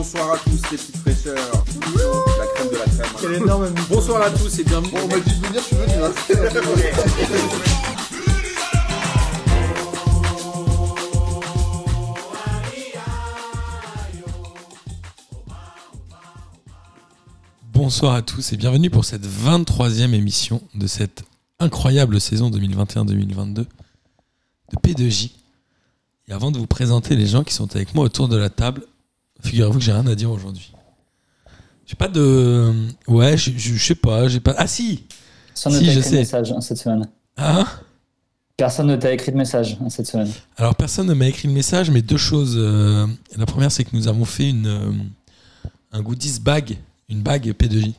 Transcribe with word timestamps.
bonsoir 0.00 0.32
à 0.32 0.38
tous 0.38 0.50
les 0.52 0.78
petites 0.78 0.96
fraîcheurs. 0.96 1.36
La 1.36 2.46
crème 2.54 2.70
de 2.70 2.76
la 2.76 2.86
crème. 2.86 3.06
Quel 3.20 3.34
énorme. 3.34 3.68
Bonsoir 3.90 4.22
à 4.22 4.30
tous 4.30 4.58
et 4.58 4.64
bienvenue. 4.64 4.92
Bon, 4.92 4.98
on 5.04 5.08
m'a 5.08 5.20
dit 5.20 5.38
de 5.38 5.46
venir, 5.46 5.60
je 5.60 5.66
suis 5.66 5.76
venu. 5.76 5.92
Hein. 6.02 6.10
Bonsoir 17.74 18.14
à 18.14 18.22
tous 18.22 18.54
et 18.54 18.56
bienvenue 18.56 18.88
pour 18.88 19.04
cette 19.04 19.26
23e 19.26 20.14
émission 20.14 20.62
de 20.74 20.86
cette 20.86 21.24
incroyable 21.58 22.22
saison 22.22 22.50
2021-2022 22.50 23.54
de 23.54 23.66
P2J. 24.82 25.32
Et 26.28 26.32
avant 26.32 26.50
de 26.50 26.56
vous 26.56 26.66
présenter 26.66 27.16
les 27.16 27.26
gens 27.26 27.44
qui 27.44 27.52
sont 27.52 27.76
avec 27.76 27.94
moi 27.94 28.06
autour 28.06 28.28
de 28.28 28.38
la 28.38 28.48
table, 28.48 28.86
figurez-vous 29.42 29.78
que 29.78 29.84
j'ai 29.84 29.92
rien 29.92 30.06
à 30.06 30.14
dire 30.14 30.30
aujourd'hui. 30.30 30.72
J'ai 31.86 31.96
pas 31.96 32.08
de. 32.08 32.72
Ouais, 33.08 33.36
je 33.36 33.76
sais 33.78 33.94
pas, 33.94 34.28
j'ai 34.28 34.40
pas. 34.40 34.54
Ah 34.56 34.66
si 34.66 35.04
Personne 35.54 35.74
ne 35.74 35.80
t'a 35.80 35.92
je 35.92 35.98
écrit 35.98 36.10
de 36.12 36.16
message 36.16 36.52
hein, 36.52 36.60
cette 36.60 36.78
semaine. 36.78 37.08
Ah 37.36 37.66
Personne 38.56 38.86
ne 38.86 38.96
t'a 38.96 39.12
écrit 39.12 39.32
de 39.32 39.36
message 39.36 39.78
hein, 39.82 39.88
cette 39.90 40.06
semaine. 40.06 40.30
Alors 40.56 40.74
personne 40.76 41.06
ne 41.06 41.14
m'a 41.14 41.26
écrit 41.26 41.48
le 41.48 41.54
message, 41.54 41.90
mais 41.90 42.02
deux 42.02 42.16
choses. 42.16 42.54
Euh, 42.58 43.06
la 43.36 43.46
première, 43.46 43.72
c'est 43.72 43.84
que 43.84 43.96
nous 43.96 44.06
avons 44.06 44.24
fait 44.24 44.50
une, 44.50 44.66
euh, 44.66 44.92
un 45.92 46.02
goodies 46.02 46.38
bag, 46.40 46.78
une 47.08 47.22
bague 47.22 47.48
P2J. 47.52 47.94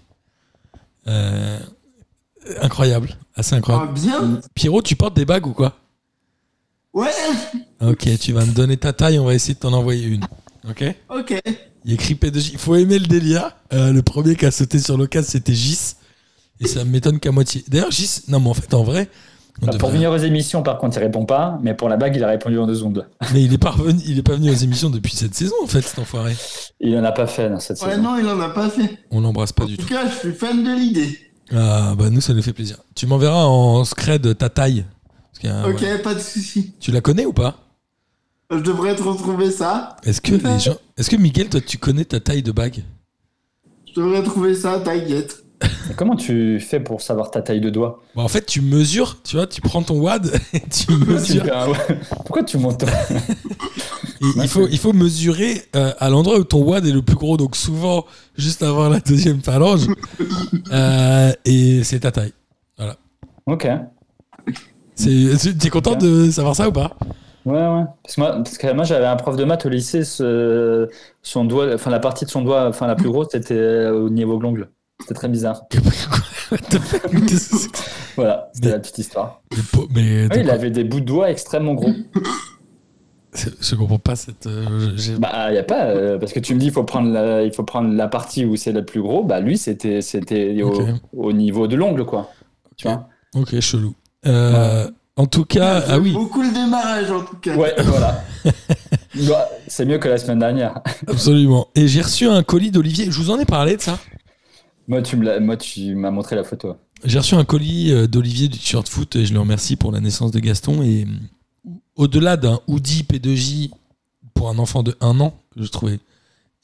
Euh, 1.08 1.60
incroyable, 2.62 3.18
assez 3.36 3.56
Ah, 3.56 3.58
incroyable. 3.58 3.94
bien 3.94 4.40
Pierrot, 4.54 4.82
tu 4.82 4.96
portes 4.96 5.16
des 5.16 5.26
bagues 5.26 5.48
ou 5.48 5.54
quoi? 5.54 5.76
Ouais 6.94 7.10
Ok, 7.82 8.08
tu 8.20 8.32
vas 8.34 8.46
me 8.46 8.52
donner 8.54 8.78
ta 8.78 8.94
taille, 8.94 9.18
on 9.20 9.26
va 9.26 9.34
essayer 9.34 9.56
de 9.56 9.60
t'en 9.60 9.74
envoyer 9.74 10.06
une. 10.08 10.26
Ok 10.70 10.84
Ok. 11.10 11.42
Il 11.86 11.94
écrit 11.94 12.14
P2J. 12.16 12.52
Il 12.54 12.60
faut 12.60 12.76
aimer 12.76 13.00
le 13.00 13.08
délire. 13.08 13.56
Euh, 13.74 13.92
le 13.92 14.02
premier 14.04 14.36
qui 14.36 14.46
a 14.46 14.52
sauté 14.52 14.80
sur 14.80 14.98
l'occasion, 14.98 15.30
c'était 15.32 15.54
Gis. 15.56 15.96
Et 16.60 16.68
ça 16.68 16.84
m'étonne 16.86 17.20
qu'à 17.20 17.32
moitié. 17.32 17.64
D'ailleurs, 17.68 17.90
Gis, 17.92 18.22
non, 18.28 18.40
mais 18.40 18.50
en 18.50 18.54
fait, 18.54 18.72
en 18.76 18.84
vrai. 18.84 19.10
on 19.64 19.66
Bah, 19.66 19.74
pour 19.80 19.90
venir 19.90 20.12
aux 20.12 20.18
émissions, 20.18 20.62
par 20.62 20.78
contre, 20.78 20.98
il 20.98 21.00
répond 21.04 21.26
pas, 21.26 21.58
mais 21.64 21.74
pour 21.74 21.90
la 21.90 21.98
bague, 21.98 22.16
il 22.16 22.24
a 22.24 22.28
répondu 22.28 22.60
en 22.60 22.68
deux 22.68 22.76
secondes. 22.76 23.08
Mais 23.34 23.42
il 23.44 23.52
est, 23.52 23.58
pas 23.58 23.72
revenu, 23.72 24.00
il 24.06 24.20
est 24.20 24.22
pas 24.24 24.36
venu 24.36 24.52
aux 24.52 24.56
émissions 24.56 24.92
depuis 24.92 25.16
cette 25.16 25.34
saison, 25.34 25.56
en 25.64 25.68
fait, 25.68 25.82
cet 25.82 25.98
enfoiré. 25.98 26.36
Il 26.80 26.96
en 26.98 27.04
a 27.04 27.12
pas 27.12 27.26
fait 27.26 27.50
dans 27.50 27.60
cette 27.60 27.82
Ouais, 27.82 27.90
saison. 27.92 28.02
non, 28.04 28.18
il 28.20 28.28
en 28.28 28.40
a 28.40 28.50
pas 28.50 28.70
fait. 28.70 29.00
On 29.10 29.22
l'embrasse 29.22 29.52
pas 29.54 29.64
En 29.64 29.68
du 29.68 29.78
tout 29.78 29.84
tout. 29.88 29.90
cas, 29.94 30.08
je 30.08 30.16
suis 30.30 30.34
fan 30.34 30.64
de 30.64 30.70
l'idée. 30.72 31.18
Ah, 31.52 31.96
bah 31.98 32.10
nous, 32.12 32.22
ça 32.22 32.34
nous 32.36 32.42
fait 32.44 32.54
plaisir. 32.54 32.78
Tu 32.96 33.08
m'enverras 33.08 33.44
en 33.46 33.84
scred 33.84 34.38
ta 34.38 34.50
taille. 34.50 34.86
Parce 35.32 35.40
qu'il 35.40 35.50
y 35.50 35.54
a- 35.54 35.68
ok, 35.68 35.82
ouais. 35.82 35.98
pas 35.98 36.14
de 36.14 36.20
souci. 36.20 36.74
Tu 36.80 36.92
la 36.92 37.02
connais 37.02 37.26
ou 37.26 37.34
pas? 37.34 37.58
Je 38.52 38.58
devrais 38.58 38.96
te 38.96 39.02
retrouver 39.04 39.50
ça. 39.50 39.96
Est-ce 40.04 40.20
que 40.22 40.36
les 40.36 40.60
gens. 40.60 40.76
Est-ce 40.98 41.10
que 41.10 41.16
Miguel, 41.16 41.48
toi, 41.50 41.62
tu 41.62 41.78
connais 41.78 42.06
ta 42.06 42.20
taille 42.20 42.44
de 42.44 42.52
bague? 42.52 42.84
Je 43.88 44.00
devrais 44.02 44.22
trouver 44.24 44.54
ça, 44.56 44.80
t'inquiète. 44.80 45.38
Comment 45.96 46.16
tu 46.16 46.60
fais 46.60 46.80
pour 46.80 47.02
savoir 47.02 47.30
ta 47.30 47.42
taille 47.42 47.62
de 47.62 47.70
doigt? 47.70 48.02
Bah, 48.16 48.24
En 48.24 48.28
fait, 48.28 48.46
tu 48.46 48.62
mesures, 48.62 49.18
tu 49.24 49.36
vois, 49.36 49.46
tu 49.48 49.62
prends 49.62 49.84
ton 49.84 50.00
wad 50.00 50.26
et 50.54 50.60
tu 50.62 50.86
Tu 50.88 50.94
mesures. 50.98 51.44
Pourquoi 52.26 52.44
tu 52.44 52.58
montes 52.58 52.84
il, 54.36 54.48
faut, 54.48 54.68
il 54.68 54.78
faut 54.80 54.94
mesurer 54.94 55.62
euh, 55.76 55.94
à 56.00 56.10
l'endroit 56.10 56.38
où 56.40 56.44
ton 56.44 56.64
wad 56.64 56.86
est 56.86 56.92
le 56.92 57.02
plus 57.02 57.16
gros, 57.16 57.38
donc 57.38 57.56
souvent 57.56 58.06
juste 58.38 58.64
avant 58.64 58.90
la 58.90 59.00
deuxième 59.00 59.42
phalange. 59.42 59.88
Euh, 60.74 61.34
et 61.46 61.84
c'est 61.84 62.00
ta 62.02 62.12
taille. 62.12 62.32
Ok. 63.46 63.68
C'est- 64.96 65.38
c'est- 65.38 65.54
T'es 65.58 65.70
content 65.70 65.96
de 65.96 66.30
savoir 66.32 66.56
ça 66.56 66.70
ou 66.70 66.72
pas? 66.72 66.96
Ouais, 67.46 67.54
ouais. 67.54 67.84
Parce 68.04 68.16
que 68.16 68.22
moi, 68.22 68.32
parce 68.34 68.58
que 68.58 68.72
moi 68.74 68.84
j'avais 68.84 69.06
un 69.08 69.16
prof 69.16 69.36
de 69.36 69.44
maths 69.44 69.66
au 69.66 69.70
lycée, 69.70 70.04
ce- 70.04 70.88
son 71.24 71.46
doigt, 71.46 71.74
enfin 71.74 71.90
la 71.90 72.00
partie 72.00 72.26
de 72.26 72.30
son 72.30 72.42
doigt, 72.44 72.68
enfin 72.68 72.86
la 72.88 72.96
plus 72.96 73.10
grosse, 73.10 73.30
c'était 73.32 73.88
au 73.88 74.10
niveau 74.10 74.38
de 74.38 74.44
l'ongle. 74.44 74.70
C'était 75.00 75.16
très 75.16 75.28
bizarre. 75.30 75.64
Voilà, 78.16 78.50
c'était 78.54 78.70
la 78.72 78.80
petite 78.80 78.98
histoire. 79.00 79.42
Mais 79.96 80.28
Oui, 80.28 80.40
il 80.42 80.50
avait 80.50 80.70
des 80.70 80.84
bouts 80.84 81.00
de 81.00 81.06
doigts 81.06 81.32
extrêmement 81.32 81.74
gros. 81.74 81.92
je 83.34 83.76
comprends 83.76 84.00
pas 84.00 84.16
cette. 84.16 84.46
euh, 84.48 84.96
Bah, 85.18 85.52
y 85.54 85.58
a 85.58 85.64
pas, 85.64 85.86
euh, 85.86 86.20
parce 86.20 86.34
que 86.34 86.40
tu 86.40 86.54
me 86.54 86.60
dis, 86.60 86.68
il 86.68 86.72
faut 86.72 86.84
prendre 86.84 87.10
la, 87.12 87.44
il 87.44 87.54
faut 87.54 87.64
prendre 87.64 87.94
la 87.94 88.08
partie 88.08 88.46
où 88.46 88.56
c'est 88.58 88.74
le 88.74 88.84
plus 88.86 89.02
gros. 89.02 89.24
Bah, 89.24 89.40
lui, 89.40 89.58
c'était, 89.58 90.02
c'était 90.02 90.62
au 91.14 91.32
niveau 91.34 91.68
de 91.68 91.76
l'ongle, 91.76 92.06
quoi. 92.06 92.30
Tu 92.76 92.88
vois? 92.88 93.08
Ok, 93.36 93.58
chelou. 93.62 93.96
Euh, 94.26 94.90
En 95.18 95.26
tout 95.26 95.46
cas, 95.46 95.84
ah 95.88 96.00
oui, 96.00 96.14
Beaucoup 96.14 96.42
le 96.42 96.52
démarrage, 96.52 97.12
en 97.12 97.24
tout 97.24 97.36
cas. 97.38 97.56
Ouais, 97.56 97.74
voilà. 97.84 98.24
Bah, 99.28 99.50
c'est 99.68 99.86
mieux 99.86 99.98
que 99.98 100.08
la 100.08 100.18
semaine 100.18 100.40
dernière. 100.40 100.80
absolument. 101.08 101.68
Et 101.76 101.88
j'ai 101.88 102.02
reçu 102.02 102.28
un 102.28 102.44
colis 102.44 102.72
d'Olivier. 102.72 103.06
Je 103.12 103.18
vous 103.20 103.30
en 103.30 103.38
ai 103.40 103.46
parlé 103.46 103.76
de 103.76 103.82
ça. 103.82 104.00
Moi, 104.88 105.02
tu 105.02 105.18
me 105.18 105.26
l'as- 105.26 105.40
moi, 105.40 105.58
tu 105.58 105.96
m'as 105.96 106.12
montré 106.12 106.36
la 106.36 106.44
photo. 106.44 106.76
J'ai 107.04 107.20
reçu 107.20 107.36
un 107.36 107.44
colis 107.44 107.92
euh, 107.92 108.08
d'Olivier 108.08 108.48
du 108.48 108.58
t-shirt 108.58 108.88
foot 108.88 109.16
et 109.16 109.26
je 109.26 109.34
le 109.34 109.40
remercie 109.40 109.76
pour 109.76 109.92
la 109.92 110.00
naissance 110.00 110.32
de 110.32 110.40
Gaston. 110.40 110.82
Et 110.82 111.04
euh, 111.06 111.72
au-delà 111.96 112.38
d'un 112.38 112.60
hoodie 112.68 113.04
P2J 113.04 113.72
pour 114.34 114.50
un 114.50 114.58
enfant 114.60 114.82
de 114.82 114.96
1 115.02 115.20
an, 115.20 115.34
que 115.56 115.62
je 115.64 115.68
trouvais 115.70 116.00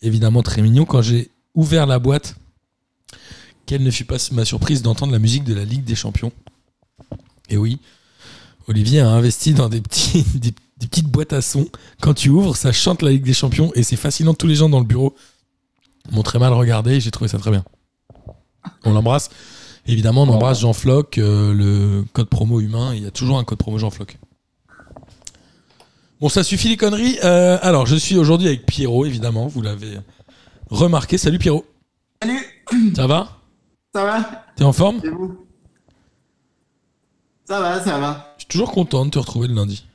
évidemment 0.01 0.41
très 0.41 0.61
mignon, 0.61 0.85
quand 0.85 1.01
j'ai 1.01 1.31
ouvert 1.53 1.85
la 1.85 1.99
boîte, 1.99 2.35
quelle 3.65 3.83
ne 3.83 3.91
fut 3.91 4.05
pas 4.05 4.17
ma 4.31 4.45
surprise 4.45 4.81
d'entendre 4.81 5.11
la 5.11 5.19
musique 5.19 5.43
de 5.43 5.53
la 5.53 5.65
Ligue 5.65 5.83
des 5.83 5.95
Champions. 5.95 6.31
Et 7.49 7.57
oui, 7.57 7.79
Olivier 8.67 8.99
a 8.99 9.09
investi 9.09 9.53
dans 9.53 9.69
des, 9.69 9.81
petits, 9.81 10.23
des, 10.35 10.53
des 10.77 10.87
petites 10.87 11.07
boîtes 11.07 11.33
à 11.33 11.41
son. 11.41 11.67
Quand 12.01 12.13
tu 12.13 12.29
ouvres, 12.29 12.55
ça 12.55 12.71
chante 12.71 13.01
la 13.01 13.11
Ligue 13.11 13.23
des 13.23 13.33
Champions 13.33 13.71
et 13.75 13.83
c'est 13.83 13.95
fascinant. 13.95 14.33
Tous 14.33 14.47
les 14.47 14.55
gens 14.55 14.69
dans 14.69 14.79
le 14.79 14.85
bureau 14.85 15.15
m'ont 16.11 16.23
très 16.23 16.39
mal 16.39 16.53
regardé 16.53 16.95
et 16.95 16.99
j'ai 16.99 17.11
trouvé 17.11 17.27
ça 17.27 17.37
très 17.37 17.51
bien. 17.51 17.63
On 18.83 18.93
l'embrasse. 18.93 19.29
Évidemment, 19.87 20.23
on 20.23 20.29
embrasse 20.29 20.59
Jean 20.59 20.73
Floc, 20.73 21.17
euh, 21.17 21.53
le 21.53 22.05
code 22.11 22.27
promo 22.27 22.59
humain. 22.59 22.93
Il 22.93 23.03
y 23.03 23.07
a 23.07 23.11
toujours 23.11 23.37
un 23.37 23.45
code 23.45 23.57
promo 23.57 23.77
Jean 23.77 23.89
Floc. 23.89 24.17
Bon, 26.19 26.29
ça 26.29 26.43
suffit 26.43 26.67
les 26.67 26.77
conneries. 26.77 27.17
Euh, 27.23 27.57
alors, 27.61 27.85
je 27.85 27.95
suis 27.95 28.17
aujourd'hui 28.17 28.47
avec 28.47 28.65
Pierrot, 28.65 29.05
évidemment. 29.05 29.47
Vous 29.47 29.61
l'avez 29.61 29.99
remarqué. 30.69 31.17
Salut 31.17 31.39
Pierrot. 31.39 31.65
Salut, 32.21 32.93
Ça 32.95 33.07
va? 33.07 33.37
Ça 33.93 34.03
va? 34.03 34.45
T'es 34.55 34.63
en 34.63 34.73
forme? 34.73 34.99
Vous? 34.99 35.45
Ça 37.45 37.61
va, 37.61 37.81
ça 37.81 37.97
va. 37.97 38.26
Suis 38.49 38.59
toujours 38.59 38.71
content 38.71 39.05
de 39.05 39.09
te 39.09 39.19
retrouver 39.19 39.49
le 39.49 39.55
lundi. 39.55 39.85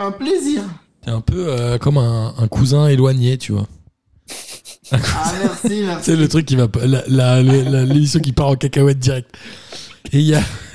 Un 0.00 0.10
plaisir. 0.10 0.64
T'es 1.04 1.12
un 1.12 1.20
peu 1.20 1.46
euh, 1.46 1.78
comme 1.78 1.96
un, 1.96 2.34
un 2.36 2.48
cousin 2.48 2.88
éloigné, 2.88 3.38
tu 3.38 3.52
vois. 3.52 3.68
Ah, 4.90 5.32
merci, 5.40 5.82
merci. 5.86 6.04
C'est 6.04 6.16
le 6.16 6.26
truc 6.26 6.44
qui 6.44 6.56
va 6.56 6.66
L'émission 7.38 8.18
qui 8.18 8.32
part 8.32 8.48
en 8.48 8.56
cacahuète 8.56 8.98
direct. 8.98 9.32
Et 10.12 10.18
il 10.18 10.26
y 10.26 10.34
a. 10.34 10.42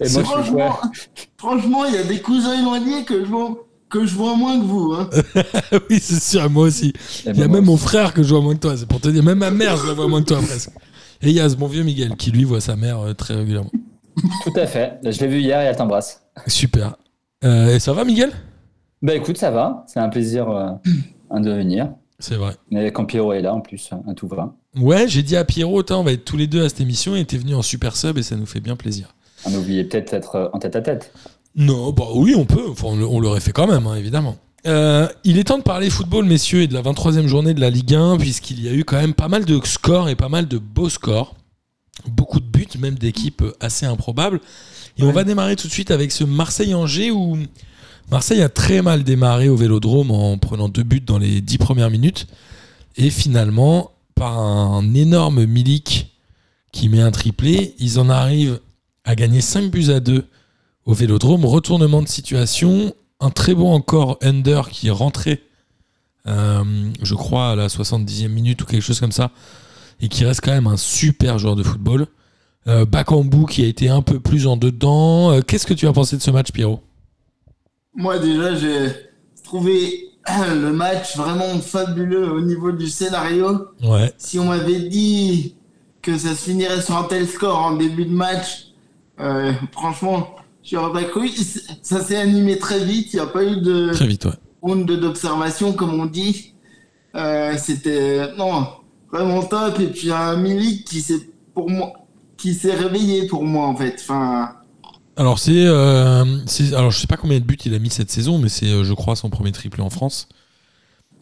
Et 0.00 0.08
moi, 0.10 0.22
franchement, 0.22 0.78
franchement, 1.36 1.84
il 1.86 1.94
y 1.94 1.98
a 1.98 2.04
des 2.04 2.20
cousins 2.20 2.56
éloignés 2.56 3.04
que 3.04 3.24
je 3.24 3.28
vois, 3.28 3.66
que 3.90 4.06
je 4.06 4.14
vois 4.14 4.36
moins 4.36 4.60
que 4.60 4.66
vous. 4.66 4.94
Hein. 4.94 5.10
oui, 5.90 5.98
c'est 6.00 6.22
sûr, 6.22 6.48
moi 6.48 6.68
aussi. 6.68 6.92
Il 7.26 7.36
y 7.36 7.42
a 7.42 7.48
même 7.48 7.64
mon 7.64 7.76
frère 7.76 8.14
que 8.14 8.22
je 8.22 8.28
vois 8.28 8.40
moins 8.40 8.54
que 8.54 8.60
toi, 8.60 8.76
c'est 8.76 8.86
pour 8.86 9.00
te 9.00 9.08
dire. 9.08 9.24
Même 9.24 9.38
ma 9.38 9.50
mère, 9.50 9.76
je 9.76 9.88
la 9.88 9.94
vois 9.94 10.06
moins 10.06 10.22
que 10.22 10.28
toi 10.28 10.38
presque. 10.40 10.70
Et 11.22 11.30
il 11.30 11.32
y 11.32 11.40
a 11.40 11.48
ce 11.48 11.56
bon 11.56 11.66
vieux 11.66 11.82
Miguel 11.82 12.14
qui 12.16 12.30
lui 12.30 12.44
voit 12.44 12.60
sa 12.60 12.76
mère 12.76 13.00
euh, 13.00 13.14
très 13.14 13.34
régulièrement. 13.34 13.72
Tout 14.44 14.52
à 14.56 14.66
fait. 14.66 14.98
Je 15.04 15.20
l'ai 15.20 15.26
vu 15.26 15.40
hier 15.40 15.60
et 15.60 15.64
elle 15.64 15.76
t'embrasse. 15.76 16.22
Super. 16.46 16.96
Euh, 17.44 17.76
et 17.76 17.80
ça 17.80 17.92
va, 17.92 18.04
Miguel? 18.04 18.32
Bah, 19.02 19.14
écoute, 19.14 19.36
ça 19.36 19.50
va. 19.50 19.84
C'est 19.86 20.00
un 20.00 20.08
plaisir 20.08 20.48
euh, 20.50 20.70
de 21.38 21.50
venir. 21.50 21.90
C'est 22.18 22.34
vrai. 22.34 22.54
Mais 22.70 22.90
quand 22.90 23.04
Pierrot 23.04 23.32
est 23.32 23.42
là, 23.42 23.54
en 23.54 23.60
plus, 23.60 23.90
hein, 23.92 24.14
tout 24.14 24.26
va. 24.26 24.54
Ouais, 24.76 25.06
j'ai 25.06 25.22
dit 25.22 25.36
à 25.36 25.44
Pierrot, 25.44 25.84
on 25.90 26.02
va 26.02 26.12
être 26.12 26.24
tous 26.24 26.36
les 26.36 26.46
deux 26.46 26.64
à 26.64 26.68
cette 26.68 26.80
émission 26.80 27.14
et 27.14 27.24
t'es 27.24 27.36
venu 27.36 27.54
en 27.54 27.62
super 27.62 27.96
sub 27.96 28.18
et 28.18 28.22
ça 28.22 28.36
nous 28.36 28.46
fait 28.46 28.60
bien 28.60 28.76
plaisir. 28.76 29.14
On 29.46 29.54
oubliait 29.54 29.84
peut-être 29.84 30.14
être 30.14 30.34
euh, 30.34 30.48
en 30.52 30.58
tête 30.58 30.74
à 30.74 30.82
tête. 30.82 31.12
Non, 31.54 31.92
bah 31.92 32.06
oui, 32.14 32.34
on 32.36 32.44
peut. 32.44 32.68
Enfin, 32.68 32.88
on 32.88 33.20
l'aurait 33.20 33.40
fait 33.40 33.52
quand 33.52 33.66
même, 33.66 33.86
hein, 33.86 33.94
évidemment. 33.94 34.36
Euh, 34.66 35.08
il 35.24 35.38
est 35.38 35.44
temps 35.44 35.58
de 35.58 35.62
parler 35.62 35.90
football, 35.90 36.24
messieurs, 36.24 36.62
et 36.62 36.66
de 36.66 36.74
la 36.74 36.82
23e 36.82 37.26
journée 37.26 37.54
de 37.54 37.60
la 37.60 37.70
Ligue 37.70 37.94
1, 37.94 38.18
puisqu'il 38.18 38.62
y 38.62 38.68
a 38.68 38.72
eu 38.72 38.84
quand 38.84 39.00
même 39.00 39.14
pas 39.14 39.28
mal 39.28 39.44
de 39.44 39.60
scores 39.64 40.08
et 40.08 40.16
pas 40.16 40.28
mal 40.28 40.48
de 40.48 40.58
beaux 40.58 40.88
scores. 40.88 41.34
Beaucoup 42.06 42.40
de 42.40 42.46
buts, 42.46 42.68
même 42.78 42.94
d'équipes 42.94 43.42
assez 43.60 43.86
improbables. 43.86 44.40
Et 44.96 45.02
on 45.02 45.12
va 45.12 45.24
démarrer 45.24 45.56
tout 45.56 45.68
de 45.68 45.72
suite 45.72 45.90
avec 45.90 46.12
ce 46.12 46.24
Marseille-Angers 46.24 47.10
où 47.10 47.38
Marseille 48.10 48.42
a 48.42 48.48
très 48.48 48.82
mal 48.82 49.04
démarré 49.04 49.48
au 49.48 49.56
vélodrome 49.56 50.10
en 50.10 50.38
prenant 50.38 50.68
deux 50.68 50.82
buts 50.82 51.00
dans 51.00 51.18
les 51.18 51.40
dix 51.40 51.58
premières 51.58 51.90
minutes. 51.90 52.26
Et 52.96 53.10
finalement, 53.10 53.92
par 54.14 54.38
un 54.38 54.94
énorme 54.94 55.44
Milik 55.44 56.14
qui 56.72 56.88
met 56.88 57.00
un 57.00 57.10
triplé, 57.10 57.74
ils 57.78 57.98
en 57.98 58.08
arrivent 58.08 58.60
à 59.04 59.14
gagner 59.14 59.40
5 59.40 59.70
buts 59.70 59.90
à 59.90 60.00
2 60.00 60.26
au 60.84 60.94
Vélodrome. 60.94 61.44
Retournement 61.44 62.02
de 62.02 62.08
situation, 62.08 62.94
un 63.20 63.30
très 63.30 63.54
bon 63.54 63.72
encore 63.72 64.18
Under 64.22 64.68
qui 64.68 64.88
est 64.88 64.92
rentré, 64.92 65.42
euh, 66.26 66.64
je 67.02 67.14
crois, 67.14 67.50
à 67.50 67.56
la 67.56 67.68
70e 67.68 68.28
minute 68.28 68.62
ou 68.62 68.64
quelque 68.64 68.82
chose 68.82 69.00
comme 69.00 69.12
ça, 69.12 69.30
et 70.00 70.08
qui 70.08 70.24
reste 70.24 70.40
quand 70.44 70.52
même 70.52 70.66
un 70.66 70.76
super 70.76 71.38
joueur 71.38 71.56
de 71.56 71.62
football. 71.62 72.06
Euh, 72.66 72.84
Bakambu 72.84 73.46
qui 73.46 73.64
a 73.64 73.66
été 73.66 73.88
un 73.88 74.02
peu 74.02 74.20
plus 74.20 74.46
en 74.46 74.56
dedans. 74.56 75.32
Euh, 75.32 75.40
Qu'est-ce 75.40 75.66
que 75.66 75.74
tu 75.74 75.86
as 75.86 75.92
pensé 75.92 76.16
de 76.16 76.22
ce 76.22 76.30
match, 76.30 76.52
Pierrot? 76.52 76.80
Moi, 77.94 78.18
déjà, 78.18 78.54
j'ai 78.54 78.90
trouvé 79.42 80.10
le 80.28 80.72
match 80.72 81.16
vraiment 81.16 81.58
fabuleux 81.60 82.30
au 82.30 82.40
niveau 82.40 82.70
du 82.72 82.88
scénario. 82.88 83.68
Ouais. 83.82 84.12
Si 84.18 84.38
on 84.38 84.44
m'avait 84.46 84.80
dit 84.80 85.54
que 86.02 86.16
ça 86.18 86.30
se 86.34 86.44
finirait 86.50 86.82
sur 86.82 86.96
un 86.96 87.04
tel 87.04 87.26
score 87.26 87.58
en 87.58 87.76
début 87.76 88.04
de 88.04 88.12
match, 88.12 88.66
euh, 89.20 89.52
franchement, 89.72 90.36
j'aurais 90.62 90.92
pas 90.92 91.08
cru. 91.08 91.28
Ça 91.82 92.02
s'est 92.02 92.16
animé 92.16 92.58
très 92.58 92.84
vite. 92.84 93.12
Il 93.14 93.16
n'y 93.16 93.22
a 93.22 93.26
pas 93.26 93.44
eu 93.44 93.56
de 93.62 93.90
Très 93.94 94.06
vite, 94.06 94.26
ouais. 94.26 94.32
round 94.62 94.86
d'observation, 94.86 95.72
comme 95.72 95.98
on 95.98 96.06
dit. 96.06 96.52
Euh, 97.14 97.54
C'était 97.58 98.34
non 98.36 98.66
vraiment 99.12 99.42
top. 99.42 99.78
Et 99.80 99.88
puis 99.88 100.10
un 100.12 100.36
Milik 100.36 100.84
qui 100.84 101.00
s'est 101.00 101.28
pour 101.54 101.70
moi 101.70 101.92
qui 102.36 102.54
s'est 102.54 102.74
réveillé 102.74 103.26
pour 103.26 103.44
moi 103.44 103.66
en 103.66 103.76
fait. 103.76 103.96
Enfin, 104.00 104.52
Alors 105.16 105.38
c'est, 105.38 105.66
euh, 105.66 106.24
c'est- 106.46 106.72
alors 106.74 106.90
je 106.92 106.98
sais 107.00 107.06
pas 107.08 107.16
combien 107.16 107.38
de 107.40 107.44
buts 107.44 107.58
il 107.64 107.74
a 107.74 107.78
mis 107.80 107.90
cette 107.90 108.10
saison, 108.10 108.38
mais 108.38 108.48
c'est, 108.48 108.66
euh, 108.70 108.84
je 108.84 108.94
crois, 108.94 109.16
son 109.16 109.30
premier 109.30 109.50
triplé 109.52 109.82
en 109.82 109.90
France. 109.90 110.28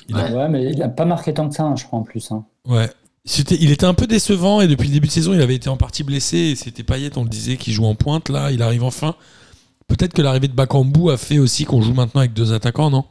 Il 0.09 0.17
a- 0.17 0.31
Ouais, 0.31 0.49
mais 0.49 0.71
il 0.73 0.83
a 0.83 0.89
pas 0.89 1.05
marqué 1.07 1.33
tant 1.35 1.49
que 1.49 1.55
ça, 1.55 1.65
hein, 1.65 1.75
je 1.77 1.85
crois, 1.85 1.99
en 1.99 2.03
plus. 2.03 2.31
hein. 2.31 2.45
Ouais. 2.69 2.91
C'était, 3.25 3.57
il 3.59 3.73
était 3.73 3.87
un 3.87 3.95
peu 3.95 4.07
décevant 4.07 4.61
et 4.61 4.69
depuis 4.69 4.87
le 4.89 4.93
début 4.95 5.09
de 5.09 5.13
saison, 5.13 5.33
il 5.35 5.41
avait 5.41 5.57
été 5.57 5.69
en 5.69 5.77
partie 5.77 6.05
blessé. 6.05 6.37
Et 6.37 6.55
c'était 6.57 6.85
Payet, 6.85 7.17
on 7.19 7.25
le 7.25 7.29
disait, 7.29 7.57
qui 7.57 7.73
joue 7.73 7.85
en 7.87 7.95
pointe. 7.97 8.29
Là, 8.29 8.53
il 8.53 8.63
arrive 8.63 8.85
enfin. 8.85 9.17
Peut-être 9.89 10.13
que 10.13 10.23
l'arrivée 10.23 10.47
de 10.49 10.53
Bakambu 10.53 11.11
a 11.11 11.17
fait 11.17 11.39
aussi 11.39 11.65
qu'on 11.65 11.81
joue 11.83 11.95
maintenant 11.95 12.21
avec 12.21 12.35
deux 12.35 12.53
attaquants, 12.53 12.91
non? 12.91 13.05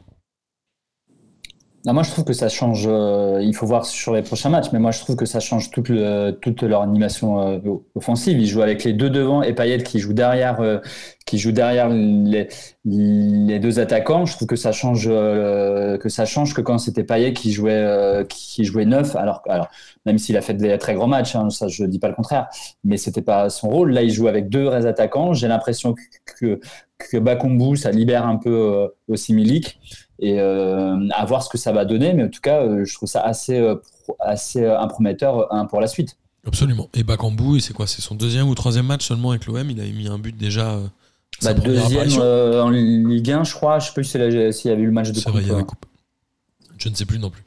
Moi, 1.92 2.02
je 2.02 2.10
trouve 2.10 2.24
que 2.24 2.32
ça 2.32 2.48
change. 2.48 2.84
euh, 2.88 3.38
il 3.42 3.54
faut 3.54 3.64
voir 3.64 3.86
sur 3.86 4.12
les 4.12 4.22
prochains 4.22 4.48
matchs, 4.50 4.66
mais 4.72 4.80
moi, 4.80 4.90
je 4.90 4.98
trouve 4.98 5.14
que 5.14 5.24
ça 5.24 5.38
change 5.38 5.70
toute, 5.70 5.88
le- 5.88 6.32
toute 6.32 6.62
leur 6.62 6.82
animation 6.82 7.40
euh, 7.48 7.58
offensive. 7.94 8.40
Ils 8.40 8.46
jouent 8.48 8.62
avec 8.62 8.82
les 8.82 8.92
deux 8.92 9.08
devant 9.08 9.40
et 9.42 9.52
Payet 9.54 9.78
qui 9.84 10.00
joue 10.00 10.12
derrière, 10.12 10.60
euh, 10.60 10.78
qui 11.26 11.38
joue 11.38 11.52
derrière 11.52 11.88
les, 11.88 12.48
les 12.84 13.60
deux 13.60 13.78
attaquants. 13.78 14.26
Je 14.26 14.34
trouve 14.34 14.48
que 14.48 14.56
ça 14.56 14.72
change, 14.72 15.06
euh, 15.08 15.96
que 15.96 16.08
ça 16.08 16.24
change 16.26 16.54
que 16.54 16.60
quand 16.60 16.78
c'était 16.78 17.04
Payet 17.04 17.32
qui 17.32 17.52
jouait, 17.52 17.72
euh, 17.74 18.24
qui 18.24 18.64
jouait 18.64 18.84
neuf. 18.84 19.14
Alors, 19.14 19.42
alors 19.48 19.68
même 20.06 20.18
s'il 20.18 20.36
a 20.36 20.40
fait 20.42 20.54
des 20.54 20.76
très 20.78 20.94
grands 20.94 21.06
matchs, 21.06 21.36
hein, 21.36 21.50
ça, 21.50 21.68
je 21.68 21.84
dis 21.84 22.00
pas 22.00 22.08
le 22.08 22.14
contraire, 22.14 22.48
mais 22.82 22.96
c'était 22.96 23.22
pas 23.22 23.48
son 23.48 23.68
rôle. 23.68 23.92
Là, 23.92 24.02
il 24.02 24.10
joue 24.10 24.26
avec 24.26 24.48
deux 24.48 24.64
vrais 24.64 24.86
attaquants. 24.86 25.34
J'ai 25.34 25.46
l'impression 25.46 25.94
que, 25.94 26.00
que, 26.40 26.60
que 26.98 27.16
Bakumbu, 27.18 27.76
ça 27.76 27.92
libère 27.92 28.26
un 28.26 28.36
peu 28.36 28.50
euh, 28.50 28.88
aussi 29.08 29.32
Milik 29.34 29.78
et 30.18 30.40
euh, 30.40 30.96
à 31.14 31.24
voir 31.24 31.42
ce 31.42 31.48
que 31.48 31.58
ça 31.58 31.72
va 31.72 31.84
donner. 31.84 32.12
Mais 32.14 32.24
en 32.24 32.28
tout 32.28 32.40
cas, 32.40 32.62
euh, 32.62 32.84
je 32.84 32.94
trouve 32.94 33.08
ça 33.08 33.20
assez, 33.20 33.58
euh, 33.58 33.76
assez 34.20 34.64
imprometteur 34.64 35.52
hein, 35.52 35.66
pour 35.66 35.80
la 35.80 35.86
suite. 35.86 36.16
Absolument. 36.46 36.88
Et 36.94 37.02
Bakambu, 37.02 37.60
c'est 37.60 37.74
quoi? 37.74 37.86
C'est 37.86 38.02
son 38.02 38.14
deuxième 38.14 38.48
ou 38.48 38.54
troisième 38.54 38.86
match 38.86 39.06
seulement 39.06 39.30
avec 39.30 39.46
l'OM. 39.46 39.68
Il 39.68 39.80
avait 39.80 39.90
mis 39.92 40.08
un 40.08 40.18
but 40.18 40.36
déjà. 40.36 40.78
Bah, 41.42 41.52
deuxième 41.54 42.08
euh, 42.18 42.62
en 42.62 42.70
Ligue 42.70 43.30
1, 43.30 43.44
je 43.44 43.54
crois. 43.54 43.78
Je 43.78 43.86
sais 43.88 43.92
plus 43.92 44.04
s'il 44.04 44.20
y 44.20 44.72
avait 44.72 44.82
eu 44.82 44.86
le 44.86 44.92
match 44.92 45.10
de 45.10 45.18
C'est 45.18 45.28
vrai, 45.28 45.42
coupe. 45.42 45.48
il 45.48 45.48
y 45.48 45.54
a 45.54 45.58
la 45.58 45.64
coupe. 45.64 45.86
Je 46.78 46.88
ne 46.88 46.94
sais 46.94 47.04
plus 47.04 47.18
non 47.18 47.30
plus. 47.30 47.44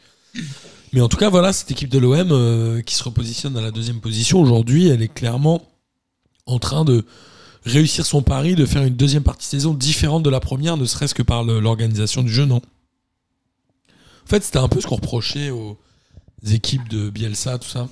Mais 0.93 1.01
en 1.01 1.07
tout 1.07 1.17
cas, 1.17 1.29
voilà, 1.29 1.53
cette 1.53 1.71
équipe 1.71 1.89
de 1.89 1.99
l'OM 1.99 2.31
euh, 2.31 2.81
qui 2.81 2.95
se 2.95 3.03
repositionne 3.03 3.55
à 3.57 3.61
la 3.61 3.71
deuxième 3.71 3.99
position 3.99 4.41
aujourd'hui, 4.41 4.89
elle 4.89 5.01
est 5.01 5.13
clairement 5.13 5.61
en 6.45 6.59
train 6.59 6.83
de 6.83 7.05
réussir 7.69 8.05
son 8.05 8.21
pari, 8.21 8.55
de 8.55 8.65
faire 8.65 8.83
une 8.83 8.95
deuxième 8.95 9.23
partie 9.23 9.45
de 9.47 9.49
saison 9.51 9.73
différente 9.73 10.23
de 10.23 10.29
la 10.29 10.39
première, 10.39 10.77
ne 10.77 10.85
serait-ce 10.85 11.13
que 11.15 11.23
par 11.23 11.43
l'organisation 11.43 12.23
du 12.23 12.31
jeu, 12.31 12.45
non 12.45 12.61
En 13.87 14.27
fait, 14.27 14.43
c'était 14.43 14.59
un 14.59 14.67
peu 14.67 14.79
ce 14.81 14.87
qu'on 14.87 14.95
reprochait 14.95 15.49
aux 15.49 15.77
équipes 16.47 16.87
de 16.89 17.09
Bielsa, 17.09 17.57
tout 17.59 17.67
ça, 17.67 17.89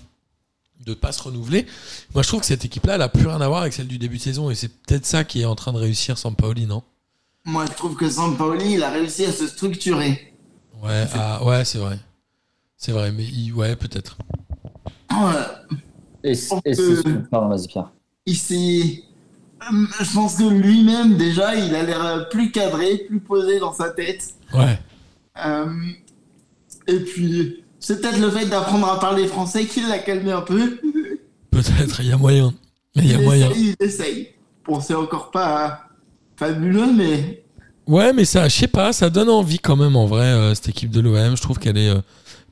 de 0.85 0.93
pas 0.93 1.11
se 1.11 1.21
renouveler. 1.23 1.65
Moi, 2.13 2.23
je 2.23 2.27
trouve 2.27 2.39
que 2.41 2.45
cette 2.45 2.65
équipe-là, 2.65 2.95
elle 2.95 3.01
a 3.01 3.09
plus 3.09 3.27
rien 3.27 3.41
à 3.41 3.47
voir 3.47 3.61
avec 3.61 3.73
celle 3.73 3.87
du 3.87 3.97
début 3.97 4.17
de 4.17 4.21
saison, 4.21 4.49
et 4.49 4.55
c'est 4.55 4.69
peut-être 4.69 5.05
ça 5.05 5.23
qui 5.23 5.41
est 5.41 5.45
en 5.45 5.55
train 5.55 5.73
de 5.73 5.77
réussir 5.79 6.17
sans 6.17 6.33
Paoli, 6.33 6.65
non 6.65 6.83
moi 7.49 7.65
je 7.65 7.71
trouve 7.71 7.95
que 7.95 8.09
Sampaoli 8.09 8.73
il 8.73 8.83
a 8.83 8.89
réussi 8.89 9.23
à 9.23 9.31
se 9.31 9.47
structurer. 9.47 10.33
Ouais, 10.83 11.05
ah, 11.13 11.41
ouais, 11.45 11.63
c'est 11.63 11.77
vrai. 11.77 11.97
C'est 12.75 12.91
vrai, 12.91 13.13
mais 13.13 13.23
il- 13.23 13.53
ouais, 13.53 13.77
peut-être. 13.77 14.17
Ouais. 15.09 15.71
Et, 16.25 16.33
Euh, 16.65 17.21
Pardon, 17.31 17.47
vas-y, 17.47 17.67
Pierre. 17.69 17.89
il 18.25 18.35
s'est. 18.35 19.01
Je 20.01 20.13
pense 20.13 20.35
que 20.35 20.43
lui-même, 20.43 21.17
déjà, 21.17 21.55
il 21.55 21.73
a 21.75 21.83
l'air 21.83 22.29
plus 22.29 22.51
cadré, 22.51 22.99
plus 23.07 23.19
posé 23.19 23.59
dans 23.59 23.73
sa 23.73 23.89
tête. 23.89 24.33
Ouais. 24.53 24.79
Euh, 25.45 25.65
et 26.87 26.99
puis, 26.99 27.63
c'est 27.79 28.01
peut-être 28.01 28.19
le 28.19 28.29
fait 28.31 28.45
d'apprendre 28.45 28.87
à 28.89 28.99
parler 28.99 29.27
français 29.27 29.65
qui 29.65 29.81
l'a 29.81 29.99
calmé 29.99 30.31
un 30.31 30.41
peu. 30.41 30.79
Peut-être, 31.51 32.01
il 32.01 32.07
y 32.07 32.11
a 32.11 32.17
moyen. 32.17 32.53
Mais 32.95 33.03
il 33.03 33.11
y 33.11 33.15
a 33.15 33.17
il 33.17 33.23
moyen. 33.23 33.49
essaye, 33.49 33.75
il 33.79 33.85
essaye. 33.85 34.27
Bon, 34.65 34.79
c'est 34.79 34.93
encore 34.93 35.31
pas 35.31 35.87
fabuleux, 36.35 36.91
mais 36.95 37.43
Ouais, 37.87 38.11
mais 38.11 38.25
ça, 38.25 38.49
je 38.49 38.55
sais 38.55 38.67
pas, 38.67 38.91
ça 38.91 39.09
donne 39.09 39.29
envie 39.29 39.59
quand 39.59 39.77
même 39.77 39.95
en 39.95 40.05
vrai, 40.05 40.25
euh, 40.25 40.53
cette 40.53 40.69
équipe 40.69 40.91
de 40.91 40.99
l'OM. 40.99 41.37
Je 41.37 41.41
trouve 41.41 41.57
qu'elle 41.57 41.77
est 41.77 41.89
euh, 41.89 42.01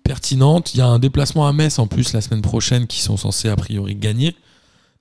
pertinente. 0.03 0.73
Il 0.73 0.77
y 0.77 0.81
a 0.81 0.87
un 0.87 0.97
déplacement 0.97 1.45
à 1.47 1.51
Metz 1.53 1.77
en 1.77 1.87
plus 1.87 2.13
la 2.13 2.21
semaine 2.21 2.41
prochaine 2.41 2.87
qui 2.87 3.01
sont 3.01 3.17
censés 3.17 3.49
a 3.49 3.55
priori 3.55 3.95
gagner. 3.95 4.35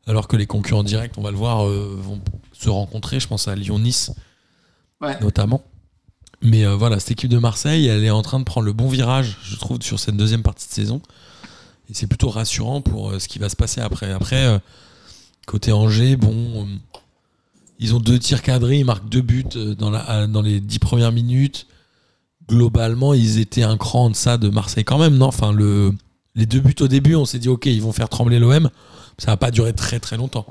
Alors 0.06 0.28
que 0.28 0.36
les 0.36 0.46
concurrents 0.46 0.82
directs, 0.84 1.12
on 1.16 1.22
va 1.22 1.30
le 1.30 1.36
voir, 1.36 1.66
euh, 1.66 1.96
vont 1.98 2.20
se 2.52 2.68
rencontrer. 2.68 3.20
Je 3.20 3.28
pense 3.28 3.48
à 3.48 3.54
Lyon-Nice 3.54 4.12
Ouais. 5.00 5.18
notamment. 5.20 5.62
Mais 6.42 6.64
euh, 6.64 6.76
voilà, 6.76 7.00
cette 7.00 7.12
équipe 7.12 7.30
de 7.30 7.38
Marseille, 7.38 7.86
elle 7.86 8.04
est 8.04 8.10
en 8.10 8.22
train 8.22 8.38
de 8.38 8.44
prendre 8.44 8.66
le 8.66 8.72
bon 8.72 8.88
virage, 8.88 9.38
je 9.42 9.56
trouve, 9.56 9.80
sur 9.82 9.98
cette 9.98 10.16
deuxième 10.16 10.42
partie 10.42 10.68
de 10.68 10.72
saison. 10.72 11.00
Et 11.90 11.94
c'est 11.94 12.06
plutôt 12.06 12.28
rassurant 12.30 12.80
pour 12.80 13.10
euh, 13.10 13.18
ce 13.18 13.28
qui 13.28 13.38
va 13.38 13.48
se 13.48 13.56
passer 13.56 13.80
après. 13.80 14.10
Après, 14.12 14.60
côté 15.46 15.72
Angers, 15.72 16.16
bon, 16.16 16.66
ils 17.78 17.94
ont 17.94 18.00
deux 18.00 18.18
tirs 18.18 18.42
cadrés, 18.42 18.78
ils 18.78 18.84
marquent 18.84 19.08
deux 19.08 19.20
buts 19.22 19.44
dans, 19.78 19.90
la, 19.90 20.26
dans 20.26 20.42
les 20.42 20.60
dix 20.60 20.78
premières 20.78 21.12
minutes. 21.12 21.66
Globalement, 22.48 23.14
ils 23.14 23.38
étaient 23.38 23.62
un 23.62 23.76
cran 23.78 24.04
en 24.06 24.10
deçà 24.10 24.36
de 24.36 24.48
Marseille 24.50 24.84
quand 24.84 24.98
même, 24.98 25.16
non? 25.16 25.26
Enfin, 25.26 25.52
le, 25.52 25.92
les 26.34 26.44
deux 26.46 26.60
buts 26.60 26.74
au 26.80 26.88
début, 26.88 27.14
on 27.14 27.24
s'est 27.24 27.38
dit, 27.38 27.48
ok, 27.48 27.66
ils 27.66 27.80
vont 27.82 27.92
faire 27.92 28.08
trembler 28.10 28.38
l'OM. 28.38 28.68
Ça 29.19 29.31
va 29.32 29.37
pas 29.37 29.50
durer 29.50 29.72
très 29.72 30.00
très 30.00 30.16
longtemps. 30.16 30.46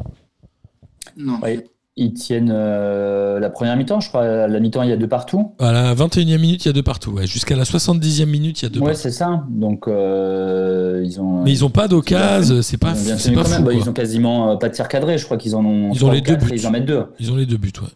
non. 1.17 1.39
Ouais, 1.41 1.65
ils 1.95 2.13
tiennent 2.13 2.51
euh, 2.51 3.39
la 3.39 3.51
première 3.51 3.77
mi-temps, 3.77 3.99
je 3.99 4.09
crois. 4.09 4.23
À 4.23 4.47
la 4.47 4.59
mi-temps, 4.59 4.81
il 4.81 4.89
y 4.89 4.93
a 4.93 4.97
deux 4.97 5.07
partout. 5.07 5.53
À 5.59 5.71
la 5.71 5.93
21e 5.93 6.39
minute, 6.39 6.65
il 6.65 6.69
y 6.69 6.71
a 6.71 6.73
deux 6.73 6.81
partout. 6.81 7.11
Ouais. 7.11 7.27
Jusqu'à 7.27 7.55
la 7.55 7.65
70e 7.65 8.25
minute, 8.25 8.61
il 8.61 8.63
y 8.63 8.65
a 8.65 8.69
deux 8.69 8.79
Ouais, 8.79 8.87
partout. 8.87 9.01
c'est 9.01 9.11
ça. 9.11 9.43
Donc, 9.49 9.87
euh, 9.87 11.03
ils 11.05 11.21
ont. 11.21 11.43
Mais 11.43 11.51
ils 11.51 11.63
ont 11.63 11.69
pas 11.69 11.87
d'occasion, 11.87 12.63
c'est 12.63 12.77
ils 12.77 12.79
pas, 12.79 12.93
bien 12.93 13.17
c'est 13.17 13.31
fou. 13.31 13.43
Bah, 13.43 13.61
quoi. 13.61 13.73
ils 13.75 13.87
ont 13.87 13.93
quasiment 13.93 14.51
euh, 14.51 14.55
pas 14.55 14.69
de 14.69 14.73
tir 14.73 14.87
cadré. 14.87 15.19
Je 15.19 15.25
crois 15.25 15.37
qu'ils 15.37 15.55
en 15.55 15.63
ont. 15.63 15.91
Ils 15.93 16.03
ont 16.03 16.09
les 16.11 16.21
deux 16.21 16.35
buts. 16.35 16.49
Ils 16.51 16.65
en 16.65 16.71
mettent 16.71 16.85
deux. 16.87 17.05
Ils 17.19 17.31
ont 17.31 17.35
les 17.35 17.45
deux 17.45 17.57
buts, 17.57 17.71
ouais. 17.79 17.87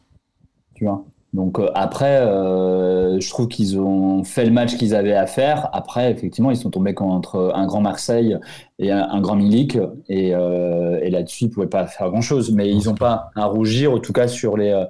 Tu 0.75 0.83
vois. 0.85 1.03
Donc 1.33 1.59
euh, 1.59 1.69
après, 1.75 2.21
euh, 2.21 3.19
je 3.19 3.29
trouve 3.29 3.47
qu'ils 3.47 3.79
ont 3.79 4.23
fait 4.23 4.45
le 4.45 4.51
match 4.51 4.77
qu'ils 4.77 4.95
avaient 4.95 5.13
à 5.13 5.27
faire. 5.27 5.69
Après, 5.73 6.11
effectivement, 6.11 6.51
ils 6.51 6.57
sont 6.57 6.69
tombés 6.69 6.93
contre 6.93 7.51
un 7.53 7.67
grand 7.67 7.81
Marseille 7.81 8.37
et 8.79 8.91
un, 8.91 9.19
grand 9.21 9.35
Milik, 9.35 9.77
et, 10.07 10.33
euh, 10.33 10.99
et 11.01 11.09
là-dessus, 11.09 11.45
ils 11.45 11.49
pouvaient 11.49 11.67
pas 11.67 11.85
faire 11.87 12.09
grand-chose. 12.09 12.51
Mais 12.51 12.69
ils 12.69 12.85
n'ont 12.85 12.95
pas 12.95 13.31
à 13.35 13.45
rougir, 13.45 13.93
en 13.93 13.99
tout 13.99 14.13
cas 14.13 14.27
sur 14.27 14.55
les 14.57 14.85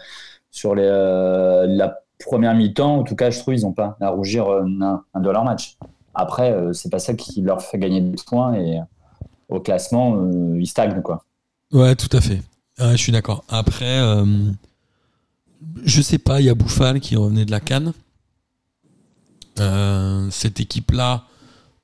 sur 0.52 0.76
les 0.76 0.84
la 0.84 2.00
première 2.26 2.54
mi-temps. 2.54 2.98
En 2.98 3.04
tout 3.04 3.16
cas, 3.16 3.32
je 3.32 3.40
trouve 3.40 3.56
ils 3.56 3.64
n'ont 3.64 3.74
pas 3.74 3.98
à 4.00 4.10
rougir 4.10 4.48
un, 4.50 5.04
un 5.14 5.20
de 5.20 5.30
leur 5.30 5.44
match. 5.44 5.78
Après, 6.14 6.56
c'est 6.74 6.92
pas 6.92 7.00
ça 7.00 7.14
qui 7.14 7.42
leur 7.42 7.62
fait 7.62 7.78
gagner 7.78 8.02
des 8.02 8.18
points 8.26 8.54
et 8.54 8.80
au 9.50 9.60
classement, 9.60 10.30
ils 10.56 10.68
stagnent 10.68 11.02
quoi. 11.02 11.24
Ouais, 11.72 11.96
tout 11.96 12.16
à 12.16 12.22
fait. 12.22 12.42
Je 12.80 12.96
suis 12.96 13.12
d'accord. 13.12 13.44
Après, 13.50 14.02
je 15.84 16.02
sais 16.02 16.18
pas, 16.18 16.42
il 16.42 16.46
y 16.46 16.50
a 16.50 16.56
Bouffal 16.56 17.00
qui 17.00 17.16
revenait 17.16 17.46
de 17.46 17.52
la 17.52 17.60
Cannes. 17.60 17.94
Euh, 19.60 20.28
cette 20.30 20.60
équipe-là, 20.60 21.26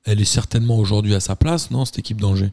elle 0.04 0.20
est 0.20 0.26
certainement 0.26 0.78
aujourd'hui 0.78 1.14
à 1.14 1.20
sa 1.20 1.36
place, 1.36 1.70
non 1.70 1.84
Cette 1.84 1.98
équipe 1.98 2.20
d'Angers? 2.20 2.52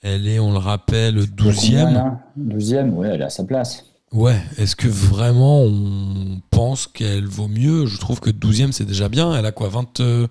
Elle 0.00 0.28
est, 0.28 0.38
on 0.38 0.52
le 0.52 0.58
rappelle, 0.58 1.18
12e. 1.18 2.18
12e, 2.38 2.90
ouais, 2.90 3.08
elle 3.08 3.22
est 3.22 3.24
à 3.24 3.30
sa 3.30 3.44
place. 3.44 3.84
Ouais, 4.12 4.40
est-ce 4.58 4.76
que 4.76 4.86
vraiment 4.86 5.62
on 5.62 6.40
pense 6.50 6.86
qu'elle 6.86 7.26
vaut 7.26 7.48
mieux? 7.48 7.86
Je 7.86 7.98
trouve 7.98 8.20
que 8.20 8.30
12e 8.30 8.70
c'est 8.70 8.84
déjà 8.84 9.08
bien. 9.08 9.34
Elle 9.34 9.46
a 9.46 9.50
quoi 9.50 9.68
20, 9.68 10.00
euh, 10.00 10.28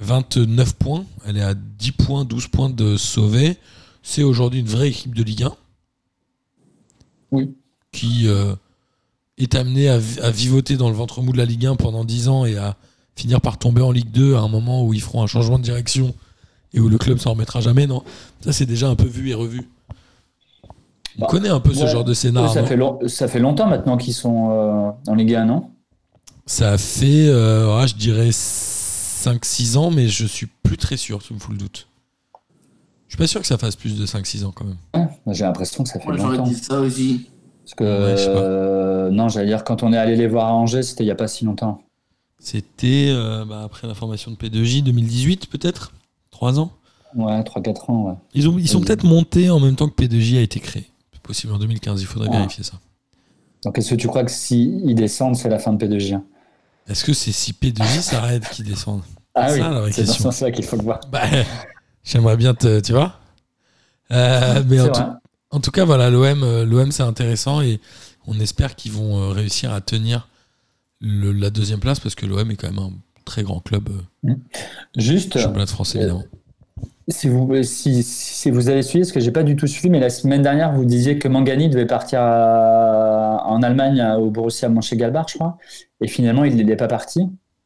29 0.00 0.74
points? 0.74 1.06
Elle 1.24 1.38
est 1.38 1.42
à 1.42 1.54
10 1.54 1.92
points, 1.92 2.24
12 2.24 2.48
points 2.48 2.68
de 2.68 2.96
sauver. 2.96 3.56
C'est 4.02 4.22
aujourd'hui 4.22 4.60
une 4.60 4.66
vraie 4.66 4.88
équipe 4.88 5.14
de 5.14 5.22
Ligue 5.22 5.44
1. 5.44 5.56
Oui. 7.30 7.54
Qui 7.90 8.28
euh, 8.28 8.54
est 9.42 9.54
amenée 9.54 9.88
à, 9.88 9.98
vi- 9.98 10.20
à 10.20 10.30
vivoter 10.30 10.76
dans 10.76 10.88
le 10.88 10.94
ventre 10.94 11.22
mou 11.22 11.32
de 11.32 11.38
la 11.38 11.44
Ligue 11.44 11.66
1 11.66 11.76
pendant 11.76 12.04
10 12.04 12.28
ans 12.28 12.44
et 12.44 12.56
à 12.56 12.76
finir 13.16 13.40
par 13.40 13.58
tomber 13.58 13.82
en 13.82 13.90
Ligue 13.92 14.10
2 14.10 14.34
à 14.36 14.40
un 14.40 14.48
moment 14.48 14.84
où 14.84 14.94
ils 14.94 15.00
feront 15.02 15.22
un 15.22 15.26
changement 15.26 15.58
de 15.58 15.64
direction 15.64 16.14
et 16.74 16.80
où 16.80 16.88
le 16.88 16.98
club 16.98 17.18
s'en 17.18 17.30
remettra 17.32 17.60
jamais. 17.60 17.86
Non, 17.86 18.02
ça 18.40 18.52
c'est 18.52 18.66
déjà 18.66 18.88
un 18.88 18.94
peu 18.96 19.06
vu 19.06 19.30
et 19.30 19.34
revu. 19.34 19.68
On 21.18 21.22
Bah, 21.22 21.26
connaît 21.28 21.48
un 21.48 21.60
peu 21.60 21.74
ce 21.74 21.86
genre 21.86 22.04
de 22.04 22.14
scénar. 22.14 22.44
Ouais, 22.48 22.54
ça, 22.54 22.64
fait 22.64 22.78
ça 23.08 23.26
fait 23.28 23.40
longtemps 23.40 23.66
maintenant 23.66 23.96
qu'ils 23.96 24.14
sont 24.14 24.50
euh, 24.50 24.90
en 25.10 25.14
Ligue 25.14 25.34
1, 25.34 25.46
non? 25.46 25.70
Ça 26.46 26.78
fait, 26.78 27.26
euh, 27.28 27.76
ah, 27.78 27.86
je 27.86 27.94
dirais 27.94 28.30
5-6 28.30 29.76
ans, 29.76 29.90
mais 29.90 30.08
je 30.08 30.24
suis 30.26 30.46
plus 30.62 30.76
très 30.78 30.96
sûr, 30.96 31.22
tu 31.22 31.34
me 31.34 31.38
fous 31.38 31.52
le 31.52 31.58
doute. 31.58 31.88
Je 33.08 33.14
suis 33.14 33.18
pas 33.18 33.26
sûr 33.26 33.40
que 33.40 33.46
ça 33.46 33.58
fasse 33.58 33.74
plus 33.74 33.98
de 33.98 34.06
5-6 34.06 34.44
ans 34.44 34.52
quand 34.54 34.64
même. 34.64 34.76
Ouais, 34.94 35.08
moi, 35.26 35.34
J'ai 35.34 35.44
l'impression 35.44 35.82
que 35.82 35.88
ça 35.88 35.98
fait 35.98 36.06
Moi, 36.06 36.16
j'aurais 36.16 36.36
longtemps. 36.36 36.50
dit 36.50 36.54
ça 36.54 36.78
aussi. 36.80 37.28
Parce 37.68 37.74
que, 37.74 37.84
Ouais, 37.84 38.16
je 38.16 38.22
sais 38.22 38.32
pas. 38.32 38.40
euh, 38.40 39.10
non, 39.10 39.28
j'allais 39.28 39.46
dire, 39.48 39.62
quand 39.62 39.82
on 39.82 39.92
est 39.92 39.98
allé 39.98 40.16
les 40.16 40.26
voir 40.26 40.46
à 40.46 40.54
Angers, 40.54 40.82
c'était 40.82 41.04
il 41.04 41.06
n'y 41.06 41.12
a 41.12 41.16
pas 41.16 41.28
si 41.28 41.44
longtemps. 41.44 41.82
C'était 42.38 43.08
euh, 43.10 43.44
bah, 43.44 43.62
après 43.64 43.86
la 43.86 43.94
formation 43.94 44.30
de 44.30 44.36
P2J 44.36 44.82
2018 44.84 45.50
peut-être? 45.50 45.92
3 46.30 46.60
ans? 46.60 46.72
Ouais, 47.14 47.40
3-4 47.42 47.90
ans, 47.90 48.02
ouais. 48.08 48.14
Ils, 48.32 48.48
ont, 48.48 48.56
ils 48.58 48.68
sont 48.68 48.80
peut-être 48.80 49.04
montés 49.04 49.50
en 49.50 49.60
même 49.60 49.76
temps 49.76 49.88
que 49.88 50.02
P2J 50.02 50.38
a 50.38 50.40
été 50.40 50.60
créé. 50.60 50.86
C'est 51.12 51.22
possible 51.22 51.52
en 51.52 51.58
2015, 51.58 52.00
il 52.00 52.06
faudrait 52.06 52.28
Ah. 52.32 52.36
vérifier 52.38 52.64
ça. 52.64 52.74
Donc, 53.64 53.76
est-ce 53.76 53.90
que 53.90 53.94
tu 53.96 54.06
crois 54.08 54.24
que 54.24 54.30
s'ils 54.30 54.94
descendent, 54.94 55.36
c'est 55.36 55.48
la 55.48 55.58
fin 55.58 55.72
de 55.72 55.84
P2J 55.84 56.20
Est-ce 56.88 57.04
que 57.04 57.12
c'est 57.12 57.32
si 57.32 57.52
P2J 57.52 58.00
s'arrête 58.02 58.48
qu'ils 58.50 58.64
descendent? 58.66 59.02
Ah 59.40 59.52
oui, 59.52 59.60
c'est 59.60 59.60
dans 59.60 59.86
ce 59.90 59.96
question. 60.00 60.22
sens-là 60.24 60.50
qu'il 60.50 60.64
faut 60.64 60.76
le 60.76 60.82
voir. 60.82 60.98
Bah, 61.12 61.20
j'aimerais 62.02 62.36
bien 62.36 62.54
te. 62.54 62.80
Tu 62.80 62.92
vois? 62.92 63.14
Euh, 64.10 64.64
Mais 64.66 64.80
en 64.80 64.88
tout, 64.90 65.00
en 65.50 65.60
tout 65.60 65.70
cas, 65.70 65.84
voilà, 65.84 66.10
l'OM, 66.10 66.42
euh, 66.42 66.64
l'OM 66.64 66.90
c'est 66.92 67.02
intéressant 67.02 67.60
et 67.62 67.80
on 68.26 68.38
espère 68.40 68.76
qu'ils 68.76 68.92
vont 68.92 69.18
euh, 69.18 69.28
réussir 69.30 69.72
à 69.72 69.80
tenir 69.80 70.28
le- 71.00 71.32
la 71.32 71.50
deuxième 71.50 71.80
place 71.80 72.00
parce 72.00 72.14
que 72.14 72.26
l'OM 72.26 72.50
est 72.50 72.56
quand 72.56 72.68
même 72.70 72.78
un 72.78 72.90
très 73.24 73.42
grand 73.42 73.60
club 73.60 73.88
euh, 74.24 74.34
Juste, 74.96 75.38
championnat 75.38 75.64
de 75.66 75.70
France, 75.70 75.94
évidemment. 75.94 76.24
si 77.08 77.28
vous, 77.28 77.62
si, 77.62 78.02
si 78.02 78.50
vous 78.50 78.68
avez 78.68 78.82
suivi, 78.82 79.04
ce 79.06 79.12
que 79.12 79.20
j'ai 79.20 79.30
pas 79.30 79.42
du 79.42 79.56
tout 79.56 79.66
suivi, 79.66 79.88
mais 79.90 80.00
la 80.00 80.10
semaine 80.10 80.42
dernière, 80.42 80.72
vous 80.74 80.84
disiez 80.84 81.18
que 81.18 81.28
Mangani 81.28 81.68
devait 81.70 81.86
partir 81.86 82.20
à- 82.20 83.44
en 83.46 83.62
Allemagne 83.62 84.02
au 84.18 84.30
Borussia 84.30 84.68
Mönchengladbach, 84.68 85.26
je 85.30 85.34
crois. 85.34 85.56
Et 86.02 86.08
finalement, 86.08 86.44
il 86.44 86.56
n'est 86.56 86.76
pas 86.76 86.88
parti. 86.88 87.20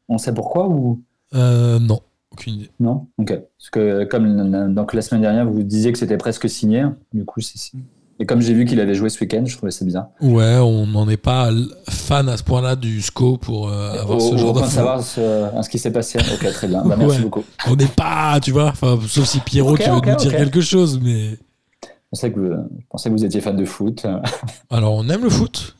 On 0.07 0.17
sait 0.17 0.33
pourquoi 0.33 0.67
ou? 0.67 1.01
Euh, 1.33 1.79
non, 1.79 1.99
aucune 2.33 2.55
idée. 2.55 2.69
non? 2.79 3.07
Ok. 3.17 3.29
Parce 3.57 3.69
que 3.71 4.03
comme 4.05 4.51
la- 4.51 4.67
donc 4.67 4.93
la 4.93 5.01
semaine 5.01 5.21
dernière, 5.21 5.45
vous 5.49 5.63
disiez 5.63 5.91
que 5.91 5.97
c'était 5.99 6.17
presque 6.17 6.49
signé. 6.49 6.85
Du 7.13 7.23
coup, 7.25 7.41
c'est 7.41 7.57
signé. 7.57 7.83
Et 8.19 8.25
comme 8.27 8.41
j'ai 8.41 8.53
vu 8.53 8.65
qu'il 8.65 8.79
avait 8.79 8.93
joué 8.93 9.09
ce 9.09 9.19
week-end, 9.19 9.43
je 9.45 9.57
trouvais 9.57 9.71
ça 9.71 9.83
bizarre. 9.83 10.09
Ouais, 10.21 10.57
on 10.57 10.85
n'en 10.85 11.09
est 11.09 11.17
pas 11.17 11.49
fan 11.89 12.29
à 12.29 12.37
ce 12.37 12.43
point-là 12.43 12.75
du 12.75 13.01
SCO 13.01 13.37
pour 13.37 13.69
euh, 13.69 13.99
avoir 14.01 14.17
au, 14.19 14.31
ce 14.31 14.37
genre 14.37 14.53
de 14.53 14.63
savoir 14.67 15.01
ce, 15.03 15.49
ce 15.61 15.67
qui 15.69 15.79
s'est 15.79 15.91
passé. 15.91 16.19
Ok, 16.19 16.47
très 16.51 16.67
bien. 16.67 16.83
Bah, 16.85 16.95
merci 16.97 17.17
Ouais. 17.17 17.23
beaucoup. 17.23 17.43
On 17.67 17.75
n'est 17.75 17.87
pas, 17.87 18.39
tu 18.39 18.51
vois, 18.51 18.71
sauf 19.07 19.25
si 19.25 19.39
Pierrot 19.39 19.73
Ok, 19.73 19.79
qui 19.81 19.89
veut 19.89 19.95
ok, 19.95 20.05
nous 20.07 20.15
dire 20.15 20.31
quelque 20.31 20.61
chose, 20.61 20.99
mais. 21.01 21.31
Je 21.31 21.87
pensais 22.11 22.31
que 22.31 22.39
vous, 22.39 22.45
je 22.51 22.85
pensais 22.89 23.09
que 23.09 23.15
vous 23.15 23.25
étiez 23.25 23.41
fan 23.41 23.55
de 23.57 23.65
foot. 23.65 24.05
Alors, 24.69 24.93
on 24.93 25.09
aime 25.09 25.23
le 25.23 25.29
foot, 25.31 25.75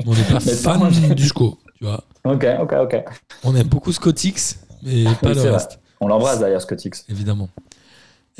mais 0.00 0.06
on 0.08 0.14
n'est 0.14 0.22
pas 0.24 0.40
fan 0.40 0.90
du 1.14 1.24
SCO, 1.28 1.56
tu 1.78 1.84
vois. 1.84 2.02
ok, 2.24 2.44
ok, 2.62 2.72
ok. 2.82 3.04
On 3.44 3.54
aime 3.54 3.68
beaucoup 3.68 3.92
Scotix, 3.92 4.58
mais 4.82 5.04
pas 5.22 5.28
Oui, 5.30 5.34
le 5.36 5.50
reste, 5.52 5.78
On 6.00 6.08
l'embrasse 6.08 6.40
d'ailleurs, 6.40 6.60
Scotix. 6.62 7.04
évidemment. 7.08 7.48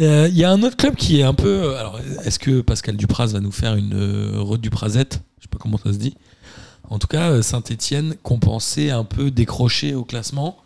Euh, 0.01 0.29
Il 0.31 0.37
y 0.37 0.45
a 0.45 0.51
un 0.51 0.63
autre 0.63 0.77
club 0.77 0.95
qui 0.95 1.21
est 1.21 1.23
un 1.23 1.35
peu. 1.35 1.49
euh, 1.49 1.79
Alors, 1.79 1.99
est-ce 2.25 2.39
que 2.39 2.61
Pascal 2.61 2.97
Dupraz 2.97 3.29
va 3.29 3.41
nous 3.41 3.53
faire 3.53 3.77
une 3.77 3.95
euh, 3.95 4.41
reduprazette 4.41 5.23
Je 5.39 5.45
sais 5.45 5.49
pas 5.49 5.59
comment 5.59 5.79
ça 5.79 5.93
se 5.93 5.99
dit. 5.99 6.15
En 6.89 6.99
tout 6.99 7.07
cas, 7.09 7.43
Saint-Etienne 7.43 8.15
qu'on 8.23 8.39
un 8.91 9.05
peu 9.05 9.31
décroché 9.31 9.95
au 9.95 10.05
classement 10.05 10.59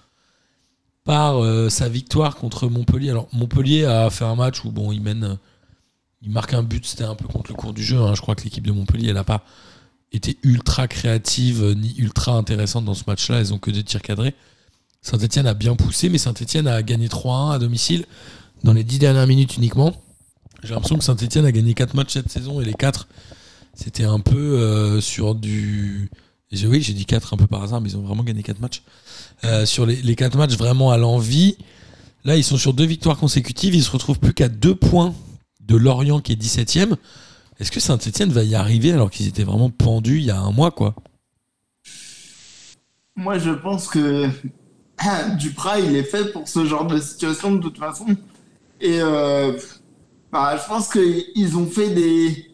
par 1.05 1.43
euh, 1.43 1.69
sa 1.71 1.89
victoire 1.89 2.37
contre 2.37 2.69
Montpellier. 2.69 3.11
Alors, 3.11 3.29
Montpellier 3.33 3.85
a 3.85 4.11
fait 4.11 4.25
un 4.25 4.35
match 4.35 4.65
où, 4.65 4.71
bon, 4.71 4.93
il 4.93 5.01
mène. 5.01 5.25
euh, 5.25 5.35
Il 6.23 6.31
marque 6.31 6.53
un 6.53 6.63
but, 6.63 6.85
c'était 6.85 7.05
un 7.05 7.15
peu 7.15 7.27
contre 7.27 7.51
le 7.51 7.57
cours 7.57 7.73
du 7.73 7.83
jeu. 7.83 7.99
hein. 7.99 8.15
Je 8.15 8.21
crois 8.21 8.35
que 8.35 8.43
l'équipe 8.43 8.67
de 8.67 8.73
Montpellier, 8.73 9.09
elle 9.09 9.15
n'a 9.15 9.25
pas 9.25 9.45
été 10.13 10.37
ultra 10.43 10.89
créative 10.89 11.63
euh, 11.63 11.75
ni 11.75 11.95
ultra 11.97 12.33
intéressante 12.33 12.85
dans 12.85 12.95
ce 12.95 13.05
match-là. 13.07 13.39
Elles 13.39 13.55
ont 13.55 13.59
que 13.59 13.71
des 13.71 13.83
tirs 13.85 14.03
cadrés. 14.03 14.35
Saint-Etienne 15.03 15.47
a 15.47 15.55
bien 15.55 15.77
poussé, 15.77 16.09
mais 16.09 16.19
Saint-Etienne 16.19 16.67
a 16.67 16.83
gagné 16.83 17.09
3-1 17.09 17.53
à 17.53 17.59
domicile 17.59 18.05
dans 18.65 18.73
les 18.73 18.85
10 18.85 18.99
dernières 18.99 19.27
minutes 19.27 19.57
uniquement. 19.57 19.95
J'ai 20.63 20.75
l'impression 20.75 20.99
que 20.99 21.05
Saint-Etienne 21.05 21.47
a 21.47 21.53
gagné 21.53 21.75
4 21.75 21.95
matchs 21.95 22.13
cette 22.13 22.31
saison 22.31 22.61
et 22.61 22.65
les 22.65 22.75
4, 22.75 23.09
c'était 23.75 24.05
un 24.05 24.21
peu 24.21 24.37
euh, 24.37 25.01
sur 25.01 25.35
du. 25.35 26.11
Oui, 26.53 26.83
j'ai 26.83 26.93
dit 26.93 27.07
4 27.07 27.35
un 27.35 27.37
peu 27.37 27.47
par 27.47 27.63
hasard, 27.63 27.81
mais 27.81 27.91
ils 27.91 27.97
ont 27.97 28.03
vraiment 28.03 28.25
gagné 28.25 28.43
4 28.43 28.61
matchs. 28.61 28.83
Euh, 29.45 29.65
sur 29.65 29.87
les, 29.87 29.97
les 29.97 30.17
4 30.17 30.37
matchs 30.37 30.57
vraiment 30.57 30.91
à 30.91 30.99
l'envie. 30.99 31.57
Là, 32.25 32.37
ils 32.37 32.45
sont 32.45 32.59
sur 32.59 32.75
deux 32.75 32.85
victoires 32.85 33.17
consécutives. 33.17 33.75
Ils 33.75 33.85
se 33.85 33.91
retrouvent 33.91 34.19
plus 34.19 34.35
qu'à 34.35 34.49
2 34.49 34.75
points 34.75 35.15
de 35.61 35.77
Lorient 35.77 36.21
qui 36.21 36.33
est 36.33 36.43
17ème. 36.43 36.97
Est-ce 37.59 37.71
que 37.71 37.81
Saint-Etienne 37.81 38.33
va 38.33 38.43
y 38.43 38.55
arriver 38.55 38.93
alors 38.93 39.11
qu'ils 39.11 39.29
étaient 39.29 39.45
vraiment 39.45 39.71
pendus 39.71 40.19
il 40.19 40.25
y 40.25 40.31
a 40.31 40.41
un 40.41 40.51
mois, 40.51 40.71
quoi? 40.71 40.95
Moi, 43.17 43.39
je 43.39 43.51
pense 43.51 43.87
que 43.87 44.29
Duprat, 45.39 45.81
il 45.81 45.97
est 45.97 46.03
fait 46.05 46.33
pour 46.33 46.47
ce 46.49 46.65
genre 46.67 46.87
de 46.87 46.99
situation 47.01 47.53
de 47.55 47.61
toute 47.63 47.79
façon. 47.79 48.07
Et 48.81 49.01
euh, 49.01 49.59
bah, 50.33 50.57
je 50.57 50.67
pense 50.69 50.89
qu'ils 50.89 51.57
ont 51.57 51.67
fait 51.67 51.91
des, 51.91 52.51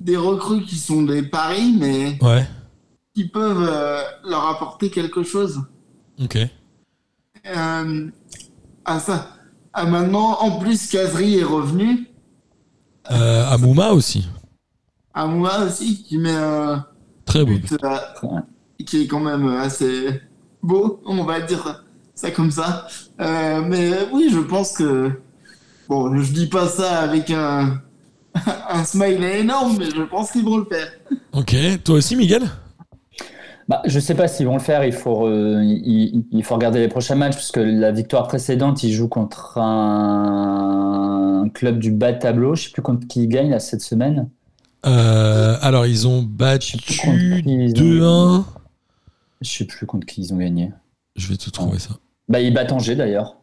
des 0.00 0.16
recrues 0.16 0.62
qui 0.64 0.76
sont 0.76 1.02
des 1.02 1.22
paris, 1.22 1.74
mais 1.78 2.18
Ouais, 2.22 2.46
qui 3.14 3.28
peuvent 3.28 3.66
euh, 3.68 4.02
leur 4.24 4.46
apporter 4.48 4.90
quelque 4.90 5.22
chose. 5.22 5.62
ok. 6.22 6.38
Euh, 7.46 8.10
ah, 8.84 9.00
ça. 9.00 9.28
Maintenant, 9.76 10.38
en 10.40 10.58
plus, 10.58 10.88
Kazri 10.88 11.38
est 11.38 11.44
revenu. 11.44 12.08
Euh, 13.10 13.46
Amouma 13.48 13.90
aussi. 13.92 14.28
À 15.14 15.26
moi 15.26 15.60
aussi, 15.64 16.02
qui 16.02 16.18
met 16.18 16.34
un 16.34 16.84
Très 17.24 17.44
beau. 17.44 17.52
but 17.54 17.72
qui 18.84 19.02
est 19.02 19.06
quand 19.06 19.20
même 19.20 19.46
assez 19.48 20.20
beau, 20.68 21.00
on 21.06 21.24
va 21.24 21.40
dire 21.40 21.82
ça 22.14 22.30
comme 22.30 22.50
ça. 22.52 22.86
Euh, 23.20 23.62
mais 23.66 23.90
oui, 24.12 24.28
je 24.30 24.38
pense 24.38 24.72
que. 24.74 25.10
Bon, 25.88 26.14
je 26.22 26.32
dis 26.32 26.46
pas 26.46 26.68
ça 26.68 27.00
avec 27.00 27.30
un, 27.30 27.80
un 28.70 28.84
smiley 28.84 29.40
énorme, 29.40 29.76
mais 29.78 29.86
je 29.90 30.02
pense 30.02 30.30
qu'ils 30.30 30.44
vont 30.44 30.58
le 30.58 30.66
faire. 30.66 30.88
Ok, 31.32 31.56
toi 31.82 31.96
aussi, 31.96 32.14
Miguel? 32.14 32.42
Bah, 33.68 33.82
je 33.84 33.98
sais 34.00 34.14
pas 34.14 34.28
s'ils 34.28 34.46
vont 34.46 34.54
le 34.54 34.60
faire. 34.60 34.84
Il 34.84 34.92
faut, 34.92 35.26
euh, 35.26 35.62
il, 35.62 36.24
il 36.30 36.44
faut 36.44 36.54
regarder 36.54 36.80
les 36.80 36.88
prochains 36.88 37.14
matchs 37.14 37.34
parce 37.34 37.50
que 37.50 37.60
la 37.60 37.90
victoire 37.90 38.26
précédente, 38.28 38.82
ils 38.82 38.92
jouent 38.92 39.08
contre 39.08 39.58
un, 39.58 41.42
un 41.44 41.48
club 41.48 41.78
du 41.78 41.90
bas 41.90 42.12
de 42.12 42.18
tableau. 42.18 42.54
Je 42.54 42.64
sais 42.64 42.70
plus 42.70 42.82
contre 42.82 43.06
qui 43.06 43.24
ils 43.24 43.28
gagnent 43.28 43.50
là, 43.50 43.60
cette 43.60 43.82
semaine. 43.82 44.28
Euh, 44.86 45.56
alors, 45.60 45.86
ils 45.86 46.06
ont 46.06 46.22
battu 46.22 46.78
Je 46.86 46.92
sais 46.92 47.02
plus 47.02 47.10
contre 47.10 47.42
qui 47.42 47.54
ils 47.54 47.72
2-1. 47.72 48.44
Je 49.40 49.48
sais 49.50 49.64
plus 49.64 49.86
contre 49.86 50.06
qui 50.06 50.20
ils 50.22 50.32
ont 50.34 50.38
gagné. 50.38 50.72
Je 51.16 51.28
vais 51.28 51.36
te 51.36 51.50
trouver 51.50 51.78
ça. 51.78 51.90
Bah, 52.28 52.40
ils 52.40 52.52
battent 52.52 52.72
Angers 52.72 52.96
d'ailleurs. 52.96 53.36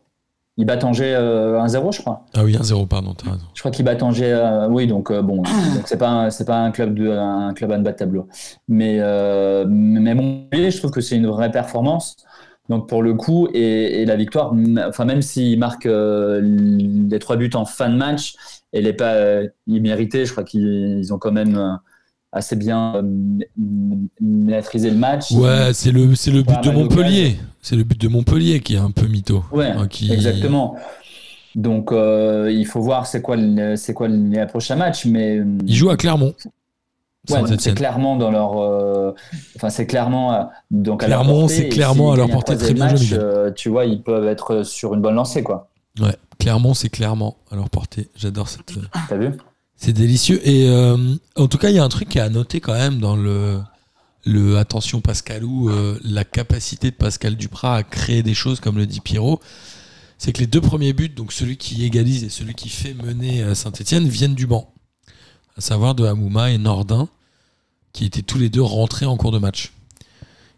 Ils 0.58 0.66
battent 0.66 0.86
Angers 0.86 1.16
euh, 1.16 1.60
1-0, 1.60 1.92
je 1.94 2.00
crois. 2.02 2.26
Ah 2.34 2.44
oui, 2.46 2.54
1-0, 2.56 2.88
pardon, 2.88 3.14
t'as 3.14 3.32
raison. 3.32 3.44
Je 3.54 3.60
crois 3.60 3.72
qu'ils 3.72 3.84
battent 3.84 4.04
Angers. 4.04 4.32
euh, 4.34 4.68
oui, 4.70 4.88
donc 4.88 5.12
euh, 5.12 5.22
bon, 5.22 5.38
donc 5.38 5.84
c'est 5.86 5.98
pas 5.98 6.08
un- 6.10 6.30
c'est 6.30 6.46
pas 6.46 6.58
un 6.60 6.72
club 6.72 6.94
de 6.96 7.10
un 7.10 7.54
club 7.54 7.72
à 7.74 7.78
ne 7.78 7.84
bas 7.84 7.92
de 7.92 7.98
tableau. 7.98 8.28
Mais 8.70 8.98
euh, 9.02 9.66
mais 9.68 10.16
Montpellier, 10.16 10.72
je 10.72 10.78
trouve 10.78 10.92
que 10.92 11.02
c'est 11.02 11.18
une 11.18 11.28
vraie 11.28 11.52
performance. 11.52 12.16
Donc 12.70 12.88
pour 12.90 13.04
le 13.04 13.14
coup 13.14 13.48
et, 13.54 14.02
et 14.02 14.06
la 14.06 14.16
victoire, 14.16 14.54
enfin 14.88 15.06
même 15.06 15.22
s'ils 15.22 15.60
marquent 15.60 15.86
euh, 15.86 16.42
les 16.42 17.20
trois 17.20 17.36
buts 17.36 17.52
en 17.54 17.66
fin 17.66 17.90
de 17.90 17.96
match, 17.98 18.36
elle 18.72 18.88
est 18.88 18.94
pas 18.94 19.14
euh, 19.16 19.48
imméritée. 19.68 20.26
Je 20.26 20.32
crois 20.32 20.44
qu'ils 20.46 20.98
ils 21.00 21.14
ont 21.14 21.20
quand 21.20 21.32
même 21.34 21.58
euh, 21.58 21.74
assez 22.36 22.56
bien 22.56 22.96
euh, 22.96 23.00
m- 23.00 23.40
m- 23.58 24.08
maîtrisé 24.22 24.92
le 24.92 24.98
match. 24.98 25.32
Ouais, 25.32 25.74
c'est 25.74 25.92
le, 25.92 26.14
c'est 26.16 26.32
le 26.32 26.44
but 26.44 26.62
de 26.62 26.70
Montpellier. 26.70 27.38
C'est 27.62 27.76
le 27.76 27.84
but 27.84 28.00
de 28.00 28.08
Montpellier 28.08 28.60
qui 28.60 28.76
est 28.76 28.80
un 28.80 28.92
peu 28.92 29.08
mytho. 29.08 29.44
Ouais, 29.52 29.72
Hein, 29.72 29.88
qui- 29.88 30.12
exactement. 30.14 30.76
Donc 31.56 31.92
euh, 31.92 32.52
il 32.52 32.66
faut 32.68 32.82
voir 32.82 33.08
c'est 33.08 33.22
quoi 33.22 33.38
c'est 33.78 33.94
quoi 33.94 34.08
les 34.10 34.46
prochains 34.46 34.76
matchs, 34.76 35.06
mais 35.06 35.42
Ils 35.66 35.74
jouent 35.76 35.90
à 35.90 35.98
Clermont. 35.98 36.36
Ouais, 37.30 37.40
c'est 37.58 37.74
clairement 37.74 38.18
dans 38.18 38.30
leur. 38.30 38.58
euh, 38.62 39.14
Enfin, 39.56 39.70
c'est 39.72 39.88
clairement. 39.88 40.34
euh, 40.34 40.44
donc 40.70 41.02
à 41.04 41.08
leur 41.08 41.22
Clairement, 41.22 41.40
portée, 41.40 41.56
c'est 41.56 41.70
clairement 41.70 42.12
à 42.12 42.18
leur 42.18 42.30
portée. 42.30 42.56
Très 42.58 42.74
bien 42.74 42.86
match, 42.86 43.14
euh, 43.14 43.52
tu 43.52 43.70
vois, 43.70 43.86
ils 43.86 44.04
peuvent 44.04 44.28
être 44.28 44.62
sur 44.64 44.94
une 44.94 45.02
bonne 45.02 45.16
lancée, 45.16 45.42
quoi. 45.42 45.70
Ouais, 46.00 46.16
Clermont, 46.38 46.74
c'est 46.76 46.90
clairement 46.90 47.38
à 47.50 47.56
leur 47.56 47.70
portée. 47.72 48.10
J'adore 48.16 48.48
cette. 48.50 48.78
euh, 48.78 48.82
T'as 49.10 49.16
vu? 49.18 49.32
C'est 49.78 49.94
délicieux. 49.94 50.46
Et 50.48 50.70
euh, 50.70 51.16
en 51.36 51.48
tout 51.48 51.58
cas, 51.58 51.70
il 51.70 51.76
y 51.76 51.80
a 51.80 51.84
un 51.84 51.90
truc 51.90 52.10
qui 52.10 52.18
est 52.18 52.22
à 52.22 52.30
noter 52.30 52.60
quand 52.62 52.74
même 52.74 53.00
dans 53.00 53.16
le, 53.16 53.62
attention 54.58 55.02
Pascalou, 55.02 55.70
euh, 55.70 56.00
la 56.04 56.24
capacité 56.24 56.92
de 56.92 56.96
Pascal 56.96 57.36
Duprat 57.36 57.76
à 57.76 57.84
créer 57.84 58.24
des 58.24 58.34
choses, 58.34 58.60
comme 58.60 58.78
le 58.78 58.86
dit 58.86 59.02
Pierrot. 59.02 59.40
C'est 60.18 60.32
que 60.32 60.40
les 60.40 60.48
deux 60.48 60.62
premiers 60.62 60.94
buts, 60.94 61.10
donc 61.10 61.34
celui 61.34 61.58
qui 61.58 61.84
égalise 61.84 62.24
et 62.24 62.30
celui 62.30 62.56
qui 62.56 62.70
fait 62.70 62.94
mener 62.94 63.44
euh, 63.44 63.54
Saint-Etienne, 63.54 64.08
viennent 64.08 64.36
du 64.36 64.48
banc. 64.48 64.74
À 65.58 65.62
savoir 65.62 65.94
de 65.94 66.06
Hamouma 66.06 66.52
et 66.52 66.58
Nordin, 66.58 67.10
qui 67.94 68.06
étaient 68.06 68.22
tous 68.22 68.38
les 68.38 68.50
deux 68.50 68.62
rentrés 68.62 69.06
en 69.06 69.18
cours 69.18 69.32
de 69.32 69.40
match. 69.40 69.72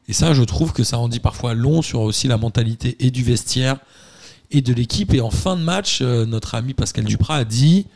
Et 0.07 0.13
ça, 0.13 0.33
je 0.33 0.43
trouve 0.43 0.73
que 0.73 0.83
ça 0.83 0.99
en 0.99 1.07
dit 1.07 1.19
parfois 1.19 1.53
long 1.53 1.81
sur 1.81 2.01
aussi 2.01 2.27
la 2.27 2.37
mentalité 2.37 2.95
et 2.99 3.11
du 3.11 3.23
vestiaire 3.23 3.77
et 4.51 4.61
de 4.61 4.73
l'équipe. 4.73 5.13
Et 5.13 5.21
en 5.21 5.31
fin 5.31 5.57
de 5.57 5.61
match, 5.61 6.01
notre 6.01 6.55
ami 6.55 6.73
Pascal 6.73 7.03
Duprat 7.03 7.35
a 7.35 7.43
dit 7.43 7.87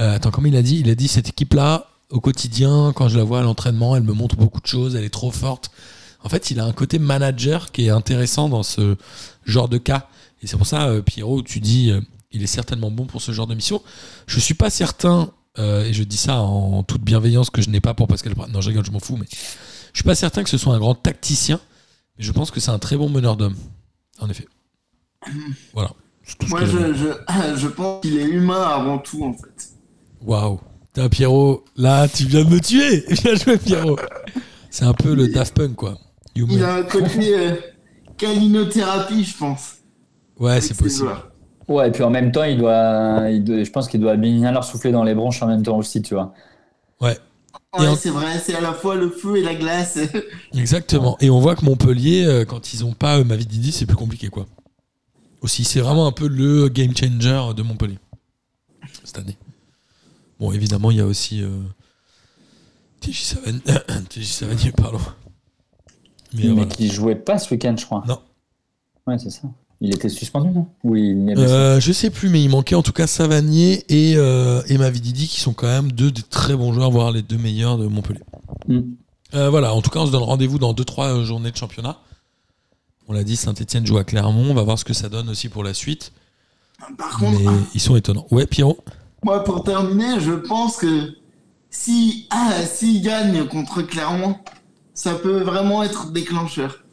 euh, 0.00 0.14
attends, 0.14 0.30
comme 0.30 0.46
il 0.46 0.56
a 0.56 0.62
dit? 0.62 0.80
Il 0.80 0.90
a 0.90 0.94
dit 0.94 1.08
cette 1.08 1.28
équipe-là, 1.28 1.86
au 2.10 2.20
quotidien, 2.20 2.92
quand 2.94 3.08
je 3.08 3.16
la 3.16 3.24
vois 3.24 3.40
à 3.40 3.42
l'entraînement, 3.42 3.96
elle 3.96 4.02
me 4.02 4.12
montre 4.12 4.36
beaucoup 4.36 4.60
de 4.60 4.66
choses, 4.66 4.96
elle 4.96 5.04
est 5.04 5.10
trop 5.10 5.30
forte. 5.30 5.70
En 6.22 6.28
fait, 6.28 6.50
il 6.50 6.60
a 6.60 6.64
un 6.64 6.72
côté 6.72 6.98
manager 6.98 7.70
qui 7.70 7.86
est 7.86 7.90
intéressant 7.90 8.48
dans 8.48 8.62
ce 8.62 8.96
genre 9.44 9.68
de 9.68 9.78
cas. 9.78 10.08
Et 10.42 10.46
c'est 10.46 10.56
pour 10.56 10.66
ça, 10.66 10.88
euh, 10.88 11.02
Pierrot, 11.02 11.42
tu 11.42 11.60
dis 11.60 11.90
euh, 11.90 12.00
il 12.32 12.42
est 12.42 12.48
certainement 12.48 12.90
bon 12.90 13.06
pour 13.06 13.22
ce 13.22 13.32
genre 13.32 13.46
de 13.46 13.54
mission. 13.54 13.82
Je 14.26 14.40
suis 14.40 14.54
pas 14.54 14.70
certain, 14.70 15.30
et 15.58 15.92
je 15.92 16.04
dis 16.04 16.16
ça 16.16 16.40
en 16.40 16.82
toute 16.84 17.02
bienveillance 17.02 17.50
que 17.50 17.60
je 17.60 17.68
n'ai 17.68 17.80
pas 17.80 17.92
pour 17.92 18.08
Pascal. 18.08 18.32
Non, 18.50 18.62
je 18.62 18.68
rigole, 18.68 18.86
je 18.86 18.92
m'en 18.92 19.00
fous, 19.00 19.18
mais 19.18 19.26
je 19.30 19.98
suis 19.98 20.04
pas 20.04 20.14
certain 20.14 20.42
que 20.42 20.48
ce 20.48 20.56
soit 20.56 20.74
un 20.74 20.78
grand 20.78 20.94
tacticien. 20.94 21.60
Et 22.18 22.22
je 22.22 22.32
pense 22.32 22.50
que 22.50 22.60
c'est 22.60 22.70
un 22.70 22.78
très 22.78 22.96
bon 22.96 23.10
meneur 23.10 23.36
d'hommes. 23.36 23.56
En 24.20 24.28
effet. 24.30 24.46
Voilà. 25.74 25.92
Moi, 26.48 26.64
je, 26.64 26.94
je, 26.94 27.56
je 27.56 27.68
pense 27.68 28.02
qu'il 28.02 28.16
est 28.18 28.24
humain 28.24 28.62
avant 28.62 28.98
tout, 28.98 29.24
en 29.24 29.32
fait. 29.32 29.69
Waouh. 30.24 30.60
Putain, 30.92 31.08
Pierrot, 31.08 31.64
là, 31.76 32.08
tu 32.08 32.24
viens 32.24 32.44
de 32.44 32.50
me 32.50 32.60
tuer. 32.60 33.04
Bien 33.22 33.34
joué, 33.36 33.58
Pierrot. 33.58 33.96
C'est 34.70 34.84
un 34.84 34.92
peu 34.92 35.14
le 35.14 35.28
Daft 35.28 35.56
Punk, 35.56 35.74
quoi. 35.76 35.98
Human. 36.34 36.56
Il 36.56 36.64
a 36.64 36.74
un 36.76 36.82
côté 36.82 37.34
euh, 37.38 37.54
calinothérapie, 38.16 39.24
je 39.24 39.36
pense. 39.36 39.76
Ouais, 40.38 40.60
c'est 40.60 40.76
possible. 40.76 41.10
Ouais, 41.68 41.88
et 41.88 41.92
puis 41.92 42.02
en 42.02 42.10
même 42.10 42.32
temps, 42.32 42.44
il 42.44 42.58
doit, 42.58 43.28
il 43.30 43.44
doit- 43.44 43.62
je 43.62 43.70
pense 43.70 43.86
qu'il 43.88 44.00
doit 44.00 44.16
bien 44.16 44.50
leur 44.52 44.64
souffler 44.64 44.90
dans 44.90 45.04
les 45.04 45.14
bronches 45.14 45.42
en 45.42 45.46
même 45.46 45.62
temps 45.62 45.76
aussi, 45.78 46.02
tu 46.02 46.14
vois. 46.14 46.32
Ouais, 47.00 47.16
Et 47.76 47.80
Ouais, 47.80 47.86
en- 47.86 47.96
c'est 47.96 48.10
vrai, 48.10 48.38
c'est 48.44 48.54
à 48.54 48.60
la 48.60 48.72
fois 48.72 48.96
le 48.96 49.10
feu 49.10 49.36
et 49.36 49.42
la 49.42 49.54
glace. 49.54 49.98
exactement. 50.54 51.16
Et 51.20 51.30
on 51.30 51.38
voit 51.40 51.54
que 51.54 51.64
Montpellier, 51.64 52.24
euh, 52.26 52.44
quand 52.44 52.72
ils 52.72 52.84
ont 52.84 52.92
pas 52.92 53.18
euh, 53.18 53.24
Mavididi, 53.24 53.70
c'est 53.70 53.86
plus 53.86 53.96
compliqué, 53.96 54.28
quoi. 54.28 54.46
Aussi, 55.42 55.62
c'est 55.64 55.80
vraiment 55.80 56.06
un 56.06 56.12
peu 56.12 56.26
le 56.28 56.68
game 56.68 56.94
changer 56.96 57.54
de 57.54 57.62
Montpellier 57.62 57.98
cette 59.04 59.18
année. 59.18 59.38
Bon, 60.40 60.52
évidemment, 60.52 60.90
il 60.90 60.96
y 60.96 61.00
a 61.00 61.06
aussi 61.06 61.42
euh, 61.42 61.60
TJ 63.00 63.22
Savanier, 64.24 64.72
pardon. 64.76 64.98
Mais 66.32 66.44
Mais 66.44 66.48
euh, 66.48 66.52
voilà. 66.54 66.70
qui 66.70 66.88
jouait 66.88 67.14
pas 67.14 67.38
ce 67.38 67.52
week-end, 67.54 67.74
je 67.78 67.84
crois. 67.84 68.02
Non. 68.08 68.18
Ouais, 69.06 69.18
c'est 69.18 69.30
ça. 69.30 69.48
Il 69.82 69.94
était 69.94 70.10
suspendu, 70.10 70.50
non? 70.50 70.66
Oui, 70.84 71.10
il. 71.10 71.38
Euh, 71.38 71.80
je 71.80 71.92
sais 71.92 72.10
plus, 72.10 72.28
mais 72.28 72.42
il 72.42 72.50
manquait 72.50 72.74
en 72.74 72.82
tout 72.82 72.92
cas 72.92 73.06
Savanier 73.06 73.84
et, 73.88 74.14
euh, 74.16 74.62
et 74.68 74.76
Mavididi, 74.76 75.26
qui 75.26 75.40
sont 75.40 75.54
quand 75.54 75.68
même 75.68 75.90
deux 75.90 76.10
des 76.10 76.22
très 76.22 76.54
bons 76.54 76.72
joueurs, 76.74 76.90
voire 76.90 77.12
les 77.12 77.22
deux 77.22 77.38
meilleurs 77.38 77.78
de 77.78 77.86
Montpellier. 77.86 78.20
Mm. 78.68 78.80
Euh, 79.34 79.48
voilà, 79.48 79.72
en 79.72 79.80
tout 79.80 79.88
cas, 79.88 80.00
on 80.00 80.06
se 80.06 80.12
donne 80.12 80.22
rendez-vous 80.22 80.58
dans 80.58 80.74
2-3 80.74 81.24
journées 81.24 81.50
de 81.50 81.56
championnat. 81.56 81.98
On 83.08 83.14
l'a 83.14 83.24
dit, 83.24 83.36
Saint-Etienne 83.36 83.86
joue 83.86 83.96
à 83.96 84.04
Clermont. 84.04 84.50
On 84.50 84.54
va 84.54 84.62
voir 84.62 84.78
ce 84.78 84.84
que 84.84 84.92
ça 84.92 85.08
donne 85.08 85.30
aussi 85.30 85.48
pour 85.48 85.64
la 85.64 85.72
suite. 85.72 86.12
Par 86.98 87.18
contre, 87.18 87.40
Mais 87.40 87.46
ils 87.74 87.80
sont 87.80 87.96
étonnants. 87.96 88.26
Ouais, 88.30 88.46
Pierrot? 88.46 88.78
Moi, 89.22 89.44
pour 89.44 89.64
terminer, 89.64 90.20
je 90.20 90.32
pense 90.32 90.76
que 90.76 91.14
si 91.70 92.26
ah, 92.30 92.62
s'il 92.64 93.02
gagne 93.02 93.46
contre 93.46 93.82
Clermont, 93.82 94.36
ça 94.94 95.14
peut 95.14 95.42
vraiment 95.42 95.82
être 95.82 96.10
déclencheur. 96.10 96.84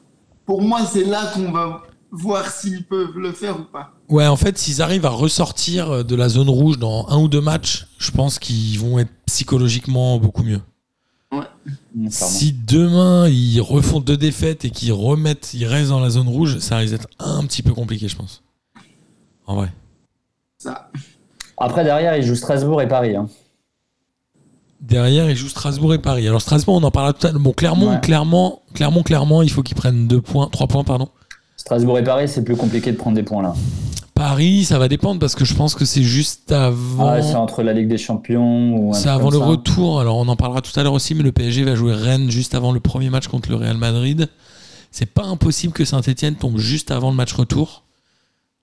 Pour 0.46 0.62
moi, 0.62 0.86
c'est 0.86 1.04
là 1.04 1.32
qu'on 1.34 1.52
va 1.52 1.84
voir 2.12 2.50
s'ils 2.50 2.86
peuvent 2.86 3.18
le 3.18 3.32
faire 3.34 3.60
ou 3.60 3.64
pas. 3.64 3.94
Ouais, 4.10 4.28
en 4.28 4.38
fait, 4.38 4.58
s'ils 4.58 4.82
arrivent 4.82 5.06
à 5.06 5.10
ressortir 5.10 6.06
de 6.06 6.16
la 6.16 6.30
zone 6.30 6.50
rouge 6.50 6.78
dans 6.78 7.08
un 7.10 7.18
ou 7.18 7.28
deux 7.28 7.42
matchs, 7.42 7.88
je 7.98 8.12
pense 8.12 8.40
qu'ils 8.40 8.80
vont 8.80 9.00
être 9.00 9.12
psychologiquement 9.26 10.18
beaucoup 10.18 10.44
mieux. 10.44 10.62
Mm, 11.32 11.42
clairement. 12.10 12.10
Si 12.10 12.54
demain 12.54 13.28
ils 13.28 13.60
refont 13.60 14.00
deux 14.00 14.16
défaites 14.16 14.64
et 14.66 14.70
qu'ils 14.70 14.94
remettent, 14.94 15.54
ils 15.54 15.66
restent 15.66 15.90
dans 15.90 16.00
la 16.00 16.10
zone 16.10 16.28
rouge, 16.28 16.60
ça 16.60 16.78
risque 16.78 16.94
d'être 16.94 17.10
un 17.20 17.46
petit 17.46 17.62
peu 17.62 17.74
compliqué, 17.74 18.08
je 18.08 18.16
pense. 18.16 18.44
En 19.46 19.56
vrai. 19.56 19.74
Ça. 20.58 20.90
Après, 21.58 21.84
derrière, 21.84 22.16
il 22.16 22.24
joue 22.24 22.36
Strasbourg 22.36 22.82
et 22.82 22.88
Paris. 22.88 23.16
hein. 23.16 23.28
Derrière, 24.82 25.30
ils 25.30 25.36
jouent 25.36 25.50
Strasbourg 25.50 25.94
et 25.96 26.00
Paris. 26.00 26.28
Alors 26.28 26.42
Strasbourg, 26.42 26.76
on 26.76 26.84
en 26.84 26.92
parlera 26.92 27.14
tout 27.14 27.26
à 27.26 27.32
l'heure. 27.32 27.40
Bon, 27.42 27.52
Clermont, 27.52 27.92
Ouais. 27.94 28.00
clairement, 28.00 28.62
Clermont, 28.76 29.02
clairement, 29.04 29.42
il 29.42 29.50
faut 29.50 29.64
qu'ils 29.64 29.76
prennent 29.76 30.08
deux 30.08 30.22
points, 30.22 30.48
trois 30.52 30.68
points, 30.68 30.84
pardon. 30.84 31.10
Strasbourg 31.56 31.98
et 31.98 32.04
Paris, 32.04 32.30
c'est 32.30 32.44
plus 32.44 32.56
compliqué 32.56 32.92
de 32.92 32.98
prendre 32.98 33.16
des 33.16 33.24
points 33.24 33.42
là. 33.42 33.56
Paris, 34.14 34.64
ça 34.66 34.78
va 34.80 34.88
dépendre 34.88 35.20
parce 35.20 35.36
que 35.36 35.46
je 35.46 35.54
pense 35.56 35.74
que 35.76 35.86
c'est 35.86 36.04
juste 36.04 36.52
avant. 36.52 37.08
Ah, 37.10 37.22
c'est 37.22 37.36
entre 37.36 37.64
la 37.64 37.74
Ligue 37.74 37.88
des 37.88 37.98
Champions 37.98 38.76
ou 38.78 38.94
C'est 38.94 39.10
avant 39.10 39.30
le 39.32 39.40
ça. 39.40 39.46
retour. 39.46 40.00
Alors, 40.00 40.18
on 40.18 40.28
en 40.28 40.36
parlera 40.36 40.62
tout 40.62 40.78
à 40.80 40.84
l'heure 40.84 40.94
aussi, 40.94 41.14
mais 41.16 41.24
le 41.24 41.32
PSG 41.32 41.64
va 41.64 41.76
jouer 41.76 41.94
Rennes 41.94 42.30
juste 42.32 42.54
avant 42.56 42.72
le 42.72 42.80
premier 42.80 43.10
match 43.10 43.28
contre 43.28 43.50
le 43.50 43.56
Real 43.56 43.78
Madrid. 43.78 44.28
C'est 44.92 45.06
pas 45.08 45.24
impossible 45.26 45.74
que 45.74 45.86
Saint-Etienne 45.86 46.36
tombe 46.36 46.58
juste 46.58 46.90
avant 46.92 47.10
le 47.10 47.16
match 47.16 47.34
retour, 47.34 47.84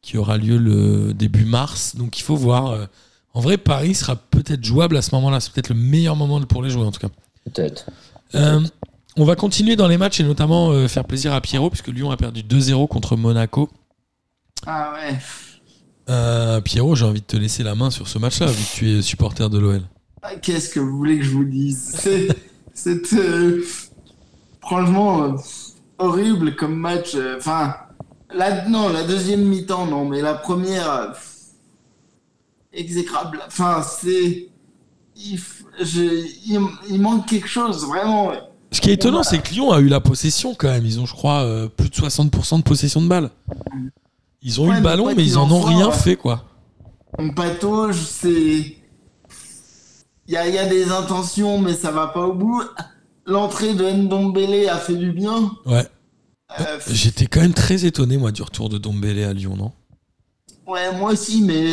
qui 0.05 0.17
aura 0.19 0.37
lieu 0.39 0.59
le 0.59 1.13
début 1.15 1.45
mars. 1.45 1.97
Donc, 1.97 2.19
il 2.19 2.23
faut 2.23 2.37
voir. 2.37 2.71
Euh, 2.71 2.87
En 3.35 3.41
vrai, 3.41 3.57
Paris 3.59 3.95
sera 3.97 4.15
peut-être 4.15 4.63
jouable 4.65 4.97
à 4.97 5.03
ce 5.03 5.13
moment-là. 5.17 5.41
C'est 5.41 5.53
peut-être 5.53 5.71
le 5.71 5.75
meilleur 5.75 6.15
moment 6.15 6.41
pour 6.43 6.63
les 6.63 6.71
jouer, 6.71 6.85
en 6.85 6.93
tout 6.93 7.01
cas. 7.01 7.09
Peut-être. 7.45 7.87
Euh, 8.37 8.61
on 9.17 9.25
va 9.25 9.35
continuer 9.35 9.75
dans 9.77 9.89
les 9.89 9.97
matchs 9.99 10.21
et 10.21 10.25
notamment 10.25 10.71
euh, 10.71 10.87
faire 10.87 11.05
plaisir 11.05 11.33
à 11.33 11.41
Pierrot, 11.41 11.71
puisque 11.71 11.89
Lyon 11.89 12.11
a 12.13 12.17
perdu 12.17 12.43
2-0 12.43 12.87
contre 12.87 13.17
Monaco. 13.17 13.69
Ah 14.67 14.93
ouais. 14.95 15.19
Euh, 16.11 16.61
Pierrot, 16.61 16.95
j'ai 16.95 17.05
envie 17.07 17.21
de 17.23 17.27
te 17.27 17.37
laisser 17.37 17.63
la 17.65 17.75
main 17.75 17.91
sur 17.91 18.07
ce 18.09 18.19
match-là, 18.19 18.47
vu 18.47 18.63
que 18.63 18.77
tu 18.77 18.91
es 18.91 19.03
supporter 19.03 19.49
de 19.51 19.59
l'OL. 19.59 19.83
Ah, 20.23 20.37
Qu'est-ce 20.37 20.69
que 20.71 20.81
vous 20.81 20.97
voulez 20.97 21.19
que 21.19 21.25
je 21.25 21.31
vous 21.31 21.45
dise? 21.45 21.97
C'est 22.75 23.13
euh, 23.15 23.63
franchement 24.61 25.25
euh, 25.25 25.33
horrible 25.99 26.55
comme 26.57 26.75
match. 26.77 27.15
euh, 27.15 27.37
Enfin, 27.39 27.75
la, 28.37 28.69
non, 28.69 28.89
la 28.89 29.03
deuxième 29.05 29.43
mi-temps, 29.43 29.87
non, 29.87 30.05
mais 30.05 30.21
la 30.21 30.35
première, 30.35 30.91
euh, 30.91 31.07
exécrable. 32.73 33.41
Enfin, 33.47 33.83
c'est. 33.83 34.49
Il, 35.17 35.37
f- 35.37 35.63
je- 35.81 36.27
il, 36.47 36.61
il 36.91 37.01
manque 37.01 37.27
quelque 37.27 37.47
chose, 37.49 37.87
vraiment. 37.87 38.33
Ce 38.73 38.81
qui 38.81 38.91
est 38.91 38.95
étonnant, 38.95 39.23
c'est 39.23 39.39
que 39.41 39.51
Lyon 39.51 39.71
a 39.71 39.79
eu 39.81 39.87
la 39.89 40.01
possession 40.01 40.55
quand 40.57 40.69
même. 40.69 40.85
Ils 40.85 40.99
ont, 41.01 41.07
je 41.07 41.13
crois, 41.15 41.43
euh, 41.43 41.69
plus 41.69 41.89
de 41.89 41.95
60% 41.95 42.59
de 42.59 42.63
possession 42.63 43.01
de 43.01 43.07
balle. 43.07 43.31
Ils 44.43 44.61
ont 44.61 44.65
Ouais, 44.67 44.73
eu 44.73 44.77
le 44.79 44.83
ballon, 44.83 45.15
mais 45.15 45.25
ils 45.25 45.39
en 45.39 45.45
en 45.45 45.53
ont 45.53 45.61
rien 45.61 45.93
fait, 45.93 46.17
quoi. 46.17 46.45
On 47.19 47.31
patauge, 47.31 47.95
c'est. 47.97 48.77
Il 50.27 50.33
y 50.33 50.37
a, 50.37 50.49
il 50.49 50.55
y 50.55 50.59
a 50.59 50.67
des 50.67 50.91
intentions, 50.91 51.59
mais 51.61 51.75
ça 51.75 51.91
va 51.93 52.09
pas 52.09 52.27
au 52.27 52.33
bout. 52.33 52.63
L'entrée 53.27 53.75
de 53.75 53.89
Ndombele 53.89 54.69
a 54.69 54.79
fait 54.79 54.97
du 54.97 55.13
bien. 55.13 55.53
Ouais. 55.67 55.87
Euh, 56.61 56.79
J'étais 56.91 57.27
quand 57.27 57.41
même 57.41 57.55
très 57.55 57.85
étonné, 57.85 58.17
moi, 58.17 58.31
du 58.33 58.43
retour 58.43 58.69
de 58.69 58.79
Dombélé 58.79 59.25
à 59.25 59.33
Lyon, 59.33 59.57
non? 59.57 59.73
Ouais, 60.67 60.93
moi 60.97 61.13
aussi, 61.13 61.43
mais 61.43 61.73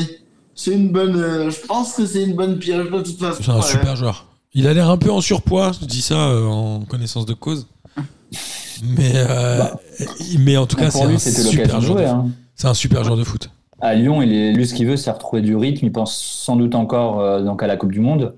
c'est 0.56 0.72
une 0.74 0.90
bonne. 0.90 1.16
euh, 1.16 1.50
je 1.52 1.66
pense 1.66 1.94
que 1.94 2.06
c'est 2.06 2.24
une 2.24 2.36
bonne 2.36 2.58
pioche 2.58 2.90
de 2.90 3.02
toute 3.02 3.18
façon. 3.20 3.42
C'est 3.44 3.52
un 3.52 3.56
Ouais. 3.58 3.62
super 3.64 3.96
joueur. 3.96 4.28
Il 4.54 4.68
a 4.68 4.74
l'air 4.74 4.90
un 4.90 4.98
peu 4.98 5.12
en 5.12 5.22
surpoids, 5.22 5.72
je 5.80 5.86
dis 5.86 6.02
ça 6.02 6.30
euh, 6.30 6.46
en 6.46 6.82
connaissance 6.82 7.26
de 7.26 7.34
cause. 7.34 7.68
Mais, 8.84 9.12
euh, 9.16 9.60
Bah. 9.60 9.80
mais 10.40 10.58
en 10.58 10.66
tout 10.66 10.76
cas, 10.76 10.90
c'est 10.90 11.04
un 11.04 11.18
super 11.20 11.80
joueur. 11.82 12.16
hein. 12.16 12.30
C'est 12.56 12.68
un 12.68 12.74
super 12.74 13.04
joueur 13.04 13.18
de 13.18 13.24
foot. 13.24 13.50
À 13.80 13.94
Lyon, 13.96 14.22
il 14.22 14.34
est, 14.34 14.52
lui, 14.54 14.68
ce 14.68 14.74
qu'il 14.74 14.88
veut, 14.88 14.98
c'est 14.98 15.12
retrouver 15.12 15.42
du 15.42 15.56
rythme. 15.56 15.86
Il 15.86 15.92
pense 15.92 16.16
sans 16.18 16.56
doute 16.56 16.76
encore 16.76 17.20
euh, 17.20 17.42
donc 17.42 17.64
à 17.64 17.68
la 17.68 17.78
Coupe 17.78 17.92
du 17.92 18.00
Monde. 18.00 18.36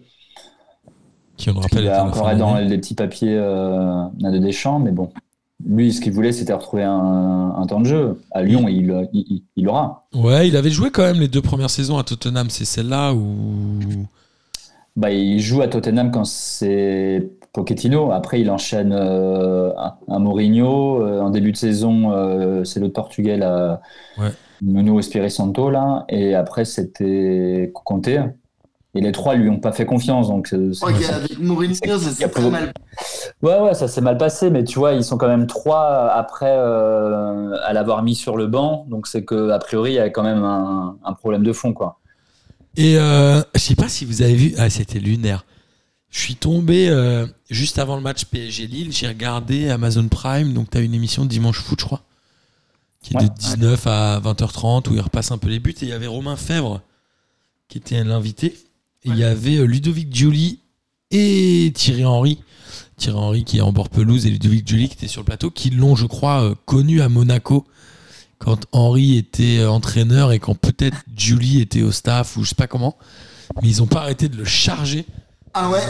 Qui, 1.38 1.50
on 1.50 1.54
le 1.54 1.60
rappelle, 1.60 1.86
Il 1.86 1.90
encore 1.92 2.36
dans 2.36 2.58
les 2.58 2.78
petits 2.78 2.94
papiers 2.94 3.36
euh, 3.36 4.04
de 4.20 4.38
Deschamps, 4.38 4.80
mais 4.80 4.92
bon. 4.92 5.12
Lui, 5.66 5.94
ce 5.94 6.02
qu'il 6.02 6.12
voulait, 6.14 6.32
c'était 6.34 6.54
retrouver 6.54 6.84
un, 6.84 7.54
un 7.58 7.66
temps 7.68 7.80
de 7.80 7.86
jeu. 7.86 8.22
À 8.32 8.44
Lyon, 8.44 8.68
il, 8.68 9.08
il, 9.14 9.24
il- 9.30 9.44
il 9.56 9.66
l'aura. 9.66 10.08
Ouais, 10.14 10.48
il 10.48 10.58
avait 10.58 10.72
joué 10.72 10.92
quand 10.92 11.04
même 11.04 11.20
les 11.20 11.28
deux 11.30 11.42
premières 11.42 11.70
saisons 11.70 11.98
à 11.98 12.04
Tottenham. 12.04 12.50
C'est 12.50 12.66
celle-là 12.66 13.14
où. 13.14 14.06
Bah, 14.96 15.12
il 15.12 15.40
joue 15.40 15.62
à 15.62 15.68
Tottenham 15.68 16.12
quand 16.12 16.26
c'est 16.26 17.32
Pochettino. 17.54 18.12
Après, 18.12 18.42
il 18.42 18.50
enchaîne 18.52 18.92
euh, 18.94 19.72
un, 20.08 20.20
Mourinho. 20.20 21.02
Euh, 21.02 21.22
en 21.22 21.30
début 21.32 21.52
de 21.52 21.58
saison, 21.58 22.12
euh, 22.12 22.64
c'est 22.64 22.80
l'autre 22.80 22.94
Portugais, 22.94 23.38
là, 23.38 23.82
Ouais. 24.18 24.34
Nuno 24.62 25.00
Espirito 25.00 25.30
Santo. 25.34 25.70
Là. 25.72 26.06
Et 26.10 26.36
après, 26.36 26.66
c'était 26.66 27.72
Conte. 27.74 28.10
Et 28.96 29.02
les 29.02 29.12
trois 29.12 29.34
lui 29.34 29.50
ont 29.50 29.60
pas 29.60 29.72
fait 29.72 29.86
confiance. 29.88 30.28
Donc, 30.28 30.54
euh, 30.54 30.72
c'est- 30.72 30.86
Ok, 30.86 31.04
avec 31.12 31.40
Mourinho, 31.40 31.74
ça 31.74 31.98
C'est- 31.98 32.12
s'est 32.12 32.30
très 32.30 32.50
mal. 32.50 32.72
Ouais, 33.42 33.60
ouais, 33.60 33.74
ça 33.74 33.88
s'est 33.88 34.02
mal 34.02 34.18
passé, 34.20 34.52
mais 34.52 34.64
tu 34.64 34.78
vois, 34.78 34.94
ils 34.94 35.04
sont 35.04 35.18
quand 35.18 35.28
même 35.28 35.48
trois 35.48 36.10
après 36.12 36.54
euh, 36.56 37.58
à 37.64 37.74
l'avoir 37.74 38.04
mis 38.04 38.14
sur 38.14 38.38
le 38.38 38.46
banc. 38.46 38.86
Donc, 38.90 39.08
c'est 39.08 39.24
que 39.26 39.50
a 39.50 39.58
priori, 39.58 39.92
il 39.94 39.96
y 39.96 40.00
a 40.00 40.10
quand 40.12 40.22
même 40.24 40.44
un, 40.44 40.96
un 41.04 41.14
problème 41.14 41.44
de 41.44 41.54
fond, 41.54 41.74
quoi. 41.74 42.00
Et 42.78 42.98
euh, 43.00 43.42
je 43.56 43.60
sais 43.60 43.76
pas 43.76 43.88
si 43.90 44.06
vous 44.06 44.22
avez 44.22 44.36
vu. 44.36 44.54
Ah, 44.60 44.70
c'était 44.70 45.00
lunaire. 45.00 45.46
Je 46.12 46.20
suis 46.20 46.36
tombé 46.36 46.88
euh, 46.90 47.26
juste 47.50 47.80
avant 47.80 47.96
le 47.96 48.02
match 48.04 48.26
PSG 48.26 48.68
Lille. 48.68 48.92
J'ai 48.92 49.08
regardé 49.08 49.70
Amazon 49.72 50.08
Prime. 50.08 50.54
Donc, 50.54 50.70
tu 50.70 50.78
as 50.78 50.82
une 50.82 50.94
émission 50.94 51.24
de 51.24 51.30
Dimanche 51.30 51.60
Foot, 51.60 51.80
je 51.80 51.86
crois. 51.86 52.02
Qui 53.02 53.16
est 53.16 53.18
Ouais. 53.18 53.24
de 53.24 53.34
19 53.34 53.88
à 53.88 54.20
20h30 54.20 54.88
où 54.90 54.94
il 54.94 55.02
repasse 55.02 55.32
un 55.32 55.40
peu 55.40 55.50
les 55.50 55.60
buts. 55.60 55.72
Et 55.82 55.86
il 55.86 55.90
y 55.90 55.94
avait 55.94 56.06
Romain 56.08 56.36
Fèvre 56.36 56.82
qui 57.68 57.80
était 57.80 58.04
l'invité. 58.04 58.56
Il 59.06 59.16
y 59.18 59.24
avait 59.24 59.58
euh, 59.58 59.66
Ludovic 59.66 60.14
Giuli 60.14 60.60
et 61.12 61.72
Thierry 61.76 62.06
Henry. 62.06 62.40
Thierry 62.98 63.18
Henry 63.18 63.44
qui 63.44 63.58
est 63.58 63.62
en 63.62 63.72
bord 63.74 63.90
pelouse 63.90 64.26
et 64.26 64.30
Ludovic 64.30 64.68
Giuli 64.68 64.88
qui 64.90 64.96
était 64.96 65.08
sur 65.08 65.22
le 65.22 65.26
plateau. 65.26 65.50
Qui 65.52 65.70
l'ont, 65.70 65.96
je 65.96 66.06
crois, 66.06 66.42
euh, 66.44 66.56
connu 66.66 67.02
à 67.02 67.10
Monaco 67.10 67.66
quand 68.40 68.66
Henry 68.72 69.18
était 69.18 69.60
euh, 69.60 69.70
entraîneur 69.72 70.32
et 70.32 70.40
quand 70.40 70.56
peut-être 70.56 70.98
Julie 71.16 71.62
était 71.62 71.82
au 71.82 71.92
staff 71.92 72.36
ou 72.38 72.44
je 72.44 72.50
sais 72.50 72.56
pas 72.56 72.68
comment. 72.68 72.98
Mais 73.62 73.68
ils 73.70 73.82
ont 73.82 73.88
pas 73.88 74.02
arrêté 74.02 74.30
de 74.30 74.38
le 74.38 74.46
charger 74.46 75.06
Ah 75.54 75.70
ouais, 75.70 75.82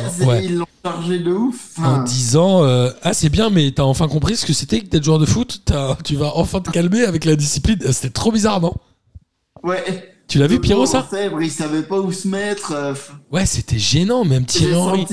ils 0.43 0.55
l'ont 0.55 0.65
chargé 0.83 1.19
de 1.19 1.31
ouf. 1.31 1.79
en 1.79 2.03
disant 2.03 2.63
euh, 2.63 2.89
Ah, 3.03 3.13
c'est 3.13 3.29
bien, 3.29 3.49
mais 3.49 3.71
t'as 3.71 3.83
enfin 3.83 4.07
compris 4.07 4.35
ce 4.35 4.45
que 4.45 4.53
c'était 4.53 4.81
que 4.81 4.87
d'être 4.87 5.03
joueur 5.03 5.19
de 5.19 5.25
foot 5.25 5.61
Tu 6.03 6.15
vas 6.15 6.31
enfin 6.35 6.59
te 6.61 6.69
calmer 6.71 7.03
avec 7.03 7.25
la 7.25 7.35
discipline. 7.35 7.79
C'était 7.91 8.09
trop 8.09 8.31
bizarre, 8.31 8.59
non? 8.59 8.73
Ouais. 9.63 10.12
Tu 10.33 10.39
l'as 10.39 10.47
vu, 10.47 10.59
Pierrot, 10.59 10.87
ça 10.87 11.07
il 11.41 11.51
savait 11.51 11.83
pas 11.83 11.99
où 11.99 12.11
se 12.11 12.27
mettre. 12.27 12.71
euh, 12.71 12.95
Ouais, 13.31 13.45
c'était 13.45 13.77
gênant, 13.77 14.25
même 14.25 14.45
Thierry 14.47 14.73
Henry. 14.73 15.05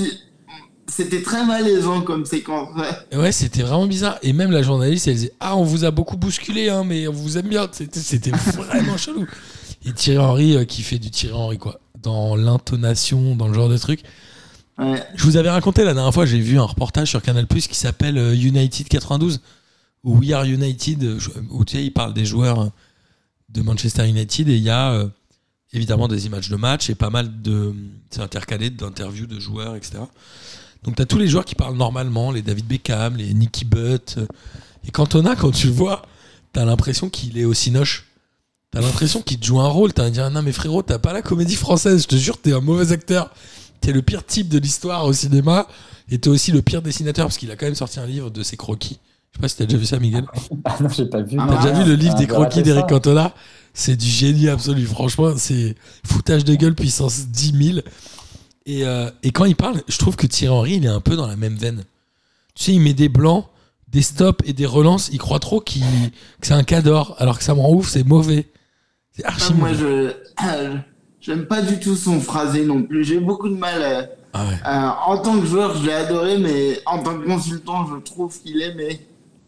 c'était 0.87 1.21
très 1.21 1.45
malaisant 1.45 2.01
comme 2.01 2.25
séquence. 2.25 2.71
Ouais. 2.75 3.19
Ouais, 3.19 3.31
c'était 3.31 3.61
vraiment 3.61 3.87
bizarre. 3.87 4.17
Et 4.23 4.33
même 4.33 4.51
la 4.51 4.63
journaliste, 4.63 5.09
elle 5.09 5.17
disait 5.17 5.33
Ah, 5.39 5.57
on 5.57 5.63
vous 5.65 5.85
a 5.85 5.91
beaucoup 5.91 6.17
bousculé, 6.17 6.71
hein, 6.71 6.85
mais 6.87 7.07
on 7.07 7.13
vous 7.13 7.37
aime 7.37 7.49
bien. 7.49 7.69
C'était, 7.71 8.31
vraiment 8.57 8.97
chelou. 8.97 9.27
Et 9.85 9.93
Thierry 9.93 10.17
Henry 10.25 10.57
euh, 10.57 10.65
qui 10.65 10.81
fait 10.81 10.99
du 10.99 11.11
Thierry 11.11 11.35
Henry, 11.37 11.59
quoi. 11.59 11.81
Dans 12.03 12.35
l'intonation, 12.35 13.37
dans 13.37 13.49
le 13.49 13.53
genre 13.53 13.69
de 13.69 13.77
truc. 13.77 14.01
Ouais. 14.79 15.05
Je 15.17 15.25
vous 15.25 15.37
avais 15.37 15.51
raconté 15.51 15.85
la 15.85 15.93
dernière 15.93 16.15
fois, 16.15 16.25
j'ai 16.25 16.41
vu 16.41 16.59
un 16.59 16.65
reportage 16.65 17.11
sur 17.11 17.21
Canal 17.21 17.47
Plus 17.47 17.67
qui 17.67 17.77
s'appelle 17.77 18.17
euh, 18.17 18.35
United 18.35 18.89
92, 18.89 19.43
ou 20.03 20.17
We 20.17 20.33
Are 20.33 20.45
United, 20.47 21.19
où 21.51 21.67
tu 21.67 21.77
sais, 21.77 21.85
il 21.85 21.91
parle 21.93 22.15
des 22.15 22.25
joueurs 22.25 22.71
de 23.53 23.63
Manchester 23.63 24.09
United 24.09 24.49
et 24.49 24.57
il 24.57 24.63
y 24.63 24.71
a 24.71 24.93
euh, 24.93 25.09
évidemment 25.73 26.09
des 26.09 26.27
images 26.27 26.49
de 26.49 26.57
match 26.57 26.91
et 26.91 26.95
pas 26.95 27.11
mal 27.11 27.43
de. 27.43 27.75
C'est 28.11 28.21
intercalé 28.23 28.71
d'interviews 28.71 29.27
de 29.27 29.39
joueurs, 29.39 29.77
etc. 29.77 29.99
Donc 30.83 30.97
tu 30.97 31.03
as 31.03 31.07
tous 31.07 31.19
les 31.19 31.29
joueurs 31.29 31.45
qui 31.45 31.55
parlent 31.55 31.77
normalement, 31.77 32.33
les 32.33 32.43
David 32.43 32.67
Beckham, 32.67 33.17
les 33.17 33.35
Nicky 33.35 33.65
Butt. 33.65 34.17
euh, 34.19 34.27
et 34.87 34.91
Cantona, 34.91 35.37
quand 35.37 35.51
tu 35.51 35.67
le 35.67 35.73
vois, 35.73 36.03
t'as 36.53 36.65
l'impression 36.65 37.11
qu'il 37.11 37.37
est 37.39 37.45
au 37.45 37.55
cinoche. 37.55 38.07
T'as 38.71 38.81
l'impression 38.81 39.21
qu'il 39.21 39.39
te 39.39 39.47
joue 39.47 39.61
un 39.61 39.69
rôle. 39.69 39.93
T'as 39.93 40.11
ah 40.25 40.31
non 40.31 40.43
mais 40.43 40.53
frérot, 40.53 40.83
t'as 40.83 40.99
pas 40.99 41.13
la 41.13 41.23
comédie 41.23 41.57
française. 41.57 42.03
Je 42.03 42.09
te 42.09 42.17
jure, 42.17 42.39
t'es 42.39 42.53
un 42.53 42.61
mauvais 42.61 42.93
acteur. 42.93 43.31
T'es 43.81 43.93
le 43.93 44.03
pire 44.03 44.25
type 44.25 44.49
de 44.49 44.59
l'histoire 44.59 45.05
au 45.05 45.13
cinéma. 45.13 45.67
Et 46.09 46.19
t'es 46.19 46.29
aussi 46.29 46.53
le 46.53 46.63
pire 46.63 46.83
dessinateur 46.83 47.27
parce 47.27 47.37
qu'il 47.37 47.51
a 47.51 47.57
quand 47.57 47.67
même 47.67 47.75
sorti 47.75 48.01
un 48.01 48.07
livre 48.07 48.31
de 48.31 48.43
ses 48.43 48.57
croquis. 48.57 48.99
Je 49.33 49.37
sais 49.37 49.41
pas 49.43 49.49
si 49.49 49.57
t'as 49.57 49.65
déjà 49.67 49.79
vu 49.79 49.85
ça, 49.87 49.99
Miguel. 49.99 50.25
Ah 50.65 50.77
non, 50.81 50.89
j'ai 50.89 51.07
pas 51.07 51.23
vu. 51.23 51.37
Ah, 51.41 51.47
T'as 51.49 51.57
déjà 51.63 51.83
vu 51.83 51.89
le 51.89 51.95
livre 51.97 52.15
Ah, 52.17 52.19
des 52.19 52.27
croquis 52.27 52.63
d'Eric. 52.63 52.87
Cantona? 52.89 53.33
C'est 53.73 53.97
du 53.97 54.07
génie 54.07 54.49
absolu. 54.49 54.85
Franchement, 54.87 55.33
c'est 55.37 55.77
foutage 56.05 56.45
de 56.45 56.55
gueule 56.55 56.75
puissance 56.75 57.29
10 57.29 57.73
000. 57.75 57.79
Et, 58.67 58.85
euh, 58.85 59.09
et 59.23 59.31
quand 59.31 59.45
il 59.45 59.57
parle, 59.57 59.81
je 59.89 59.97
trouve 59.99 60.17
que 60.17 60.27
Thierry 60.27 60.55
Henry, 60.55 60.75
il 60.77 60.85
est 60.85 60.89
un 60.89 61.01
peu 61.01 61.17
dans 61.17 61.27
la 61.27 61.37
même 61.37 61.55
veine. 61.55 61.85
Tu 62.55 62.65
sais, 62.65 62.73
il 62.73 62.81
met 62.81 62.93
des 62.95 63.09
blancs, 63.09 63.47
des 63.89 64.03
stops 64.03 64.47
et 64.47 64.53
des 64.53 64.67
relances. 64.67 65.09
Il 65.13 65.19
croit 65.19 65.39
trop 65.39 65.61
qu'il- 65.61 65.83
que 66.41 66.47
c'est 66.47 66.55
un 66.55 66.65
cador, 66.65 67.15
alors 67.19 67.39
que 67.39 67.45
ça 67.45 67.55
me 67.55 67.61
rend 67.61 67.73
ouf, 67.73 67.89
c'est 67.89 68.05
mauvais. 68.05 68.49
C'est 69.13 69.25
archi 69.25 69.55
moi, 69.55 69.69
mauvais. 69.71 70.15
je 70.41 70.77
j'aime 71.21 71.47
pas 71.47 71.63
du 71.63 71.79
tout 71.81 71.95
son 71.97 72.21
phrasé 72.21 72.65
non 72.65 72.83
plus. 72.83 73.05
J'ai 73.05 73.21
beaucoup 73.21 73.49
de 73.49 73.57
mal. 73.57 73.81
euh, 73.83 74.03
Ah 74.33 74.45
ouais. 74.47 74.59
euh, 74.67 75.13
en 75.15 75.19
tant 75.23 75.39
que 75.41 75.47
joueur, 75.47 75.77
je 75.77 75.87
l'ai 75.87 75.93
adoré, 75.93 76.39
mais 76.39 76.81
en 76.87 77.03
tant 77.03 77.19
que 77.19 77.25
consultant, 77.25 77.87
je 77.87 77.97
trouve 78.03 78.37
qu'il 78.41 78.61
est 78.61 78.75
mais 78.75 79.01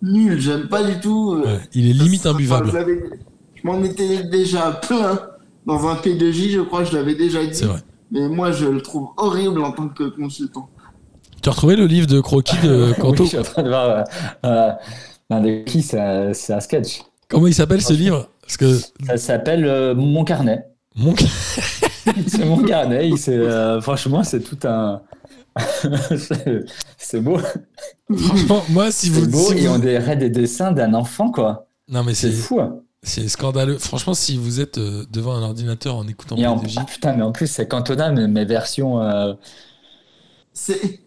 nul. 0.02 0.40
J'aime 0.40 0.68
pas 0.68 0.82
du 0.82 0.98
tout. 1.00 1.34
euh, 1.34 1.46
Ouais, 1.46 1.60
il 1.74 1.88
est 1.88 1.92
limite 1.92 2.26
imbuvable. 2.26 2.70
je 3.54 3.66
m'en 3.66 3.82
étais 3.82 4.24
déjà 4.24 4.72
plein 4.72 5.18
dans 5.66 5.86
un 5.88 5.94
P2J, 5.94 6.50
je 6.50 6.60
crois, 6.60 6.84
je 6.84 6.94
l'avais 6.94 7.14
déjà 7.14 7.44
dit. 7.44 7.54
C'est 7.54 7.66
vrai. 7.66 7.80
Mais 8.10 8.28
moi, 8.28 8.50
je 8.52 8.66
le 8.66 8.80
trouve 8.82 9.08
horrible 9.16 9.62
en 9.62 9.72
tant 9.72 9.88
que 9.88 10.04
consultant. 10.04 10.68
Tu 11.42 11.48
as 11.48 11.52
retrouvé 11.52 11.76
le 11.76 11.86
livre 11.86 12.06
de 12.06 12.20
croquis 12.20 12.56
de 12.62 12.92
Canto 13.00 13.22
Oui, 13.24 13.24
je 13.24 13.28
suis 13.30 13.38
en 13.38 13.42
train 13.42 13.62
de 13.62 13.68
voir. 13.68 14.04
euh, 14.44 14.72
euh, 15.32 15.62
qui, 15.64 15.82
c'est 15.82 15.98
un 16.00 16.32
c'est 16.34 16.52
un 16.52 16.60
sketch. 16.60 17.02
Comment 17.28 17.46
il 17.46 17.54
s'appelle 17.54 17.80
ce 17.80 17.92
livre? 17.94 18.28
Parce 18.42 18.56
que 18.58 18.74
Ça 19.06 19.16
s'appelle 19.16 19.64
euh, 19.64 19.94
Mon 19.94 20.24
carnet. 20.24 20.66
mon 20.96 21.14
c'est 22.26 22.44
mon 22.44 22.62
carnet. 22.62 23.08
il- 23.08 23.18
c'est, 23.18 23.36
euh, 23.36 23.80
franchement, 23.80 24.22
c'est 24.24 24.40
tout 24.40 24.58
un. 24.68 25.00
c'est- 26.98 27.20
beau. 27.20 27.38
franchement, 28.16 28.62
moi 28.70 28.90
si 28.90 29.06
C'est 29.08 29.20
vous, 29.20 29.28
beau 29.28 29.38
si 29.52 29.58
et 29.58 29.66
vous- 29.66 29.74
on 29.74 29.78
dirait 29.78 30.16
des 30.16 30.30
dessins 30.30 30.72
d'un 30.72 30.94
enfant, 30.94 31.30
quoi. 31.30 31.66
non 31.88 32.02
mais 32.04 32.14
C'est 32.14 32.30
fou. 32.32 32.60
hein. 32.60 32.78
c'est 33.02 33.28
scandaleux. 33.28 33.78
Franchement, 33.78 34.14
si 34.14 34.36
vous 34.36 34.60
êtes 34.60 34.78
euh, 34.78 35.04
devant 35.10 35.34
un 35.34 35.42
ordinateur 35.42 35.96
en 35.96 36.06
écoutant 36.08 36.36
Et 36.36 36.46
en, 36.46 36.56
P2J, 36.56 36.76
ah, 36.80 36.84
putain, 36.84 37.12
mais 37.14 37.22
en 37.22 37.32
plus, 37.32 37.48
c'est 37.50 37.66
Cantona, 37.68 38.10
mais 38.12 38.28
mes 38.28 38.44
versions. 38.44 39.02
euh, 39.02 39.34
C'est 40.52 41.00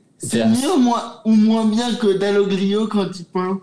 mieux 0.45 0.77
moins, 0.79 1.21
ou 1.25 1.31
moins 1.31 1.65
bien 1.65 1.93
que 1.95 2.17
Dalloglio 2.17 2.88
quand 2.88 3.08
il 3.17 3.25
peint. 3.25 3.60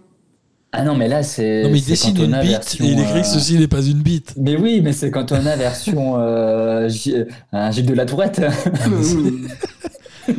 Ah 0.75 0.85
non, 0.85 0.95
mais 0.95 1.07
là, 1.07 1.23
c'est. 1.23 1.64
non 1.64 1.71
mais 1.71 1.81
il 1.81 1.85
dessine 1.85 2.11
une 2.16 2.16
Cantona 2.31 2.40
bite 2.40 2.51
version, 2.53 2.85
et 2.85 2.88
il 2.88 2.99
écrit 3.01 3.18
euh, 3.18 3.21
que 3.21 3.27
ceci 3.27 3.59
n'est 3.59 3.68
pas 3.68 3.83
une 3.83 4.01
bite. 4.03 4.33
Mais 4.38 4.57
oui, 4.57 4.81
mais 4.81 4.92
c'est 4.95 5.11
Cantona 5.11 5.55
version 5.68 6.14
euh, 6.18 6.88
J- 6.88 7.25
un 7.53 7.71
Gilles 7.71 7.85
de 7.85 7.92
la 7.95 8.07
Tourette. 8.07 8.40
Ah, 8.42 8.88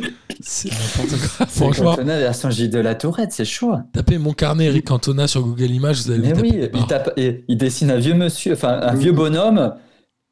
c'est- 0.44 0.70
Franchement, 1.48 1.90
Cantona 1.92 2.18
version 2.18 2.50
Gilles 2.50 2.70
de 2.70 2.78
la 2.78 2.94
Tourette, 2.94 3.32
c'est 3.32 3.44
chaud. 3.44 3.74
tapez 3.92 4.18
mon 4.18 4.32
carnet 4.32 4.66
Eric 4.66 4.86
Cantona 4.86 5.26
sur 5.26 5.42
Google 5.42 5.70
Images, 5.70 6.02
vous 6.04 6.10
allez 6.12 6.20
Mais 6.28 6.32
taper 6.32 6.42
oui, 6.50 6.68
il, 6.74 6.86
tape- 6.86 7.12
et 7.16 7.44
il 7.48 7.56
dessine 7.56 7.90
un 7.90 7.96
vieux 7.98 8.14
monsieur, 8.14 8.52
enfin 8.52 8.78
un 8.82 8.94
vieux 8.94 9.12
bonhomme 9.12 9.74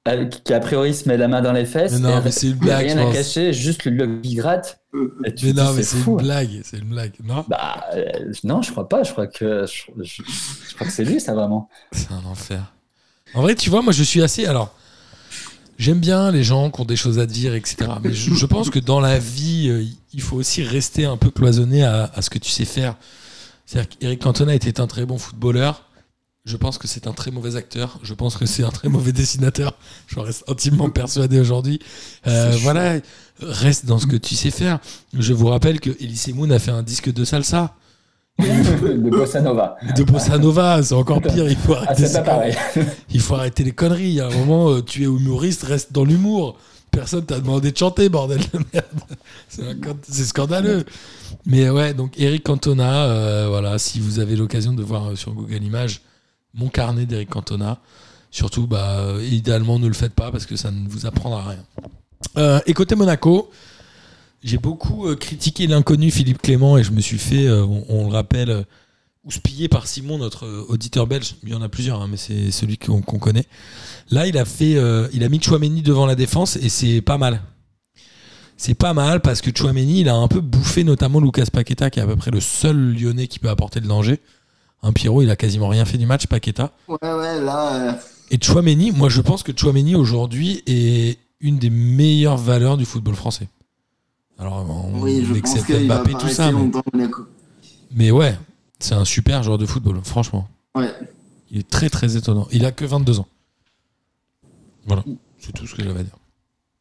euh, 0.08 0.26
qui 0.26 0.52
a 0.52 0.60
priori 0.60 0.94
se 0.94 1.08
met 1.08 1.16
la 1.16 1.28
main 1.28 1.40
dans 1.42 1.52
les 1.52 1.64
fesses. 1.64 1.92
Mais 1.92 1.98
non, 2.10 2.18
et 2.18 2.24
mais 2.24 2.30
c'est 2.32 2.48
une 2.48 2.54
blague, 2.56 2.86
Rien 2.86 2.98
à 2.98 3.02
pense. 3.04 3.14
cacher, 3.14 3.52
juste 3.52 3.84
le 3.84 4.20
qui 4.20 4.34
gratte. 4.34 4.80
Et 5.24 5.34
tu 5.34 5.46
Mais 5.46 5.52
te 5.52 5.56
non, 5.58 5.70
dis, 5.70 5.76
mais 5.76 5.82
c'est 5.84 5.96
une 6.04 6.16
blague, 6.16 6.60
c'est 6.64 6.78
une 6.78 6.88
blague. 6.88 7.12
Non, 7.24 7.44
Bah 7.48 7.84
euh, 7.94 8.04
non, 8.44 8.60
je 8.62 8.70
crois 8.72 8.88
pas. 8.88 9.04
Je 9.04 9.12
crois 9.12 9.26
que 9.28 9.64
je, 9.66 10.02
je- 10.02 10.22
je 10.68 10.74
crois 10.74 10.86
que 10.86 10.92
c'est 10.92 11.04
lui, 11.04 11.20
ça 11.20 11.34
vraiment. 11.34 11.68
c'est 11.92 12.10
un 12.12 12.22
enfer. 12.30 12.72
En 13.34 13.42
vrai, 13.42 13.54
tu 13.54 13.70
vois, 13.70 13.80
moi 13.80 13.92
je 13.92 14.02
suis 14.02 14.22
assez. 14.22 14.44
Alors, 14.44 14.74
j'aime 15.82 15.98
bien 15.98 16.30
les 16.30 16.44
gens 16.44 16.70
qui 16.70 16.80
ont 16.80 16.84
des 16.84 16.96
choses 16.96 17.18
à 17.18 17.26
dire, 17.26 17.54
etc. 17.54 17.90
Mais 18.02 18.12
je, 18.12 18.32
je 18.34 18.46
pense 18.54 18.70
que 18.70 18.78
dans 18.78 19.00
la 19.00 19.18
vie, 19.18 19.68
euh, 19.68 19.84
il 20.14 20.20
faut 20.22 20.36
aussi 20.36 20.62
rester 20.62 21.04
un 21.04 21.16
peu 21.16 21.30
cloisonné 21.30 21.82
à, 21.82 22.10
à 22.14 22.22
ce 22.22 22.30
que 22.30 22.38
tu 22.38 22.50
sais 22.50 22.64
faire. 22.64 22.96
C'est-à-dire 23.66 23.98
qu'Eric 23.98 24.22
Cantona 24.22 24.54
était 24.54 24.80
un 24.80 24.86
très 24.86 25.04
bon 25.06 25.18
footballeur. 25.18 25.88
Je 26.44 26.56
pense 26.56 26.76
que 26.76 26.88
c'est 26.88 27.06
un 27.06 27.12
très 27.12 27.30
mauvais 27.30 27.56
acteur. 27.56 28.00
Je 28.02 28.14
pense 28.14 28.36
que 28.36 28.46
c'est 28.46 28.64
un 28.64 28.70
très 28.70 28.88
mauvais 28.88 29.12
dessinateur. 29.22 29.76
Je 30.06 30.18
reste 30.18 30.44
intimement 30.48 30.90
persuadé 30.90 31.40
aujourd'hui. 31.40 31.78
Euh, 32.26 32.56
voilà, 32.62 32.98
reste 33.40 33.86
dans 33.86 33.98
ce 33.98 34.06
que 34.06 34.16
tu 34.16 34.34
sais 34.34 34.50
faire. 34.50 34.78
Je 35.16 35.32
vous 35.32 35.48
rappelle 35.48 35.80
que 35.80 35.90
Elise 36.00 36.28
Moon 36.34 36.50
a 36.50 36.58
fait 36.58 36.70
un 36.70 36.82
disque 36.82 37.12
de 37.12 37.24
salsa, 37.24 37.74
de 38.38 39.10
Bossa 39.10 39.40
Nova. 39.40 39.76
de 39.96 40.02
bossa 40.04 40.38
nova. 40.38 40.82
C'est 40.82 40.94
encore 40.94 41.20
pire. 41.22 41.48
Il 41.48 41.56
faut 41.56 41.74
Ah, 41.74 41.84
arrêter 41.84 42.02
pas 42.02 42.08
ça. 42.08 42.22
pareil. 42.22 42.54
Il 43.10 43.20
faut 43.20 43.34
arrêter 43.34 43.64
les 43.64 43.72
conneries. 43.72 44.08
Il 44.08 44.14
y 44.14 44.20
a 44.20 44.26
un 44.26 44.30
moment, 44.36 44.70
euh, 44.70 44.82
tu 44.82 45.02
es 45.02 45.06
humoriste, 45.06 45.62
reste 45.64 45.92
dans 45.92 46.04
l'humour. 46.04 46.58
Personne 46.90 47.24
t'a 47.24 47.40
demandé 47.40 47.72
de 47.72 47.76
chanter, 47.76 48.08
bordel 48.08 48.40
de 48.52 48.58
merde. 48.72 48.86
C'est 50.02 50.24
scandaleux. 50.24 50.84
Mais 51.46 51.70
ouais, 51.70 51.94
donc 51.94 52.18
Eric 52.18 52.42
Cantona, 52.44 53.04
euh, 53.06 53.46
voilà, 53.48 53.78
si 53.78 53.98
vous 54.00 54.18
avez 54.18 54.36
l'occasion 54.36 54.72
de 54.74 54.82
voir 54.82 55.10
euh, 55.10 55.16
sur 55.16 55.32
Google 55.32 55.62
Images 55.62 56.02
mon 56.54 56.68
carnet 56.68 57.06
d'Eric 57.06 57.30
Cantona, 57.30 57.78
surtout, 58.30 58.66
bah, 58.66 58.98
idéalement, 59.22 59.78
ne 59.78 59.86
le 59.88 59.94
faites 59.94 60.12
pas 60.12 60.30
parce 60.30 60.44
que 60.44 60.54
ça 60.56 60.70
ne 60.70 60.86
vous 60.86 61.06
apprendra 61.06 61.42
rien. 61.48 61.64
Euh, 62.36 62.60
et 62.66 62.74
côté 62.74 62.94
Monaco, 62.94 63.50
j'ai 64.42 64.58
beaucoup 64.58 65.06
euh, 65.06 65.16
critiqué 65.16 65.66
l'inconnu 65.66 66.10
Philippe 66.10 66.42
Clément 66.42 66.78
et 66.78 66.84
je 66.84 66.90
me 66.90 67.00
suis 67.00 67.18
fait, 67.18 67.46
euh, 67.46 67.64
on, 67.64 67.84
on 67.88 68.06
le 68.08 68.12
rappelle, 68.12 68.50
euh, 68.50 68.62
houspillé 69.24 69.68
par 69.68 69.86
Simon, 69.86 70.18
notre 70.18 70.46
euh, 70.46 70.66
auditeur 70.68 71.06
belge. 71.06 71.36
Il 71.44 71.50
y 71.50 71.54
en 71.54 71.62
a 71.62 71.68
plusieurs, 71.68 72.02
hein, 72.02 72.08
mais 72.10 72.16
c'est 72.16 72.50
celui 72.50 72.76
qu'on 72.76 73.00
connaît. 73.02 73.46
Là, 74.10 74.26
il 74.26 74.36
a 74.36 74.44
fait, 74.44 74.76
euh, 74.76 75.08
il 75.12 75.22
a 75.24 75.28
mis 75.28 75.40
Chouameni 75.40 75.82
devant 75.82 76.06
la 76.06 76.16
défense 76.16 76.56
et 76.56 76.68
c'est 76.68 77.00
pas 77.00 77.18
mal. 77.18 77.40
C'est 78.56 78.74
pas 78.74 78.94
mal 78.94 79.20
parce 79.20 79.40
que 79.40 79.50
Chouameni, 79.56 80.00
il 80.00 80.08
a 80.08 80.14
un 80.14 80.28
peu 80.28 80.40
bouffé 80.40 80.84
notamment 80.84 81.20
Lucas 81.20 81.46
Paqueta, 81.52 81.90
qui 81.90 81.98
est 81.98 82.02
à 82.02 82.06
peu 82.06 82.16
près 82.16 82.30
le 82.30 82.40
seul 82.40 82.94
Lyonnais 82.94 83.26
qui 83.26 83.38
peut 83.38 83.48
apporter 83.48 83.80
le 83.80 83.88
danger. 83.88 84.20
Un 84.82 84.92
Pierrot, 84.92 85.22
il 85.22 85.30
a 85.30 85.36
quasiment 85.36 85.68
rien 85.68 85.84
fait 85.84 85.98
du 85.98 86.06
match, 86.06 86.26
Paqueta. 86.26 86.72
Ouais, 86.88 86.96
ouais, 87.00 87.40
là. 87.40 87.98
Et 88.30 88.38
Chouameni, 88.42 88.90
moi 88.92 89.08
je 89.08 89.20
pense 89.20 89.42
que 89.42 89.52
Chouameni 89.56 89.94
aujourd'hui 89.94 90.62
est 90.66 91.18
une 91.40 91.58
des 91.58 91.70
meilleures 91.70 92.38
valeurs 92.38 92.76
du 92.76 92.84
football 92.84 93.14
français. 93.14 93.48
Alors, 94.42 94.66
on 94.92 95.00
oui, 95.00 95.24
je 95.24 95.40
pense 95.40 95.64
qu'il 95.64 95.86
va 95.86 95.98
tout 96.00 96.28
ça, 96.28 96.50
longtemps 96.50 96.82
mais 97.94 98.10
ouais, 98.10 98.34
c'est 98.80 98.94
un 98.94 99.04
super 99.04 99.42
joueur 99.42 99.56
de 99.56 99.66
football, 99.66 100.00
franchement. 100.02 100.48
Ouais. 100.74 100.90
Il 101.52 101.58
est 101.58 101.70
très 101.70 101.88
très 101.88 102.16
étonnant. 102.16 102.48
Il 102.50 102.64
a 102.64 102.72
que 102.72 102.84
22 102.84 103.20
ans. 103.20 103.28
Voilà, 104.86 105.04
c'est 105.38 105.52
tout 105.52 105.66
ce 105.66 105.74
que 105.76 105.84
j'avais 105.84 106.00
à 106.00 106.02
dire. 106.02 106.16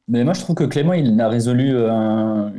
Mais 0.08 0.24
moi, 0.24 0.34
je 0.34 0.40
trouve 0.40 0.56
que 0.56 0.64
Clément, 0.64 0.94
il 0.94 1.20
a 1.22 1.30
résolu 1.30 1.76
euh, 1.76 1.92
un, 1.92 2.54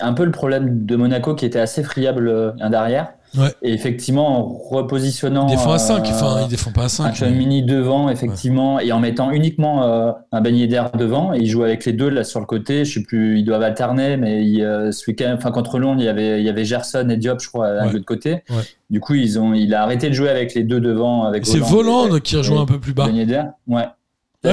un 0.00 0.12
peu 0.12 0.24
le 0.24 0.30
problème 0.30 0.84
de 0.86 0.96
Monaco 0.96 1.34
qui 1.34 1.44
était 1.46 1.58
assez 1.60 1.82
friable 1.82 2.28
euh, 2.28 2.52
derrière. 2.70 3.08
Ouais. 3.36 3.52
Et 3.60 3.72
effectivement, 3.74 4.38
en 4.38 4.44
repositionnant. 4.46 5.46
Il 5.48 5.56
défend 5.56 5.72
à 5.72 5.78
5, 5.78 6.06
euh, 6.06 6.10
enfin 6.10 6.42
il 6.44 6.48
défend 6.48 6.70
pas 6.70 6.84
à 6.84 6.88
5. 6.88 7.04
un 7.06 7.12
Chouamini 7.12 7.62
devant, 7.64 8.08
effectivement, 8.08 8.78
et 8.80 8.92
en 8.92 9.00
mettant 9.00 9.30
uniquement 9.30 9.84
euh, 9.84 10.12
un 10.32 10.40
beignet 10.40 10.66
d'air 10.68 10.90
devant. 10.92 11.34
Et 11.34 11.40
il 11.40 11.46
joue 11.46 11.62
avec 11.62 11.84
les 11.84 11.92
deux 11.92 12.08
là 12.08 12.24
sur 12.24 12.40
le 12.40 12.46
côté. 12.46 12.84
Je 12.86 12.94
sais 12.98 13.02
plus, 13.04 13.38
ils 13.38 13.44
doivent 13.44 13.62
alterner, 13.62 14.16
mais 14.16 14.42
il, 14.46 14.62
euh, 14.62 14.90
ce 14.90 15.10
week-end, 15.10 15.34
enfin 15.36 15.50
contre 15.50 15.78
Londres, 15.78 16.00
il 16.00 16.06
y 16.06 16.08
avait, 16.08 16.40
il 16.40 16.46
y 16.46 16.48
avait 16.48 16.64
Gerson 16.64 17.08
et 17.10 17.16
Diop, 17.18 17.40
je 17.40 17.48
crois, 17.48 17.66
à 17.66 17.86
Ouais. 17.86 17.92
l'autre 17.92 18.06
côté. 18.06 18.42
Du 18.88 19.00
coup, 19.00 19.14
ils 19.14 19.38
ont, 19.38 19.52
il 19.52 19.74
a 19.74 19.82
arrêté 19.82 20.08
de 20.08 20.14
jouer 20.14 20.30
avec 20.30 20.54
les 20.54 20.62
deux 20.62 20.80
devant. 20.80 21.24
Avec 21.24 21.44
C'est 21.46 21.58
Voland 21.58 22.04
Voland 22.06 22.16
et- 22.16 22.20
qui 22.22 22.36
rejoint 22.36 22.58
et 22.58 22.62
un 22.62 22.66
peu 22.66 22.78
plus 22.80 22.94
bas. 22.94 23.06
beignet 23.06 23.26
d'air. 23.26 23.50
Ouais. 23.66 23.84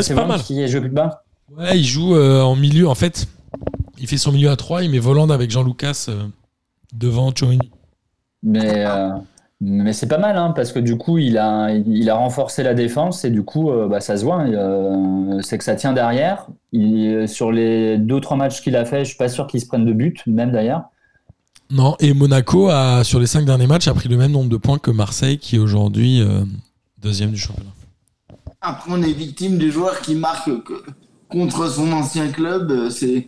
C'est 0.02 0.16
pas 0.16 0.26
mal. 0.26 0.42
Qui 0.42 0.62
a 0.62 0.68
joué 0.68 0.82
plus 0.82 0.90
bas. 0.90 1.24
Ouais, 1.58 1.78
il 1.78 1.86
joue 1.86 2.18
en 2.18 2.56
milieu. 2.56 2.90
En 2.90 2.96
fait, 2.96 3.28
il 4.04 4.08
fait 4.10 4.18
son 4.18 4.32
milieu 4.34 4.50
à 4.52 4.56
3, 4.58 4.84
il 4.84 4.92
met 4.92 5.00
Voland 5.00 5.30
avec 5.30 5.50
Jean-Lucas 5.50 6.08
euh, 6.10 6.26
devant 6.94 7.32
Chouamini. 7.34 7.72
Mais, 8.44 8.86
euh, 8.86 9.10
mais 9.62 9.94
c'est 9.94 10.08
pas 10.08 10.18
mal, 10.18 10.36
hein, 10.38 10.52
parce 10.54 10.74
que 10.74 10.80
du 10.80 10.98
coup, 10.98 11.18
il 11.18 11.38
a, 11.38 11.72
il 11.72 12.10
a 12.10 12.16
renforcé 12.16 12.64
la 12.64 12.74
défense 12.74 13.24
et 13.24 13.30
du 13.32 13.44
coup, 13.44 13.72
euh, 13.72 13.88
bah, 13.88 14.02
ça 14.02 14.18
se 14.18 14.26
voit. 14.26 14.42
euh, 14.42 15.40
c'est 15.42 15.58
que 15.58 15.64
ça 15.64 15.76
tient 15.76 15.94
derrière. 15.94 16.48
Il, 16.74 17.28
sur 17.30 17.52
les 17.54 17.98
deux 17.98 18.20
trois 18.20 18.36
matchs 18.36 18.62
qu'il 18.62 18.76
a 18.76 18.84
fait, 18.84 19.00
je 19.06 19.10
suis 19.10 19.18
pas 19.18 19.30
sûr 19.30 19.48
qu'il 19.48 19.62
se 19.62 19.66
prenne 19.68 19.86
de 19.86 19.94
but, 19.94 20.22
même 20.28 20.52
d'ailleurs. 20.52 20.84
Non, 21.72 21.96
et 22.02 22.14
Monaco, 22.14 22.68
a, 22.70 23.06
sur 23.06 23.22
les 23.22 23.26
cinq 23.26 23.46
derniers 23.46 23.68
matchs, 23.68 23.88
a 23.88 23.94
pris 23.94 24.10
le 24.10 24.18
même 24.18 24.32
nombre 24.34 24.50
de 24.50 24.58
points 24.58 24.80
que 24.80 24.92
Marseille, 24.92 25.38
qui 25.38 25.56
est 25.56 25.60
aujourd'hui 25.60 26.22
euh, 26.22 26.44
deuxième 27.02 27.32
du 27.32 27.38
championnat. 27.38 27.72
Après, 28.60 28.92
on 28.94 29.02
est 29.02 29.14
victime 29.14 29.58
du 29.58 29.72
joueur 29.72 30.02
qui 30.02 30.16
marque 30.16 30.50
que- 30.66 30.84
contre 31.30 31.70
son 31.70 31.92
ancien 31.94 32.28
club. 32.28 32.90
C'est 32.90 33.28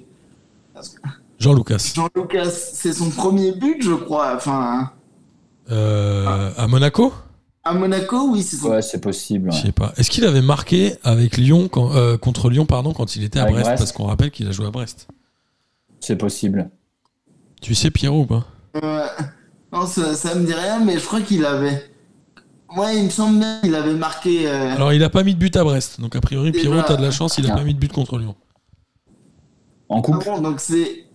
Jean 1.39 1.53
Lucas. 1.53 1.91
Jean 1.95 2.07
Lucas. 2.15 2.49
C'est 2.49 2.93
son 2.93 3.09
premier 3.09 3.51
but, 3.53 3.81
je 3.83 3.93
crois. 3.93 4.35
Enfin, 4.35 4.91
Euh, 5.71 6.51
à 6.57 6.67
Monaco? 6.67 7.13
À 7.63 7.73
Monaco, 7.73 8.29
oui, 8.31 8.43
c'est 8.43 8.57
son. 8.57 8.69
Ouais, 8.69 8.81
c'est 8.83 9.01
possible. 9.01 9.51
Je 9.51 9.57
sais 9.63 9.71
pas. 9.71 9.91
Est-ce 9.97 10.11
qu'il 10.11 10.23
avait 10.25 10.41
marqué 10.43 10.93
avec 11.03 11.37
Lyon 11.37 11.67
quand- 11.67 11.95
euh, 11.95 12.15
contre 12.17 12.49
Lyon 12.49 12.65
pardon, 12.67 12.93
quand 12.93 13.15
il 13.15 13.23
était 13.23 13.39
à 13.39 13.43
Avec 13.43 13.55
Brest, 13.55 13.67
Brest. 13.69 13.79
Parce 13.81 13.91
qu'on 13.91 14.05
rappelle 14.05 14.29
qu'il 14.31 14.47
a 14.47 14.51
joué 14.51 14.67
à 14.67 14.69
Brest? 14.71 15.07
C'est 15.99 16.15
possible. 16.15 16.69
Tu 17.61 17.73
sais 17.73 17.89
Pierrot 17.89 18.21
ou 18.21 18.25
pas? 18.27 18.45
Euh, 18.83 19.07
non, 19.73 19.87
ça, 19.87 20.13
ça 20.13 20.35
me 20.35 20.45
dit 20.45 20.53
rien, 20.53 20.79
mais 20.85 20.99
je 20.99 21.05
crois 21.05 21.21
qu'il 21.21 21.43
avait. 21.43 21.83
Ouais, 22.77 22.97
il 22.97 23.05
me 23.05 23.09
semble 23.09 23.39
bien 23.39 23.59
qu'il 23.61 23.73
avait 23.73 23.93
marqué. 23.95 24.47
euh, 24.47 24.75
Alors 24.75 24.93
il 24.93 25.03
a 25.03 25.09
pas 25.09 25.23
mis 25.23 25.33
de 25.33 25.39
but 25.39 25.55
à 25.55 25.63
Brest. 25.63 25.99
Donc 25.99 26.15
a 26.15 26.21
priori 26.21 26.51
Déjà. 26.51 26.69
Pierrot, 26.69 26.83
t'as 26.85 26.97
de 26.97 27.01
la 27.01 27.09
chance, 27.11 27.37
il 27.39 27.47
a 27.49 27.53
Ah. 27.53 27.57
pas 27.57 27.63
mis 27.63 27.73
de 27.73 27.79
but 27.79 27.91
contre 27.91 28.19
Lyon. 28.19 28.35
En 29.89 29.99
ah 29.99 30.01
coupe 30.01 30.25
bon, 30.25 30.39
donc 30.41 30.59
c'est 30.59 31.05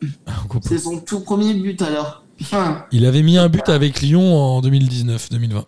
son 0.78 0.98
tout 1.00 1.20
premier 1.20 1.54
but 1.54 1.80
alors. 1.82 2.22
Enfin, 2.40 2.84
Il 2.92 3.04
avait 3.04 3.22
mis 3.22 3.36
un 3.36 3.48
but 3.48 3.68
avec 3.68 4.00
Lyon 4.00 4.34
en 4.36 4.62
2019-2020. 4.62 5.64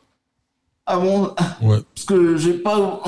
ah 0.87 0.99
bon, 0.99 1.31
Ouais. 1.61 1.79
parce 1.95 2.07
que 2.07 2.37
j'ai 2.37 2.55
pas 2.55 3.03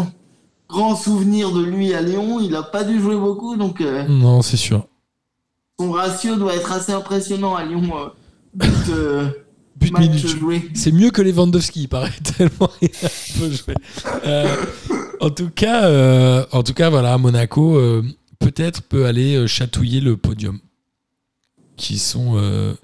grand 0.68 0.96
souvenir 0.96 1.50
de 1.52 1.62
lui 1.64 1.94
à 1.94 2.02
Lyon. 2.02 2.40
Il 2.40 2.54
a 2.56 2.62
pas 2.62 2.84
dû 2.84 3.00
jouer 3.00 3.16
beaucoup, 3.16 3.56
donc 3.56 3.80
euh, 3.80 4.04
Non, 4.08 4.42
c'est 4.42 4.56
sûr. 4.58 4.86
son 5.78 5.92
ratio 5.92 6.36
doit 6.36 6.54
être 6.54 6.72
assez 6.72 6.92
impressionnant 6.92 7.54
à 7.54 7.64
Lyon. 7.64 7.82
euh, 7.96 8.08
but, 8.54 8.90
euh, 8.90 9.28
But 9.76 9.92
match 9.92 10.02
minute. 10.02 10.26
joué. 10.28 10.70
C'est 10.74 10.92
mieux 10.92 11.10
que 11.10 11.20
Lewandowski, 11.22 11.82
il 11.82 11.88
paraît 11.88 12.12
tellement 12.36 12.70
il 12.82 12.90
a 13.02 13.08
peu 13.38 13.50
joué. 13.50 13.74
Euh, 14.26 14.56
en 15.20 15.30
tout 15.30 15.50
cas, 15.50 15.84
euh, 15.86 16.44
en 16.52 16.62
tout 16.62 16.74
cas, 16.74 16.90
voilà, 16.90 17.16
Monaco 17.18 17.76
euh, 17.76 18.02
peut-être 18.38 18.82
peut 18.82 19.06
aller 19.06 19.34
euh, 19.36 19.46
chatouiller 19.46 20.00
le 20.00 20.16
podium, 20.16 20.58
qui 21.76 21.98
sont 21.98 22.36
euh, 22.36 22.74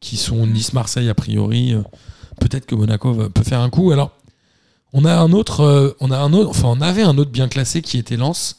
qui 0.00 0.16
sont 0.16 0.46
Nice-Marseille 0.46 1.08
a 1.08 1.14
priori. 1.14 1.74
euh, 1.74 1.82
peut-être 2.40 2.66
que 2.66 2.74
Monaco 2.74 3.12
va- 3.12 3.30
peut 3.30 3.42
faire 3.42 3.60
un 3.60 3.70
coup. 3.70 3.90
Alors, 3.90 4.12
on 4.92 5.04
a 5.04 5.14
un 5.16 5.32
autre, 5.32 5.60
euh, 5.60 5.90
on 6.00 6.10
a 6.10 6.18
un 6.18 6.32
autre, 6.32 6.50
enfin, 6.50 6.68
on 6.68 6.80
avait 6.80 7.02
un 7.02 7.18
autre 7.18 7.30
bien 7.30 7.48
classé 7.48 7.82
qui 7.82 7.98
était 7.98 8.16
Lens, 8.16 8.58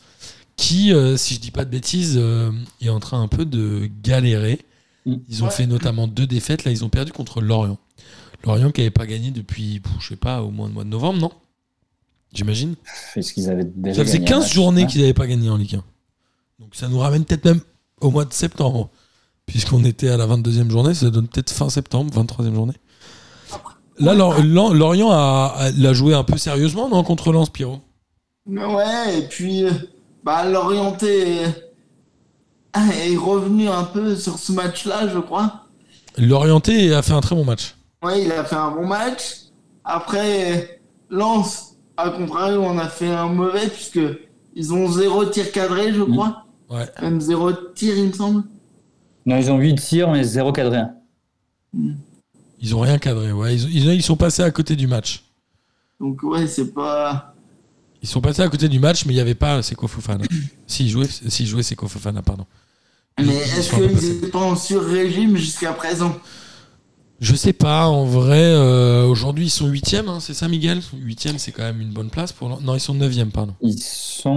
qui, 0.58 0.94
euh, 0.94 1.16
si 1.18 1.36
je 1.36 1.40
dis 1.40 1.52
pas 1.52 1.64
de 1.66 1.70
bêtises, 1.70 2.22
est 2.82 2.90
en 2.90 3.00
train 3.00 3.22
un 3.22 3.28
peu 3.30 3.46
de 3.46 3.90
galérer. 4.04 4.60
Mm. 5.06 5.16
Ils 5.30 5.44
ont 5.44 5.46
Ouais. 5.48 5.52
fait 5.52 5.66
notamment 5.68 6.08
deux 6.08 6.28
défaites. 6.28 6.66
Là, 6.66 6.72
ils 6.72 6.84
ont 6.84 6.90
perdu 6.90 7.12
contre 7.14 7.40
Lorient. 7.42 7.78
Lorient 8.46 8.72
qui 8.72 8.82
n'avait 8.82 8.92
pas 8.92 9.06
gagné 9.08 9.32
depuis, 9.32 9.82
je 10.00 10.10
sais 10.10 10.16
pas, 10.18 10.42
au 10.44 10.52
moins 10.52 10.68
le 10.68 10.74
mois 10.74 10.84
de 10.84 10.90
novembre, 10.90 11.20
non? 11.20 11.32
J'imagine. 12.34 12.76
Est-ce 13.16 13.34
qu'ils 13.34 13.50
avaient 13.50 13.64
déjà 13.66 13.96
Ça 14.02 14.06
faisait 14.06 14.20
gagné 14.20 14.28
un 14.34 14.36
15 14.36 14.44
match 14.44 14.54
journées 14.54 14.86
qu'ils 14.88 15.02
n'avaient 15.02 15.14
pas 15.14 15.26
gagné 15.28 15.50
en 15.50 15.58
Ligue 15.58 15.76
1. 15.76 15.84
Donc 16.60 16.76
ça 16.76 16.88
nous 16.88 17.00
ramène 17.00 17.26
peut-être 17.26 17.46
même 17.46 17.62
au 18.02 18.12
mois 18.12 18.26
de 18.26 18.34
septembre. 18.34 18.90
Puisqu'on 19.46 19.84
était 19.84 20.10
à 20.10 20.18
la 20.18 20.28
22e 20.28 20.70
journée, 20.70 20.94
ça 20.94 21.10
donne 21.10 21.28
peut-être 21.28 21.50
fin 21.50 21.70
septembre, 21.70 22.14
23e 22.14 22.54
journée. 22.54 22.76
Là, 23.98 24.14
Lor- 24.14 24.42
Lor- 24.44 24.74
Lorient 24.74 25.10
a, 25.12 25.54
a- 25.58 25.72
l'a 25.72 25.94
joué 25.94 26.14
un 26.14 26.24
peu 26.24 26.38
sérieusement, 26.38 26.88
non, 26.88 27.04
contre 27.04 27.32
Lens, 27.34 27.50
Pierrot? 27.50 27.80
Ouais, 28.48 29.18
et 29.20 29.22
puis 29.28 29.66
bah, 30.24 30.46
l'orienté 30.46 31.42
est, 31.42 33.12
est 33.12 33.18
revenu 33.18 33.68
un 33.68 33.84
peu 33.84 34.16
sur 34.16 34.38
ce 34.38 34.52
match-là, 34.52 35.08
je 35.08 35.20
crois. 35.20 35.66
L'Orienté 36.18 36.94
a 36.94 37.02
fait 37.02 37.14
un 37.14 37.22
très 37.22 37.36
bon 37.36 37.44
match. 37.46 37.76
Ouais, 38.04 38.24
il 38.24 38.32
a 38.32 38.44
fait 38.46 38.56
un 38.56 38.72
bon 38.72 38.86
match. 38.88 39.38
Après, 39.84 40.82
Lens, 41.10 41.76
à 41.98 42.10
contrario, 42.10 42.62
on 42.62 42.78
a 42.78 42.88
fait 42.88 43.10
un 43.10 43.28
mauvais 43.28 43.68
puisque 43.68 44.00
ils 44.56 44.74
ont 44.74 44.90
zéro 44.92 45.26
tir 45.26 45.52
cadré, 45.52 45.94
je 45.94 46.04
crois. 46.04 46.46
Ouais. 46.70 46.88
Même 47.02 47.20
zéro 47.22 47.52
tir, 47.52 47.98
il 47.98 48.08
me 48.08 48.14
semble. 48.14 48.44
Non, 49.26 49.38
ils 49.38 49.52
ont 49.52 49.58
8 49.58 49.76
tirs, 49.76 50.12
mais 50.12 50.24
0 50.24 50.52
cadré. 50.54 50.82
Ils 52.62 52.76
ont 52.76 52.80
rien 52.82 52.98
cadré. 52.98 53.32
Ouais. 53.32 53.56
Ils, 53.56 53.76
ils- 53.76 53.94
ils 53.96 54.04
sont 54.04 54.18
passés 54.18 54.44
à 54.44 54.52
côté 54.52 54.76
du 54.76 54.88
match. 54.88 55.24
Donc 56.00 56.24
ouais, 56.24 56.48
c'est 56.48 56.74
pas. 56.74 57.34
Ils 58.02 58.08
sont 58.08 58.22
passés 58.22 58.42
à 58.42 58.48
côté 58.48 58.70
du 58.70 58.80
match, 58.80 59.06
mais 59.06 59.14
il 59.14 59.16
n'y 59.18 59.22
avait 59.22 59.36
pas 59.36 59.62
Seko 59.62 59.88
Fofana. 59.88 60.24
si, 60.68 60.86
il 60.86 60.90
jouait, 60.90 61.08
si, 61.08 61.44
il 61.44 61.48
jouait 61.48 61.64
Seko 61.64 61.88
Fofana, 61.88 62.22
pardon. 62.22 62.46
Mais 63.20 63.36
est-ce 63.36 63.76
qu'ils 63.76 64.12
étaient 64.12 64.28
pas 64.28 64.40
en 64.40 64.56
sur-régime 64.56 65.36
jusqu'à 65.36 65.74
présent? 65.74 66.16
Je 67.20 67.36
sais 67.36 67.52
pas, 67.52 67.88
en 67.88 68.06
vrai, 68.06 68.42
euh, 68.42 69.04
aujourd'hui 69.06 69.48
ils 69.48 69.50
sont 69.50 69.68
8 69.68 69.94
hein, 70.08 70.20
c'est 70.22 70.34
ça 70.34 70.48
Miguel? 70.48 70.80
8 70.94 71.34
c'est 71.38 71.52
quand 71.52 71.64
même 71.64 71.82
une 71.82 71.92
bonne 71.92 72.10
place 72.10 72.32
pour. 72.32 72.48
l'an- 72.48 72.62
Non, 72.62 72.76
ils 72.76 72.80
sont 72.80 72.94
9 72.94 73.14
pardon. 73.34 73.54
Ils 73.62 73.78
sont 73.78 74.34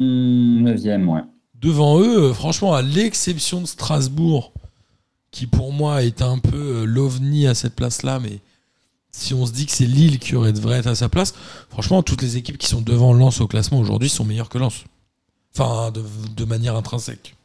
9e, 0.00 1.08
ouais. 1.08 1.22
Devant 1.62 2.00
eux, 2.00 2.24
euh, 2.24 2.34
franchement, 2.34 2.74
à 2.74 2.82
l'exception 2.82 3.60
de 3.60 3.66
Strasbourg, 3.66 4.52
qui 5.30 5.46
pour 5.46 5.72
moi 5.72 6.02
est 6.02 6.20
un 6.20 6.38
peu 6.38 6.56
euh, 6.56 6.84
l'ovni 6.84 7.46
à 7.46 7.54
cette 7.54 7.76
place-là, 7.76 8.18
mais 8.18 8.40
si 9.12 9.32
on 9.32 9.46
se 9.46 9.52
dit 9.52 9.66
que 9.66 9.72
c'est 9.72 9.86
Lille 9.86 10.18
qui 10.18 10.34
aurait 10.34 10.52
devrait 10.52 10.78
être 10.78 10.88
à 10.88 10.96
sa 10.96 11.08
place, 11.08 11.34
franchement, 11.70 12.02
toutes 12.02 12.22
les 12.22 12.36
équipes 12.36 12.58
qui 12.58 12.66
sont 12.66 12.80
devant 12.80 13.12
Lens 13.12 13.40
au 13.40 13.46
classement 13.46 13.78
aujourd'hui 13.78 14.08
sont 14.08 14.24
meilleures 14.24 14.48
que 14.48 14.58
Lens. 14.58 14.84
Enfin, 15.56 15.92
de, 15.92 16.02
de 16.34 16.44
manière 16.44 16.74
intrinsèque. 16.74 17.36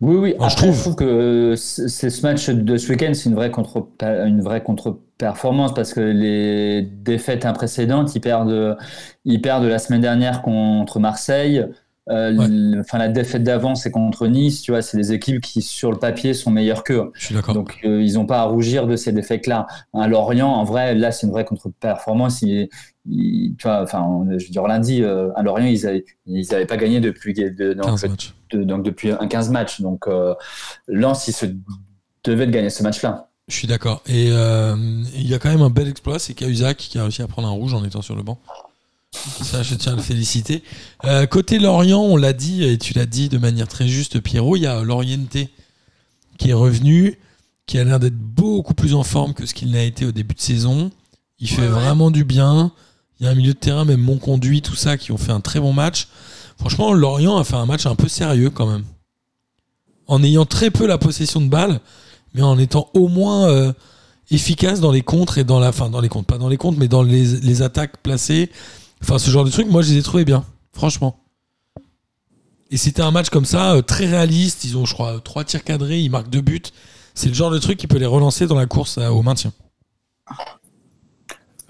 Oui, 0.00 0.16
oui. 0.16 0.34
Je 0.48 0.56
trouve. 0.56 0.74
je 0.74 0.80
trouve 0.80 0.96
que 0.96 1.54
c'est 1.56 2.10
ce 2.10 2.22
match 2.22 2.48
de 2.48 2.76
ce 2.76 2.88
week-end, 2.90 3.12
c'est 3.14 3.28
une 3.28 3.34
vraie 3.34 3.50
contre 3.50 3.88
une 4.00 4.40
vraie 4.40 4.62
contre-performance 4.62 5.74
parce 5.74 5.92
que 5.92 6.00
les 6.00 6.82
défaites 6.82 7.46
précédentes, 7.52 8.14
ils 8.14 8.20
perdent, 8.20 8.78
ils 9.24 9.42
perdent 9.42 9.64
la 9.64 9.78
semaine 9.78 10.00
dernière 10.00 10.42
contre 10.42 11.00
Marseille. 11.00 11.64
Euh, 12.10 12.32
Ouais. 12.36 12.98
la 12.98 13.08
défaite 13.08 13.42
d'avant, 13.42 13.74
c'est 13.74 13.90
contre 13.90 14.26
Nice. 14.28 14.62
Tu 14.62 14.70
vois, 14.70 14.80
c'est 14.82 14.96
des 14.96 15.12
équipes 15.12 15.40
qui 15.40 15.60
sur 15.62 15.90
le 15.92 15.98
papier 15.98 16.32
sont 16.34 16.50
meilleures 16.50 16.82
qu'eux. 16.84 17.10
Je 17.14 17.26
suis 17.26 17.34
d'accord. 17.34 17.54
Donc, 17.54 17.78
euh, 17.84 18.02
ils 18.02 18.14
n'ont 18.14 18.24
pas 18.26 18.40
à 18.40 18.44
rougir 18.44 18.86
de 18.86 18.96
ces 18.96 19.12
défaites-là. 19.12 19.66
Un 19.92 20.06
Lorient, 20.08 20.48
en 20.48 20.64
vrai, 20.64 20.94
là, 20.94 21.12
c'est 21.12 21.26
une 21.26 21.32
vraie 21.32 21.44
contre-performance. 21.44 22.42
Il- 22.42 22.68
il- 23.10 23.54
tu 23.58 23.66
vois, 23.66 23.82
enfin, 23.82 24.24
je 24.38 24.44
veux 24.46 24.50
dire, 24.50 24.66
lundi, 24.66 25.02
euh, 25.02 25.28
un 25.36 25.42
Lorient, 25.42 25.66
ils 25.66 25.82
n'avaient 25.84 26.04
ils 26.26 26.54
avaient 26.54 26.66
pas 26.66 26.76
gagné 26.76 27.00
depuis, 27.00 27.34
de- 27.34 27.72
donc, 27.74 27.84
15 27.86 28.06
matchs. 28.08 28.34
de- 28.52 28.64
donc 28.64 28.82
depuis 28.84 29.10
un 29.12 29.26
15 29.28 29.50
matchs. 29.50 29.80
Donc, 29.80 30.06
euh, 30.08 30.34
Lens, 30.86 31.28
il 31.28 31.32
se 31.32 31.46
devait 32.24 32.46
de 32.46 32.52
gagner 32.52 32.70
ce 32.70 32.82
match-là. 32.82 33.28
Je 33.48 33.54
suis 33.54 33.66
d'accord. 33.68 34.02
Et 34.06 34.28
euh, 34.30 34.76
il 35.14 35.26
y 35.26 35.34
a 35.34 35.38
quand 35.38 35.48
même 35.48 35.62
un 35.62 35.70
bel 35.70 35.88
exploit, 35.88 36.18
c'est 36.18 36.34
Cahuzac 36.34 36.76
qui 36.76 36.98
a 36.98 37.02
réussi 37.02 37.22
à 37.22 37.26
prendre 37.26 37.48
un 37.48 37.52
rouge 37.52 37.72
en 37.72 37.82
étant 37.84 38.02
sur 38.02 38.14
le 38.14 38.22
banc. 38.22 38.38
Ça, 39.14 39.62
je 39.62 39.74
tiens 39.74 39.92
à 39.92 39.96
le 39.96 40.02
féliciter. 40.02 40.62
Euh, 41.04 41.26
côté 41.26 41.58
Lorient, 41.58 42.00
on 42.00 42.16
l'a 42.16 42.32
dit, 42.32 42.62
et 42.64 42.78
tu 42.78 42.92
l'as 42.94 43.06
dit 43.06 43.28
de 43.28 43.38
manière 43.38 43.66
très 43.68 43.88
juste, 43.88 44.20
Pierrot, 44.20 44.56
il 44.56 44.62
y 44.62 44.66
a 44.66 44.82
Lorienté 44.82 45.48
qui 46.38 46.50
est 46.50 46.54
revenu, 46.54 47.18
qui 47.66 47.78
a 47.78 47.84
l'air 47.84 47.98
d'être 47.98 48.16
beaucoup 48.18 48.74
plus 48.74 48.94
en 48.94 49.02
forme 49.02 49.34
que 49.34 49.46
ce 49.46 49.54
qu'il 49.54 49.70
n'a 49.70 49.82
été 49.82 50.04
au 50.06 50.12
début 50.12 50.34
de 50.34 50.40
saison. 50.40 50.90
Il 51.40 51.48
fait 51.48 51.62
Ouais, 51.62 51.68
ouais. 51.68 51.72
vraiment 51.72 52.10
du 52.10 52.24
bien. 52.24 52.72
Il 53.18 53.24
y 53.24 53.28
a 53.28 53.32
un 53.32 53.34
milieu 53.34 53.54
de 53.54 53.58
terrain, 53.58 53.84
même 53.84 54.00
mon 54.00 54.18
conduit, 54.18 54.62
tout 54.62 54.76
ça, 54.76 54.96
qui 54.96 55.10
ont 55.10 55.16
fait 55.18 55.32
un 55.32 55.40
très 55.40 55.58
bon 55.58 55.72
match. 55.72 56.08
Franchement, 56.58 56.92
Lorient 56.92 57.36
a 57.38 57.44
fait 57.44 57.56
un 57.56 57.66
match 57.66 57.86
un 57.86 57.96
peu 57.96 58.08
sérieux 58.08 58.50
quand 58.50 58.66
même. 58.66 58.84
En 60.06 60.22
ayant 60.22 60.46
très 60.46 60.70
peu 60.70 60.86
la 60.86 60.98
possession 60.98 61.40
de 61.40 61.48
balle, 61.48 61.80
mais 62.34 62.42
en 62.42 62.58
étant 62.58 62.88
au 62.94 63.08
moins 63.08 63.48
euh, 63.48 63.72
efficace 64.30 64.80
dans 64.80 64.92
les 64.92 65.02
contres 65.02 65.38
et 65.38 65.44
dans 65.44 65.58
la 65.60 65.72
fin 65.72 65.90
dans 65.90 66.00
les 66.00 66.08
contres 66.08 66.26
pas 66.26 66.38
dans 66.38 66.48
les 66.48 66.56
contres 66.56 66.78
mais 66.78 66.88
dans 66.88 67.02
les, 67.02 67.24
les 67.40 67.62
attaques 67.62 67.96
placées 68.02 68.50
enfin 69.02 69.18
ce 69.18 69.30
genre 69.30 69.44
de 69.44 69.50
trucs 69.50 69.68
moi 69.68 69.82
je 69.82 69.90
les 69.92 69.98
ai 69.98 70.02
trouvés 70.02 70.24
bien 70.24 70.44
franchement 70.72 71.18
et 72.70 72.76
c'était 72.76 73.02
un 73.02 73.10
match 73.10 73.30
comme 73.30 73.44
ça 73.46 73.74
euh, 73.74 73.82
très 73.82 74.06
réaliste 74.06 74.64
ils 74.64 74.76
ont 74.76 74.84
je 74.84 74.94
crois 74.94 75.20
trois 75.20 75.44
tirs 75.44 75.64
cadrés 75.64 76.00
ils 76.00 76.10
marquent 76.10 76.30
deux 76.30 76.40
buts 76.42 76.62
c'est 77.14 77.28
le 77.28 77.34
genre 77.34 77.50
de 77.50 77.58
truc 77.58 77.78
qui 77.78 77.86
peut 77.86 77.98
les 77.98 78.06
relancer 78.06 78.46
dans 78.46 78.54
la 78.56 78.66
course 78.66 78.98
euh, 78.98 79.08
au 79.08 79.22
maintien 79.22 79.52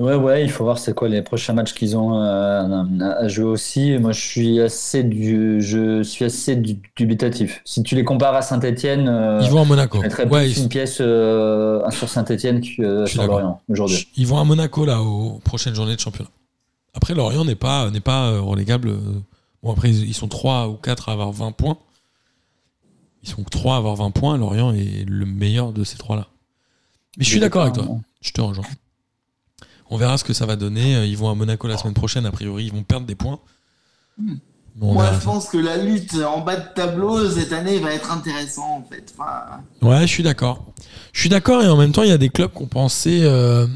Ouais, 0.00 0.14
ouais, 0.14 0.44
il 0.44 0.50
faut 0.50 0.62
voir 0.62 0.78
c'est 0.78 0.94
quoi 0.94 1.08
les 1.08 1.22
prochains 1.22 1.54
matchs 1.54 1.74
qu'ils 1.74 1.96
ont 1.96 2.22
euh, 2.22 3.00
à 3.00 3.26
jouer 3.26 3.46
aussi. 3.46 3.98
Moi, 3.98 4.12
je 4.12 4.20
suis 4.20 4.60
assez, 4.60 5.02
du, 5.02 5.60
je 5.60 6.04
suis 6.04 6.24
assez 6.24 6.54
du- 6.54 6.78
dubitatif. 6.94 7.60
Si 7.64 7.82
tu 7.82 7.96
les 7.96 8.04
compares 8.04 8.36
à 8.36 8.42
Saint-Etienne, 8.42 9.40
ils 9.42 9.50
vont 9.50 9.62
à 9.62 9.64
Monaco 9.64 10.00
je 10.00 10.22
ouais, 10.28 10.50
ils, 10.50 10.56
une 10.60 10.68
pièce 10.68 10.98
euh, 11.00 11.80
sur 11.90 12.08
Saint-Etienne 12.08 12.60
que 12.60 13.06
sur. 13.06 13.26
Lorient 13.26 13.60
aujourd'hui. 13.68 14.06
ils 14.16 14.24
vont 14.28 14.38
à 14.38 14.44
Monaco 14.44 14.84
là 14.84 15.02
aux 15.02 15.40
prochaines 15.40 15.74
journées 15.74 15.96
de 15.96 16.00
championnat 16.00 16.30
après 16.94 17.14
Lorient 17.14 17.44
n'est 17.44 17.54
pas 17.54 17.90
n'est 17.90 18.00
pas 18.00 18.30
euh, 18.30 18.40
relégable 18.40 18.88
euh, 18.88 19.22
bon 19.62 19.72
après 19.72 19.90
ils, 19.90 20.14
sont 20.14 20.28
3 20.28 20.68
ou 20.68 20.74
4 20.74 21.08
à 21.08 21.12
avoir 21.12 21.32
20 21.32 21.52
points 21.52 21.78
ils 23.22 23.28
sont 23.28 23.42
3 23.44 23.74
à 23.74 23.78
avoir 23.78 23.96
20 23.96 24.10
points 24.10 24.36
Lorient 24.36 24.72
est 24.72 25.04
le 25.06 25.26
meilleur 25.26 25.72
de 25.72 25.84
ces 25.84 25.96
trois 25.98 26.16
là 26.16 26.28
mais 27.18 27.24
je 27.24 27.30
suis 27.30 27.40
d'accord 27.40 27.62
avec 27.62 27.74
toi 27.74 27.84
Je 28.20 28.30
te 28.32 28.40
rejoins. 28.40 28.64
On 29.90 29.96
verra 29.96 30.18
ce 30.18 30.24
que 30.24 30.32
ça 30.32 30.46
va 30.46 30.56
donner. 30.56 30.96
Euh, 30.96 31.04
Ils 31.04 31.16
vont 31.16 31.28
à 31.28 31.34
Monaco 31.34 31.66
la 31.66 31.76
semaine 31.76 31.94
prochaine. 31.94 32.24
A 32.26 32.30
priori, 32.30 32.66
ils 32.66 32.72
vont 32.72 32.84
perdre 32.84 33.06
des 33.06 33.16
points. 33.16 33.40
Hmm. 34.18 34.36
Moi, 34.80 35.10
je 35.12 35.24
pense 35.24 35.48
que 35.48 35.58
la 35.58 35.76
lutte 35.76 36.14
en 36.14 36.40
bas 36.40 36.54
de 36.54 36.72
tableau 36.72 37.28
cette 37.28 37.52
année 37.52 37.80
va 37.80 37.92
être 37.92 38.12
intéressant 38.12 38.76
en 38.76 38.84
fait. 38.88 39.12
Enfin, 39.18 39.60
Ouais, 39.82 40.02
je 40.02 40.06
suis 40.06 40.22
d'accord. 40.22 40.64
Je 41.12 41.18
suis 41.18 41.28
d'accord 41.28 41.62
et 41.64 41.66
en 41.66 41.76
même 41.76 41.90
temps, 41.90 42.04
il 42.04 42.10
y 42.10 42.12
a 42.12 42.18
des 42.18 42.28
clubs 42.28 42.52
qui 42.52 42.62
ont 42.62 42.68
pensé 42.68 43.22
euh, 43.24 43.66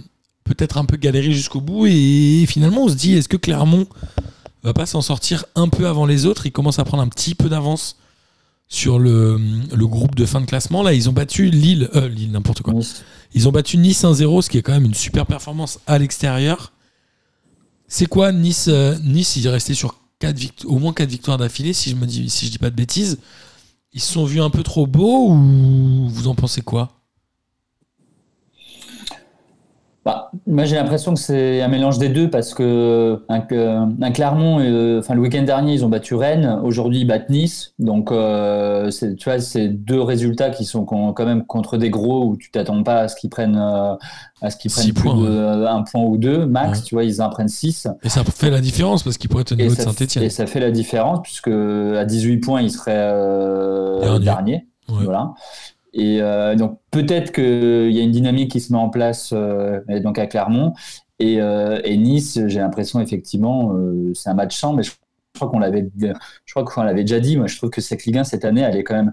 peut-être 0.44 0.78
un 0.78 0.85
peu 0.85 0.96
galérer 0.96 1.33
jusqu'au 1.33 1.61
bout 1.61 1.87
et 1.87 2.44
finalement, 2.48 2.85
on 2.85 2.88
se 2.88 2.94
dit 2.94 3.14
est-ce 3.14 3.28
que 3.28 3.37
Clermont 3.37 3.87
va 4.62 4.72
pas 4.72 4.87
s'en 4.87 5.00
sortir 5.00 5.44
un 5.55 5.68
peu 5.68 5.87
avant 5.87 6.07
les 6.07 6.26
autres? 6.26 6.46
Il 6.46 6.52
commence 6.52 6.78
à 6.78 6.85
prendre 6.85 7.02
un 7.02 7.09
petit 7.09 7.35
peu 7.35 7.48
d'avance 7.48 7.96
sur 8.68 8.98
le, 8.98 9.38
le 9.74 9.87
groupe 9.87 10.14
de 10.14 10.24
fin 10.24 10.40
de 10.40 10.46
classement. 10.46 10.83
Là, 10.83 10.94
ils 10.94 11.09
ont 11.09 11.12
battu 11.12 11.50
Lille, 11.50 11.90
euh, 11.94 12.09
Lille, 12.09 12.33
n'importe 12.33 12.62
quoi. 12.62 12.74
Ils 13.35 13.48
ont 13.48 13.52
battu 13.52 13.76
Nice 13.76 14.02
1-0, 14.02 14.42
ce 14.42 14.50
qui 14.50 14.59
est 14.59 14.62
quand 14.62 14.72
même 14.72 14.87
une 14.87 14.94
super 14.94 15.26
performance 15.26 15.78
à 15.87 15.98
l'extérieur. 15.98 16.72
C'est 17.87 18.07
quoi 18.07 18.33
Nice 18.33 18.68
euh, 18.68 18.98
Nice, 19.05 19.37
il 19.37 19.46
est 19.46 19.50
resté 19.50 19.74
sur 19.74 19.96
au 20.64 20.78
moins 20.78 20.92
4 20.92 21.09
victoires 21.09 21.38
d'affilée, 21.38 21.72
si 21.72 21.90
je 21.90 21.96
me 21.96 22.07
dis, 22.07 22.31
si 22.31 22.46
je 22.46 22.50
dis 22.52 22.59
pas 22.59 22.70
de 22.70 22.76
bêtises. 22.76 23.18
Ils 23.92 24.00
se 24.00 24.12
sont 24.12 24.24
vus 24.24 24.40
un 24.40 24.50
peu 24.50 24.62
trop 24.62 24.87
beaux 24.87 25.31
ou 25.31 26.09
vous 26.09 26.28
en 26.28 26.35
pensez 26.35 26.62
quoi? 26.62 27.01
Bah, 30.04 30.32
moi, 30.48 30.64
j'ai 30.64 30.74
l'impression 30.74 31.14
que 31.14 31.20
c'est 31.20 31.62
un 31.62 31.68
mélange 31.68 31.98
des 31.98 32.08
deux 32.08 32.28
parce 32.28 32.54
que 32.54 33.22
un, 33.28 33.38
que- 33.40 34.02
un 34.02 34.10
Clermont, 34.10 34.58
euh, 34.58 34.98
enfin 34.98 35.14
le 35.14 35.20
week-end 35.20 35.44
dernier, 35.44 35.74
ils 35.74 35.84
ont 35.84 35.88
battu 35.88 36.14
Rennes. 36.16 36.58
Aujourd'hui, 36.64 37.00
ils 37.02 37.04
battent 37.04 37.30
Nice. 37.30 37.72
Donc, 37.78 38.10
euh, 38.10 38.90
c'est, 38.90 39.14
tu 39.14 39.28
vois, 39.30 39.38
c'est 39.38 39.68
deux 39.68 40.00
résultats 40.02 40.50
qui 40.50 40.64
sont 40.64 40.84
quand 40.84 41.14
même 41.24 41.44
contre 41.46 41.76
des 41.76 41.88
gros 41.88 42.24
où 42.26 42.36
tu 42.36 42.50
t'attends 42.50 42.82
pas 42.82 42.96
à 43.02 43.08
ce 43.08 43.14
qu'ils 43.14 43.30
prennent, 43.30 43.56
euh, 43.56 43.94
à 44.40 44.50
ce 44.50 44.56
qu'ils 44.56 44.72
Six 44.72 44.92
prennent 44.92 45.12
plus 45.14 45.20
points, 45.20 45.22
de 45.22 45.28
euh, 45.30 45.68
un 45.70 45.82
point 45.84 46.02
ou 46.02 46.16
deux 46.16 46.46
max. 46.46 46.80
Ouais. 46.80 46.84
Tu 46.84 46.94
vois, 46.96 47.04
ils 47.04 47.22
en 47.22 47.30
prennent 47.30 47.46
six. 47.46 47.86
Et 48.02 48.08
ça 48.08 48.24
fait 48.24 48.50
la 48.50 48.60
différence 48.60 49.04
parce 49.04 49.18
qu'ils 49.18 49.30
pourraient 49.30 49.42
être 49.42 49.52
au 49.52 49.54
niveau 49.56 49.70
de 49.70 49.76
ça, 49.76 49.84
Saint-Etienne. 49.84 50.24
et 50.24 50.30
ça 50.30 50.46
fait 50.46 50.58
la 50.58 50.72
différence 50.72 51.20
puisque 51.22 51.46
à 51.46 52.04
18 52.04 52.38
points, 52.38 52.60
ils 52.60 52.72
seraient 52.72 52.92
euh, 52.96 54.00
Dernier. 54.00 54.24
dernier. 54.24 54.66
Ouais. 54.88 55.04
Voilà. 55.04 55.30
Et 55.94 56.22
euh, 56.22 56.55
donc 56.55 56.81
peut-être 56.90 57.33
qu'il 57.33 57.92
y 57.92 58.00
a 58.00 58.02
une 58.02 58.11
dynamique 58.12 58.50
qui 58.50 58.61
se 58.61 58.72
met 58.72 58.78
en 58.78 58.88
place 58.88 59.31
euh, 59.35 59.81
donc 60.00 60.18
à 60.18 60.26
Clermont 60.26 60.72
et, 61.18 61.40
euh, 61.40 61.81
et 61.85 61.96
Nice. 61.96 62.38
J'ai 62.46 62.61
l'impression 62.61 63.00
effectivement 63.00 63.74
c'est 64.14 64.31
un 64.31 64.35
match 64.35 64.57
sans, 64.59 64.72
mais 64.74 64.83
je, 64.83 64.90
je 64.92 65.38
crois 65.38 65.48
qu'on 65.50 65.59
l'avait, 65.59 65.90
je 65.98 66.55
crois 66.55 66.64
qu'on 66.64 66.83
l'avait 66.83 67.02
déjà 67.05 67.20
dit. 67.20 67.37
Moi, 67.37 67.46
je 67.46 67.57
trouve 67.57 67.70
que 67.70 67.81
cette 67.81 68.05
Ligue 68.05 68.18
1 68.18 68.24
cette 68.24 68.44
année, 68.44 68.62
elle 68.62 68.76
est 68.76 68.85
quand 68.85 68.94
même 68.94 69.12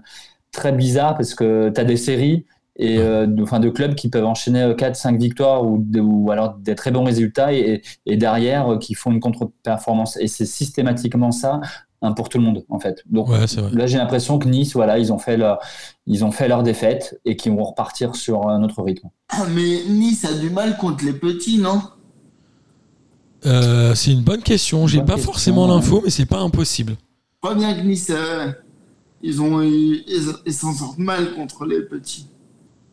très 0.52 0.72
bizarre 0.72 1.16
parce 1.16 1.34
que 1.34 1.70
tu 1.74 1.80
as 1.80 1.84
des 1.84 1.96
séries 1.96 2.46
et 2.76 2.98
euh, 2.98 3.26
de, 3.26 3.42
enfin, 3.42 3.60
de 3.60 3.68
clubs 3.68 3.94
qui 3.94 4.08
peuvent 4.08 4.24
enchaîner 4.24 4.72
4-5 4.74 5.18
victoires 5.18 5.66
ou, 5.66 5.78
de- 5.78 6.00
ou 6.00 6.30
alors 6.30 6.54
des 6.56 6.74
très 6.74 6.90
bons 6.90 7.04
résultats 7.04 7.52
et, 7.52 7.82
et 8.06 8.16
derrière 8.16 8.78
qui 8.80 8.94
font 8.94 9.10
une 9.12 9.20
contre-performance. 9.20 10.16
Et 10.18 10.28
c'est 10.28 10.46
systématiquement 10.46 11.30
ça 11.30 11.60
hein, 12.02 12.12
pour 12.12 12.28
tout 12.28 12.38
le 12.38 12.44
monde 12.44 12.64
en 12.68 12.78
fait. 12.78 13.02
Donc 13.06 13.28
Ouais, 13.28 13.46
c'est 13.46 13.60
vrai. 13.60 13.70
Là, 13.72 13.86
j'ai 13.86 13.98
l'impression 13.98 14.38
que 14.38 14.48
Nice, 14.48 14.74
voilà, 14.74 14.98
ils 14.98 15.12
ont 15.12 15.18
fait 15.18 15.36
leur, 15.36 15.58
ils 16.06 16.24
ont 16.24 16.32
fait 16.32 16.48
leur 16.48 16.62
défaite 16.62 17.20
et 17.24 17.36
qu'ils 17.36 17.52
vont 17.52 17.64
repartir 17.64 18.16
sur 18.16 18.48
un 18.48 18.62
autre 18.62 18.82
rythme. 18.82 19.08
ah, 19.30 19.46
mais 19.54 19.84
Nice 19.88 20.24
a 20.24 20.34
du 20.34 20.50
mal 20.50 20.76
contre 20.76 21.04
les 21.04 21.12
petits, 21.12 21.58
non? 21.58 21.82
Euh, 23.46 23.94
c'est 23.94 24.12
une 24.12 24.22
bonne 24.22 24.42
question. 24.42 24.86
J'ai 24.86 24.98
pas 24.98 25.14
question, 25.14 25.32
forcément 25.32 25.66
ouais. 25.66 25.74
l'info, 25.74 26.02
mais 26.04 26.10
c'est 26.10 26.26
pas 26.26 26.40
impossible. 26.40 26.96
Pas 27.40 27.54
bien 27.54 27.74
que 27.74 27.80
Nice, 27.80 28.10
euh, 28.10 28.52
ils 29.22 29.40
ont, 29.40 29.62
ils 29.62 30.52
s'en 30.52 30.72
sortent 30.74 30.98
mal 30.98 31.34
contre 31.34 31.64
les 31.64 31.82
petits. 31.82 32.28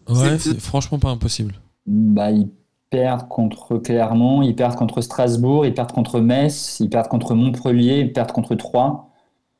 Ouais, 0.08 0.40
c'est 0.40 0.60
franchement 0.62 1.00
pas 1.00 1.10
impossible. 1.10 1.56
Bah, 1.86 2.32
ils 2.32 2.48
perdent 2.90 3.28
contre 3.28 3.78
Clermont, 3.78 4.42
ils 4.42 4.56
perdent 4.56 4.76
contre 4.76 5.02
Strasbourg, 5.02 5.66
ils 5.66 5.74
perdent 5.74 5.92
contre 5.92 6.20
Metz, 6.20 6.80
ils 6.80 6.90
perdent 6.90 7.08
contre 7.10 7.34
Montpellier, 7.36 8.00
ils 8.00 8.14
perdent 8.14 8.32
contre 8.32 8.56
Troyes. 8.56 9.06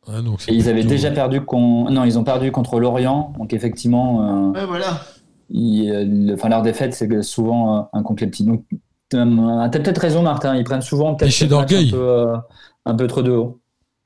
Ouais, 0.08 0.22
donc 0.22 0.42
c'est 0.42 0.52
Et 0.52 0.56
ils 0.56 0.70
avaient 0.70 0.80
plutôt- 0.82 0.90
déjà 0.96 1.12
perdu 1.12 1.42
con... 1.42 1.90
non, 1.92 2.06
ils 2.06 2.18
ont 2.18 2.24
perdu 2.24 2.52
contre 2.52 2.80
Lorient. 2.80 3.34
Donc 3.38 3.54
effectivement, 3.54 4.22
euh, 4.22 4.52
Ouais, 4.54 4.66
voilà. 4.66 5.02
ils- 5.50 5.90
euh, 5.92 6.06
le- 6.08 6.34
enfin, 6.36 6.48
leur 6.50 6.62
défaite, 6.62 6.94
c'est 6.94 7.22
souvent 7.24 7.78
euh, 7.78 7.82
un 7.94 8.04
contre 8.04 8.24
les 8.24 8.30
petits. 8.30 8.46
Donc, 8.46 8.64
euh, 9.14 9.68
t'as 9.70 9.80
peut-être 9.80 9.98
raison, 10.02 10.22
Martin. 10.22 10.56
Ils 10.56 10.64
prennent 10.64 10.82
souvent 10.82 11.16
peut-être 11.16 11.54
un 11.54 11.66
peu, 11.66 11.76
euh, 11.94 12.38
un 12.86 12.96
peu 12.96 13.08
trop 13.08 13.22
de 13.22 13.32
haut. 13.32 13.60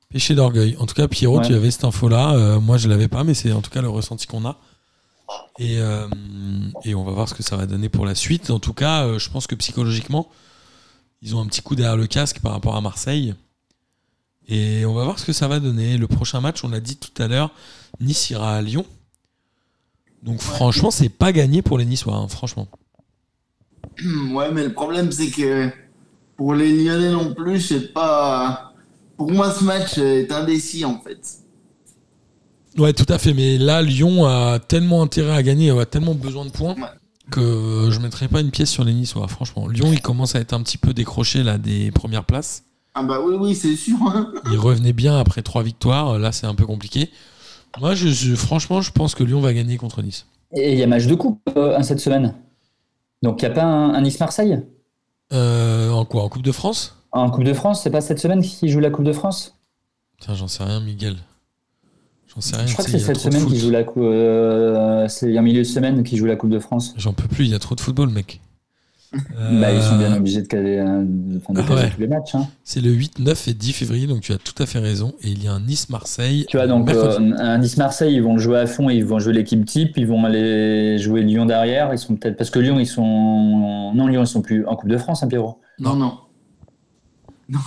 Péché 0.08 0.34
d'orgueil. 0.34 0.76
En 0.80 0.86
tout 0.86 0.94
cas, 0.94 1.06
Pierrot, 1.08 1.38
Ouais. 1.38 1.46
tu 1.46 1.54
avais 1.54 1.70
cette 1.70 1.84
info-là. 1.84 2.34
Euh, 2.34 2.60
moi, 2.60 2.76
je 2.76 2.88
l'avais 2.88 3.08
pas, 3.08 3.24
mais 3.24 3.32
c'est 3.34 3.52
en 3.52 3.60
tout 3.62 3.70
cas 3.70 3.80
le 3.80 3.88
ressenti 3.88 4.26
qu'on 4.26 4.44
a. 4.44 4.56
Et, 5.58 5.78
euh, 5.78 6.08
et 6.84 6.94
on 6.94 7.04
va 7.04 7.12
voir 7.12 7.28
ce 7.28 7.34
que 7.34 7.42
ça 7.42 7.56
va 7.56 7.66
donner 7.66 7.88
pour 7.88 8.06
la 8.06 8.14
suite. 8.14 8.50
En 8.50 8.58
tout 8.58 8.72
cas, 8.72 9.04
euh, 9.04 9.18
je 9.18 9.30
pense 9.30 9.46
que 9.46 9.54
psychologiquement, 9.54 10.28
ils 11.20 11.36
ont 11.36 11.40
un 11.40 11.46
petit 11.46 11.62
coup 11.62 11.74
derrière 11.74 11.96
le 11.96 12.06
casque 12.06 12.40
par 12.40 12.52
rapport 12.52 12.76
à 12.76 12.80
Marseille. 12.80 13.34
Et 14.48 14.84
on 14.84 14.94
va 14.94 15.04
voir 15.04 15.18
ce 15.18 15.24
que 15.24 15.32
ça 15.32 15.48
va 15.48 15.60
donner. 15.60 15.96
Le 15.98 16.08
prochain 16.08 16.40
match, 16.40 16.64
on 16.64 16.68
l'a 16.68 16.80
dit 16.80 16.96
tout 16.96 17.22
à 17.22 17.28
l'heure, 17.28 17.50
Nice 18.00 18.30
ira 18.30 18.56
à 18.56 18.62
Lyon. 18.62 18.84
Donc 20.22 20.40
franchement, 20.40 20.90
c'est 20.90 21.08
pas 21.08 21.32
gagné 21.32 21.62
pour 21.62 21.78
les 21.78 21.84
Niçois, 21.84 22.16
hein, 22.16 22.28
franchement. 22.28 22.68
Ouais, 24.32 24.50
mais 24.50 24.64
le 24.64 24.72
problème, 24.72 25.12
c'est 25.12 25.30
que 25.30 25.70
pour 26.36 26.54
les 26.54 26.72
Lyonnais 26.72 27.10
non 27.10 27.34
plus, 27.34 27.60
c'est 27.60 27.92
pas. 27.92 28.72
Pour 29.16 29.30
moi, 29.30 29.52
ce 29.52 29.64
match 29.64 29.98
est 29.98 30.32
indécis 30.32 30.84
en 30.84 30.98
fait. 31.00 31.41
Ouais, 32.78 32.92
tout 32.92 33.06
à 33.08 33.18
fait. 33.18 33.34
Mais 33.34 33.58
là, 33.58 33.82
Lyon 33.82 34.24
a 34.26 34.58
tellement 34.58 35.02
intérêt 35.02 35.34
à 35.36 35.42
gagner, 35.42 35.70
a 35.70 35.86
tellement 35.86 36.14
besoin 36.14 36.44
de 36.44 36.50
points 36.50 36.74
que 37.30 37.88
je 37.90 37.98
mettrai 38.00 38.28
pas 38.28 38.40
une 38.40 38.50
pièce 38.50 38.70
sur 38.70 38.84
les 38.84 38.92
Niçois. 38.92 39.28
Franchement, 39.28 39.68
Lyon, 39.68 39.90
il 39.92 40.00
commence 40.00 40.34
à 40.34 40.40
être 40.40 40.52
un 40.52 40.62
petit 40.62 40.78
peu 40.78 40.92
décroché 40.92 41.42
là 41.42 41.58
des 41.58 41.90
premières 41.90 42.24
places. 42.24 42.64
Ah 42.94 43.02
bah 43.02 43.20
oui, 43.24 43.36
oui, 43.38 43.54
c'est 43.54 43.76
sûr. 43.76 43.96
hein. 44.06 44.32
Il 44.50 44.58
revenait 44.58 44.92
bien 44.92 45.18
après 45.18 45.42
trois 45.42 45.62
victoires. 45.62 46.18
Là, 46.18 46.32
c'est 46.32 46.46
un 46.46 46.54
peu 46.54 46.66
compliqué. 46.66 47.10
Moi, 47.80 47.94
je, 47.94 48.08
je- 48.08 48.34
franchement, 48.34 48.82
je 48.82 48.90
pense 48.90 49.14
que 49.14 49.24
Lyon 49.24 49.40
va 49.40 49.54
gagner 49.54 49.78
contre 49.78 50.02
Nice. 50.02 50.26
Et 50.54 50.72
il 50.72 50.78
y 50.78 50.82
a 50.82 50.86
match 50.86 51.06
de 51.06 51.14
coupe 51.14 51.40
euh, 51.56 51.82
cette 51.82 52.00
semaine. 52.00 52.34
Donc 53.22 53.40
il 53.40 53.46
n'y 53.46 53.52
a 53.52 53.54
pas 53.54 53.62
un, 53.64 53.94
un 53.94 54.00
Nice-Marseille? 54.02 54.60
Euh, 55.32 55.90
en 55.90 56.04
quoi? 56.04 56.22
En 56.24 56.28
Coupe 56.28 56.42
de 56.42 56.52
France? 56.52 56.96
En 57.12 57.30
Coupe 57.30 57.44
de 57.44 57.54
France, 57.54 57.82
c'est 57.82 57.90
pas 57.90 58.02
cette 58.02 58.18
semaine 58.18 58.42
qui 58.42 58.68
joue 58.68 58.80
la 58.80 58.90
Coupe 58.90 59.04
de 59.06 59.12
France? 59.14 59.56
Tiens, 60.20 60.34
j'en 60.34 60.48
sais 60.48 60.62
rien, 60.64 60.80
Miguel. 60.80 61.16
J'en 62.34 62.40
sais 62.40 62.56
rien. 62.56 62.66
Je 62.66 62.72
crois 62.72 62.84
que 62.84 62.90
c'est 62.90 62.96
il 62.96 63.00
y 63.00 63.04
a 63.04 63.06
cette 63.06 63.18
semaine 63.18 63.46
qui 63.46 63.58
joue 63.58 63.70
la 63.70 63.84
Coupe. 63.84 64.02
euh, 64.02 65.06
c'est 65.08 65.38
en 65.38 65.42
milieu 65.42 65.58
de 65.60 65.64
semaine 65.64 66.02
qui 66.02 66.16
joue 66.16 66.26
la 66.26 66.36
Coupe 66.36 66.50
de 66.50 66.58
France. 66.58 66.94
J'en 66.96 67.12
peux 67.12 67.28
plus, 67.28 67.44
il 67.44 67.50
y 67.50 67.54
a 67.54 67.58
trop 67.58 67.74
de 67.74 67.80
football, 67.80 68.08
mec. 68.10 68.40
Bah, 69.12 69.70
ils 69.70 69.82
sont 69.82 69.98
bien 69.98 70.10
Euh, 70.14 70.16
obligés 70.16 70.40
de 70.40 70.46
caler, 70.46 70.78
euh, 70.78 71.02
de 71.04 71.38
Ah 71.54 71.74
ouais. 71.74 71.90
tous 71.90 72.00
les 72.00 72.06
matchs. 72.06 72.34
hein. 72.34 72.48
C'est 72.64 72.80
le 72.80 72.90
8, 72.90 73.18
9 73.18 73.48
et 73.48 73.52
10 73.52 73.74
février, 73.74 74.06
donc 74.06 74.22
tu 74.22 74.32
as 74.32 74.38
tout 74.38 74.54
à 74.58 74.64
fait 74.64 74.78
raison. 74.78 75.12
Et 75.22 75.28
il 75.28 75.44
y 75.44 75.48
a 75.48 75.52
un 75.52 75.60
Nice-Marseille. 75.60 76.46
Tu 76.48 76.56
vois, 76.56 76.66
donc 76.66 76.88
euh, 76.88 77.18
un 77.36 77.58
Nice-Marseille, 77.58 78.14
ils 78.14 78.22
vont 78.22 78.32
le 78.36 78.40
jouer 78.40 78.60
à 78.60 78.66
fond, 78.66 78.88
ils 78.88 79.04
vont 79.04 79.18
jouer 79.18 79.34
l'équipe 79.34 79.62
type, 79.66 79.98
ils 79.98 80.06
vont 80.06 80.24
aller 80.24 80.96
jouer 80.98 81.22
Lyon 81.24 81.44
derrière. 81.44 81.92
Ils 81.92 81.98
sont 81.98 82.16
peut-être 82.16 82.38
parce 82.38 82.48
que 82.48 82.58
Lyon, 82.58 82.78
ils 82.80 82.86
sont 82.86 83.92
non 83.94 84.06
Lyon, 84.06 84.22
ils 84.22 84.26
sont 84.26 84.40
plus 84.40 84.64
en 84.66 84.76
Coupe 84.76 84.88
de 84.88 84.96
France, 84.96 85.22
hein, 85.22 85.28
Pierrot? 85.28 85.60
Non, 85.78 85.94
non. 85.94 86.14
Non. 87.50 87.58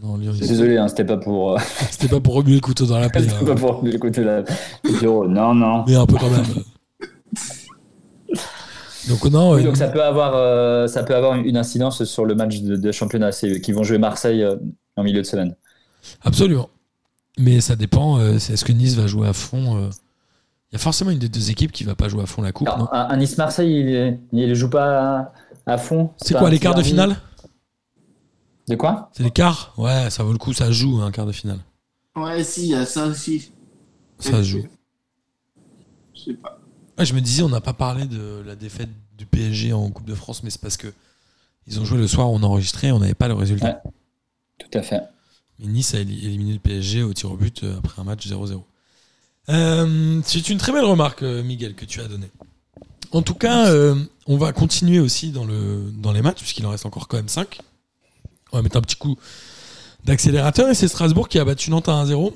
Non, 0.00 0.16
Désolé, 0.18 0.76
hein, 0.78 0.86
c'était 0.88 1.04
pas 1.04 1.16
pour, 1.16 1.52
euh, 1.52 1.58
C'était 1.90 2.08
pas 2.08 2.20
pour 2.20 2.34
remuer 2.34 2.54
le 2.54 2.60
couteau 2.60 2.86
dans 2.86 2.98
la 2.98 3.08
plaie. 3.10 3.22
c'était 3.22 3.34
hein. 3.34 3.44
pas 3.46 3.54
pour 3.54 3.86
écouter 3.86 4.22
la 4.22 4.42
Pierrot. 4.82 5.26
Non, 5.28 5.54
non. 5.54 5.84
Mais 5.86 5.96
un 5.96 6.06
peu 6.06 6.16
quand 6.16 6.30
même. 6.30 6.44
donc 9.08 9.24
non, 9.24 9.52
Oui, 9.54 9.64
donc 9.64 9.76
ça 9.76 9.88
peut 9.88 10.02
avoir, 10.02 10.32
euh, 10.36 10.86
ça 10.86 11.02
peut 11.02 11.16
avoir 11.16 11.34
une 11.36 11.56
incidence 11.56 12.04
sur 12.04 12.24
le 12.24 12.34
match 12.34 12.60
de, 12.60 12.76
de 12.76 12.92
championnat. 12.92 13.32
C'est 13.32 13.60
qu'ils 13.60 13.74
vont 13.74 13.82
jouer 13.82 13.98
Marseille 13.98 14.42
euh, 14.42 14.56
en 14.96 15.02
milieu 15.02 15.20
de 15.22 15.26
semaine. 15.26 15.54
absolument. 16.22 16.68
Mais 17.38 17.60
ça 17.60 17.76
dépend. 17.76 18.20
Est-ce 18.20 18.64
que 18.64 18.72
Nice 18.72 18.94
va 18.96 19.06
jouer 19.06 19.28
à 19.28 19.32
fond 19.32 19.78
Il 20.70 20.72
y 20.72 20.76
a 20.76 20.78
forcément 20.78 21.12
une 21.12 21.20
des 21.20 21.28
deux 21.28 21.50
équipes 21.52 21.70
qui 21.70 21.84
va 21.84 21.94
pas 21.94 22.08
jouer 22.08 22.22
à 22.24 22.26
fond 22.26 22.42
la 22.42 22.50
coupe, 22.50 22.66
non? 22.66 22.74
Alors, 22.74 22.88
un, 22.92 23.08
un 23.10 23.16
Nice-Marseille, 23.16 24.18
il, 24.32 24.38
il 24.40 24.54
joue 24.56 24.68
pas 24.68 25.30
à, 25.66 25.74
à 25.74 25.78
fond. 25.78 26.10
C'est 26.16 26.34
quoi 26.34 26.50
les 26.50 26.58
quarts 26.58 26.74
de 26.74 26.82
finale? 26.82 27.16
De 28.68 28.76
quoi 28.76 29.10
C'est 29.14 29.22
les 29.22 29.30
quarts 29.30 29.72
Ouais, 29.76 30.10
ça 30.10 30.22
vaut 30.22 30.32
le 30.32 30.38
coup, 30.38 30.52
ça 30.52 30.66
se 30.66 30.72
joue 30.72 31.00
un 31.00 31.10
quart 31.10 31.26
de 31.26 31.32
finale. 31.32 31.60
Ouais, 32.16 32.42
si, 32.44 32.62
il 32.64 32.68
y 32.68 32.74
a 32.74 32.84
ça 32.86 33.06
aussi. 33.06 33.50
Ça 34.18 34.38
se 34.38 34.42
joue. 34.42 34.66
Je 36.14 36.20
sais 36.22 36.34
pas. 36.34 36.58
Ouais, 36.98 37.04
je 37.06 37.14
me 37.14 37.20
disais, 37.20 37.42
on 37.42 37.48
n'a 37.48 37.60
pas 37.60 37.72
parlé 37.72 38.06
de 38.06 38.42
la 38.44 38.56
défaite 38.56 38.90
du 39.16 39.24
PSG 39.26 39.72
en 39.72 39.88
Coupe 39.90 40.06
de 40.06 40.14
France, 40.14 40.42
mais 40.42 40.50
c'est 40.50 40.60
parce 40.60 40.76
que 40.76 40.88
ils 41.66 41.78
ont 41.80 41.84
joué 41.84 41.98
le 41.98 42.08
soir, 42.08 42.30
on 42.30 42.42
enregistrait, 42.42 42.90
on 42.90 42.98
n'avait 42.98 43.14
pas 43.14 43.28
le 43.28 43.34
résultat. 43.34 43.80
Ouais. 43.84 43.90
Tout 44.58 44.78
à 44.78 44.82
fait. 44.82 45.02
Mais 45.58 45.66
Nice 45.66 45.94
a 45.94 45.98
éli- 45.98 46.24
éliminé 46.24 46.52
le 46.54 46.58
PSG 46.58 47.02
au 47.02 47.12
tir 47.12 47.30
au 47.30 47.36
but 47.36 47.62
euh, 47.62 47.78
après 47.78 48.00
un 48.00 48.04
match 48.04 48.26
0-0. 48.26 48.62
Euh, 49.50 50.20
c'est 50.24 50.48
une 50.50 50.58
très 50.58 50.72
belle 50.72 50.84
remarque, 50.84 51.22
euh, 51.22 51.42
Miguel, 51.42 51.74
que 51.74 51.84
tu 51.84 52.00
as 52.00 52.08
donnée. 52.08 52.30
En 53.12 53.22
tout 53.22 53.34
cas, 53.34 53.68
euh, 53.70 53.94
on 54.26 54.36
va 54.36 54.52
continuer 54.52 54.98
aussi 55.00 55.30
dans, 55.30 55.44
le, 55.44 55.90
dans 55.92 56.12
les 56.12 56.20
matchs, 56.22 56.38
puisqu'il 56.40 56.66
en 56.66 56.70
reste 56.70 56.84
encore 56.86 57.08
quand 57.08 57.16
même 57.16 57.28
5. 57.28 57.60
On 58.52 58.58
va 58.58 58.62
mettre 58.62 58.76
un 58.76 58.80
petit 58.82 58.96
coup 58.96 59.16
d'accélérateur, 60.04 60.68
et 60.70 60.74
c'est 60.74 60.88
Strasbourg 60.88 61.28
qui 61.28 61.38
a 61.38 61.44
battu 61.44 61.70
Nantes 61.70 61.88
à 61.88 62.04
1-0. 62.04 62.32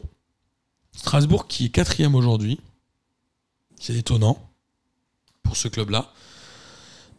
Strasbourg 0.94 1.46
qui 1.46 1.66
est 1.66 1.68
quatrième 1.70 2.14
aujourd'hui. 2.14 2.60
C'est 3.80 3.94
étonnant 3.94 4.38
pour 5.42 5.56
ce 5.56 5.68
club-là. 5.68 6.12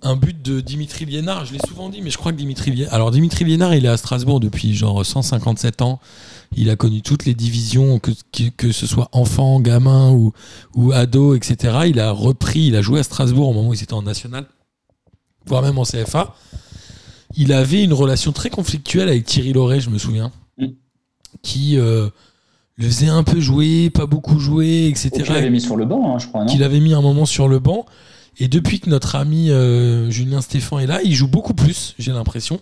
un 0.05 0.15
but 0.15 0.41
de 0.41 0.59
Dimitri 0.61 1.05
Liénard. 1.05 1.45
Je 1.45 1.53
l'ai 1.53 1.59
souvent 1.67 1.89
dit, 1.89 2.01
mais 2.01 2.09
je 2.09 2.17
crois 2.17 2.31
que 2.31 2.37
Dimitri 2.37 2.71
Liénard. 2.71 2.93
Alors, 2.93 3.11
Dimitri 3.11 3.45
Liénard, 3.45 3.73
il 3.73 3.85
est 3.85 3.89
à 3.89 3.97
Strasbourg 3.97 4.39
depuis 4.39 4.75
genre 4.75 5.05
157 5.05 5.81
ans. 5.81 5.99
Il 6.55 6.69
a 6.69 6.75
connu 6.75 7.01
toutes 7.01 7.25
les 7.25 7.33
divisions, 7.33 7.99
que, 7.99 8.11
que, 8.31 8.49
que 8.49 8.71
ce 8.71 8.85
soit 8.85 9.09
enfant, 9.11 9.59
gamin 9.59 10.11
ou, 10.11 10.33
ou 10.75 10.91
ado, 10.91 11.35
etc. 11.35 11.79
Il 11.87 11.99
a 11.99 12.11
repris, 12.11 12.67
il 12.67 12.75
a 12.75 12.81
joué 12.81 12.99
à 12.99 13.03
Strasbourg 13.03 13.49
au 13.49 13.53
moment 13.53 13.69
où 13.69 13.73
il 13.73 13.81
était 13.81 13.93
en 13.93 14.03
national, 14.03 14.45
voire 15.45 15.61
même 15.61 15.77
en 15.77 15.83
CFA. 15.83 16.35
Il 17.35 17.53
avait 17.53 17.83
une 17.83 17.93
relation 17.93 18.31
très 18.31 18.49
conflictuelle 18.49 19.09
avec 19.09 19.25
Thierry 19.25 19.53
Loret, 19.53 19.79
je 19.79 19.89
me 19.89 19.97
souviens, 19.97 20.31
Mm. 20.57 20.67
qui 21.41 21.77
euh, 21.77 22.09
le 22.75 22.85
faisait 22.85 23.07
un 23.07 23.23
peu 23.23 23.39
jouer, 23.39 23.89
pas 23.89 24.05
beaucoup 24.05 24.39
jouer, 24.39 24.87
etc. 24.87 25.09
Tu 25.25 25.31
l'avais 25.33 25.49
mis 25.49 25.61
sur 25.61 25.75
le 25.75 25.85
banc, 25.85 26.13
hein, 26.15 26.19
je 26.19 26.27
crois, 26.27 26.45
qu'il 26.45 26.63
avait 26.63 26.79
mis 26.79 26.93
un 26.93 27.01
moment 27.01 27.25
sur 27.25 27.47
le 27.47 27.59
banc. 27.59 27.85
Et 28.37 28.47
depuis 28.47 28.79
que 28.79 28.89
notre 28.89 29.15
ami 29.15 29.51
euh, 29.51 30.09
Julien 30.09 30.41
Stéphan 30.41 30.79
est 30.79 30.87
là, 30.87 31.01
il 31.03 31.13
joue 31.13 31.27
beaucoup 31.27 31.53
plus, 31.53 31.93
j'ai 31.99 32.11
l'impression. 32.11 32.59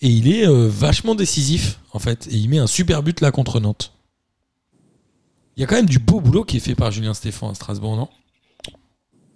Et 0.00 0.08
il 0.08 0.28
est 0.28 0.46
euh, 0.46 0.68
vachement 0.68 1.14
décisif, 1.14 1.78
en 1.92 1.98
fait. 1.98 2.26
Et 2.30 2.36
il 2.36 2.48
met 2.48 2.58
un 2.58 2.66
super 2.66 3.02
but 3.02 3.20
là 3.20 3.30
contre 3.30 3.60
Nantes. 3.60 3.92
Il 5.56 5.60
y 5.60 5.64
a 5.64 5.66
quand 5.66 5.76
même 5.76 5.86
du 5.86 5.98
beau 5.98 6.20
boulot 6.20 6.44
qui 6.44 6.56
est 6.56 6.60
fait 6.60 6.74
par 6.74 6.90
Julien 6.90 7.14
Stéphan 7.14 7.50
à 7.50 7.54
Strasbourg, 7.54 7.96
non? 7.96 8.08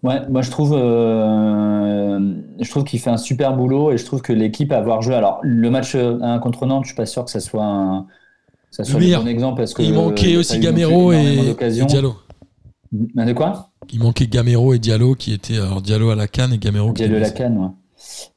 Ouais, 0.02 0.20
moi 0.28 0.42
je 0.42 0.50
trouve, 0.50 0.72
euh, 0.74 2.34
je 2.60 2.70
trouve 2.70 2.84
qu'il 2.84 3.00
fait 3.00 3.10
un 3.10 3.16
super 3.16 3.56
boulot 3.56 3.92
et 3.92 3.98
je 3.98 4.04
trouve 4.04 4.22
que 4.22 4.32
l'équipe 4.32 4.70
a 4.72 4.78
avoir 4.78 5.02
joué. 5.02 5.14
Alors 5.14 5.40
le 5.42 5.70
match 5.70 5.94
euh, 5.94 6.18
un 6.22 6.38
contre 6.38 6.66
Nantes, 6.66 6.84
je 6.84 6.88
suis 6.88 6.96
pas 6.96 7.06
sûr 7.06 7.24
que 7.24 7.30
ça 7.30 7.40
soit 7.40 7.64
un, 7.64 8.06
ça 8.70 8.84
soit 8.84 9.00
le 9.00 9.16
bon 9.16 9.26
exemple 9.26 9.58
parce 9.58 9.74
que 9.74 9.82
Il 9.82 9.92
euh, 9.92 9.96
manquait 9.96 10.36
aussi 10.36 10.58
Gamero 10.60 11.12
et. 11.12 11.56
Diallo. 11.70 12.14
Ah, 13.16 13.24
De 13.24 13.32
quoi? 13.32 13.70
Il 13.92 14.00
manquait 14.00 14.26
Gamero 14.26 14.74
et 14.74 14.78
Diallo 14.78 15.14
qui 15.14 15.32
étaient. 15.32 15.56
Alors 15.58 15.82
Diallo 15.82 16.10
à 16.10 16.14
la 16.14 16.28
canne 16.28 16.52
et 16.52 16.58
Gamero 16.58 16.92
qui 16.92 17.02
Diallo 17.02 17.16
était- 17.24 17.42
Lacan, 17.42 17.56
ouais. 17.56 17.68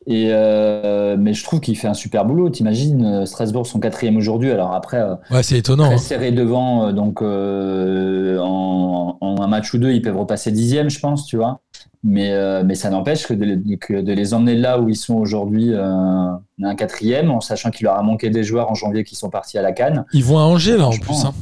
Et 0.08 0.28
euh, 0.32 1.16
mais 1.20 1.34
je 1.34 1.44
trouve 1.44 1.60
qu'il 1.60 1.78
fait 1.78 1.88
un 1.88 1.94
super 1.94 2.26
boulot. 2.26 2.50
T'imagines 2.50 3.06
euh, 3.06 3.26
Strasbourg 3.26 3.66
son 3.68 3.80
quatrième 3.80 4.18
aujourd'hui. 4.18 4.52
Alors 4.52 4.74
après, 4.74 4.98
euh, 5.00 5.16
Ouais, 5.32 5.44
c'est 5.44 5.58
étonnant. 5.58 5.86
très 5.86 5.96
hein. 5.96 5.98
serré 5.98 6.32
devant, 6.32 6.92
donc 6.94 7.22
euh, 7.22 8.38
en, 8.40 9.18
en 9.22 9.42
un 9.42 9.48
match 9.48 9.74
ou 9.74 9.78
deux, 9.78 9.92
ils 9.92 10.02
peuvent 10.02 10.18
repasser 10.18 10.52
dixième, 10.52 10.90
je 10.90 11.00
pense, 11.00 11.26
tu 11.26 11.38
vois. 11.38 11.60
Mais, 12.04 12.32
euh, 12.32 12.64
mais 12.66 12.76
ça 12.76 12.90
n'empêche 12.90 13.28
que 13.28 13.34
de, 13.34 13.44
les- 13.46 13.78
que 13.78 14.02
de 14.02 14.14
les 14.14 14.34
emmener 14.34 14.56
là 14.56 14.80
où 14.80 14.88
ils 14.90 14.96
sont 14.96 15.16
aujourd'hui, 15.16 15.74
un 15.76 16.76
quatrième, 16.78 17.30
en 17.32 17.42
sachant 17.42 17.72
qu'il 17.72 17.86
leur 17.86 17.96
a 17.98 18.04
manqué 18.04 18.30
des 18.30 18.44
joueurs 18.44 18.72
en 18.72 18.76
janvier 18.76 19.04
qui 19.04 19.16
sont 19.16 19.30
partis 19.30 19.58
à 19.58 19.62
la 19.62 19.72
Cannes. 19.74 20.06
Ils 20.14 20.24
vont 20.24 20.40
à 20.40 20.44
Angers 20.44 20.78
là 20.78 20.88
en 20.88 20.98
plus. 20.98 21.26
hein. 21.26 21.34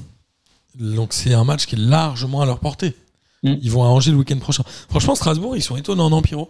Donc 0.80 1.14
c'est 1.14 1.34
un 1.34 1.44
match 1.44 1.66
qui 1.66 1.76
est 1.76 1.80
largement 1.80 2.42
à 2.42 2.46
leur 2.46 2.60
portée. 2.60 2.96
Mm. 3.44 3.54
Ils 3.62 3.72
vont 3.72 3.84
à 3.84 3.88
Angers 3.88 4.12
le 4.12 4.18
week-end 4.18 4.38
prochain. 4.40 4.64
Franchement, 4.90 5.16
Strasbourg, 5.16 5.56
ils 5.56 5.62
sont 5.62 5.78
étonnants, 5.78 6.10
non, 6.10 6.22
Pierrot? 6.22 6.50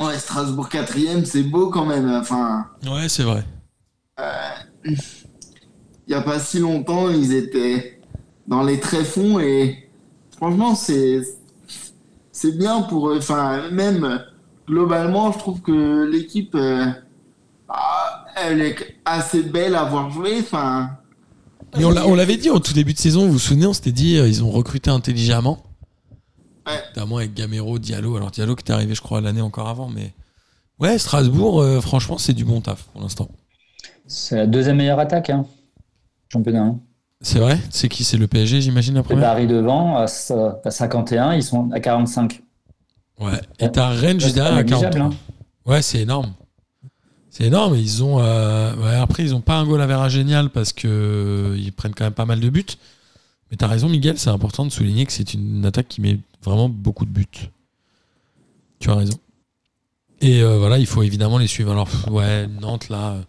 Ouais, 0.00 0.18
Strasbourg 0.18 0.68
4 0.68 1.24
c'est 1.26 1.42
beau 1.42 1.68
quand 1.68 1.84
même. 1.86 2.10
Enfin, 2.10 2.66
Ouais, 2.86 3.08
c'est 3.08 3.22
vrai. 3.24 3.44
il 4.84 4.96
n'y 6.08 6.14
a 6.14 6.22
pas 6.22 6.38
si 6.38 6.58
longtemps, 6.58 7.08
ils 7.10 7.32
étaient 7.34 8.00
dans 8.48 8.62
les 8.62 8.80
tréfonds 8.80 9.38
et 9.38 9.88
franchement, 10.36 10.74
c'est 10.74 11.20
c'est 12.32 12.56
bien 12.56 12.82
pour 12.82 13.10
eux. 13.10 13.18
Enfin, 13.18 13.70
même 13.70 14.22
globalement, 14.66 15.30
je 15.32 15.38
trouve 15.38 15.60
que 15.60 16.04
l'équipe, 16.10 16.54
euh, 16.54 16.86
ah, 17.68 18.24
elle 18.36 18.60
est 18.62 18.76
assez 19.04 19.42
belle 19.42 19.74
à 19.74 19.84
voir 19.84 20.10
jouer. 20.10 20.38
Enfin, 20.40 20.90
Mais 21.76 21.84
on 21.84 21.90
l'a- 21.90 22.06
on 22.06 22.14
l'avait 22.14 22.36
dit 22.36 22.50
au 22.50 22.58
tout 22.58 22.72
début 22.72 22.94
de 22.94 22.98
saison, 22.98 23.26
vous 23.26 23.32
vous 23.32 23.38
souvenez, 23.38 23.66
on 23.66 23.72
s'était 23.72 23.92
dit, 23.92 24.16
euh, 24.18 24.26
ils 24.28 24.42
ont 24.42 24.50
recruté 24.50 24.90
intelligemment. 24.90 25.62
Ouais. 26.66 26.80
Notamment 26.94 27.16
avec 27.18 27.34
Gamero, 27.34 27.78
Diallo. 27.78 28.16
Alors 28.16 28.30
Diallo 28.30 28.54
qui 28.56 28.70
est 28.70 28.74
arrivé, 28.74 28.94
je 28.94 29.00
crois, 29.00 29.20
l'année 29.20 29.40
encore 29.40 29.68
avant. 29.68 29.88
Mais 29.88 30.12
ouais, 30.78 30.98
Strasbourg, 30.98 31.60
euh, 31.60 31.80
franchement, 31.80 32.18
c'est 32.18 32.34
du 32.34 32.44
bon 32.44 32.60
taf 32.60 32.84
pour 32.92 33.00
l'instant. 33.02 33.28
C'est 34.06 34.36
la 34.36 34.46
deuxième 34.46 34.76
meilleure 34.76 34.98
attaque, 34.98 35.30
hein, 35.30 35.46
championnat. 36.32 36.62
hein. 36.62 36.78
C'est 37.20 37.38
vrai? 37.38 37.58
C'est 37.70 37.88
qui? 37.88 38.02
C'est 38.04 38.16
le 38.16 38.26
PSG, 38.26 38.60
j'imagine, 38.60 38.94
la 38.94 39.00
Et 39.00 39.02
première? 39.04 39.22
Paris 39.22 39.46
devant, 39.46 39.96
à, 39.96 40.06
c- 40.08 40.34
à 40.64 40.70
51, 40.70 41.34
ils 41.34 41.42
sont 41.44 41.70
à 41.72 41.78
45. 41.80 42.42
Ouais. 43.20 43.40
Et 43.60 43.70
t'as 43.70 43.90
Rennes 43.90 44.18
juste 44.20 44.34
derrière 44.34 44.54
à 44.54 44.56
négligeable, 44.56 44.94
43. 44.98 45.06
hein. 45.06 45.16
Ouais, 45.64 45.82
c'est 45.82 46.00
énorme. 46.00 46.32
C'est 47.30 47.44
énorme. 47.44 47.76
Ils 47.76 48.02
ont. 48.02 48.18
euh, 48.20 48.74
ouais, 48.76 48.96
après, 48.96 49.22
ils 49.22 49.34
ont 49.34 49.40
pas 49.40 49.56
un 49.56 49.64
goal 49.64 49.80
à 49.80 49.86
verra 49.86 50.08
génial 50.08 50.50
parce 50.50 50.72
que 50.72 50.88
euh, 50.88 51.56
ils 51.56 51.72
prennent 51.72 51.94
quand 51.94 52.04
même 52.04 52.12
pas 52.12 52.26
mal 52.26 52.40
de 52.40 52.48
buts. 52.50 52.66
Mais 53.50 53.56
t'as 53.56 53.68
raison, 53.68 53.88
Miguel. 53.88 54.18
C'est 54.18 54.30
important 54.30 54.64
de 54.66 54.70
souligner 54.70 55.06
que 55.06 55.12
c'est 55.12 55.32
une 55.34 55.64
attaque 55.64 55.86
qui 55.88 56.00
met 56.00 56.18
vraiment 56.42 56.68
beaucoup 56.68 57.04
de 57.04 57.10
buts. 57.10 57.50
Tu 58.78 58.90
as 58.90 58.94
raison. 58.94 59.18
Et 60.22 60.40
euh, 60.40 60.58
voilà, 60.58 60.78
il 60.78 60.86
faut 60.86 61.02
évidemment 61.02 61.38
les 61.38 61.48
suivre. 61.48 61.72
Alors, 61.72 61.88
ouais, 62.10 62.46
Nantes, 62.46 62.88
là, 62.88 63.10
euh, 63.10 63.22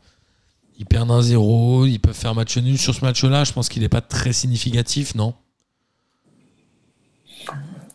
ils 0.77 0.85
perdent 0.85 1.11
un 1.11 1.21
0 1.21 1.87
Ils 1.87 1.99
peuvent 1.99 2.13
faire 2.13 2.35
match 2.35 2.55
nul 2.57 2.77
sur 2.77 2.93
ce 2.93 3.03
match-là. 3.03 3.43
Je 3.43 3.51
pense 3.51 3.67
qu'il 3.67 3.81
n'est 3.81 3.89
pas 3.89 4.01
très 4.01 4.31
significatif, 4.31 5.15
non? 5.15 5.33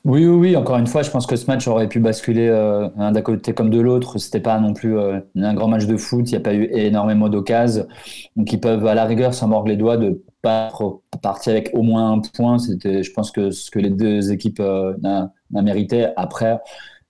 Oui, 0.05 0.27
oui, 0.27 0.37
oui. 0.37 0.57
Encore 0.57 0.79
une 0.79 0.87
fois, 0.89 1.03
je 1.03 1.11
pense 1.11 1.27
que 1.27 1.37
ce 1.37 1.47
match 1.47 1.69
aurait 1.69 1.89
pu 1.89 2.01
basculer 2.01 2.49
euh, 2.49 2.89
un 2.99 3.13
d'un 3.13 3.23
côté 3.23 3.55
comme 3.55 3.71
de 3.71 3.81
l'autre. 3.81 4.19
C'était 4.19 4.41
pas 4.41 4.59
non 4.59 4.73
plus 4.73 4.99
un 4.99 5.55
grand 5.55 5.69
match 5.69 5.87
de 5.87 5.97
foot. 5.97 6.29
Il 6.29 6.33
n'y 6.33 6.37
a 6.37 6.41
pas 6.41 6.55
eu 6.55 6.69
énormément 6.73 7.29
d'occasions. 7.29 7.87
Donc, 8.35 8.53
ils 8.53 8.61
peuvent 8.61 8.87
à 8.87 8.95
la 8.95 9.05
rigueur 9.05 9.33
s'en 9.33 9.47
mordre 9.47 9.69
les 9.69 9.77
doigts 9.77 9.97
de 9.97 10.23
pas 10.43 10.69
trop 10.71 11.03
partir 11.23 11.53
avec 11.53 11.71
au 11.75 11.83
moins 11.83 12.13
un 12.13 12.21
point. 12.21 12.59
C'était, 12.59 13.03
je 13.03 13.13
pense 13.13 13.31
que 13.31 13.51
ce 13.51 13.71
que 13.71 13.79
les 13.79 13.91
deux 13.91 14.33
équipes 14.33 14.61
euh, 14.61 14.97
n'a- 15.03 15.33
mérité. 15.51 16.09
Après, 16.17 16.59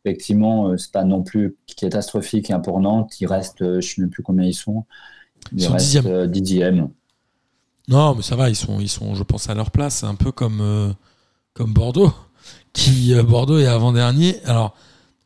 effectivement, 0.04 0.68
euh, 0.70 0.76
c'est 0.76 0.92
pas 0.92 1.04
non 1.04 1.22
plus 1.22 1.56
catastrophique 1.76 2.50
hein, 2.50 2.60
pour 2.60 2.80
Nantes. 2.80 3.20
Ils 3.20 3.26
restent, 3.26 3.62
euh, 3.62 3.80
je 3.80 3.88
sais 3.94 4.00
même 4.02 4.10
plus 4.10 4.22
combien 4.22 4.46
ils 4.46 4.54
sont. 4.54 4.84
Ils 5.52 5.60
Ils 5.60 5.62
sont 5.62 5.74
restent 5.74 5.76
dixième. 5.76 6.06
euh, 6.06 6.26
dixième. 6.28 6.90
Non, 7.88 8.14
mais 8.14 8.22
ça 8.22 8.36
va, 8.36 8.48
ils 8.50 8.56
sont, 8.56 8.80
ils 8.80 8.88
sont, 8.88 9.14
je 9.14 9.22
pense, 9.22 9.48
à 9.48 9.54
leur 9.54 9.70
place. 9.70 10.04
Un 10.04 10.14
peu 10.14 10.30
comme, 10.30 10.60
euh, 10.60 10.92
comme 11.54 11.72
Bordeaux, 11.74 12.12
qui 12.72 13.14
euh, 13.14 13.22
Bordeaux 13.24 13.58
est 13.58 13.66
avant-dernier. 13.66 14.40
Alors, 14.46 14.76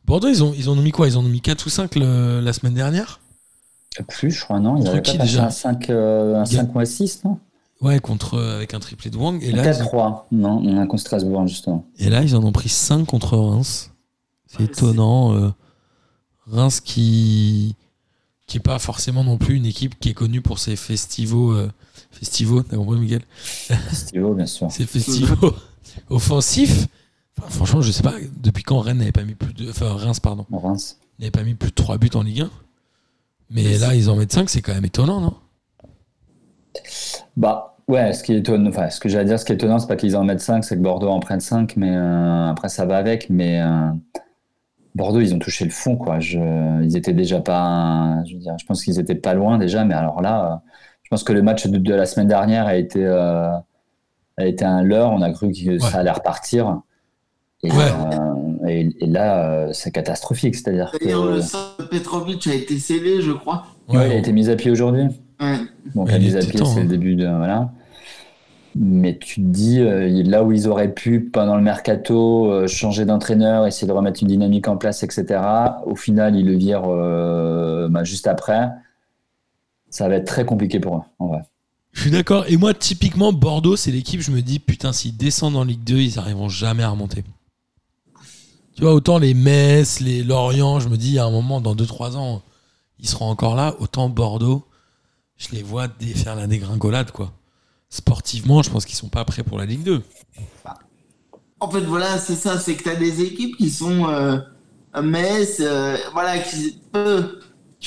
Bordeaux, 0.05 0.29
ils 0.29 0.43
ont, 0.43 0.53
ils 0.57 0.69
ont 0.69 0.75
mis 0.75 0.91
quoi? 0.91 1.07
Ils 1.07 1.17
ont 1.19 1.23
mis 1.23 1.41
4 1.41 1.67
ou 1.67 1.69
5 1.69 1.95
le- 1.95 2.41
la 2.41 2.53
semaine 2.53 2.75
dernière? 2.75 3.21
Plus, 4.07 4.31
je 4.31 4.43
crois, 4.43 4.59
non? 4.59 4.77
Ils 4.77 4.85
passé 5.01 5.17
déjà? 5.17 5.45
un 5.45 5.49
5, 5.49 5.89
euh, 5.89 6.35
un 6.35 6.45
Il 6.45 6.53
y 6.53 6.57
a- 6.57 6.61
5 6.61 6.73
ou 6.75 6.79
un 6.79 6.85
6, 6.85 7.23
non? 7.23 7.39
Ouais, 7.83 7.99
contre, 7.99 8.35
euh, 8.35 8.55
avec 8.55 8.73
un 8.73 8.79
triplé 8.79 9.09
de 9.11 9.17
Wang. 9.17 9.43
Et 9.43 9.51
là, 9.51 9.63
ils 9.71 9.81
ont, 9.83 9.85
4-3. 9.85 10.25
Non, 10.31 10.61
on 10.63 10.77
a 10.81 10.87
contre 10.87 11.01
Strasbourg, 11.01 11.45
justement. 11.47 11.85
et 11.99 12.09
là, 12.09 12.21
ils 12.23 12.35
en 12.35 12.43
ont 12.43 12.51
pris 12.51 12.69
5 12.69 13.05
contre 13.05 13.37
Reims. 13.37 13.91
C'est 14.47 14.59
Ouais, 14.59 14.65
étonnant. 14.65 15.33
euh, 15.35 15.49
Reims 16.47 16.79
qui 16.79 17.75
qui 18.45 18.57
est 18.57 18.61
pas 18.61 18.77
forcément 18.77 19.23
non 19.23 19.37
plus 19.37 19.55
une 19.55 19.65
équipe 19.65 19.97
qui 19.99 20.09
est 20.09 20.13
connue 20.13 20.41
pour 20.41 20.59
ses 20.59 20.75
festivals. 20.75 21.37
euh, 21.55 21.67
festivals, 22.11 22.63
t'as 22.65 22.75
compris, 22.77 22.99
Miguel? 22.99 23.21
Stylo, 23.91 24.33
bien 24.33 24.45
sûr. 24.45 24.69
Ces 24.71 24.85
festivals 24.85 25.37
offensifs. 26.09 26.87
Enfin, 27.39 27.49
franchement, 27.49 27.81
je 27.81 27.91
sais 27.91 28.03
pas 28.03 28.13
depuis 28.37 28.63
quand 28.63 28.79
Rennes 28.79 28.97
n'avait 28.99 29.11
pas 29.13 29.23
mis 29.23 29.33
plus 29.35 29.53
de. 29.53 29.69
Enfin, 29.69 29.93
Reims, 29.95 30.19
pardon. 30.19 30.45
Reims. 30.51 30.99
n'avait 31.19 31.31
pas 31.31 31.43
mis 31.43 31.55
plus 31.55 31.69
de 31.69 31.75
3 31.75 31.97
buts 31.97 32.09
en 32.13 32.21
Ligue 32.21 32.41
1. 32.41 32.49
Mais 33.49 33.63
Mais 33.63 33.77
là, 33.77 33.95
ils 33.95 34.09
en 34.09 34.15
mettent 34.15 34.33
5, 34.33 34.49
c'est 34.49 34.61
quand 34.61 34.73
même 34.73 34.85
étonnant, 34.85 35.19
non? 35.21 35.33
Bah, 37.37 37.72
ouais, 37.87 38.13
ce 38.13 38.23
qui 38.23 38.33
est 38.33 38.37
étonnant, 38.39 38.69
enfin, 38.69 38.89
ce 38.89 38.99
que 38.99 39.09
j'allais 39.09 39.25
dire, 39.25 39.39
ce 39.39 39.45
qui 39.45 39.51
est 39.51 39.55
étonnant, 39.55 39.79
c'est 39.79 39.87
pas 39.87 39.95
qu'ils 39.95 40.15
en 40.17 40.23
mettent 40.23 40.39
5, 40.41 40.63
c'est 40.63 40.75
que 40.75 40.81
Bordeaux 40.81 41.09
en 41.09 41.19
prenne 41.19 41.39
5, 41.39 41.75
mais 41.77 41.95
euh, 41.95 42.47
après, 42.49 42.69
ça 42.69 42.85
va 42.85 42.97
avec. 42.97 43.29
Mais 43.29 43.61
euh, 43.61 43.87
Bordeaux, 44.95 45.19
ils 45.21 45.33
ont 45.33 45.39
touché 45.39 45.65
le 45.65 45.71
fond, 45.71 45.95
quoi. 45.97 46.19
Je, 46.19 46.37
ils 46.83 46.95
étaient 46.97 47.13
déjà 47.13 47.39
pas. 47.39 48.23
Je 48.27 48.33
veux 48.35 48.39
dire, 48.39 48.55
je 48.59 48.65
pense 48.65 48.83
qu'ils 48.83 48.99
étaient 48.99 49.15
pas 49.15 49.33
loin 49.33 49.57
déjà, 49.57 49.85
mais 49.85 49.93
alors 49.95 50.21
là, 50.21 50.45
euh, 50.53 50.55
je 51.03 51.09
pense 51.09 51.23
que 51.23 51.33
le 51.33 51.41
match 51.41 51.67
de, 51.67 51.77
de 51.77 51.93
la 51.93 52.05
semaine 52.05 52.27
dernière 52.27 52.67
a 52.67 52.75
été, 52.75 53.03
euh, 53.03 53.49
a 54.37 54.45
été 54.45 54.65
un 54.65 54.83
leurre. 54.83 55.11
On 55.11 55.21
a 55.21 55.31
cru 55.31 55.51
que 55.51 55.79
ça 55.79 55.99
allait 55.99 56.11
repartir. 56.11 56.81
Et, 57.63 57.71
Ouais. 57.71 57.77
euh, 57.79 58.67
et, 58.67 58.89
et 58.99 59.05
là, 59.07 59.45
euh, 59.49 59.69
c'est 59.73 59.91
catastrophique. 59.91 60.55
C'est-à-dire 60.55 60.91
que. 60.91 61.05
le 61.05 61.87
Petrovic 61.87 62.45
a 62.47 62.53
été 62.53 62.77
scellé, 62.77 63.21
je 63.21 63.31
crois. 63.31 63.63
Ouais, 63.89 64.07
il 64.09 64.11
a 64.11 64.15
été 64.15 64.31
mis 64.31 64.49
à 64.49 64.55
pied 64.55 64.69
aujourd'hui. 64.69 65.07
À 65.39 66.17
était 66.17 66.39
pied, 66.39 66.59
temps, 66.59 66.65
c'est 66.65 66.79
hein. 66.79 66.83
le 66.83 66.89
début 66.89 67.15
de 67.15 67.27
voilà. 67.27 67.71
Mais 68.75 69.17
tu 69.19 69.35
te 69.35 69.47
dis 69.47 69.79
euh, 69.79 70.23
là 70.23 70.43
où 70.43 70.51
ils 70.51 70.67
auraient 70.67 70.93
pu 70.93 71.21
pendant 71.21 71.55
le 71.55 71.61
mercato 71.61 72.51
euh, 72.51 72.67
changer 72.67 73.05
d'entraîneur, 73.05 73.67
essayer 73.67 73.87
de 73.87 73.91
remettre 73.91 74.23
une 74.23 74.29
dynamique 74.29 74.67
en 74.67 74.77
place, 74.77 75.03
etc. 75.03 75.41
Au 75.85 75.95
final, 75.95 76.35
ils 76.35 76.45
le 76.45 76.55
virent 76.55 76.87
euh, 76.87 77.87
bah, 77.87 78.03
juste 78.03 78.25
après. 78.25 78.69
Ça 79.89 80.09
va 80.09 80.15
être 80.15 80.25
très 80.25 80.45
compliqué 80.45 80.79
pour 80.79 80.97
eux, 80.97 81.01
en 81.19 81.27
vrai. 81.27 81.41
Je 81.91 82.01
suis 82.01 82.11
d'accord. 82.11 82.45
Et 82.47 82.57
moi, 82.57 82.73
typiquement, 82.73 83.31
Bordeaux, 83.31 83.75
c'est 83.75 83.91
l'équipe, 83.91 84.21
je 84.21 84.31
me 84.31 84.41
dis, 84.41 84.57
putain, 84.57 84.91
s'ils 84.91 85.15
descendent 85.15 85.55
en 85.55 85.63
Ligue 85.63 85.83
2, 85.83 85.97
ils 85.97 86.15
n'arriveront 86.15 86.49
jamais 86.49 86.81
à 86.81 86.89
remonter. 86.89 87.23
Tu 88.75 88.81
vois, 88.81 88.95
autant 88.95 89.19
les 89.19 89.35
Metz, 89.35 89.99
les 89.99 90.23
Lorient, 90.23 90.79
je 90.79 90.89
me 90.89 90.97
dis, 90.97 91.19
à 91.19 91.25
un 91.25 91.29
moment, 91.29 91.61
dans 91.61 91.75
2-3 91.75 92.15
ans, 92.15 92.41
ils 92.97 93.07
seront 93.07 93.29
encore 93.29 93.55
là. 93.55 93.75
Autant 93.79 94.09
Bordeaux, 94.09 94.65
je 95.49 95.55
les 95.55 95.63
vois 95.63 95.87
faire 96.15 96.35
la 96.35 96.47
dégringolade, 96.47 97.11
quoi. 97.11 97.31
Sportivement, 97.89 98.63
je 98.63 98.69
pense 98.69 98.85
qu'ils 98.85 98.95
sont 98.95 99.09
pas 99.09 99.23
prêts 99.25 99.43
pour 99.43 99.57
la 99.57 99.65
Ligue 99.65 99.83
2. 99.83 100.01
En 101.59 101.69
fait, 101.69 101.81
voilà, 101.81 102.17
c'est 102.17 102.35
ça, 102.35 102.59
c'est 102.59 102.75
que 102.75 102.83
tu 102.83 102.89
as 102.89 102.95
des 102.95 103.21
équipes 103.21 103.55
qui 103.55 103.69
sont 103.69 104.07
euh, 104.07 104.37
mais 105.01 105.45
c'est, 105.45 105.65
euh, 105.65 105.97
voilà, 106.11 106.37
qui, 106.39 106.79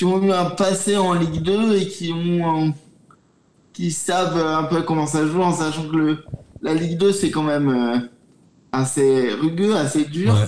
ont 0.03 0.21
eu 0.21 0.31
un 0.31 0.45
passé 0.45 0.97
en 0.97 1.13
Ligue 1.13 1.41
2 1.41 1.77
et 1.77 1.87
qui 1.87 2.11
ont 2.11 2.73
qui 3.73 3.91
savent 3.91 4.37
un 4.37 4.63
peu 4.63 4.81
comment 4.81 5.05
ça 5.05 5.25
joue 5.27 5.41
en 5.41 5.53
sachant 5.53 5.87
que 5.87 5.95
le, 5.95 6.25
la 6.61 6.73
Ligue 6.73 6.97
2 6.97 7.11
c'est 7.11 7.29
quand 7.29 7.43
même 7.43 7.69
euh, 7.69 7.99
assez 8.71 9.31
rugueux, 9.33 9.75
assez 9.75 10.05
dur. 10.05 10.33
Ouais. 10.33 10.47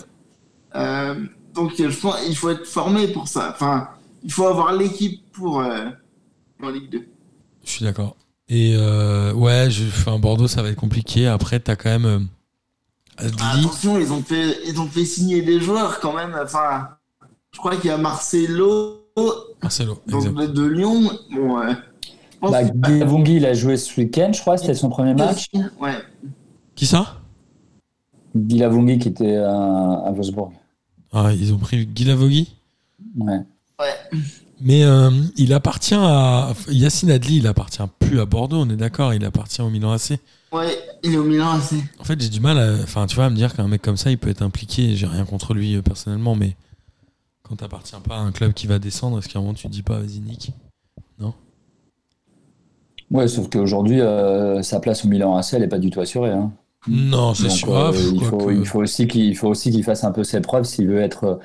Euh, 0.75 1.15
donc 1.53 1.73
je 1.77 1.99
pense 1.99 2.17
il 2.27 2.35
faut 2.35 2.49
être 2.49 2.65
formé 2.65 3.07
pour 3.07 3.27
ça. 3.27 3.51
Enfin, 3.53 3.89
il 4.23 4.31
faut 4.31 4.45
avoir 4.45 4.73
l'équipe 4.73 5.21
pour 5.31 5.63
en 6.61 6.69
Ligue 6.69 6.89
2. 6.89 7.07
Je 7.63 7.69
suis 7.69 7.85
d'accord. 7.85 8.15
Et 8.47 8.73
euh, 8.75 9.33
ouais, 9.33 9.69
je, 9.69 9.85
enfin, 9.87 10.17
Bordeaux, 10.17 10.47
ça 10.47 10.61
va 10.61 10.69
être 10.69 10.75
compliqué. 10.79 11.27
Après, 11.27 11.59
t'as 11.59 11.75
quand 11.75 11.89
même 11.89 12.05
euh, 12.05 12.19
Adli. 13.17 13.65
Attention, 13.65 13.99
ils 13.99 14.11
ont 14.11 14.23
fait 14.23 14.57
ils 14.67 14.79
ont 14.79 14.87
fait 14.87 15.05
signer 15.05 15.41
des 15.41 15.59
joueurs 15.59 15.99
quand 15.99 16.13
même. 16.13 16.35
Enfin, 16.41 16.89
je 17.51 17.59
crois 17.59 17.75
qu'il 17.75 17.89
y 17.89 17.93
a 17.93 17.97
Marcelo 17.97 18.99
Marcelo. 19.61 20.01
donc 20.07 20.33
de, 20.53 20.65
Lyon. 20.65 21.11
Bon, 21.31 21.59
euh, 21.59 21.73
Bah, 22.41 22.61
il 22.63 23.45
a 23.45 23.53
joué 23.53 23.77
ce 23.77 23.99
week-end, 23.99 24.31
je 24.33 24.41
crois, 24.41 24.57
c'était 24.57 24.73
son 24.73 24.89
premier 24.89 25.13
match. 25.13 25.47
Ouais. 25.79 25.97
Qui 26.75 26.85
ça? 26.85 27.17
Guilavongui 28.35 28.99
qui 28.99 29.09
était 29.09 29.35
à, 29.35 29.51
à 30.05 30.11
Wolfsburg. 30.11 30.51
ah, 31.11 31.31
Ils 31.33 31.53
ont 31.53 31.57
pris 31.57 31.85
Guy 31.85 32.05
Lavogui. 32.05 32.55
Ouais. 33.17 33.41
Mais 34.61 34.83
euh, 34.83 35.09
il 35.37 35.53
appartient 35.53 35.95
à. 35.95 36.53
Yacine 36.69 37.11
Adli, 37.11 37.37
il 37.37 37.47
appartient 37.47 37.81
plus 37.99 38.19
à 38.19 38.25
Bordeaux, 38.25 38.57
on 38.57 38.69
est 38.69 38.75
d'accord, 38.75 39.13
il 39.13 39.23
appartient 39.25 39.61
au 39.61 39.69
Milan 39.69 39.91
AC. 39.91 40.19
Ouais, 40.51 40.77
il 41.03 41.13
est 41.13 41.17
au 41.17 41.23
Milan 41.23 41.51
AC. 41.51 41.75
En 41.99 42.03
fait, 42.03 42.19
j'ai 42.21 42.29
du 42.29 42.39
mal 42.39 42.57
à. 42.57 42.73
Enfin, 42.83 43.05
tu 43.07 43.15
vois, 43.15 43.25
à 43.25 43.29
me 43.29 43.35
dire 43.35 43.53
qu'un 43.55 43.67
mec 43.67 43.81
comme 43.81 43.97
ça, 43.97 44.11
il 44.11 44.17
peut 44.17 44.29
être 44.29 44.41
impliqué. 44.41 44.95
J'ai 44.95 45.05
rien 45.07 45.23
contre 45.25 45.53
lui 45.53 45.75
euh, 45.75 45.81
personnellement, 45.81 46.35
mais 46.35 46.55
quand 47.43 47.55
t'appartiens 47.57 47.99
pas 48.01 48.15
à 48.17 48.19
un 48.19 48.31
club 48.31 48.53
qui 48.53 48.67
va 48.67 48.79
descendre, 48.79 49.19
est-ce 49.19 49.29
qu'à 49.29 49.39
un 49.39 49.41
moment 49.41 49.53
tu 49.53 49.67
te 49.67 49.71
dis 49.71 49.83
pas, 49.83 49.99
vas-y, 49.99 50.19
Nick? 50.19 50.51
Ouais, 53.11 53.27
sauf 53.27 53.49
qu'aujourd'hui, 53.49 54.01
euh, 54.01 54.61
sa 54.61 54.79
place 54.79 55.03
au 55.03 55.07
Milan 55.07 55.35
AC, 55.35 55.53
elle 55.53 55.61
n'est 55.61 55.67
pas 55.67 55.79
du 55.79 55.89
tout 55.89 55.99
assurée. 55.99 56.29
hein. 56.29 56.51
Non, 56.87 57.33
c'est 57.33 57.49
sûr. 57.49 57.75
euh, 57.75 57.87
Ah, 57.87 57.91
pff, 57.91 58.01
il, 58.13 58.19
quoi 58.19 58.29
faut, 58.29 58.37
que- 58.47 58.53
il, 58.53 58.65
faut 58.67 58.79
aussi 58.79 59.07
qu'il 59.07 59.25
il 59.25 59.35
faut 59.35 59.47
aussi 59.47 59.71
qu'il 59.71 59.83
fasse 59.83 60.03
un 60.03 60.11
peu 60.11 60.23
ses 60.23 60.41
preuves 60.41 60.63
s'il 60.65 60.87
veut 60.87 61.01
être 61.01 61.23
euh, 61.23 61.35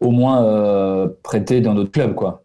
au 0.00 0.12
moins 0.12 0.44
euh, 0.44 1.08
prêté 1.24 1.60
dans 1.60 1.74
d'autres 1.74 1.90
clubs. 1.90 2.14
quoi. 2.14 2.44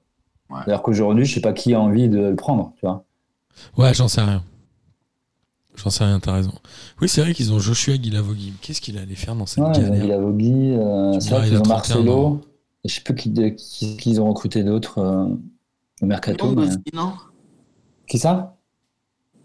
Ouais. 0.50 0.58
C'est-à-dire 0.66 0.82
qu'aujourd'hui, 0.84 1.26
je 1.26 1.34
sais 1.36 1.42
pas 1.42 1.54
qui 1.54 1.74
a 1.74 1.80
envie 1.80 2.08
de 2.10 2.20
le 2.20 2.36
prendre. 2.36 2.74
Tu 2.76 2.82
vois. 2.86 3.04
Ouais, 3.78 3.94
j'en 3.94 4.08
sais 4.08 4.22
rien. 4.22 4.44
J'en 5.76 5.90
sais 5.90 6.04
rien, 6.06 6.20
t'as 6.20 6.34
raison. 6.34 6.54
Oui, 7.02 7.10
c'est 7.10 7.22
vrai 7.22 7.34
qu'ils 7.34 7.52
ont 7.52 7.60
Joshua 7.60 7.98
Guilavogui. 7.98 8.54
Qu'est-ce 8.62 8.80
qu'il 8.80 8.98
allait 8.98 9.16
faire 9.16 9.36
dans 9.36 9.46
cette 9.46 9.64
Ouais, 9.64 9.72
ils 9.76 9.80
ont 9.80 9.82
galère 9.90 10.02
Guilavogui, 10.02 10.72
euh, 10.74 11.20
c'est 11.20 11.32
vrai 11.32 11.48
il 11.48 11.50
qu'ils 11.50 11.60
ont 11.60 11.64
31 11.64 11.96
ans. 11.96 12.04
Marcelo. 12.04 12.42
Je 12.86 12.94
sais 12.94 13.02
plus 13.02 13.16
qui, 13.16 13.30
de- 13.30 13.50
qui, 13.50 13.98
qui 13.98 14.12
ils 14.12 14.22
ont 14.22 14.30
recruté 14.30 14.64
d'autres 14.64 15.00
euh, 15.00 15.26
au 16.02 16.06
mercato. 16.06 16.46
Young 16.46 16.60
mais- 16.60 16.68
aussi, 16.68 16.78
non? 16.94 17.14
Qui 18.08 18.20
ça? 18.20 18.56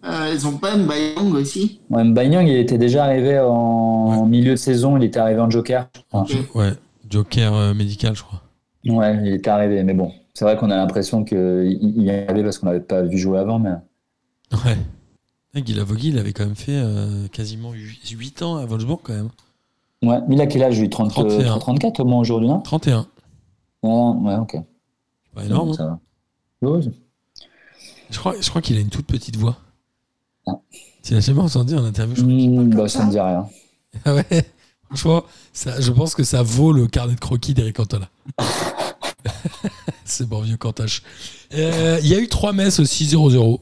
Euh, 0.04 0.32
Ils 0.34 0.46
ont 0.46 0.56
pas 0.56 0.76
Mbayang 0.76 1.32
aussi? 1.34 1.80
Ouais, 1.90 2.04
Mbanyang, 2.04 2.46
il 2.46 2.56
était 2.56 2.78
déjà 2.78 3.04
arrivé 3.04 3.38
en 3.38 4.24
milieu 4.26 4.52
de 4.52 4.56
saison, 4.56 4.96
il 4.96 5.04
était 5.04 5.18
arrivé 5.18 5.40
en 5.40 5.50
joker. 5.50 5.88
je 5.94 6.00
crois. 6.08 6.22
Ok. 6.22 6.54
Ouais, 6.54 6.72
Joker 7.08 7.54
euh, 7.54 7.74
médical, 7.74 8.14
je 8.14 8.22
crois. 8.22 8.42
Ouais, 8.86 9.18
il 9.26 9.34
était 9.34 9.50
arrivé, 9.50 9.82
mais 9.82 9.92
bon, 9.94 10.12
c'est 10.34 10.44
vrai 10.44 10.56
qu'on 10.56 10.70
a 10.70 10.76
l'impression 10.76 11.24
qu'il 11.24 11.78
il 11.82 12.02
y 12.02 12.10
arrivait 12.10 12.42
parce 12.44 12.58
qu'on 12.58 12.66
l'avait 12.66 12.80
pas 12.80 13.02
vu 13.02 13.18
jouer 13.18 13.38
avant, 13.38 13.58
mais 13.58 13.72
Ouais. 14.52 14.76
Et 15.54 15.62
Guilavogui, 15.62 16.08
il 16.08 16.18
avait 16.18 16.32
quand 16.32 16.44
même 16.44 16.54
fait 16.56 16.76
euh, 16.76 17.26
quasiment 17.28 17.72
8 17.72 18.42
ans 18.42 18.56
à 18.56 18.66
Wolfsburg, 18.66 19.00
quand 19.02 19.12
même. 19.14 19.30
ouais, 20.02 20.18
mais 20.28 20.36
il 20.36 20.40
a 20.40 20.46
quel 20.46 20.62
âge 20.62 20.78
lui? 20.80 20.88
30, 20.88 21.10
31. 21.10 21.58
34 21.58 22.00
au 22.00 22.04
moins 22.04 22.20
aujourd'hui, 22.20 22.48
non? 22.48 22.60
31. 22.60 23.06
Ouais, 23.82 23.90
ouais, 23.90 24.36
ok. 24.36 24.56
Pas 25.34 25.44
énorme. 25.44 25.70
hein. 25.70 25.74
Ça 25.74 25.86
va. 25.86 25.98
Ouais, 26.70 26.80
Je 28.10 28.18
crois, 28.18 28.34
je 28.40 28.48
crois 28.48 28.60
qu'il 28.62 28.76
a 28.76 28.80
une 28.80 28.90
toute 28.90 29.06
petite 29.06 29.36
voix. 29.36 29.56
Ah. 30.46 30.52
Tu 31.02 31.14
l'as 31.14 31.20
jamais 31.20 31.40
entendu 31.40 31.74
en 31.76 31.84
interview 31.84 32.14
je 32.16 32.22
crois 32.22 32.32
Hmm, 32.32 32.74
bah, 32.74 32.88
ça 32.88 33.04
me 33.06 33.10
dit 33.10 33.20
rien. 33.20 33.48
Ah 34.04 34.14
ouais 34.14 34.24
Franchement, 34.86 35.22
ça, 35.52 35.80
je 35.80 35.90
pense 35.92 36.14
que 36.14 36.22
ça 36.24 36.42
vaut 36.42 36.72
le 36.72 36.86
carnet 36.86 37.14
de 37.14 37.20
croquis 37.20 37.54
d'Eric 37.54 37.76
Cantona. 37.76 38.08
C'est 40.10 40.26
bon 40.28 40.40
vieux 40.42 40.56
Cantache. 40.56 41.02
Euh, 41.54 41.98
Il 42.02 42.08
y 42.08 42.14
a 42.14 42.18
eu 42.18 42.28
trois 42.28 42.52
messes 42.52 42.80
aussi 42.80 43.06
0-0. 43.06 43.60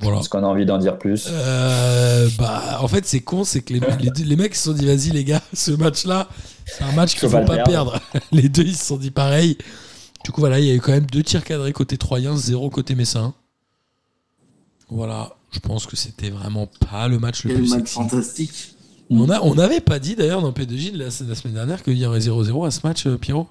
Voilà. 0.00 0.16
Parce 0.16 0.28
qu'on 0.28 0.42
a 0.42 0.46
envie 0.46 0.64
d'en 0.64 0.78
dire 0.78 0.98
plus? 0.98 1.26
Euh, 1.30 2.28
bah, 2.38 2.78
en 2.80 2.88
fait, 2.88 3.04
c'est 3.06 3.20
con, 3.20 3.44
c'est 3.44 3.60
que 3.60 3.74
les, 3.74 3.80
les, 4.00 4.24
les 4.24 4.36
mecs 4.36 4.54
se 4.54 4.64
sont 4.64 4.72
dit, 4.72 4.86
vas-y 4.86 5.10
les 5.10 5.24
gars, 5.24 5.42
ce 5.52 5.72
match-là, 5.72 6.28
c'est 6.64 6.84
un 6.84 6.92
match 6.92 7.10
qu'il 7.12 7.28
Faut 7.28 7.38
faut 7.38 7.44
pas 7.44 7.58
perdre. 7.64 8.00
Les 8.32 8.48
deux, 8.48 8.62
ils 8.62 8.76
se 8.76 8.86
sont 8.86 8.96
dit 8.96 9.10
pareil. 9.10 9.58
Du 10.24 10.30
coup, 10.32 10.40
voilà, 10.40 10.58
il 10.58 10.64
y 10.64 10.70
a 10.70 10.74
eu 10.74 10.80
quand 10.80 10.92
même 10.92 11.04
deux 11.06 11.22
tirs 11.22 11.44
cadrés 11.44 11.72
côté 11.74 11.98
Troyen, 11.98 12.34
zéro 12.34 12.70
côté 12.70 12.94
Messin. 12.94 13.34
Voilà, 14.88 15.34
je 15.52 15.58
pense 15.58 15.86
que 15.86 15.96
c'était 15.96 16.30
vraiment 16.30 16.66
pas 16.90 17.06
le 17.06 17.18
match 17.18 17.44
le 17.44 17.50
Quel 17.50 17.60
plus 17.60 17.70
match 17.70 17.78
sexy. 17.80 17.94
fantastique. 17.94 18.74
On 19.10 19.54
n'avait 19.54 19.80
pas 19.80 19.98
dit 19.98 20.14
d'ailleurs 20.16 20.40
dans 20.40 20.52
P2J 20.52 20.92
la, 20.96 21.04
la 21.06 21.34
semaine 21.34 21.54
dernière 21.54 21.82
qu'il 21.82 21.98
y 21.98 22.06
aurait 22.06 22.20
0-0 22.20 22.66
à 22.66 22.70
ce 22.70 22.86
match, 22.86 23.06
euh, 23.06 23.18
Pierrot? 23.18 23.48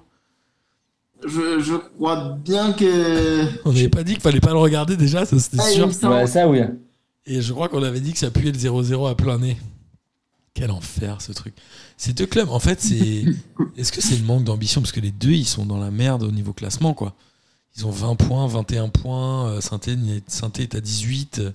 Je, 1.26 1.60
je 1.60 1.74
crois 1.74 2.36
bien 2.42 2.72
que. 2.72 3.44
On 3.64 3.72
n'avait 3.72 3.88
pas 3.88 4.02
dit 4.02 4.12
qu'il 4.14 4.22
fallait 4.22 4.40
pas 4.40 4.52
le 4.52 4.58
regarder 4.58 4.96
déjà, 4.96 5.24
ça 5.26 5.38
c'était 5.38 5.58
Ah, 5.60 5.68
sûr. 5.70 5.86
Ouais, 6.10 6.26
ça 6.26 6.48
oui. 6.48 6.60
Et 7.26 7.42
je 7.42 7.52
crois 7.52 7.68
qu'on 7.68 7.82
avait 7.82 8.00
dit 8.00 8.12
que 8.12 8.18
ça 8.18 8.30
puait 8.30 8.50
le 8.50 8.58
0-0 8.58 9.08
à 9.10 9.14
plein 9.14 9.38
nez. 9.38 9.56
Quel 10.54 10.70
enfer 10.70 11.20
ce 11.20 11.32
truc. 11.32 11.54
Ces 11.96 12.12
deux 12.12 12.26
clubs, 12.26 12.48
en 12.50 12.58
fait, 12.58 12.80
c'est. 12.80 13.24
Est-ce 13.76 13.92
que 13.92 14.00
c'est 14.00 14.16
le 14.16 14.24
manque 14.24 14.44
d'ambition? 14.44 14.80
Parce 14.80 14.92
que 14.92 15.00
les 15.00 15.12
deux, 15.12 15.30
ils 15.32 15.46
sont 15.46 15.64
dans 15.66 15.78
la 15.78 15.90
merde 15.90 16.22
au 16.22 16.30
niveau 16.32 16.52
classement, 16.52 16.94
quoi. 16.94 17.14
Ils 17.76 17.86
ont 17.86 17.90
20 17.90 18.16
points, 18.16 18.46
21 18.48 18.88
points. 18.88 19.48
euh, 19.50 19.60
Saint-Étienne 19.60 20.08
est- 20.08 20.28
Saint-Étienne 20.30 20.68
est 20.72 20.74
à 20.76 20.80
18. 20.80 21.38
euh. 21.38 21.50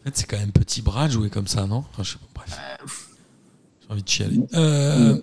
En 0.00 0.04
fait, 0.04 0.10
c'est 0.16 0.26
quand 0.26 0.38
même 0.38 0.52
petit 0.52 0.82
bras 0.82 1.06
de 1.08 1.12
jouer 1.12 1.30
comme 1.30 1.46
ça, 1.46 1.66
non? 1.66 1.84
Enfin, 1.92 2.02
je 2.02 2.12
sais 2.12 2.18
pas, 2.34 2.42
bref. 2.46 3.08
J'ai 3.82 3.92
envie 3.92 4.02
de 4.02 4.08
chialer. 4.08 4.40
Euh, 4.54 5.20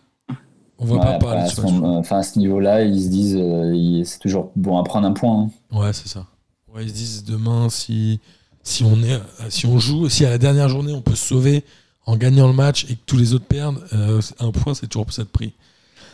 on 0.79 0.85
va 0.85 0.93
Ouais, 0.95 0.99
pas 1.01 1.09
après, 1.13 1.27
parler 1.27 1.49
de 1.49 1.85
enfin, 1.85 2.17
à 2.19 2.23
ce 2.23 2.37
niveau-là, 2.39 2.83
ils 2.83 3.03
se 3.03 3.07
disent 3.09 3.37
euh, 3.39 4.03
c'est 4.03 4.19
toujours 4.19 4.51
bon 4.55 4.77
à 4.77 4.83
prendre 4.83 5.07
un 5.07 5.13
point. 5.13 5.49
hein. 5.71 5.77
Ouais, 5.79 5.93
c'est 5.93 6.07
ça. 6.07 6.25
Ouais, 6.73 6.83
ils 6.83 6.89
se 6.89 6.93
disent 6.93 7.23
demain 7.25 7.69
si 7.69 8.19
si 8.63 8.83
on 8.83 9.01
est 9.01 9.13
euh, 9.13 9.19
si 9.49 9.65
on 9.65 9.79
joue, 9.79 10.09
si 10.09 10.25
à 10.25 10.29
la 10.29 10.37
dernière 10.37 10.69
journée 10.69 10.93
on 10.93 11.01
peut 11.01 11.15
se 11.15 11.25
sauver 11.27 11.63
en 12.05 12.15
gagnant 12.17 12.47
le 12.47 12.53
match 12.53 12.85
et 12.89 12.95
que 12.95 13.01
tous 13.05 13.17
les 13.17 13.33
autres 13.33 13.45
perdent, 13.45 13.81
euh, 13.93 14.21
un 14.39 14.51
point 14.51 14.73
c'est 14.73 14.87
toujours 14.87 15.11
ça 15.11 15.23
de 15.23 15.27
prix. 15.29 15.53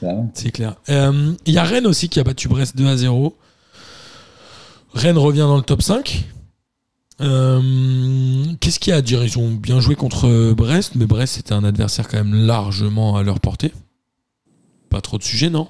Bah 0.02 0.10
ouais. 0.14 0.24
C'est 0.34 0.52
clair. 0.52 0.76
Euh, 0.90 1.34
Il 1.46 1.54
y 1.54 1.58
a 1.58 1.64
Rennes 1.64 1.88
aussi 1.88 2.10
qui 2.10 2.20
a 2.20 2.24
battu 2.24 2.48
Brest 2.48 2.76
2 2.78 2.88
à 2.88 2.98
0. 2.98 3.36
Rennes 4.94 5.18
revient 5.18 5.40
dans 5.40 5.58
le 5.58 5.64
top 5.64 5.82
5. 5.82 6.26
Euh, 7.22 7.62
Qu'est-ce 8.60 8.80
qu'il 8.80 8.92
y 8.92 8.94
a 8.94 8.98
à 8.98 9.02
dire? 9.02 9.24
Ils 9.24 9.38
ont 9.38 9.50
bien 9.52 9.80
joué 9.80 9.96
contre 9.96 10.54
Brest, 10.54 10.94
mais 10.96 11.06
Brest 11.06 11.36
c'était 11.36 11.54
un 11.54 11.64
adversaire 11.64 12.08
quand 12.08 12.18
même 12.18 12.34
largement 12.34 13.16
à 13.16 13.24
leur 13.24 13.40
portée. 13.40 13.72
Pas 14.94 15.02
trop 15.02 15.18
de 15.18 15.24
sujets, 15.24 15.50
non? 15.50 15.68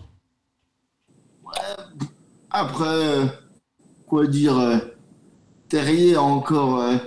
Après, 2.52 2.84
euh, 2.86 3.26
quoi 4.06 4.28
dire 4.28 4.58
euh, 4.60 4.80
Terrier 5.70 6.16
a 6.16 6.22
encore 6.22 6.82
euh, 6.82 6.98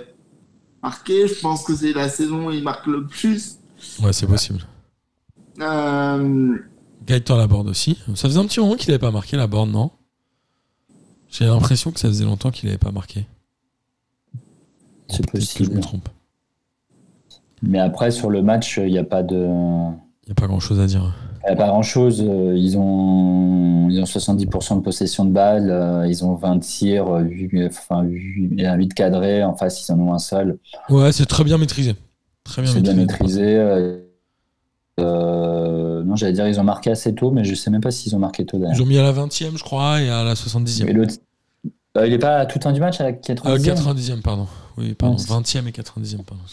marqué. 0.81 1.27
Je 1.27 1.39
pense 1.39 1.63
que 1.63 1.75
c'est 1.75 1.93
la 1.93 2.09
saison 2.09 2.47
où 2.47 2.51
il 2.51 2.63
marque 2.63 2.87
le 2.87 3.05
plus. 3.05 3.59
Ouais, 4.01 4.13
c'est 4.13 4.25
possible. 4.25 4.65
Euh, 5.59 6.57
Gaëtan 7.05 7.37
Laborde 7.37 7.67
aussi. 7.67 7.99
Ça 8.15 8.27
faisait 8.27 8.39
un 8.39 8.47
petit 8.47 8.61
moment 8.61 8.73
qu'il 8.77 8.89
n'avait 8.89 8.97
pas 8.99 9.11
marqué 9.11 9.37
Laborde, 9.37 9.69
non? 9.69 9.91
J'ai 11.29 11.45
l'impression 11.45 11.91
que 11.91 11.99
ça 11.99 12.07
faisait 12.07 12.25
longtemps 12.25 12.49
qu'il 12.49 12.65
n'avait 12.67 12.79
pas 12.79 12.91
marqué. 12.91 13.27
C'est 15.07 15.23
Peut-être 15.29 15.53
que 15.53 15.63
je 15.65 15.69
me 15.69 15.75
possible. 15.75 15.79
trompe. 15.81 16.09
Mais 17.61 17.77
après, 17.79 18.09
sur 18.09 18.31
le 18.31 18.41
match, 18.41 18.77
il 18.77 18.87
n'y 18.91 18.97
a 18.97 19.03
pas 19.03 19.21
de. 19.21 19.35
Il 19.35 20.29
n'y 20.29 20.31
a 20.31 20.35
pas 20.35 20.47
grand 20.47 20.59
chose 20.59 20.79
à 20.79 20.87
dire. 20.87 21.13
Il 21.47 21.51
y 21.51 21.53
a 21.53 21.55
pas 21.55 21.67
grand 21.67 21.81
chose. 21.81 22.19
Ils 22.19 22.77
ont, 22.77 23.87
ils 23.89 23.99
ont 24.01 24.03
70% 24.05 24.75
de 24.77 24.81
possession 24.81 25.23
de 25.25 25.31
balles. 25.31 25.69
euh, 25.71 26.05
Ils 26.07 26.25
ont 26.25 26.35
20 26.35 26.59
tirs, 26.59 27.07
euh, 27.07 27.21
huit- 27.21 27.67
enfin, 27.67 28.03
huit- 28.03 28.49
il 28.51 28.61
y 28.61 28.65
a 28.65 28.75
8 28.75 28.93
cadrés. 28.93 29.43
En 29.43 29.55
face, 29.55 29.87
ils 29.87 29.91
en 29.93 29.99
ont 29.99 30.13
un 30.13 30.19
seul. 30.19 30.57
Ouais, 30.89 31.11
c'est 31.11 31.25
très 31.25 31.43
bien 31.45 31.57
maîtrisé. 31.57 31.95
Très 32.43 32.61
bien 32.61 32.71
C'est 32.71 32.81
bien 32.81 32.93
maîtrisé. 32.93 33.41
maîtrisé. 33.43 33.57
euh, 33.57 33.97
euh, 34.99 36.03
non, 36.03 36.15
j'allais 36.15 36.33
dire 36.33 36.47
ils 36.47 36.59
ont 36.59 36.63
marqué 36.63 36.89
assez 36.89 37.13
tôt, 37.13 37.31
mais 37.31 37.43
je 37.43 37.53
sais 37.55 37.69
même 37.69 37.81
pas 37.81 37.91
s'ils 37.91 38.15
ont 38.15 38.19
marqué 38.19 38.45
tôt 38.45 38.59
Ils 38.73 38.81
ont 38.81 38.85
mis 38.85 38.97
à 38.97 39.03
la 39.03 39.11
20e, 39.11 39.57
je 39.57 39.63
crois, 39.63 40.01
et 40.01 40.09
à 40.09 40.23
la 40.23 40.31
Et 40.31 40.35
70e. 40.35 40.91
l'autre, 40.91 41.13
euh, 41.97 42.07
il 42.07 42.13
est 42.13 42.17
pas 42.19 42.45
tout 42.45 42.57
le 42.57 42.63
temps 42.63 42.71
du 42.71 42.79
match 42.79 42.99
à 42.99 43.03
la 43.03 43.09
Euh, 43.09 43.13
90e 43.13 43.75
90e, 43.75 44.21
pardon. 44.21 44.47
Oui, 44.77 44.93
pardon. 44.95 45.15
Ouais, 45.15 45.21
c'est- 45.21 45.29
20e 45.29 45.67
et 45.67 45.71
90e, 45.71 46.23
pardon. 46.23 46.43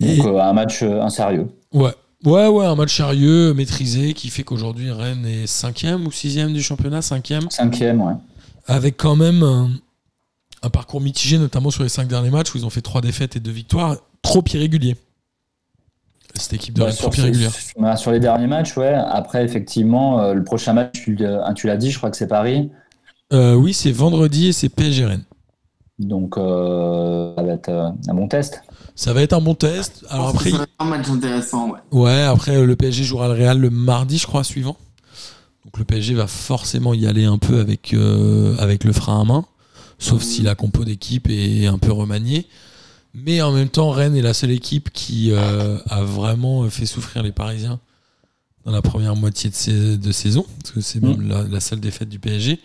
Et- 0.00 0.16
Donc 0.18 0.26
euh, 0.26 0.40
un 0.40 0.52
match 0.52 0.82
euh, 0.82 1.02
un 1.02 1.10
sérieux. 1.10 1.48
Ouais. 1.74 1.90
Ouais, 2.24 2.48
ouais, 2.48 2.64
un 2.64 2.74
match 2.74 2.96
sérieux, 2.96 3.52
maîtrisé, 3.54 4.14
qui 4.14 4.30
fait 4.30 4.42
qu'aujourd'hui 4.42 4.90
Rennes 4.90 5.26
est 5.26 5.46
5e 5.46 6.04
ou 6.06 6.10
6e 6.10 6.52
du 6.52 6.62
championnat, 6.62 7.00
5e. 7.00 7.50
Cinquième, 7.50 8.00
ouais. 8.00 8.14
avec 8.66 8.96
quand 8.96 9.14
même 9.16 9.42
un, 9.42 9.70
un 10.62 10.70
parcours 10.70 11.00
mitigé, 11.00 11.38
notamment 11.38 11.70
sur 11.70 11.82
les 11.82 11.88
cinq 11.88 12.08
derniers 12.08 12.30
matchs 12.30 12.54
où 12.54 12.58
ils 12.58 12.64
ont 12.66 12.70
fait 12.70 12.80
trois 12.80 13.00
défaites 13.00 13.36
et 13.36 13.40
deux 13.40 13.50
victoires, 13.52 13.96
trop 14.22 14.42
irrégulier. 14.52 14.96
cette 16.34 16.54
équipe 16.54 16.74
de 16.74 16.80
Ouais, 16.82 16.88
Rennes 16.88 16.96
trop 16.96 17.12
irrégulière. 17.12 17.52
sur- 17.54 17.80
bah, 17.80 17.96
sur 17.96 18.10
les 18.10 18.20
derniers 18.20 18.46
matchs, 18.46 18.76
ouais. 18.76 18.92
Après, 18.94 19.44
effectivement, 19.44 20.20
euh, 20.20 20.34
le 20.34 20.42
prochain 20.44 20.72
match, 20.72 20.92
tu, 20.94 21.14
l'as- 21.16 21.52
tu 21.54 21.66
l'as 21.66 21.76
dit, 21.76 21.90
je 21.90 21.98
crois 21.98 22.10
que 22.10 22.16
c'est 22.16 22.26
Paris. 22.26 22.70
Euh, 23.32 23.54
oui, 23.54 23.72
c'est 23.72 23.92
vendredi 23.92 24.48
et 24.48 24.52
c'est 24.52 24.68
PSG 24.68 25.04
Rennes. 25.04 25.24
Donc, 25.98 26.36
euh, 26.36 27.34
ça 27.36 27.42
va 27.42 27.52
être 27.52 27.68
euh, 27.70 27.90
un 28.08 28.14
bon 28.14 28.28
test. 28.28 28.60
Ça 28.94 29.12
va 29.12 29.22
être 29.22 29.32
un 29.32 29.40
bon 29.40 29.54
test. 29.54 30.04
Alors 30.10 30.28
après, 30.28 30.50
ça 30.50 30.58
va 30.58 30.62
être 30.64 30.72
un 30.78 30.84
match 30.84 31.08
intéressant, 31.08 31.70
ouais. 31.70 31.78
ouais, 31.92 32.22
après 32.22 32.64
le 32.64 32.76
PSG 32.76 33.04
jouera 33.04 33.28
le 33.28 33.34
Real 33.34 33.58
le 33.58 33.70
mardi, 33.70 34.18
je 34.18 34.26
crois, 34.26 34.44
suivant. 34.44 34.76
Donc 35.64 35.78
le 35.78 35.84
PSG 35.84 36.14
va 36.14 36.26
forcément 36.26 36.92
y 36.94 37.06
aller 37.06 37.24
un 37.24 37.38
peu 37.38 37.60
avec, 37.60 37.92
euh, 37.94 38.56
avec 38.58 38.84
le 38.84 38.92
frein 38.92 39.20
à 39.20 39.24
main, 39.24 39.44
sauf 39.98 40.22
si 40.22 40.42
la 40.42 40.54
compo 40.54 40.84
d'équipe 40.84 41.28
est 41.30 41.66
un 41.66 41.78
peu 41.78 41.92
remaniée. 41.92 42.46
Mais 43.14 43.40
en 43.40 43.50
même 43.52 43.70
temps, 43.70 43.90
Rennes 43.90 44.14
est 44.16 44.22
la 44.22 44.34
seule 44.34 44.50
équipe 44.50 44.90
qui 44.92 45.30
euh, 45.32 45.78
a 45.88 46.02
vraiment 46.02 46.68
fait 46.68 46.84
souffrir 46.86 47.22
les 47.22 47.32
Parisiens 47.32 47.80
dans 48.66 48.72
la 48.72 48.82
première 48.82 49.16
moitié 49.16 49.48
de, 49.48 49.54
sais- 49.54 49.96
de 49.96 50.12
saison, 50.12 50.44
parce 50.60 50.72
que 50.72 50.80
c'est 50.82 51.02
même 51.02 51.26
la, 51.26 51.42
la 51.44 51.60
seule 51.60 51.80
défaite 51.80 52.10
du 52.10 52.18
PSG. 52.18 52.60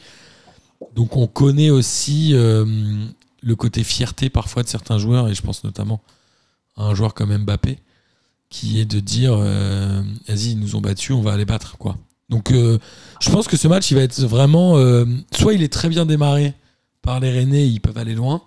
Donc 0.96 1.16
on 1.16 1.28
connaît 1.28 1.70
aussi 1.70 2.32
euh, 2.34 2.66
le 3.42 3.56
côté 3.56 3.84
fierté 3.84 4.30
parfois 4.30 4.64
de 4.64 4.68
certains 4.68 4.98
joueurs, 4.98 5.28
et 5.28 5.34
je 5.34 5.42
pense 5.42 5.64
notamment 5.64 6.02
à 6.78 6.84
un 6.84 6.96
joueur 6.96 7.14
comme 7.14 7.36
Mbappé, 7.36 7.80
qui 8.50 8.80
est 8.80 8.86
de 8.86 9.00
dire 9.00 9.34
euh, 9.36 10.02
vas-y, 10.28 10.52
ils 10.52 10.60
nous 10.60 10.76
ont 10.76 10.82
battus, 10.82 11.16
on 11.16 11.22
va 11.22 11.36
les 11.38 11.46
battre. 11.46 11.78
quoi. 11.78 11.98
Donc 12.30 12.52
euh, 12.52 12.78
je 13.20 13.30
pense 13.30 13.48
que 13.48 13.58
ce 13.58 13.68
match, 13.68 13.92
il 13.92 13.96
va 13.96 14.02
être 14.02 14.20
vraiment. 14.22 14.78
euh, 14.78 15.06
soit 15.34 15.54
il 15.54 15.64
est 15.64 15.72
très 15.74 15.90
bien 15.90 16.06
démarré 16.06 16.54
par 17.02 17.20
les 17.20 17.32
Rennais, 17.32 17.68
ils 17.68 17.80
peuvent 17.80 17.98
aller 17.98 18.14
loin, 18.14 18.42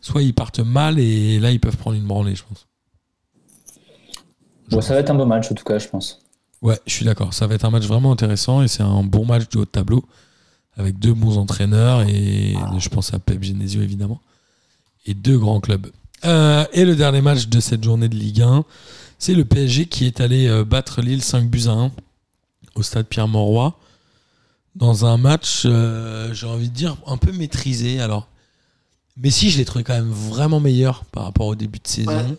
soit 0.00 0.22
ils 0.22 0.34
partent 0.34 0.60
mal 0.60 0.98
et 0.98 1.40
là 1.40 1.50
ils 1.50 1.60
peuvent 1.60 1.76
prendre 1.76 1.96
une 1.96 2.06
branlée, 2.06 2.34
je 2.34 2.44
pense. 2.44 2.66
Bon, 4.70 4.80
ça 4.80 4.94
va 4.94 5.00
être 5.00 5.10
un 5.10 5.14
beau 5.14 5.26
match, 5.26 5.50
en 5.50 5.54
tout 5.54 5.64
cas, 5.64 5.78
je 5.78 5.88
pense. 5.88 6.20
Ouais, 6.60 6.78
je 6.86 6.92
suis 6.92 7.04
d'accord. 7.04 7.34
Ça 7.34 7.46
va 7.46 7.54
être 7.54 7.64
un 7.64 7.70
match 7.70 7.84
vraiment 7.84 8.10
intéressant 8.10 8.62
et 8.62 8.68
c'est 8.68 8.82
un 8.82 9.02
bon 9.02 9.24
match 9.24 9.48
du 9.48 9.58
haut 9.58 9.64
de 9.64 9.70
tableau 9.70 10.04
avec 10.76 10.98
deux 10.98 11.14
bons 11.14 11.38
entraîneurs 11.38 12.02
et 12.02 12.54
je 12.78 12.88
pense 12.88 13.14
à 13.14 13.18
Pep 13.18 13.42
Genesio 13.42 13.80
évidemment 13.82 14.20
et 15.06 15.14
deux 15.14 15.38
grands 15.38 15.60
clubs. 15.60 15.90
Euh, 16.24 16.64
et 16.72 16.84
le 16.84 16.96
dernier 16.96 17.22
match 17.22 17.48
de 17.48 17.60
cette 17.60 17.82
journée 17.82 18.08
de 18.08 18.16
Ligue 18.16 18.42
1, 18.42 18.64
c'est 19.18 19.34
le 19.34 19.44
PSG 19.44 19.86
qui 19.86 20.06
est 20.06 20.20
allé 20.20 20.46
euh, 20.46 20.64
battre 20.64 21.00
Lille 21.00 21.22
5 21.22 21.48
buts 21.48 21.66
à 21.66 21.72
1 21.72 21.92
au 22.74 22.82
stade 22.82 23.06
Pierre-Mauroy 23.06 23.78
dans 24.74 25.06
un 25.06 25.16
match, 25.16 25.62
euh, 25.64 26.34
j'ai 26.34 26.46
envie 26.46 26.68
de 26.68 26.74
dire, 26.74 26.96
un 27.06 27.16
peu 27.16 27.32
maîtrisé. 27.32 27.98
Alors, 28.00 28.28
Messi, 29.16 29.50
je 29.50 29.56
l'ai 29.56 29.64
trouvé 29.64 29.84
quand 29.84 29.94
même 29.94 30.10
vraiment 30.10 30.60
meilleur 30.60 31.04
par 31.06 31.24
rapport 31.24 31.46
au 31.46 31.54
début 31.54 31.78
de 31.78 31.88
saison. 31.88 32.36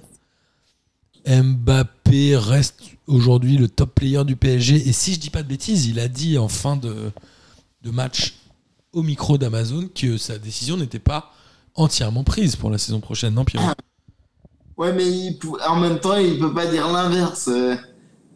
Mbappé 1.27 2.37
reste 2.37 2.83
aujourd'hui 3.07 3.57
le 3.57 3.67
top 3.67 3.95
player 3.95 4.23
du 4.23 4.35
PSG. 4.35 4.87
Et 4.87 4.93
si 4.93 5.15
je 5.15 5.19
dis 5.19 5.31
pas 5.31 5.41
de 5.41 5.47
bêtises, 5.47 5.87
il 5.87 5.99
a 5.99 6.07
dit 6.07 6.37
en 6.37 6.47
fin 6.47 6.77
de, 6.77 7.11
de 7.81 7.89
match 7.89 8.35
au 8.93 9.01
micro 9.01 9.39
d'Amazon 9.39 9.89
que 9.93 10.17
sa 10.17 10.37
décision 10.37 10.77
n'était 10.77 10.99
pas 10.99 11.33
entièrement 11.77 12.23
prise 12.23 12.55
pour 12.55 12.69
la 12.69 12.77
saison 12.77 12.99
prochaine, 12.99 13.33
non 13.33 13.45
Pierrot? 13.45 13.65
Ouais, 14.77 14.93
mais 14.93 15.05
il 15.09 15.39
en 15.67 15.77
même 15.77 15.99
temps, 15.99 16.17
il 16.17 16.37
peut 16.39 16.53
pas 16.53 16.67
dire 16.67 16.87
l'inverse. 16.91 17.47
euh, 17.47 17.75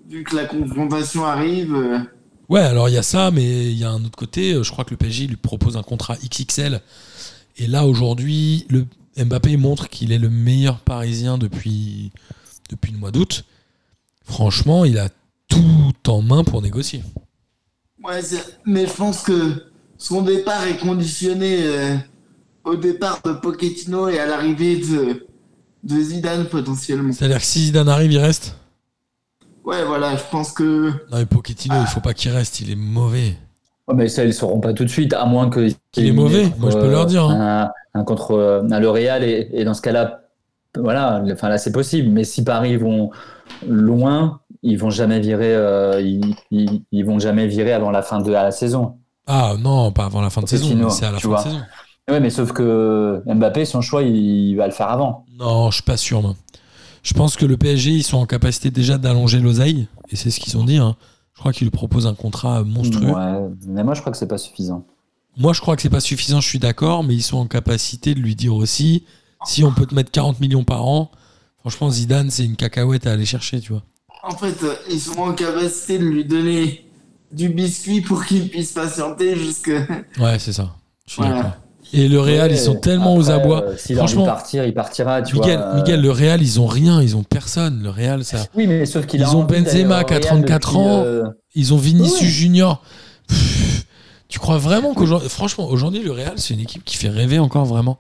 vu 0.08 0.24
que 0.24 0.36
la 0.36 0.46
confrontation 0.46 1.26
arrive. 1.26 1.74
euh, 1.76 2.00
Ouais, 2.50 2.62
alors 2.62 2.90
il 2.90 2.96
y 2.96 2.98
a 2.98 3.04
ça, 3.04 3.32
mais 3.32 3.66
il 3.72 3.78
y 3.78 3.84
a 3.84 3.92
un 3.92 4.04
autre 4.04 4.18
côté. 4.18 4.54
euh, 4.54 4.64
Je 4.64 4.72
crois 4.72 4.84
que 4.86 4.92
le 4.92 4.98
PSG 4.98 5.28
lui 5.28 5.36
propose 5.38 5.78
un 5.78 5.84
contrat 5.84 6.16
XXL. 6.18 6.82
Et 7.58 7.68
là, 7.68 7.86
aujourd'hui, 7.86 8.66
le 8.70 8.86
Mbappé 9.18 9.58
montre 9.58 9.88
qu'il 9.90 10.12
est 10.12 10.18
le 10.18 10.30
meilleur 10.30 10.80
Parisien 10.80 11.38
depuis, 11.38 12.12
depuis 12.70 12.92
le 12.92 12.98
mois 12.98 13.12
d'août. 13.12 13.46
Franchement, 14.24 14.84
il 14.86 14.98
a 14.98 15.10
tout 15.48 15.94
en 16.08 16.22
main 16.22 16.44
pour 16.44 16.62
négocier. 16.62 17.04
Ouais, 18.04 18.20
mais 18.66 18.88
je 18.88 18.94
pense 18.94 19.22
que 19.22 19.66
son 19.98 20.22
départ 20.24 20.64
est 20.66 20.78
conditionné 20.78 21.58
euh, 21.64 21.96
au 22.64 22.76
départ 22.76 23.20
de 23.24 23.34
Pochettino 23.34 24.08
et 24.08 24.20
à 24.20 24.26
l'arrivée 24.26 24.78
de, 24.78 25.28
de 25.84 26.02
Zidane 26.02 26.46
potentiellement. 26.46 27.12
C'est-à-dire 27.14 27.40
que 27.40 27.46
si 27.46 27.66
Zidane 27.66 27.90
arrive, 27.90 28.12
il 28.12 28.20
reste? 28.20 28.58
Ouais, 29.64 29.84
voilà, 29.86 30.16
je 30.16 30.24
pense 30.32 30.52
que. 30.52 30.90
Non, 30.90 31.18
mais 31.18 31.26
Pochettino, 31.26 31.76
il 31.82 31.88
faut 31.88 32.02
pas 32.02 32.14
qu'il 32.14 32.32
reste, 32.32 32.60
il 32.62 32.72
est 32.72 32.76
mauvais. 32.76 33.36
Ouais, 33.88 33.96
mais 33.96 34.08
ça, 34.08 34.24
ils 34.24 34.28
ne 34.28 34.34
sauront 34.34 34.60
pas 34.60 34.74
tout 34.74 34.84
de 34.84 34.90
suite, 34.90 35.14
à 35.14 35.26
moins 35.26 35.50
que. 35.50 35.70
Qu'il 35.92 36.08
est 36.08 36.12
mauvais, 36.12 36.52
moi, 36.58 36.72
je 36.72 36.78
peux 36.78 36.90
leur 36.90 37.06
dire, 37.06 37.26
hein. 37.26 37.70
Un, 37.94 38.00
un 38.00 38.04
contre 38.04 38.32
euh, 38.32 38.64
un 38.70 38.80
L'Oréal, 38.80 39.24
et, 39.24 39.50
et 39.54 39.64
dans 39.64 39.74
ce 39.74 39.82
cas-là, 39.82 40.22
voilà, 40.78 41.24
enfin 41.32 41.50
là, 41.50 41.58
c'est 41.58 41.72
possible. 41.72 42.10
Mais 42.10 42.24
si 42.24 42.44
Paris 42.44 42.78
vont 42.78 43.12
loin, 43.68 44.40
ils 44.64 44.78
vont 44.78 44.90
jamais 44.90 45.20
virer, 45.20 45.54
euh, 45.54 46.00
ils, 46.02 46.36
ils, 46.50 46.84
ils 46.92 47.06
vont 47.06 47.20
jamais 47.20 47.48
virer 47.48 47.74
avant 47.74 47.92
la 47.92 48.02
fin 48.02 48.20
de 48.20 48.32
la 48.32 48.52
saison. 48.52 48.98
Ah 49.28 49.54
non, 49.60 49.92
pas 49.92 50.06
avant 50.06 50.22
la 50.22 50.30
fin 50.30 50.42
de 50.42 50.48
saison, 50.48 50.64
Pochettino, 50.66 50.90
c'est 50.90 51.06
à 51.06 51.12
la 51.12 51.18
tu 51.18 51.24
fin 51.24 51.30
vois. 51.30 51.38
de 51.40 51.44
saison. 51.44 51.62
Ouais, 52.10 52.20
mais 52.20 52.30
sauf 52.30 52.52
que 52.52 53.22
Mbappé, 53.26 53.66
son 53.66 53.82
choix, 53.82 54.02
il, 54.04 54.56
va 54.56 54.66
le 54.68 54.74
faire 54.74 54.90
avant. 54.90 55.26
Non, 55.40 55.70
je 55.70 55.76
suis 55.76 55.84
pas 55.84 55.98
sûr, 55.98 56.22
moi. 56.22 56.36
Je 57.04 57.14
pense 57.14 57.36
que 57.36 57.46
le 57.46 57.58
PSG, 57.58 57.92
ils 57.92 58.04
sont 58.04 58.18
en 58.18 58.26
capacité 58.26 58.70
déjà 58.72 58.98
d'allonger 58.98 59.40
l'oseille, 59.40 59.88
et 60.10 60.16
c'est 60.16 60.30
ce 60.32 60.40
qu'ils 60.40 60.58
ont 60.58 60.64
dit. 60.66 60.78
hein. 60.78 60.96
Je 61.34 61.40
crois 61.40 61.54
qu'ils 61.54 61.66
lui 61.66 61.72
proposent 61.72 62.08
un 62.08 62.14
contrat 62.14 62.64
monstrueux. 62.64 63.12
Ouais, 63.12 63.50
mais 63.68 63.84
moi, 63.84 63.94
je 63.96 64.02
crois 64.02 64.12
que 64.12 64.18
c'est 64.18 64.28
pas 64.28 64.38
suffisant. 64.38 64.86
Moi, 65.38 65.54
je 65.54 65.62
crois 65.62 65.76
que 65.76 65.82
c'est 65.82 65.90
pas 65.90 66.02
suffisant, 66.02 66.42
je 66.42 66.48
suis 66.48 66.60
d'accord, 66.60 67.04
mais 67.04 67.16
ils 67.16 67.22
sont 67.24 67.38
en 67.38 67.48
capacité 67.48 68.14
de 68.14 68.20
lui 68.20 68.36
dire 68.36 68.54
aussi 68.54 69.06
si 69.46 69.64
on 69.64 69.72
peut 69.72 69.86
te 69.88 69.96
mettre 69.96 70.12
40 70.12 70.40
millions 70.40 70.64
par 70.64 70.86
an, 70.86 71.10
franchement, 71.60 71.90
Zidane, 71.90 72.30
c'est 72.30 72.46
une 72.46 72.56
cacahuète 72.58 73.08
à 73.08 73.14
aller 73.14 73.26
chercher, 73.26 73.60
tu 73.62 73.72
vois. 73.74 73.82
En 74.24 74.36
fait, 74.36 74.62
euh, 74.64 74.76
ils 74.92 75.00
sont 75.00 75.20
en 75.20 75.34
capacité 75.34 75.98
de 75.98 76.04
lui 76.06 76.26
donner 76.26 76.86
du 77.32 77.50
biscuit 77.50 78.02
pour 78.02 78.24
qu'il 78.26 78.50
puisse 78.50 78.74
patienter 78.74 79.36
jusque. 79.36 79.72
Ouais, 80.20 80.38
c'est 80.38 80.54
ça. 80.54 80.76
Je 81.08 81.14
suis 81.14 81.22
Voilà. 81.24 81.36
d'accord. 81.38 81.52
Et 81.94 82.08
le 82.08 82.20
Real, 82.22 82.50
Ouais, 82.50 82.56
ils 82.56 82.60
sont 82.60 82.76
tellement 82.76 83.16
aux 83.16 83.30
abois. 83.32 83.64
euh, 83.64 83.76
S'il 83.78 83.98
a 84.00 84.04
envie 84.04 84.12
de 84.14 84.18
Franchement, 84.18 84.26
partir, 84.26 84.66
il 84.66 84.74
partira. 84.74 85.22
Tu 85.22 85.36
Miguel, 85.36 85.58
vois, 85.58 85.68
euh, 85.68 85.76
Miguel, 85.78 86.02
le 86.02 86.12
Real, 86.12 86.42
ils 86.42 86.60
ont 86.60 86.66
rien, 86.66 87.02
ils 87.02 87.16
ont 87.18 87.24
personne. 87.24 87.82
Le 87.84 87.90
Real, 87.90 88.24
ça. 88.24 88.38
Oui, 88.56 88.66
mais 88.68 88.86
sauf 88.86 89.06
qu'il 89.06 89.22
a 89.24 89.28
Ils 89.28 89.36
ont 89.36 89.44
Benzema 89.44 90.04
qui 90.04 90.14
a 90.14 90.18
Real 90.18 90.28
34 90.28 90.68
depuis, 90.70 90.78
ans. 90.78 91.04
euh, 91.06 91.24
Ils 91.56 91.74
ont 91.74 91.78
Vinicius. 91.78 92.30
Junior. 92.30 92.82
Pff, 93.28 93.86
tu 94.30 94.40
crois 94.40 94.58
vraiment 94.58 94.94
qu'aujourd'hui, 94.94 95.28
franchement, 95.30 95.68
aujourd'hui, 95.68 96.02
le 96.02 96.12
Real, 96.12 96.34
c'est 96.38 96.54
une 96.54 96.62
équipe 96.62 96.86
qui 96.86 96.96
fait 96.96 97.10
rêver 97.10 97.40
encore 97.40 97.66
vraiment. 97.66 98.00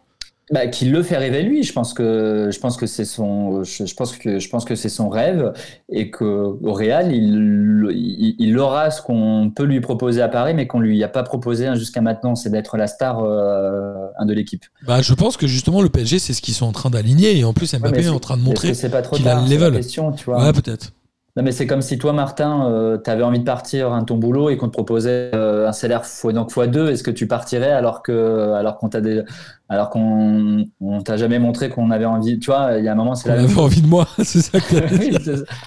Bah, 0.51 0.67
qu'il 0.67 0.91
le 0.91 1.01
fait 1.03 1.17
rêver 1.17 1.43
lui. 1.43 1.63
Je 1.63 1.73
pense 1.73 1.93
que 1.93 2.49
je 2.51 2.59
pense 2.59 2.77
que 2.77 2.85
c'est 2.85 3.05
son 3.05 3.63
je, 3.63 3.93
pense 3.95 4.15
que 4.17 4.39
je 4.39 4.49
pense 4.49 4.65
que 4.65 4.75
c'est 4.75 4.89
son 4.89 5.09
rêve 5.09 5.53
et 5.89 6.11
que 6.11 6.25
au 6.25 6.73
Real 6.73 7.13
il, 7.13 7.87
il, 7.91 8.35
il 8.37 8.57
aura 8.59 8.91
ce 8.91 9.01
qu'on 9.01 9.51
peut 9.55 9.63
lui 9.63 9.81
proposer 9.81 10.21
à 10.21 10.27
Paris 10.27 10.53
mais 10.53 10.67
qu'on 10.67 10.79
lui 10.79 11.01
a 11.03 11.07
pas 11.07 11.23
proposé 11.23 11.67
hein, 11.67 11.75
jusqu'à 11.75 12.01
maintenant, 12.01 12.35
c'est 12.35 12.49
d'être 12.49 12.77
la 12.77 12.87
star 12.87 13.23
euh, 13.23 13.93
de 14.25 14.33
l'équipe. 14.33 14.65
Bah, 14.85 15.01
je 15.01 15.13
pense 15.13 15.37
que 15.37 15.47
justement, 15.47 15.81
le 15.81 15.89
PSG, 15.89 16.19
c'est 16.19 16.33
ce 16.33 16.41
qu'ils 16.41 16.53
sont 16.53 16.65
en 16.65 16.71
train 16.71 16.89
d'aligner. 16.89 17.37
Et 17.37 17.43
en 17.43 17.53
plus, 17.53 17.73
Mbappé 17.73 17.97
Ouais, 17.97 18.01
mais 18.01 18.05
est 18.05 18.09
en 18.09 18.19
train 18.19 18.37
de 18.37 18.43
montrer. 18.43 18.73
qu'il 18.73 19.27
a 19.27 19.41
le 19.41 19.49
level. 19.49 19.75
question, 19.75 20.11
tu 20.11 20.25
vois. 20.25 20.43
Ouais, 20.43 20.53
peut-être. 20.53 20.93
Non 21.37 21.43
mais 21.43 21.53
c'est 21.53 21.65
comme 21.65 21.81
si 21.81 21.97
toi 21.97 22.11
Martin, 22.11 22.99
tu 23.03 23.09
avais 23.09 23.23
envie 23.23 23.39
de 23.39 23.45
partir 23.45 23.93
à 23.93 24.03
ton 24.03 24.17
boulot 24.17 24.49
et 24.49 24.57
qu'on 24.57 24.67
te 24.67 24.73
proposait 24.73 25.31
euh, 25.33 25.67
un 25.67 25.71
salaire 25.71 26.05
fois 26.05 26.33
donc 26.33 26.51
fois 26.51 26.67
deux, 26.67 26.89
est-ce 26.89 27.03
que 27.03 27.11
tu 27.11 27.25
partirais 27.25 27.71
alors 27.71 28.03
que 28.03 28.51
alors 28.53 28.77
qu'on 28.77 28.89
t'a 28.89 28.99
des- 28.99 29.23
alors 29.69 29.89
qu'on 29.89 30.65
on 30.81 31.01
t'a 31.01 31.15
jamais 31.15 31.39
montré 31.39 31.69
qu'on 31.69 31.89
avait 31.89 32.03
envie, 32.05 32.37
tu 32.37 32.47
vois, 32.51 32.77
il 32.77 32.83
y 32.83 32.89
a 32.89 32.91
un 32.91 32.95
moment 32.95 33.15
c'est 33.15 33.29
la 33.29 33.37
même 33.37 33.45
avait 33.45 33.59
envie 33.61 33.81
de 33.81 33.87
moi, 33.87 34.07
c'est 34.23 34.41
ça 34.41 34.59
que 34.59 34.75
Oui, 34.99 35.15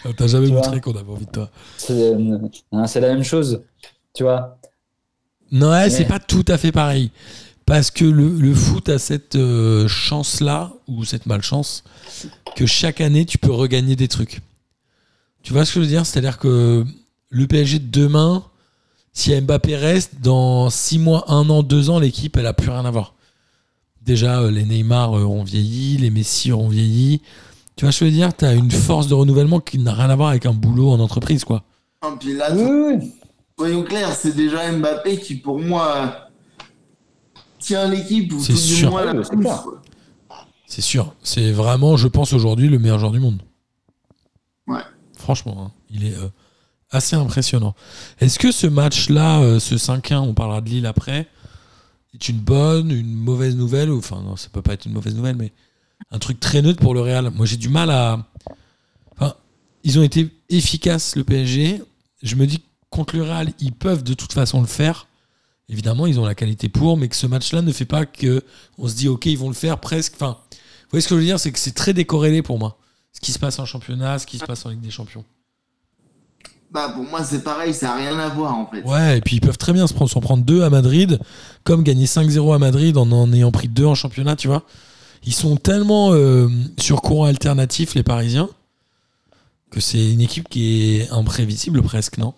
On 0.04 0.12
t'a 0.12 0.26
jamais 0.26 0.48
Tu 0.48 0.52
montré 0.52 0.80
qu'on 0.82 0.92
avait 0.92 1.10
envie 1.10 1.24
de 1.26 1.30
toi. 1.30 1.48
C'est 1.78 1.92
euh, 2.14 2.38
hein, 2.72 2.86
c'est 2.86 3.00
la 3.00 3.08
même 3.08 3.24
chose, 3.24 3.62
tu 4.12 4.22
vois. 4.22 4.58
Non, 5.50 5.70
ouais, 5.70 5.88
c'est 5.88 6.04
pas 6.04 6.18
tout 6.18 6.44
à 6.48 6.58
fait 6.58 6.72
pareil. 6.72 7.10
Parce 7.66 7.90
que 7.90 8.04
le, 8.04 8.28
le 8.28 8.54
foot 8.54 8.90
a 8.90 8.98
cette 8.98 9.36
euh, 9.36 9.88
chance-là, 9.88 10.72
ou 10.88 11.04
cette 11.04 11.24
malchance, 11.24 11.84
que 12.56 12.66
chaque 12.66 13.00
année, 13.00 13.24
tu 13.24 13.38
peux 13.38 13.50
regagner 13.52 13.96
des 13.96 14.08
trucs. 14.08 14.42
Tu 15.44 15.52
vois 15.52 15.64
ce 15.64 15.70
que 15.72 15.80
je 15.80 15.84
veux 15.84 15.90
dire? 15.90 16.04
C'est-à-dire 16.04 16.38
que 16.38 16.84
le 17.30 17.46
PSG 17.46 17.78
de 17.78 17.86
demain, 17.90 18.42
si 19.12 19.38
Mbappé 19.40 19.76
reste, 19.76 20.20
dans 20.20 20.70
6 20.70 20.98
mois, 20.98 21.24
1 21.30 21.48
an, 21.50 21.62
2 21.62 21.90
ans, 21.90 22.00
l'équipe, 22.00 22.36
elle 22.36 22.46
a 22.46 22.52
plus 22.52 22.70
rien 22.70 22.84
à 22.84 22.90
voir. 22.90 23.14
Déjà, 24.02 24.40
euh, 24.40 24.50
les 24.50 24.64
Neymar 24.64 25.16
euh, 25.16 25.24
ont 25.24 25.44
vieilli, 25.44 25.98
les 25.98 26.10
Messi 26.10 26.52
ont 26.52 26.68
vieilli. 26.68 27.22
Tu 27.76 27.84
vois 27.84 27.92
ce 27.92 28.00
que 28.00 28.06
je 28.06 28.10
veux 28.10 28.16
dire? 28.16 28.36
Tu 28.36 28.44
as 28.44 28.54
une 28.54 28.70
force 28.70 29.06
de 29.06 29.14
renouvellement 29.14 29.60
qui 29.60 29.78
n'a 29.78 29.92
rien 29.92 30.10
à 30.10 30.16
voir 30.16 30.30
avec 30.30 30.46
un 30.46 30.52
boulot 30.52 30.90
en 30.90 30.98
entreprise, 31.00 31.44
quoi. 31.44 31.62
Et 32.04 32.16
puis 32.18 32.34
là, 32.34 32.52
Oui, 32.54 32.62
oui. 32.98 33.12
soyons 33.58 33.82
clairs, 33.84 34.14
c'est 34.14 34.34
déjà 34.34 34.70
Mbappé 34.72 35.18
qui, 35.18 35.36
pour 35.36 35.58
moi, 35.58 36.28
tient 37.58 37.86
l'équipe 37.88 38.32
ou 38.32 38.44
tout 38.44 38.52
du 38.52 38.86
moins 38.86 39.04
la. 39.04 39.22
C'est 40.66 40.80
sûr. 40.82 41.14
C'est 41.22 41.52
vraiment, 41.52 41.96
je 41.96 42.08
pense, 42.08 42.32
aujourd'hui 42.32 42.68
le 42.68 42.78
meilleur 42.78 42.98
joueur 42.98 43.12
du 43.12 43.20
monde. 43.20 43.40
Ouais. 44.66 44.80
Franchement, 45.24 45.56
hein, 45.58 45.72
il 45.90 46.04
est 46.04 46.14
euh, 46.14 46.28
assez 46.90 47.16
impressionnant. 47.16 47.74
Est-ce 48.20 48.38
que 48.38 48.52
ce 48.52 48.66
match-là, 48.66 49.40
euh, 49.40 49.58
ce 49.58 49.76
5-1, 49.78 50.18
on 50.18 50.34
parlera 50.34 50.60
de 50.60 50.68
Lille 50.68 50.84
après, 50.84 51.26
est 52.12 52.28
une 52.28 52.36
bonne, 52.40 52.90
une 52.90 53.14
mauvaise 53.14 53.56
nouvelle 53.56 53.88
ou- 53.90 53.96
Enfin, 54.00 54.20
non, 54.20 54.36
ça 54.36 54.50
peut 54.52 54.60
pas 54.60 54.74
être 54.74 54.84
une 54.84 54.92
mauvaise 54.92 55.14
nouvelle, 55.14 55.36
mais 55.36 55.50
un 56.10 56.18
truc 56.18 56.40
très 56.40 56.60
neutre 56.60 56.78
pour 56.78 56.92
le 56.92 57.00
Real? 57.00 57.30
Moi, 57.30 57.46
j'ai 57.46 57.56
du 57.56 57.70
mal 57.70 57.88
à. 57.90 58.26
Enfin, 59.16 59.34
ils 59.82 59.98
ont 59.98 60.02
été 60.02 60.28
efficaces, 60.50 61.16
le 61.16 61.24
PSG. 61.24 61.80
Je 62.22 62.34
me 62.36 62.46
dis 62.46 62.60
contre 62.90 63.16
le 63.16 63.22
Real, 63.22 63.50
ils 63.60 63.72
peuvent 63.72 64.04
de 64.04 64.12
toute 64.12 64.34
façon 64.34 64.60
le 64.60 64.66
faire. 64.66 65.06
Évidemment, 65.70 66.06
ils 66.06 66.20
ont 66.20 66.26
la 66.26 66.34
qualité 66.34 66.68
pour, 66.68 66.98
mais 66.98 67.08
que 67.08 67.16
ce 67.16 67.26
match-là 67.26 67.62
ne 67.62 67.72
fait 67.72 67.86
pas 67.86 68.04
que 68.04 68.42
on 68.76 68.86
se 68.88 68.94
dit, 68.94 69.08
OK, 69.08 69.24
ils 69.24 69.38
vont 69.38 69.48
le 69.48 69.54
faire 69.54 69.78
presque. 69.80 70.12
Enfin, 70.16 70.36
vous 70.50 70.90
voyez 70.90 71.00
ce 71.00 71.08
que 71.08 71.14
je 71.14 71.20
veux 71.20 71.24
dire? 71.26 71.40
C'est 71.40 71.50
que 71.50 71.58
c'est 71.58 71.72
très 71.72 71.94
décorrélé 71.94 72.42
pour 72.42 72.58
moi. 72.58 72.78
Ce 73.14 73.20
qui 73.20 73.32
se 73.32 73.38
passe 73.38 73.58
en 73.58 73.64
championnat, 73.64 74.18
ce 74.18 74.26
qui 74.26 74.38
se 74.38 74.44
passe 74.44 74.66
en 74.66 74.70
Ligue 74.70 74.80
des 74.80 74.90
Champions. 74.90 75.24
Bah, 76.70 76.90
pour 76.92 77.04
moi, 77.04 77.22
c'est 77.22 77.44
pareil, 77.44 77.72
ça 77.72 77.86
n'a 77.86 77.94
rien 77.94 78.18
à 78.18 78.28
voir 78.28 78.58
en 78.58 78.66
fait. 78.66 78.82
Ouais, 78.82 79.18
et 79.18 79.20
puis 79.20 79.36
ils 79.36 79.40
peuvent 79.40 79.56
très 79.56 79.72
bien 79.72 79.86
se 79.86 79.94
prendre, 79.94 80.10
s'en 80.10 80.20
prendre 80.20 80.44
deux 80.44 80.62
à 80.62 80.70
Madrid, 80.70 81.20
comme 81.62 81.84
gagner 81.84 82.06
5-0 82.06 82.52
à 82.52 82.58
Madrid 82.58 82.96
en 82.96 83.10
en 83.12 83.32
ayant 83.32 83.52
pris 83.52 83.68
deux 83.68 83.84
en 83.84 83.94
championnat, 83.94 84.34
tu 84.34 84.48
vois. 84.48 84.64
Ils 85.24 85.32
sont 85.32 85.56
tellement 85.56 86.12
euh, 86.12 86.48
sur 86.78 87.00
courant 87.00 87.26
alternatif, 87.26 87.94
les 87.94 88.02
Parisiens, 88.02 88.48
que 89.70 89.80
c'est 89.80 90.12
une 90.12 90.20
équipe 90.20 90.48
qui 90.48 90.98
est 90.98 91.10
imprévisible 91.10 91.80
presque, 91.82 92.18
non? 92.18 92.34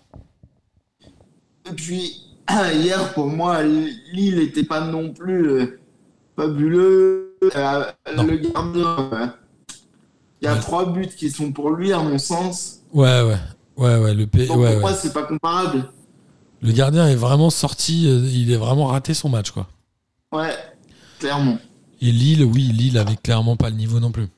Et 1.69 1.73
puis, 1.75 2.21
hier, 2.49 3.13
pour 3.13 3.27
moi, 3.27 3.63
Lille 3.63 4.37
n'était 4.37 4.63
pas 4.63 4.81
non 4.81 5.11
plus 5.13 5.49
euh, 5.49 5.79
fabuleux. 6.35 7.35
Euh, 7.55 7.85
le 8.07 8.37
gardien, 8.37 9.33
il 10.41 10.45
y 10.45 10.47
a 10.47 10.55
Ouais. 10.55 10.59
trois 10.59 10.91
buts 10.91 11.07
qui 11.09 11.29
sont 11.31 11.51
pour 11.51 11.71
lui, 11.71 11.93
à 11.93 11.99
mon 12.01 12.17
sens. 12.17 12.83
Ouais, 12.93 13.21
ouais. 13.21 13.37
Ouais, 13.77 13.97
ouais, 13.97 14.13
le, 14.13 14.27
P- 14.27 14.49
Donc 14.49 14.57
ouais, 14.57 14.75
pour 14.75 14.79
moi, 14.81 14.93
ouais. 14.93 14.93
c'est 14.93 15.13
pas 15.13 15.23
comparable? 15.23 15.89
le 16.61 16.71
gardien 16.71 17.07
est 17.07 17.15
vraiment 17.15 17.49
sorti, 17.49 18.07
euh, 18.07 18.19
il 18.31 18.51
est 18.51 18.57
vraiment 18.57 18.85
raté 18.87 19.13
son 19.15 19.29
match, 19.29 19.49
quoi. 19.51 19.67
Ouais, 20.31 20.55
clairement. 21.19 21.59
Et 22.01 22.11
Lille, 22.11 22.43
oui, 22.43 22.63
Lille 22.73 22.97
avait 22.97 23.17
clairement 23.17 23.55
pas 23.55 23.69
le 23.69 23.75
niveau 23.75 23.99
non 23.99 24.11
plus. 24.11 24.29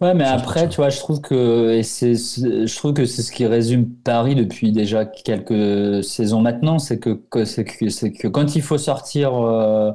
Ouais, 0.00 0.12
mais 0.12 0.24
après, 0.24 0.68
tu 0.68 0.76
vois, 0.76 0.90
je 0.90 0.98
trouve 0.98 1.20
que 1.20 1.80
c'est, 1.82 2.14
je 2.14 2.76
trouve 2.76 2.92
que 2.94 3.06
c'est 3.06 3.22
ce 3.22 3.30
qui 3.32 3.46
résume 3.46 3.88
Paris 4.02 4.34
depuis 4.34 4.72
déjà 4.72 5.04
quelques 5.06 6.02
saisons 6.04 6.40
maintenant, 6.42 6.78
c'est 6.78 6.98
que, 6.98 7.10
que 7.30 7.44
c'est 7.44 7.64
que 7.64 7.88
c'est 7.88 8.12
que 8.12 8.26
quand 8.28 8.56
il 8.56 8.62
faut 8.62 8.76
sortir 8.76 9.32
euh, 9.34 9.92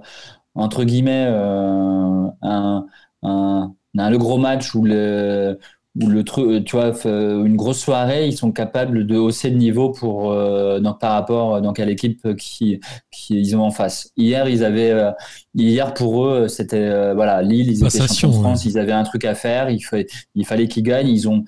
entre 0.56 0.84
guillemets 0.86 1.28
euh, 1.30 2.28
un, 2.42 2.88
un- 3.24 3.76
le 3.94 4.18
gros 4.18 4.38
match 4.38 4.76
ou 4.76 4.84
le 4.84 5.60
ou 6.00 6.08
le 6.08 6.24
truc, 6.24 6.64
tu 6.66 6.76
vois, 6.76 6.92
f- 6.92 7.08
une 7.08 7.56
grosse 7.56 7.80
soirée, 7.80 8.28
ils 8.28 8.38
sont 8.38 8.52
capables 8.52 9.08
de 9.08 9.18
hausser 9.18 9.50
le 9.50 9.58
niveau 9.58 9.90
pour 9.90 10.32
euh, 10.32 10.80
donc 10.80 11.00
par 11.00 11.14
rapport 11.14 11.62
donc 11.62 11.80
à 11.80 11.86
l'équipe 11.86 12.36
qui 12.36 12.80
qui 13.12 13.40
ils 13.40 13.58
ont 13.58 13.64
en 13.64 13.72
face. 13.72 14.12
Hier, 14.16 14.48
ils 14.48 14.64
avaient 14.64 14.92
euh, 14.92 15.12
hier 15.56 15.94
pour 15.96 16.26
eux, 16.26 16.48
c'était 16.48 16.78
euh, 16.78 17.16
voilà 17.16 17.42
Lille, 17.42 17.70
ils 17.72 17.84
étaient 17.84 18.08
champions 18.08 18.30
de 18.30 18.34
France, 18.36 18.66
ouais. 18.66 18.72
ils 18.72 18.78
avaient 18.78 18.92
un 18.94 19.04
truc 19.04 19.26
à 19.26 19.34
faire, 19.34 19.72
il 19.72 19.82
fallait 19.82 20.06
il 20.36 20.46
fallait 20.46 20.68
qu'ils 20.68 20.84
gagnent. 20.84 21.10
Ils 21.10 21.28
ont, 21.28 21.44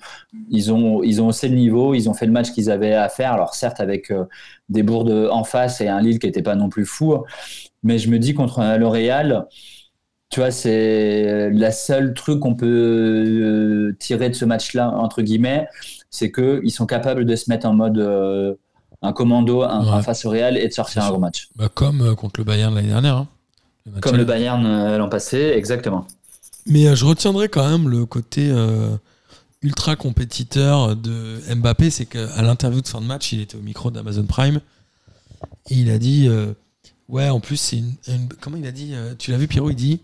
ils 0.50 0.72
ont, 0.72 1.02
ils 1.02 1.22
ont 1.22 1.28
haussé 1.28 1.48
le 1.48 1.56
niveau. 1.56 1.94
Ils 1.94 2.10
ont 2.10 2.14
fait 2.14 2.26
le 2.26 2.32
match 2.32 2.50
qu'ils 2.50 2.70
avaient 2.70 2.94
à 2.94 3.08
faire. 3.08 3.32
Alors 3.32 3.54
certes 3.54 3.80
avec 3.80 4.10
euh, 4.10 4.24
des 4.68 4.82
bourdes 4.82 5.28
en 5.30 5.44
face 5.44 5.80
et 5.80 5.88
un 5.88 6.00
Lille 6.00 6.18
qui 6.18 6.26
n'était 6.26 6.42
pas 6.42 6.56
non 6.56 6.68
plus 6.68 6.84
fou, 6.84 7.16
mais 7.82 7.98
je 7.98 8.10
me 8.10 8.18
dis 8.18 8.34
contre 8.34 8.58
un 8.60 8.76
L'Oréal, 8.76 9.46
tu 10.32 10.40
vois, 10.40 10.50
c'est 10.50 11.50
la 11.50 11.70
seule 11.70 12.14
truc 12.14 12.40
qu'on 12.40 12.54
peut 12.54 12.66
euh, 12.66 13.96
tirer 14.00 14.28
de 14.30 14.34
ce 14.34 14.44
match-là 14.44 14.88
entre 14.90 15.20
guillemets, 15.22 15.66
c'est 16.10 16.30
que 16.30 16.60
ils 16.64 16.70
sont 16.70 16.86
capables 16.86 17.24
de 17.26 17.36
se 17.36 17.50
mettre 17.50 17.66
en 17.66 17.74
mode 17.74 17.98
euh, 17.98 18.54
un 19.02 19.12
commando 19.12 19.62
un, 19.62 19.84
Ouais. 19.84 19.90
un 19.92 20.02
face 20.02 20.24
au 20.24 20.30
Real 20.30 20.56
et 20.56 20.66
de 20.68 20.72
sortir 20.72 21.04
un 21.04 21.10
gros 21.10 21.18
match. 21.18 21.48
Bah, 21.56 21.68
comme 21.72 22.00
euh, 22.00 22.14
contre 22.14 22.40
le 22.40 22.44
Bayern 22.44 22.74
l'année 22.74 22.88
dernière. 22.88 23.16
hein. 23.16 23.28
Le 23.84 24.00
Comme 24.00 24.16
le 24.16 24.24
Bayern 24.24 24.64
euh, 24.64 24.96
l'an 24.96 25.08
passé, 25.08 25.52
exactement. 25.54 26.06
Mais 26.66 26.94
je 26.96 27.04
retiendrai 27.04 27.48
quand 27.48 27.68
même 27.68 27.88
le 27.88 28.06
côté 28.06 28.50
ultra 29.62 29.96
compétiteur 29.96 30.94
de 30.96 31.40
Mbappé, 31.54 31.90
c'est 31.90 32.06
qu'à 32.06 32.40
l'interview 32.42 32.80
de 32.80 32.86
fin 32.88 33.00
de 33.00 33.06
match, 33.06 33.32
il 33.32 33.40
était 33.40 33.56
au 33.56 33.60
micro 33.60 33.90
d'Amazon 33.90 34.24
Prime 34.24 34.60
et 35.70 35.74
il 35.74 35.90
a 35.90 35.98
dit 35.98 36.28
ouais 37.08 37.28
en 37.28 37.40
plus 37.40 37.56
c'est 37.56 37.78
une, 37.78 37.92
une- 38.08 38.28
comment 38.40 38.56
il 38.56 38.66
a 38.66 38.70
dit 38.72 38.94
tu 39.18 39.32
l'as 39.32 39.36
vu 39.38 39.48
Pierrot 39.48 39.70
il 39.70 39.74
dit 39.76 40.00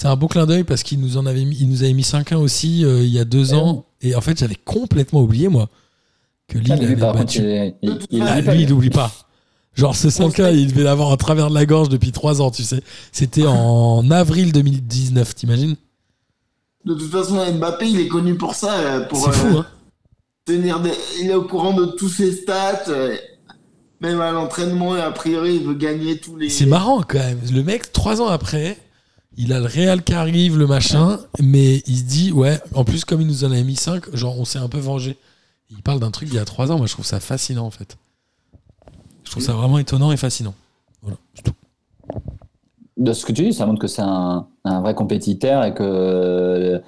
c'est 0.00 0.08
un 0.08 0.16
beau 0.16 0.28
clin 0.28 0.46
d'œil 0.46 0.64
parce 0.64 0.82
qu'il 0.82 0.98
nous 0.98 1.18
en 1.18 1.26
avait 1.26 1.44
mis, 1.44 1.56
il 1.60 1.68
nous 1.68 1.82
avait 1.82 1.92
mis 1.92 2.02
5-1 2.04 2.36
aussi 2.36 2.84
euh, 2.86 3.02
il 3.02 3.10
y 3.10 3.18
a 3.18 3.24
deux 3.26 3.52
Ouais. 3.52 3.58
ans 3.58 3.84
et 4.00 4.14
en 4.14 4.22
fait 4.22 4.38
j'avais 4.38 4.54
complètement 4.54 5.20
oublié 5.20 5.48
moi 5.48 5.68
que 6.48 6.56
Lille 6.58 6.72
avait 6.72 6.96
battu 6.96 7.40
il, 7.40 7.74
il- 7.82 7.98
il- 8.10 8.22
ah, 8.22 8.38
il- 8.40 8.46
lui, 8.50 8.62
il 8.62 8.68
n'oublie 8.70 8.88
pas. 8.90 9.12
Genre, 9.74 9.94
ce 9.94 10.08
5K, 10.08 10.52
il 10.54 10.68
devait 10.68 10.82
l'avoir 10.82 11.08
en 11.10 11.16
travers 11.16 11.48
de 11.50 11.54
la 11.54 11.64
gorge 11.66 11.88
depuis 11.90 12.10
3 12.12 12.40
ans, 12.42 12.50
tu 12.50 12.64
sais. 12.64 12.82
C'était 13.12 13.46
en 13.46 14.10
avril 14.10 14.52
2019, 14.52 15.34
t'imagines? 15.36 15.76
De 16.84 16.94
toute 16.94 17.10
façon, 17.10 17.36
Mbappé, 17.52 17.86
il 17.88 18.00
est 18.00 18.08
connu 18.08 18.34
pour 18.36 18.54
ça, 18.56 18.72
euh, 18.80 19.00
pour 19.06 19.26
C'est 19.26 19.32
fou, 19.32 19.46
euh, 19.58 19.60
hein 19.60 19.66
tenir 20.44 20.80
des... 20.80 20.90
Il 21.20 21.30
est 21.30 21.34
au 21.34 21.44
courant 21.44 21.72
de 21.72 21.84
tous 21.86 22.08
ses 22.08 22.32
stats. 22.32 22.82
Même 24.00 24.20
à 24.20 24.32
l'entraînement, 24.32 24.96
et 24.96 25.00
a 25.00 25.10
priori, 25.12 25.56
il 25.56 25.62
veut 25.66 25.74
gagner 25.74 26.18
tous 26.18 26.36
les. 26.36 26.48
C'est 26.48 26.66
marrant 26.66 27.02
quand 27.06 27.18
même. 27.18 27.38
Le 27.52 27.62
mec, 27.62 27.92
3 27.92 28.22
ans 28.22 28.28
après, 28.28 28.76
il 29.40 29.52
a 29.52 29.58
le 29.60 29.66
Real 29.66 30.02
qui 30.02 30.12
arrive, 30.12 30.58
le 30.58 30.66
machin, 30.66 31.18
mais 31.40 31.82
il 31.86 31.96
se 31.96 32.02
dit, 32.04 32.30
ouais, 32.32 32.60
en 32.74 32.84
plus, 32.84 33.04
comme 33.04 33.20
il 33.20 33.26
nous 33.26 33.44
en 33.44 33.50
avait 33.50 33.64
mis 33.64 33.76
5, 33.76 34.14
genre, 34.14 34.38
on 34.38 34.44
s'est 34.44 34.58
un 34.58 34.68
peu 34.68 34.78
vengé. 34.78 35.16
Il 35.70 35.82
parle 35.82 35.98
d'un 36.00 36.10
truc 36.10 36.28
d'il 36.28 36.36
y 36.36 36.40
a 36.40 36.44
3 36.44 36.72
ans, 36.72 36.78
moi 36.78 36.86
je 36.86 36.92
trouve 36.92 37.06
ça 37.06 37.20
fascinant 37.20 37.64
en 37.64 37.70
fait. 37.70 37.96
Je 39.24 39.30
trouve 39.30 39.42
ça 39.42 39.52
vraiment 39.52 39.78
étonnant 39.78 40.10
et 40.12 40.16
fascinant. 40.16 40.54
Voilà, 41.02 41.16
c'est 41.34 41.42
tout. 41.42 41.52
de 42.96 43.12
ce 43.12 43.24
que 43.24 43.32
tu 43.32 43.44
dis, 43.44 43.52
ça 43.52 43.66
montre 43.66 43.80
que 43.80 43.86
c'est 43.86 44.02
un, 44.02 44.46
un 44.64 44.80
vrai 44.80 44.94
compétiteur 44.94 45.64
et 45.64 45.72
que 45.72 45.82
euh, 45.84 46.78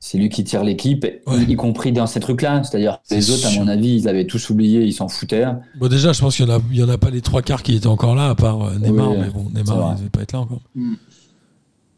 c'est 0.00 0.18
lui 0.18 0.30
qui 0.30 0.42
tire 0.42 0.64
l'équipe, 0.64 1.04
Ouais. 1.26 1.42
y, 1.44 1.54
compris 1.56 1.92
dans 1.92 2.06
ces 2.06 2.18
trucs-là. 2.20 2.64
C'est-à-dire 2.64 3.00
que 3.08 3.14
les 3.14 3.30
autres, 3.30 3.46
à 3.46 3.52
mon 3.60 3.68
avis, 3.68 3.94
ils 3.94 4.08
avaient 4.08 4.26
tous 4.26 4.50
oublié, 4.50 4.82
ils 4.82 4.92
s'en 4.94 5.08
foutaient. 5.08 5.46
Bon, 5.78 5.88
déjà, 5.88 6.12
je 6.12 6.20
pense 6.20 6.34
qu'il 6.36 6.48
y 6.48 6.82
en 6.82 6.88
a, 6.88 6.94
en 6.94 6.98
pas 6.98 7.10
les 7.10 7.20
trois 7.20 7.42
quarts 7.42 7.62
qui 7.62 7.76
étaient 7.76 7.86
encore 7.86 8.14
là, 8.16 8.30
à 8.30 8.34
part 8.34 8.62
euh, 8.62 8.78
Neymar, 8.78 9.10
Oui, 9.10 9.16
mais 9.20 9.30
bon, 9.30 9.46
Neymar, 9.54 9.92
il 9.92 9.98
devait 9.98 10.10
pas 10.10 10.22
être 10.22 10.32
là 10.32 10.40
encore. 10.40 10.62
Mm. 10.74 10.94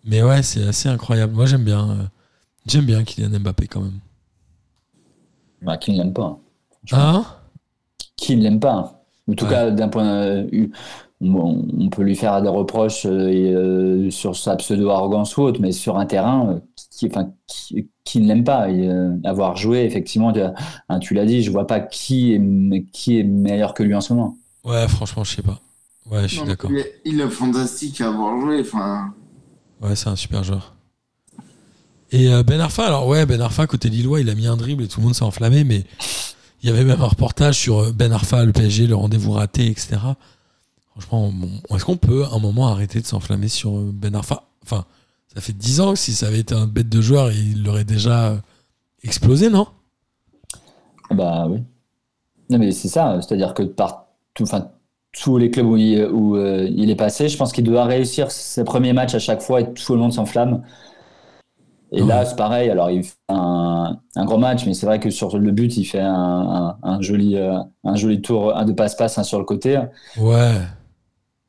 Mais 0.05 0.23
ouais, 0.23 0.43
c'est 0.43 0.67
assez 0.69 0.89
incroyable. 0.89 1.35
Moi, 1.35 1.47
j'aime 1.47 1.65
bien, 1.65 1.91
euh, 1.91 2.05
j'aime 2.67 2.87
bien 2.87 3.05
Kylian 3.05 3.41
Mbappé 3.41 3.67
quand 3.69 3.81
même. 3.81 4.01
Bah, 5.63 5.77
qui 5.79 5.93
ne 5.93 5.99
l'aime 5.99 6.13
pas 6.13 6.25
hein. 6.25 6.39
Hein? 6.93 7.27
Qui 8.17 8.37
ne 8.37 8.43
l'aime 8.43 8.61
pas 8.61 8.73
hein. 8.75 8.91
En 9.31 9.35
tout 9.35 9.47
Ouais. 9.47 9.51
cas, 9.53 9.71
d'un 9.71 9.89
point 9.89 10.05
de 10.05 10.49
vue- 10.53 10.73
bon, 11.23 11.67
on 11.79 11.89
peut 11.89 12.03
lui 12.03 12.15
faire 12.15 12.43
des 12.43 12.49
reproches 12.51 13.07
euh, 13.07 13.29
et, 13.29 13.55
euh, 13.55 14.11
sur 14.11 14.37
sa 14.37 14.57
pseudo-arrogance 14.57 15.37
ou 15.39 15.43
autre, 15.43 15.61
mais 15.63 15.73
sur 15.73 15.99
un 15.99 16.05
terrain, 16.05 16.51
euh, 16.57 16.61
qui, 16.91 17.07
enfin, 17.07 17.33
qui, 17.47 17.89
qui 18.05 18.21
ne 18.21 18.29
l'aime 18.29 18.45
pas 18.45 18.69
et, 18.71 18.87
euh, 18.87 19.17
Avoir 19.25 19.57
joué, 19.57 19.85
effectivement, 19.85 20.31
tu, 20.33 20.41
hein, 20.43 20.99
tu 20.99 21.15
l'as 21.15 21.25
dit, 21.25 21.43
je 21.43 21.51
vois 21.51 21.67
pas 21.67 21.81
qui 21.81 22.35
est, 22.35 22.85
qui 22.93 23.19
est 23.19 23.25
meilleur 23.25 23.73
que 23.73 23.83
lui 23.83 23.95
en 23.95 24.03
ce 24.03 24.13
moment. 24.13 24.37
Ouais, 24.65 24.87
franchement, 24.89 25.25
je 25.25 25.37
sais 25.37 25.43
pas. 25.43 25.59
Ouais, 26.11 26.29
je 26.29 26.37
suis 26.37 26.41
Non, 26.41 26.45
d'accord. 26.45 26.71
Il 26.71 26.79
est, 26.79 27.01
il 27.07 27.21
est 27.21 27.31
fantastique 27.31 28.01
à 28.03 28.09
avoir 28.09 28.39
joué. 28.41 28.61
Enfin, 28.61 29.15
Ouais, 29.81 29.97
c'est 29.97 30.09
un 30.09 30.17
super 30.17 30.45
joueur. 30.45 30.75
Et 32.11 32.33
euh, 32.33 32.43
Ben 32.43 32.61
Arfa, 32.61 32.87
alors 32.87 33.07
ouais, 33.07 33.27
Ben 33.27 33.41
Arfa, 33.41 33.67
côté 33.67 33.89
Lillois, 33.89 34.21
il 34.21 34.31
a 34.31 34.35
mis 34.35 34.47
un 34.47 34.57
dribble 34.57 34.85
et 34.85 34.89
tout 34.89 35.01
le 35.01 35.07
monde 35.07 35.15
s'est 35.15 35.25
enflammé, 35.25 35.65
mais 35.65 35.85
il 36.63 36.69
y 36.69 36.73
avait 36.73 36.85
même 36.85 37.01
un 37.03 37.07
reportage 37.07 37.59
sur 37.59 37.79
euh, 37.81 37.93
Ben 37.93 38.13
Arfa, 38.13 38.45
le 38.45 38.53
PSG, 38.53 38.87
le 38.87 38.95
rendez-vous 38.95 39.33
raté, 39.33 39.67
etc. 39.67 39.97
Franchement, 40.91 41.33
est-ce 41.71 41.85
qu'on 41.85 41.97
peut 41.97 42.25
un 42.31 42.39
moment 42.39 42.69
arrêter 42.69 43.01
de 43.01 43.07
s'enflammer 43.07 43.49
sur 43.49 43.77
euh, 43.77 43.91
Ben 43.93 44.15
Arfa? 44.15 44.45
Enfin, 44.63 44.85
ça 45.35 45.41
fait 45.41 45.53
10 45.53 45.81
ans 45.81 45.93
que 45.95 45.99
si 45.99 46.13
ça 46.15 46.29
avait 46.29 46.39
été 46.41 46.55
un 46.55 46.67
bête 46.67 46.89
de 46.89 47.01
joueur, 47.01 47.33
il 47.33 47.65
l'aurait 47.65 47.85
déjà 47.85 48.41
explosé, 49.03 49.51
non? 49.51 49.67
Ah 51.11 51.15
Bah 51.15 51.47
oui. 51.49 51.63
Non, 52.49 52.59
mais 52.59 52.71
c'est 52.73 52.89
ça, 52.89 53.21
c'est-à-dire 53.21 53.55
que 53.55 53.63
par 53.63 54.07
tout, 54.35 54.45
enfin, 54.45 54.69
tous 55.23 55.39
les 55.39 55.51
clubs 55.51 55.67
où, 55.67 55.77
il, 55.77 56.05
où 56.07 56.37
euh, 56.37 56.69
il 56.75 56.91
est 56.91 56.97
passé, 56.97 57.29
je 57.29 57.37
pense 57.37 57.53
qu'il 57.53 57.65
doit 57.65 57.85
réussir 57.85 58.31
ses 58.31 58.65
premiers 58.65 58.93
matchs 58.93 59.15
à 59.15 59.19
chaque 59.21 59.43
fois 59.43 59.61
et 59.61 59.73
tout 59.73 59.95
le 59.95 60.01
monde 60.01 60.13
s'enflamme. 60.13 60.63
Et 61.93 62.03
Ouais. 62.03 62.09
là, 62.09 62.25
c'est 62.25 62.37
pareil. 62.37 62.71
Alors, 62.71 62.91
il 62.91 63.05
fait 63.05 63.15
un, 63.29 64.01
un 64.17 64.25
grand 64.25 64.39
match, 64.39 64.67
mais 64.67 64.75
c'est 64.75 64.87
vrai 64.87 64.99
que 64.99 65.11
sur 65.11 65.37
le 65.39 65.51
but, 65.53 65.77
il 65.77 65.85
fait 65.85 66.01
un, 66.01 66.13
un- 66.13 66.79
un 66.83 67.01
joli, 67.01 67.37
euh, 67.37 67.59
un 67.85 67.95
joli 67.95 68.21
tour, 68.21 68.57
un 68.57 68.65
de 68.65 68.73
passe-passe, 68.73 69.19
un 69.19 69.23
sur 69.23 69.39
le 69.39 69.45
côté. 69.45 69.79
Ouais. 70.17 70.61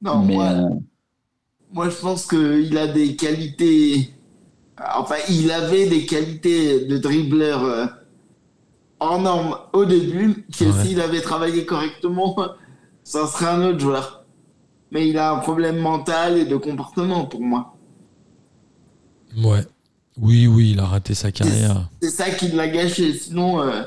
non, 0.01 0.23
mais 0.23 0.35
moi, 0.35 0.45
euh, 0.45 0.69
moi, 1.71 1.89
je 1.89 1.95
pense 1.97 2.27
qu'il 2.27 2.77
a 2.77 2.87
des 2.87 3.15
qualités. 3.15 4.13
Enfin, 4.95 5.15
il 5.29 5.51
avait 5.51 5.87
des 5.89 6.05
qualités 6.05 6.85
de 6.85 6.97
dribbleur 6.97 7.89
en 8.99 9.19
norme 9.21 9.57
au 9.73 9.85
début, 9.85 10.45
que 10.57 10.65
Ouais. 10.65 10.71
s'il 10.71 11.01
avait 11.01 11.21
travaillé 11.21 11.65
correctement, 11.65 12.35
ça 13.05 13.25
serait 13.27 13.45
un 13.45 13.63
autre 13.63 13.79
joueur. 13.79 14.25
Mais 14.91 15.07
il 15.07 15.17
a 15.17 15.31
un 15.31 15.39
problème 15.39 15.77
mental 15.77 16.37
et 16.37 16.45
de 16.45 16.57
comportement 16.57 17.25
pour 17.25 17.41
moi. 17.41 17.77
Ouais. 19.37 19.65
Oui, 20.17 20.47
oui, 20.47 20.71
il 20.71 20.79
a 20.79 20.85
raté 20.85 21.13
sa 21.13 21.31
carrière. 21.31 21.89
C'est 22.01 22.09
ça 22.09 22.29
qui 22.29 22.49
l'a 22.49 22.67
gâché. 22.67 23.13
Sinon, 23.13 23.61
euh, 23.61 23.83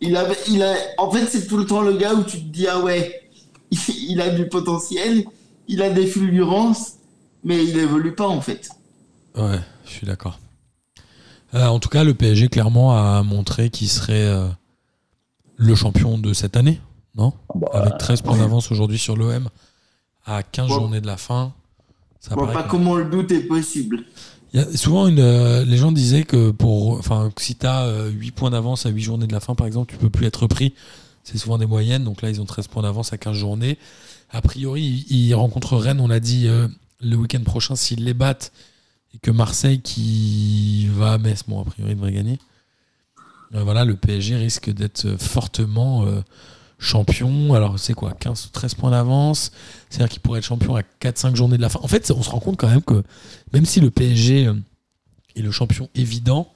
il 0.00 0.16
avait, 0.16 0.36
il 0.48 0.62
a, 0.62 0.74
en 0.98 1.10
fait, 1.10 1.26
c'est 1.26 1.46
tout 1.46 1.56
le 1.56 1.66
temps 1.66 1.82
le 1.82 1.96
gars 1.96 2.14
où 2.14 2.22
tu 2.22 2.38
te 2.38 2.48
dis 2.48 2.66
ah 2.68 2.80
ouais, 2.80 3.20
il 3.70 4.20
a 4.20 4.30
du 4.30 4.48
potentiel, 4.48 5.24
il 5.68 5.82
a 5.82 5.90
des 5.90 6.06
fulgurances, 6.06 6.94
mais 7.44 7.64
il 7.64 7.76
évolue 7.78 8.14
pas 8.14 8.28
en 8.28 8.40
fait. 8.40 8.68
Ouais, 9.36 9.60
je 9.84 9.90
suis 9.90 10.06
d'accord. 10.06 10.38
Euh, 11.54 11.66
en 11.66 11.80
tout 11.80 11.88
cas, 11.88 12.04
le 12.04 12.14
PSG 12.14 12.48
clairement 12.48 12.96
a 12.96 13.22
montré 13.22 13.70
qu'il 13.70 13.88
serait 13.88 14.26
euh, 14.26 14.48
le 15.56 15.74
champion 15.74 16.18
de 16.18 16.32
cette 16.32 16.56
année, 16.56 16.80
non 17.16 17.32
Bah, 17.54 17.68
Avec 17.72 17.98
13 17.98 18.22
points 18.22 18.36
d'avance 18.38 18.70
aujourd'hui 18.70 18.98
sur 18.98 19.16
l'OM 19.16 19.48
à 20.24 20.42
15 20.42 20.68
Bon. 20.68 20.74
journées 20.74 21.00
de 21.00 21.06
la 21.06 21.16
fin. 21.16 21.52
Ça 22.20 22.34
paraît 22.34 22.52
pas 22.52 22.62
que- 22.64 22.70
comment 22.70 22.94
le 22.96 23.04
doute 23.04 23.30
est 23.32 23.40
possible. 23.46 24.04
Il 24.52 24.60
y 24.60 24.62
a 24.62 24.76
souvent 24.76 25.06
une, 25.06 25.18
euh, 25.20 25.64
les 25.64 25.76
gens 25.76 25.92
disaient 25.92 26.24
que 26.24 26.50
pour, 26.50 26.92
enfin, 26.98 27.30
si 27.36 27.54
tu 27.56 27.66
as 27.66 28.06
8 28.08 28.30
points 28.32 28.50
d'avance 28.50 28.86
à 28.86 28.88
8 28.90 29.02
journées 29.02 29.26
de 29.26 29.32
la 29.32 29.40
fin, 29.40 29.54
par 29.54 29.66
exemple, 29.66 29.92
tu 29.92 29.98
peux 29.98 30.10
plus 30.10 30.26
être 30.26 30.46
pris. 30.46 30.74
C'est 31.24 31.38
souvent 31.38 31.58
des 31.58 31.66
moyennes. 31.66 32.04
Donc 32.04 32.22
là, 32.22 32.30
ils 32.30 32.40
ont 32.40 32.44
13 32.46 32.68
points 32.68 32.82
d'avance 32.82 33.12
à 33.12 33.18
15 33.18 33.34
journées. 33.36 33.78
A 34.30 34.40
priori, 34.42 35.04
ils 35.08 35.34
rencontrent 35.34 35.76
Rennes, 35.76 36.00
on 36.00 36.08
l'a 36.08 36.20
dit, 36.20 36.46
euh, 36.48 36.68
le 37.00 37.16
week-end 37.16 37.42
prochain. 37.44 37.76
S'ils 37.76 38.04
les 38.04 38.14
battent 38.14 38.52
et 39.14 39.18
que 39.18 39.30
Marseille, 39.30 39.80
qui 39.80 40.88
va 40.92 41.12
à 41.14 41.18
Metz, 41.18 41.42
bon, 41.46 41.60
a 41.60 41.64
priori, 41.64 41.94
devrait 41.94 42.12
gagner. 42.12 42.38
Euh, 43.54 43.62
voilà, 43.62 43.84
le 43.84 43.94
PSG 43.96 44.36
risque 44.36 44.70
d'être 44.70 45.16
fortement 45.20 46.04
champion. 46.78 47.54
Alors, 47.54 47.78
c'est 47.78 47.94
quoi 47.94 48.12
15 48.12 48.50
13 48.52 48.74
points 48.74 48.90
d'avance. 48.90 49.52
C'est-à-dire 49.88 50.08
qu'il 50.08 50.20
pourrait 50.20 50.38
être 50.38 50.44
champion 50.44 50.76
à 50.76 50.82
4-5 51.00 51.34
journées 51.34 51.56
de 51.56 51.62
la 51.62 51.68
fin. 51.68 51.80
En 51.82 51.88
fait, 51.88 52.10
on 52.10 52.22
se 52.22 52.30
rend 52.30 52.40
compte 52.40 52.56
quand 52.56 52.68
même 52.68 52.82
que 52.82 53.02
même 53.52 53.66
si 53.66 53.80
le 53.80 53.90
PSG 53.90 54.46
euh, 54.46 54.54
est 55.34 55.42
le 55.42 55.50
champion 55.50 55.88
évident, 55.94 56.52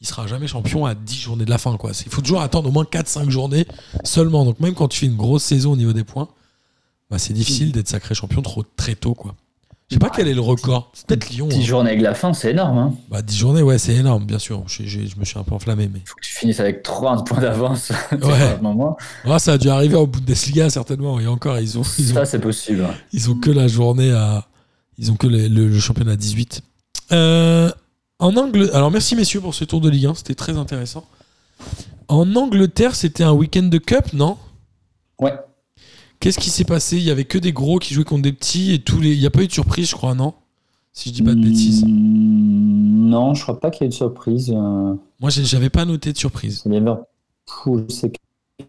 il 0.00 0.06
sera 0.06 0.26
jamais 0.26 0.48
champion 0.48 0.84
à 0.84 0.94
10 0.94 1.16
journées 1.16 1.44
de 1.44 1.50
la 1.50 1.58
fin. 1.58 1.76
Quoi. 1.76 1.92
Il 2.04 2.10
faut 2.10 2.22
toujours 2.22 2.42
attendre 2.42 2.68
au 2.68 2.72
moins 2.72 2.84
4-5 2.84 3.30
journées 3.30 3.66
seulement. 4.04 4.44
Donc 4.44 4.58
même 4.60 4.74
quand 4.74 4.88
tu 4.88 4.98
fais 4.98 5.06
une 5.06 5.16
grosse 5.16 5.44
saison 5.44 5.72
au 5.72 5.76
niveau 5.76 5.92
des 5.92 6.04
points, 6.04 6.28
bah, 7.08 7.18
c'est 7.18 7.34
difficile 7.34 7.72
d'être 7.72 7.88
sacré 7.88 8.14
champion 8.14 8.42
trop 8.42 8.64
très 8.64 8.94
tôt. 8.94 9.14
Quoi. 9.14 9.36
Je 9.92 9.96
sais 9.96 9.98
pas 10.00 10.10
quel 10.10 10.26
est 10.28 10.34
le 10.34 10.40
record. 10.40 10.90
C'est 10.94 11.06
peut-être 11.06 11.28
Lyon. 11.30 11.48
10 11.48 11.56
hein. 11.56 11.60
journées 11.62 11.90
avec 11.90 12.02
la 12.02 12.14
fin, 12.14 12.32
c'est 12.32 12.50
énorme. 12.50 12.78
Hein. 12.78 12.94
Bah, 13.10 13.20
10 13.22 13.36
journées, 13.36 13.62
ouais, 13.62 13.78
c'est 13.78 13.94
énorme, 13.94 14.24
bien 14.24 14.38
sûr. 14.38 14.62
Je, 14.66 14.84
je- 14.84 15.06
je 15.06 15.16
me 15.16 15.24
suis 15.24 15.38
un 15.38 15.42
peu 15.44 15.54
enflammé. 15.54 15.88
Mais... 15.92 16.00
Faut 16.04 16.14
que 16.16 16.22
tu 16.22 16.32
finisses 16.34 16.60
avec 16.60 16.82
30 16.82 17.26
points 17.26 17.40
d'avance. 17.40 17.92
Ouais. 18.12 18.58
moment. 18.60 18.96
Ah, 19.24 19.38
ça 19.38 19.52
a 19.52 19.58
dû 19.58 19.68
arriver 19.68 19.96
au 19.96 20.06
Bundesliga, 20.06 20.70
certainement. 20.70 21.20
Et 21.20 21.26
encore, 21.26 21.58
ils 21.58 21.78
ont, 21.78 21.82
ils 21.98 22.10
ont 22.12 22.14
Ça, 22.14 22.24
c'est 22.24 22.38
possible. 22.40 22.86
Ils 23.12 23.30
ont 23.30 23.34
que 23.38 23.50
la 23.50 23.68
journée 23.68 24.10
à. 24.12 24.46
Ils 24.98 25.10
ont 25.12 25.16
que 25.16 25.26
le, 25.26 25.48
le- 25.48 25.68
le 25.68 25.78
championnat 25.78 26.12
à 26.12 26.16
18. 26.16 26.62
Euh, 27.12 27.70
en 28.18 28.36
Angleterre. 28.36 28.76
Alors 28.76 28.90
merci 28.90 29.16
messieurs 29.16 29.40
pour 29.40 29.54
ce 29.54 29.64
tour 29.64 29.80
de 29.80 29.88
Ligue 29.90 30.06
1, 30.06 30.14
c'était 30.14 30.34
très 30.34 30.56
intéressant. 30.56 31.04
En 32.08 32.34
Angleterre, 32.36 32.94
c'était 32.94 33.24
un 33.24 33.32
week-end 33.32 33.64
de 33.64 33.78
cup, 33.78 34.12
non? 34.12 34.36
Ouais. 35.18 35.34
Qu'est-ce 36.22 36.38
qui 36.38 36.50
s'est 36.50 36.62
passé? 36.64 36.98
Il 36.98 37.02
y 37.02 37.10
avait 37.10 37.24
que 37.24 37.36
des 37.36 37.52
gros 37.52 37.80
qui 37.80 37.94
jouaient 37.94 38.04
contre 38.04 38.22
des 38.22 38.32
petits 38.32 38.72
et 38.72 38.78
tous 38.78 39.00
les. 39.00 39.12
Il 39.12 39.18
n'y 39.18 39.26
a 39.26 39.30
pas 39.30 39.42
eu 39.42 39.48
de 39.48 39.52
surprise, 39.52 39.88
je 39.90 39.94
crois, 39.96 40.14
non? 40.14 40.34
Si 40.92 41.08
je 41.08 41.14
dis 41.14 41.22
pas 41.22 41.34
de 41.34 41.40
bêtises. 41.42 41.84
Mm, 41.84 43.08
Non, 43.10 43.34
je 43.34 43.42
crois 43.42 43.58
pas 43.58 43.70
qu'il 43.72 43.82
y 43.82 43.86
ait 43.86 43.88
de 43.88 43.94
surprise. 43.94 44.50
euh, 44.54 44.94
Moi, 45.20 45.30
j'avais 45.30 45.68
pas 45.68 45.84
noté 45.84 46.12
de 46.12 46.18
surprise. 46.18 46.62
Liverpool, 46.64 47.86
c'est 47.88 48.12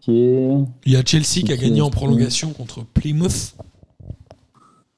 Il 0.08 0.66
y 0.86 0.96
a 0.96 1.02
Chelsea 1.04 1.44
qui 1.46 1.52
a 1.52 1.56
gagné 1.56 1.80
en 1.80 1.90
prolongation 1.90 2.52
contre 2.52 2.84
Plymouth. 2.92 3.54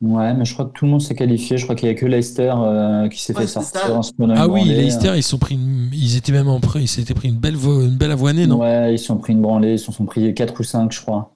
Ouais, 0.01 0.33
mais 0.35 0.45
je 0.47 0.53
crois 0.55 0.65
que 0.67 0.73
tout 0.73 0.85
le 0.87 0.91
monde 0.93 1.03
s'est 1.03 1.15
qualifié. 1.15 1.59
Je 1.59 1.65
crois 1.65 1.75
qu'il 1.75 1.89
y 1.89 1.91
a 1.91 1.95
que 1.95 2.07
Leicester 2.07 2.53
euh, 2.57 3.09
qui 3.09 3.21
s'est 3.23 3.35
Ouais, 3.35 3.43
fait 3.43 3.49
sortir 3.49 3.81
ça. 3.83 3.95
en 3.95 4.01
prenant 4.01 4.35
une 4.35 4.41
Ah 4.41 4.49
oui, 4.49 4.61
branlée. 4.61 4.77
Leicester, 4.77 5.13
ils 5.17 5.23
sont 5.23 5.39
pris 5.39 5.55
une- 5.57 5.91
ils 5.93 6.17
étaient 6.17 6.33
même 6.33 6.49
en 6.49 6.61
pré- 6.61 6.81
ils 6.83 6.89
s'étaient 6.89 7.15
pris 7.15 7.29
une 7.29 7.39
belle 7.39 7.57
vo- 7.57 7.83
une 7.83 7.97
belle 7.97 8.13
avoinée, 8.13 8.47
non? 8.47 8.61
Ouais, 8.61 8.95
ils 8.95 8.99
se 8.99 9.07
sont 9.07 9.17
pris 9.19 9.33
une 9.35 9.41
branlée. 9.43 9.73
Ils 9.75 9.79
se 9.79 9.91
sont 9.93 10.05
pris 10.07 10.33
4 10.35 10.61
ou 10.61 10.65
5, 10.65 10.93
je 10.93 11.01
crois. 11.03 11.36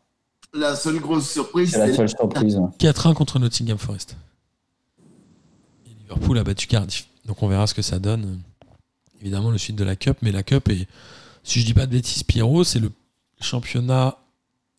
La 0.52 0.74
seule 0.74 0.98
grosse 0.98 1.30
surprise, 1.30 1.70
C'est 1.70 1.78
la 1.78 1.94
seule 1.94 2.08
surprise. 2.08 2.56
ouais. 2.56 2.68
4-1 2.78 3.14
contre 3.14 3.38
Nottingham 3.38 3.78
Forest. 3.78 4.16
Et 5.86 5.90
Liverpool 6.02 6.38
a 6.38 6.44
battu 6.44 6.66
Cardiff. 6.66 7.06
Donc 7.26 7.42
on 7.42 7.48
verra 7.48 7.66
ce 7.66 7.74
que 7.74 7.82
ça 7.82 7.98
donne. 7.98 8.40
Évidemment, 9.20 9.50
le 9.50 9.58
suite 9.58 9.76
de 9.76 9.84
la 9.84 9.96
Cup, 9.96 10.18
mais 10.22 10.32
la 10.32 10.42
Cup 10.42 10.68
est, 10.70 10.88
si 11.44 11.60
je 11.60 11.66
dis 11.66 11.74
pas 11.74 11.86
de 11.86 11.92
bêtises, 11.92 12.22
Pierrot, 12.22 12.64
c'est 12.64 12.80
le 12.80 12.90
championnat, 13.40 14.18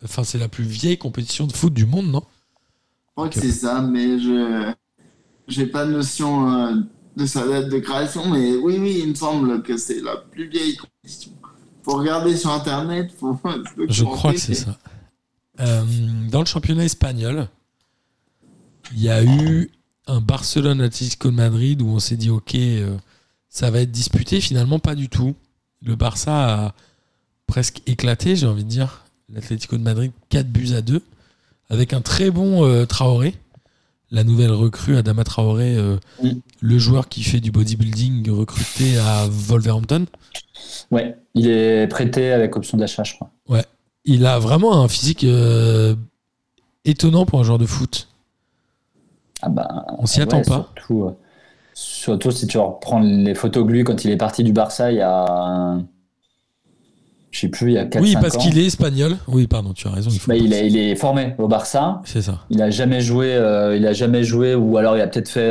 enfin 0.03 0.23
c'est 0.23 0.39
la 0.39 0.47
plus 0.47 0.63
vieille 0.63 0.97
compétition 0.97 1.47
de 1.47 1.53
foot 1.53 1.73
du 1.73 1.85
monde, 1.85 2.07
non? 2.07 2.23
Je 2.23 3.13
crois 3.15 3.29
que 3.29 3.39
c'est 3.39 3.51
ça, 3.51 3.81
mais 3.81 4.19
je 4.19 4.71
j'ai 5.47 5.67
pas 5.67 5.85
de 5.85 5.91
notion 5.91 6.49
euh, 6.49 6.75
de 7.17 7.25
sa 7.25 7.47
date 7.47 7.69
de 7.69 7.79
création, 7.79 8.27
mais 8.29 8.55
oui, 8.55 8.77
oui, 8.79 8.99
il 9.03 9.09
me 9.09 9.15
semble 9.15 9.61
que 9.63 9.77
c'est 9.77 10.01
la 10.01 10.15
plus 10.17 10.47
vieille 10.47 10.75
compétition. 10.77 11.31
Faut 11.83 11.97
regarder 11.97 12.35
sur 12.37 12.51
internet, 12.51 13.11
faut 13.19 13.37
Je 13.89 14.03
crois 14.03 14.33
que 14.33 14.39
c'est 14.39 14.53
ça. 14.55 14.77
Euh, 15.61 15.83
dans 16.29 16.39
le 16.39 16.45
championnat 16.45 16.85
espagnol, 16.85 17.47
il 18.93 19.01
y 19.01 19.09
a 19.09 19.23
eu 19.23 19.71
un 20.07 20.21
Barcelone 20.21 20.81
Atlético 20.81 21.29
de 21.29 21.35
Madrid 21.35 21.81
où 21.81 21.87
on 21.87 21.99
s'est 21.99 22.17
dit 22.17 22.29
ok, 22.29 22.55
euh, 22.55 22.97
ça 23.49 23.71
va 23.71 23.81
être 23.81 23.91
disputé. 23.91 24.41
Finalement, 24.41 24.79
pas 24.79 24.95
du 24.95 25.09
tout. 25.09 25.35
Le 25.83 25.95
Barça 25.95 26.65
a 26.65 26.73
presque 27.47 27.81
éclaté, 27.85 28.35
j'ai 28.35 28.47
envie 28.47 28.63
de 28.63 28.69
dire. 28.69 29.05
L'Atlético 29.29 29.77
de 29.77 29.83
Madrid, 29.83 30.11
4 30.29 30.47
buts 30.47 30.73
à 30.75 30.81
2, 30.81 31.01
avec 31.69 31.93
un 31.93 32.01
très 32.01 32.31
bon 32.31 32.65
euh, 32.65 32.85
Traoré. 32.85 33.35
La 34.13 34.25
nouvelle 34.25 34.51
recrue, 34.51 34.97
Adama 34.97 35.23
Traoré, 35.23 35.77
euh, 35.77 35.95
le 36.59 36.77
joueur 36.77 37.07
qui 37.07 37.23
fait 37.23 37.39
du 37.39 37.49
bodybuilding 37.49 38.29
recruté 38.29 38.97
à 38.97 39.25
Wolverhampton. 39.29 40.05
Ouais, 40.91 41.15
il 41.33 41.47
est 41.47 41.87
prêté 41.87 42.33
avec 42.33 42.57
option 42.57 42.77
d'achat, 42.77 43.05
je 43.05 43.13
crois. 43.13 43.31
Il 44.05 44.25
a 44.25 44.39
vraiment 44.39 44.81
un 44.83 44.87
physique 44.87 45.23
euh, 45.23 45.95
étonnant 46.85 47.25
pour 47.25 47.39
un 47.39 47.43
joueur 47.43 47.59
de 47.59 47.65
foot. 47.65 48.07
Ah 49.41 49.49
bah, 49.49 49.85
On 49.99 50.05
s'y 50.05 50.21
attend 50.21 50.41
pas. 50.41 50.71
Surtout, 50.75 51.03
euh, 51.05 51.11
surtout 51.73 52.31
si 52.31 52.47
tu 52.47 52.57
reprends 52.57 52.99
les 52.99 53.35
photos 53.35 53.65
de 53.65 53.71
lui 53.71 53.83
quand 53.83 54.03
il 54.03 54.11
est 54.11 54.17
parti 54.17 54.43
du 54.43 54.53
Barça 54.53 54.91
il 54.91 54.97
y 54.97 55.01
a. 55.01 55.77
Je 57.31 57.39
sais 57.39 57.47
plus, 57.47 57.71
il 57.71 57.73
y 57.75 57.77
a 57.77 57.85
4 57.85 58.01
Oui, 58.01 58.13
parce 58.19 58.35
qu'il 58.35 58.59
est 58.59 58.65
espagnol. 58.65 59.17
Oui, 59.29 59.47
pardon, 59.47 59.71
tu 59.71 59.87
as 59.87 59.91
raison. 59.91 60.09
Il 60.11 60.19
faut 60.19 60.27
Bah, 60.27 60.35
il, 60.35 60.51
est, 60.51 60.67
il 60.67 60.75
est 60.75 60.95
formé 60.95 61.33
au 61.37 61.47
Barça. 61.47 62.01
C'est 62.03 62.21
ça. 62.21 62.39
Il 62.49 62.61
a 62.61 62.69
jamais 62.69 62.99
joué, 62.99 63.33
euh, 63.33 63.77
il 63.77 63.87
a 63.87 63.93
jamais 63.93 64.25
joué, 64.25 64.53
ou 64.53 64.75
alors 64.77 64.97
il 64.97 65.01
a 65.01 65.07
peut-être 65.07 65.29
fait 65.29 65.49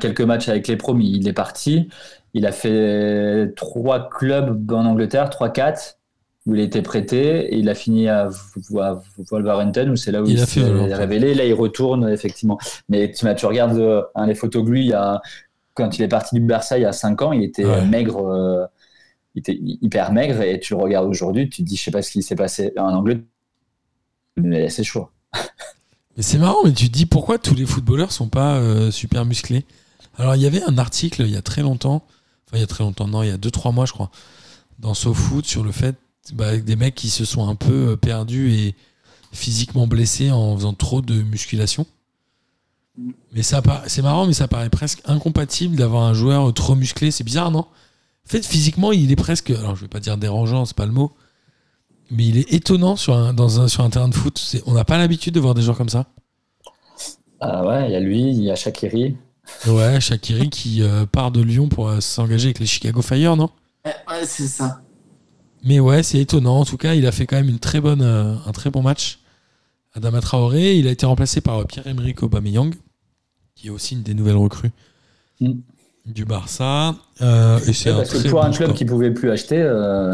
quelques 0.00 0.22
matchs 0.22 0.48
avec 0.48 0.66
les 0.66 0.76
promis. 0.76 1.10
Il 1.14 1.28
est 1.28 1.34
parti. 1.34 1.88
Il 2.32 2.46
a 2.46 2.52
fait 2.52 3.52
trois 3.54 4.08
clubs 4.08 4.72
en 4.72 4.86
Angleterre, 4.86 5.28
trois 5.28 5.50
quatre, 5.50 5.98
où 6.48 6.54
il 6.56 6.60
était 6.62 6.82
prêté, 6.82 7.54
et 7.54 7.58
il 7.58 7.68
a 7.68 7.76
fini 7.76 8.08
à, 8.08 8.28
à 8.80 9.00
Wolverhampton, 9.30 9.90
où 9.92 9.96
c'est 9.96 10.10
là 10.12 10.22
où 10.22 10.26
Il 10.26 10.32
il, 10.32 10.40
a 10.40 10.46
s'est 10.46 10.62
révélé. 10.96 11.34
Là, 11.34 11.44
il 11.44 11.54
retourne 11.54 12.08
effectivement. 12.08 12.58
Mais 12.88 13.12
tu, 13.12 13.26
tu 13.36 13.46
regardes 13.46 13.78
euh, 13.78 14.02
hein, 14.16 14.26
les 14.26 14.34
photos 14.34 14.64
de 14.64 14.70
lui, 14.70 14.80
il 14.86 14.88
y 14.88 14.92
a, 14.94 15.22
quand 15.74 15.98
il 15.98 16.02
est 16.02 16.08
parti 16.08 16.34
du 16.34 16.40
Barça 16.40 16.78
il 16.78 16.82
y 16.82 16.86
a 16.86 16.92
cinq 16.92 17.22
ans, 17.22 17.32
il 17.32 17.44
était 17.44 17.64
Ouais. 17.64 17.72
euh, 17.78 17.84
maigre. 17.84 18.26
euh, 18.26 18.66
il 19.36 19.40
était 19.40 19.58
hyper 19.60 20.12
maigre 20.12 20.42
et 20.42 20.58
tu 20.60 20.74
le 20.74 20.80
regardes 20.80 21.06
aujourd'hui, 21.08 21.48
tu 21.50 21.62
te 21.62 21.68
dis 21.68 21.76
je 21.76 21.84
sais 21.84 21.90
pas 21.92 22.02
ce 22.02 22.10
qui 22.10 22.22
s'est 22.22 22.34
passé 22.36 22.72
en 22.78 22.92
Angleterre, 22.94 23.24
mais 24.36 24.68
c'est 24.68 24.84
chaud. 24.84 25.08
Mais 26.16 26.22
c'est 26.24 26.38
marrant, 26.38 26.64
mais 26.64 26.72
tu 26.72 26.88
te 26.88 26.92
dis 26.92 27.06
pourquoi 27.06 27.38
tous 27.38 27.54
les 27.54 27.64
footballeurs 27.64 28.10
sont 28.10 28.28
pas 28.28 28.56
euh, 28.56 28.90
super 28.90 29.24
musclés? 29.24 29.64
Alors, 30.16 30.34
il 30.34 30.42
y 30.42 30.46
avait 30.46 30.62
un 30.64 30.76
article 30.76 31.22
il 31.22 31.30
y 31.30 31.36
a 31.36 31.42
très 31.42 31.62
longtemps, 31.62 32.02
enfin, 32.46 32.56
il 32.56 32.60
y 32.60 32.64
a 32.64 32.66
très 32.66 32.82
longtemps, 32.82 33.06
non, 33.06 33.22
il 33.22 33.28
y 33.28 33.32
a 33.32 33.36
2-3 33.36 33.72
mois, 33.72 33.86
je 33.86 33.92
crois, 33.92 34.10
dans 34.80 34.94
SoFoot 34.94 35.46
sur 35.46 35.62
le 35.62 35.70
fait 35.70 35.94
bah, 36.32 36.56
des 36.56 36.76
mecs 36.76 36.94
qui 36.94 37.10
se 37.10 37.24
sont 37.24 37.48
un 37.48 37.54
peu 37.54 37.90
euh, 37.90 37.96
perdus 37.96 38.52
et 38.52 38.74
physiquement 39.32 39.86
blessés 39.86 40.30
en 40.30 40.56
faisant 40.56 40.72
trop 40.72 41.02
de 41.02 41.22
musculation. 41.22 41.86
Mais 43.32 43.42
ça 43.42 43.62
c'est 43.86 44.02
marrant, 44.02 44.26
mais 44.26 44.32
ça 44.32 44.48
paraît 44.48 44.70
presque 44.70 45.00
incompatible 45.04 45.76
d'avoir 45.76 46.02
un 46.02 46.14
joueur 46.14 46.52
trop 46.52 46.74
musclé. 46.74 47.10
C'est 47.10 47.24
bizarre, 47.24 47.50
non? 47.50 47.60
En 47.60 48.30
fait, 48.30 48.44
physiquement, 48.44 48.92
il 48.92 49.10
est 49.10 49.16
presque. 49.16 49.50
Alors, 49.50 49.76
je 49.76 49.82
vais 49.82 49.88
pas 49.88 50.00
dire 50.00 50.18
dérangeant, 50.18 50.64
c'est 50.64 50.76
pas 50.76 50.84
le 50.84 50.92
mot. 50.92 51.12
Mais 52.10 52.26
il 52.26 52.38
est 52.38 52.52
étonnant 52.52 52.96
sur 52.96 53.14
un, 53.14 53.32
dans 53.32 53.60
un, 53.60 53.68
sur 53.68 53.84
un 53.84 53.90
terrain 53.90 54.08
de 54.08 54.14
foot. 54.14 54.56
On 54.66 54.72
n'a 54.72 54.84
pas 54.84 54.98
l'habitude 54.98 55.34
de 55.34 55.40
voir 55.40 55.54
des 55.54 55.62
joueurs 55.62 55.78
comme 55.78 55.88
ça. 55.88 56.06
Ah 57.40 57.64
ouais, 57.64 57.88
il 57.88 57.92
y 57.92 57.96
a 57.96 58.00
lui, 58.00 58.20
il 58.20 58.42
y 58.42 58.50
a 58.50 58.56
Shakiri. 58.56 59.16
Ouais, 59.66 60.00
Shakiri 60.00 60.50
qui 60.50 60.82
euh, 60.82 61.06
part 61.06 61.30
de 61.30 61.40
Lyon 61.40 61.68
pour 61.68 61.88
euh, 61.88 62.00
s'engager 62.00 62.48
avec 62.48 62.58
les 62.58 62.66
Chicago 62.66 63.00
Fire, 63.00 63.36
non? 63.36 63.50
Ouais, 63.86 64.26
c'est 64.26 64.48
ça. 64.48 64.82
Mais 65.64 65.80
ouais, 65.80 66.02
c'est 66.02 66.18
étonnant. 66.18 66.60
En 66.60 66.64
tout 66.64 66.76
cas, 66.76 66.94
il 66.94 67.06
a 67.06 67.12
fait 67.12 67.26
quand 67.26 67.36
même 67.36 67.48
une 67.48 67.58
très 67.58 67.80
bonne, 67.80 68.02
euh, 68.02 68.34
un 68.46 68.52
très 68.52 68.70
bon 68.70 68.82
match. 68.82 69.18
Adama 69.94 70.20
Traoré, 70.20 70.76
il 70.76 70.86
a 70.86 70.90
été 70.90 71.06
remplacé 71.06 71.40
par 71.40 71.58
euh, 71.60 71.64
Pierre-Emerick 71.64 72.22
Aubameyang, 72.22 72.74
qui 73.54 73.66
est 73.68 73.70
aussi 73.70 73.94
une 73.94 74.02
des 74.02 74.14
nouvelles 74.14 74.36
recrues 74.36 74.70
Mm. 75.40 75.52
du 76.06 76.24
Barça. 76.24 76.94
Euh, 77.22 77.58
et 77.66 77.72
c'est 77.72 77.90
Ouais, 77.90 77.94
un 77.94 77.98
parce 77.98 78.10
que 78.10 78.18
très 78.18 78.28
pour 78.28 78.40
bon 78.40 78.46
un 78.46 78.50
club 78.50 78.72
qui 78.74 78.84
pouvait 78.84 79.12
plus 79.12 79.30
acheter, 79.30 79.60
euh, 79.60 80.12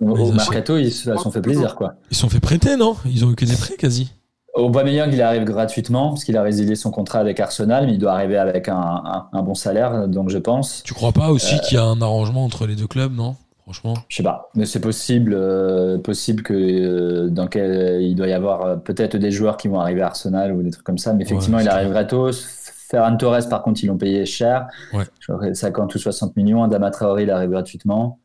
au, 0.00 0.32
mercato, 0.32 0.76
ils 0.78 0.92
se 0.92 1.14
sont 1.16 1.30
fait 1.30 1.40
plaisir 1.42 1.74
quoi. 1.76 1.94
Ils 2.10 2.14
se 2.16 2.20
sont 2.22 2.28
fait 2.28 2.40
prêter, 2.40 2.76
non? 2.76 2.96
Ils 3.06 3.24
ont 3.24 3.30
eu 3.30 3.34
que 3.36 3.44
des 3.44 3.54
prêts 3.56 3.76
quasi. 3.76 4.10
Aubameyang, 4.54 5.10
il 5.12 5.22
arrive 5.22 5.44
gratuitement 5.44 6.08
parce 6.10 6.24
qu'il 6.24 6.36
a 6.36 6.42
résilié 6.42 6.74
son 6.74 6.90
contrat 6.90 7.20
avec 7.20 7.38
Arsenal, 7.38 7.86
mais 7.86 7.92
il 7.92 7.98
doit 7.98 8.12
arriver 8.12 8.36
avec 8.36 8.68
un, 8.68 8.76
un- 8.76 9.28
un 9.32 9.42
bon 9.42 9.54
salaire, 9.54 10.08
donc 10.08 10.28
je 10.30 10.38
pense. 10.38 10.82
Tu 10.84 10.92
crois 10.92 11.12
pas 11.12 11.30
aussi 11.30 11.54
Euh. 11.54 11.58
qu'il 11.60 11.76
y 11.76 11.78
a 11.80 11.84
un 11.84 12.00
arrangement 12.02 12.44
entre 12.44 12.66
les 12.66 12.74
deux 12.74 12.88
clubs, 12.88 13.14
non? 13.14 13.36
Franchement. 13.72 13.94
Je 14.08 14.16
sais 14.16 14.22
pas, 14.24 14.50
mais 14.56 14.66
c'est 14.66 14.80
possible, 14.80 15.32
euh, 15.32 15.98
possible 15.98 16.42
que 16.42 16.52
euh, 16.54 17.28
dans 17.28 17.46
quel, 17.46 18.02
il 18.02 18.16
doit 18.16 18.26
y 18.26 18.32
avoir 18.32 18.62
euh, 18.62 18.76
peut-être 18.76 19.16
des 19.16 19.30
joueurs 19.30 19.56
qui 19.56 19.68
vont 19.68 19.78
arriver 19.80 20.02
à 20.02 20.06
Arsenal 20.08 20.52
ou 20.52 20.62
des 20.62 20.70
trucs 20.70 20.84
comme 20.84 20.98
ça, 20.98 21.12
mais 21.12 21.22
effectivement, 21.22 21.58
Ouais, 21.58 21.62
il 21.62 21.66
c'est 21.66 21.72
arrive 21.72 21.90
gratos. 21.90 22.44
Ferran 22.88 23.16
Torres, 23.16 23.48
par 23.48 23.62
contre, 23.62 23.84
ils 23.84 23.86
l'ont 23.86 23.96
payé 23.96 24.26
cher. 24.26 24.66
Ouais. 24.92 25.04
Je 25.20 25.32
crois 25.32 25.46
que 25.46 25.54
50 25.54 25.94
ou 25.94 25.98
60 25.98 26.36
millions. 26.36 26.64
Adama 26.64 26.90
Traoré, 26.90 27.22
il 27.22 27.30
arrive 27.30 27.50
gratuitement. 27.50 28.18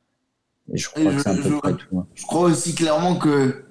Et 0.73 0.77
je 0.77 0.89
crois 0.89 1.03
Et 1.03 1.15
que 1.15 1.21
c'est 1.21 1.29
à 1.29 1.35
je- 1.35 1.41
peu 1.43 1.49
je- 1.49 1.55
près 1.59 1.73
tout. 1.73 1.99
hein. 1.99 2.07
Je 2.15 2.25
crois 2.25 2.41
aussi 2.49 2.73
clairement 2.73 3.15
que 3.17 3.63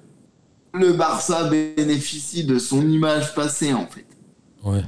le 0.73 0.93
Barça 0.93 1.49
bénéficie 1.49 2.45
de 2.45 2.57
son 2.57 2.81
image 2.87 3.35
passée, 3.35 3.73
en 3.73 3.85
fait. 3.87 4.05
Ouais. 4.63 4.83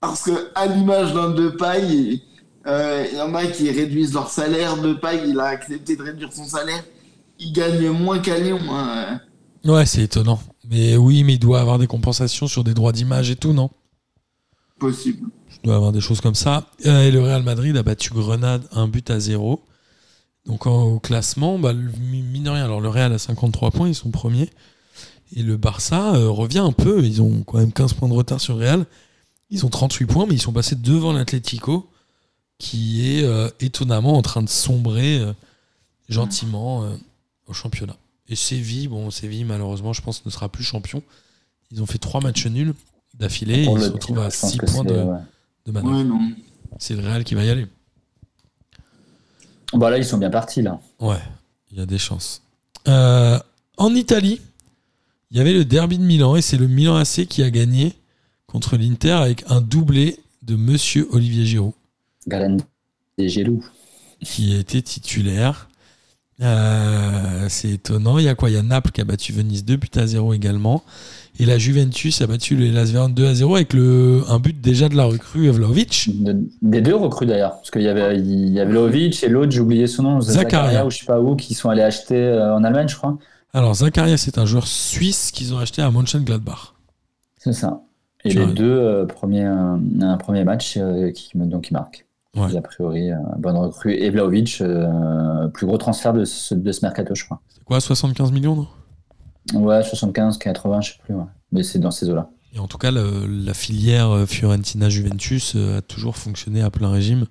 Parce 0.00 0.22
que 0.22 0.50
à 0.54 0.66
l'image 0.66 1.12
d'un 1.12 1.30
Depay, 1.30 2.22
euh, 2.66 3.06
il 3.10 3.18
y 3.18 3.20
en 3.20 3.34
a 3.34 3.46
qui 3.46 3.70
réduisent 3.70 4.14
leur 4.14 4.28
salaire. 4.30 4.76
Depay, 4.80 5.28
il 5.28 5.38
a 5.40 5.46
accepté 5.46 5.96
de 5.96 6.02
réduire 6.02 6.32
son 6.32 6.44
salaire. 6.44 6.84
Il 7.38 7.52
gagne 7.52 7.88
moins 7.90 8.18
qu'à 8.20 8.38
Lyon. 8.38 8.60
hein. 8.70 9.20
Ouais, 9.64 9.86
c'est 9.86 10.02
étonnant. 10.02 10.40
Mais 10.70 10.96
oui, 10.96 11.24
mais 11.24 11.34
il 11.34 11.38
doit 11.38 11.60
avoir 11.60 11.78
des 11.78 11.86
compensations 11.86 12.46
sur 12.46 12.64
des 12.64 12.74
droits 12.74 12.92
d'image 12.92 13.30
et 13.30 13.36
tout, 13.36 13.52
non? 13.52 13.70
Possible. 14.78 15.28
Il 15.62 15.66
doit 15.66 15.76
avoir 15.76 15.92
des 15.92 16.00
choses 16.00 16.20
comme 16.20 16.34
ça. 16.34 16.66
Euh, 16.86 17.02
Et 17.06 17.10
le 17.10 17.20
Real 17.22 17.42
Madrid 17.42 17.76
a 17.76 17.82
battu 17.82 18.10
Grenade 18.12 18.64
un 18.72 18.88
but 18.88 19.10
à 19.10 19.20
zéro. 19.20 19.62
Donc 20.46 20.66
au 20.66 20.98
classement, 20.98 21.58
bah, 21.58 21.72
mine 21.72 22.42
de 22.42 22.50
rien, 22.50 22.64
alors 22.64 22.80
le 22.80 22.88
Real 22.88 23.12
a 23.12 23.18
53 23.18 23.70
points, 23.70 23.88
ils 23.88 23.94
sont 23.94 24.10
premiers. 24.10 24.50
Et 25.34 25.42
le 25.42 25.56
Barça 25.56 26.14
euh, 26.16 26.28
revient 26.28 26.58
un 26.58 26.72
peu. 26.72 27.04
Ils 27.04 27.22
ont 27.22 27.42
quand 27.44 27.58
même 27.58 27.72
15 27.72 27.94
points 27.94 28.08
de 28.08 28.14
retard 28.14 28.40
sur 28.40 28.54
le 28.56 28.64
Real. 28.64 28.86
Ils 29.50 29.64
ont 29.64 29.68
38 29.68 30.06
points, 30.06 30.26
mais 30.26 30.34
ils 30.34 30.40
sont 30.40 30.52
passés 30.52 30.74
devant 30.74 31.12
l'Atlético, 31.12 31.88
qui 32.58 33.18
est 33.18 33.24
euh, 33.24 33.48
étonnamment 33.60 34.16
en 34.16 34.22
train 34.22 34.42
de 34.42 34.48
sombrer 34.48 35.18
euh, 35.18 35.32
gentiment 36.08 36.84
euh, 36.84 36.94
au 37.46 37.52
championnat. 37.52 37.96
Et 38.28 38.36
Séville, 38.36 38.88
bon, 38.88 39.10
Séville, 39.10 39.44
malheureusement, 39.44 39.92
je 39.92 40.00
pense, 40.02 40.24
ne 40.24 40.30
sera 40.30 40.48
plus 40.48 40.64
champion. 40.64 41.02
Ils 41.70 41.82
ont 41.82 41.86
fait 41.86 41.98
trois 41.98 42.20
matchs 42.20 42.46
nuls 42.46 42.74
d'affilée. 43.14 43.64
et 43.64 43.64
Ils 43.64 43.80
se 43.80 43.90
retrouvent 43.90 44.20
à 44.20 44.30
je 44.30 44.38
pense 44.38 44.52
6 44.52 44.58
que 44.58 44.66
points 44.66 44.84
de, 44.84 44.94
ouais. 44.94 45.18
de 45.66 45.72
manœuvre. 45.72 45.96
Ouais, 45.96 46.04
non. 46.04 46.20
C'est 46.78 46.94
le 46.94 47.02
Real 47.02 47.24
qui 47.24 47.34
va 47.34 47.44
y 47.44 47.50
aller. 47.50 47.66
Bah 49.74 49.90
là, 49.90 49.98
ils 49.98 50.04
sont 50.04 50.18
bien 50.18 50.30
partis, 50.30 50.62
là. 50.62 50.80
Ouais, 51.00 51.20
il 51.70 51.78
y 51.78 51.80
a 51.80 51.86
des 51.86 51.98
chances. 51.98 52.42
Euh, 52.88 53.38
en 53.76 53.94
Italie, 53.94 54.40
il 55.30 55.38
y 55.38 55.40
avait 55.40 55.52
le 55.54 55.64
derby 55.64 55.98
de 55.98 56.04
Milan 56.04 56.36
et 56.36 56.42
c'est 56.42 56.58
le 56.58 56.68
Milan 56.68 56.96
AC 56.96 57.26
qui 57.26 57.42
a 57.42 57.50
gagné 57.50 57.94
contre 58.46 58.76
l'Inter 58.76 59.12
avec 59.12 59.44
un 59.48 59.60
doublé 59.60 60.20
de 60.42 60.56
Monsieur 60.56 61.08
Olivier 61.10 61.46
Giroud 61.46 61.72
Galen 62.26 62.58
Giroud. 63.18 63.60
qui 64.22 64.56
était 64.56 64.82
titulaire. 64.82 65.68
Euh, 66.40 67.46
c'est 67.48 67.70
étonnant. 67.70 68.18
Il 68.18 68.24
y 68.24 68.28
a 68.28 68.34
quoi? 68.34 68.50
Il 68.50 68.54
y 68.54 68.58
a 68.58 68.62
Naples 68.62 68.90
qui 68.90 69.00
a 69.00 69.04
battu 69.04 69.32
Venise 69.32 69.64
2 69.64 69.76
buts 69.76 69.88
à 69.96 70.06
0 70.06 70.32
également. 70.34 70.82
Et 71.38 71.46
la 71.46 71.56
Juventus 71.56 72.20
a 72.20 72.26
battu 72.26 72.56
le 72.56 72.70
Las 72.70 72.90
Véron 72.90 73.08
2 73.08 73.26
à 73.26 73.34
0 73.34 73.54
avec 73.56 73.72
le, 73.74 74.22
un 74.28 74.38
but 74.38 74.60
déjà 74.60 74.88
de 74.88 74.96
la 74.96 75.04
recrue 75.04 75.48
Vlaovic. 75.50 76.08
De- 76.22 76.48
des 76.62 76.80
deux 76.80 76.96
recrues 76.96 77.26
d'ailleurs. 77.26 77.52
Parce 77.56 77.70
qu'il 77.70 77.82
y 77.82 77.88
avait, 77.88 78.18
il 78.18 78.48
y 78.50 78.60
avait 78.60 78.72
Lovic 78.72 79.22
et 79.22 79.28
l'autre, 79.28 79.52
j'ai 79.52 79.60
oublié 79.60 79.86
son 79.86 80.02
nom, 80.02 80.20
Zakaria. 80.20 80.84
ou 80.84 80.90
je 80.90 80.98
sais 80.98 81.06
pas 81.06 81.20
où, 81.20 81.36
qui 81.36 81.54
sont 81.54 81.70
allés 81.70 81.82
acheter 81.82 82.16
euh, 82.16 82.54
en 82.56 82.64
Allemagne, 82.64 82.88
je 82.88 82.96
crois. 82.96 83.18
Alors 83.54 83.74
Zakaria, 83.74 84.16
c'est 84.16 84.38
un 84.38 84.46
joueur 84.46 84.66
suisse 84.66 85.30
qu'ils 85.30 85.54
ont 85.54 85.58
acheté 85.58 85.80
à 85.80 85.90
Mönchengladbach. 85.90 86.74
C'est 87.38 87.52
ça. 87.52 87.82
Et 88.24 88.30
Tu 88.30 88.38
les 88.38 88.44
vois. 88.46 88.54
deux 88.54 88.64
euh, 88.78 89.06
premiers, 89.06 89.44
un 89.44 90.16
premier 90.18 90.44
match 90.44 90.74
euh, 90.76 91.10
qui, 91.12 91.30
donc, 91.34 91.64
qui 91.64 91.72
marque. 91.72 92.06
Ouais. 92.36 92.52
Et 92.52 92.56
a 92.56 92.62
priori, 92.62 93.10
euh, 93.12 93.16
bonne 93.38 93.56
recrue. 93.56 93.92
Et 93.94 94.08
Vlaovic, 94.10 94.58
euh, 94.62 95.48
plus 95.48 95.66
gros 95.66 95.76
transfert 95.76 96.12
de 96.14 96.24
ce, 96.24 96.54
de 96.54 96.72
ce 96.72 96.80
mercato, 96.82 97.14
je 97.14 97.24
crois. 97.24 97.40
C'est 97.48 97.62
quoi, 97.64 97.80
75 97.80 98.32
millions, 98.32 98.56
non? 98.56 98.68
Ouais, 99.60 99.82
75, 99.82 100.38
80, 100.38 100.80
je 100.80 100.92
sais 100.92 100.98
plus. 101.04 101.14
ouais. 101.14 101.24
Mais 101.50 101.62
c'est 101.62 101.78
dans 101.78 101.90
ces 101.90 102.08
eaux-là. 102.08 102.30
Et 102.54 102.58
en 102.58 102.66
tout 102.68 102.78
cas, 102.78 102.90
le- 102.90 103.26
la 103.26 103.52
filière 103.54 104.10
euh, 104.10 104.24
Fiorentina-Juventus 104.26 105.56
a 105.56 105.82
toujours 105.82 106.16
fonctionné 106.16 106.62
à 106.62 106.70
plein 106.70 106.90
régime. 106.90 107.26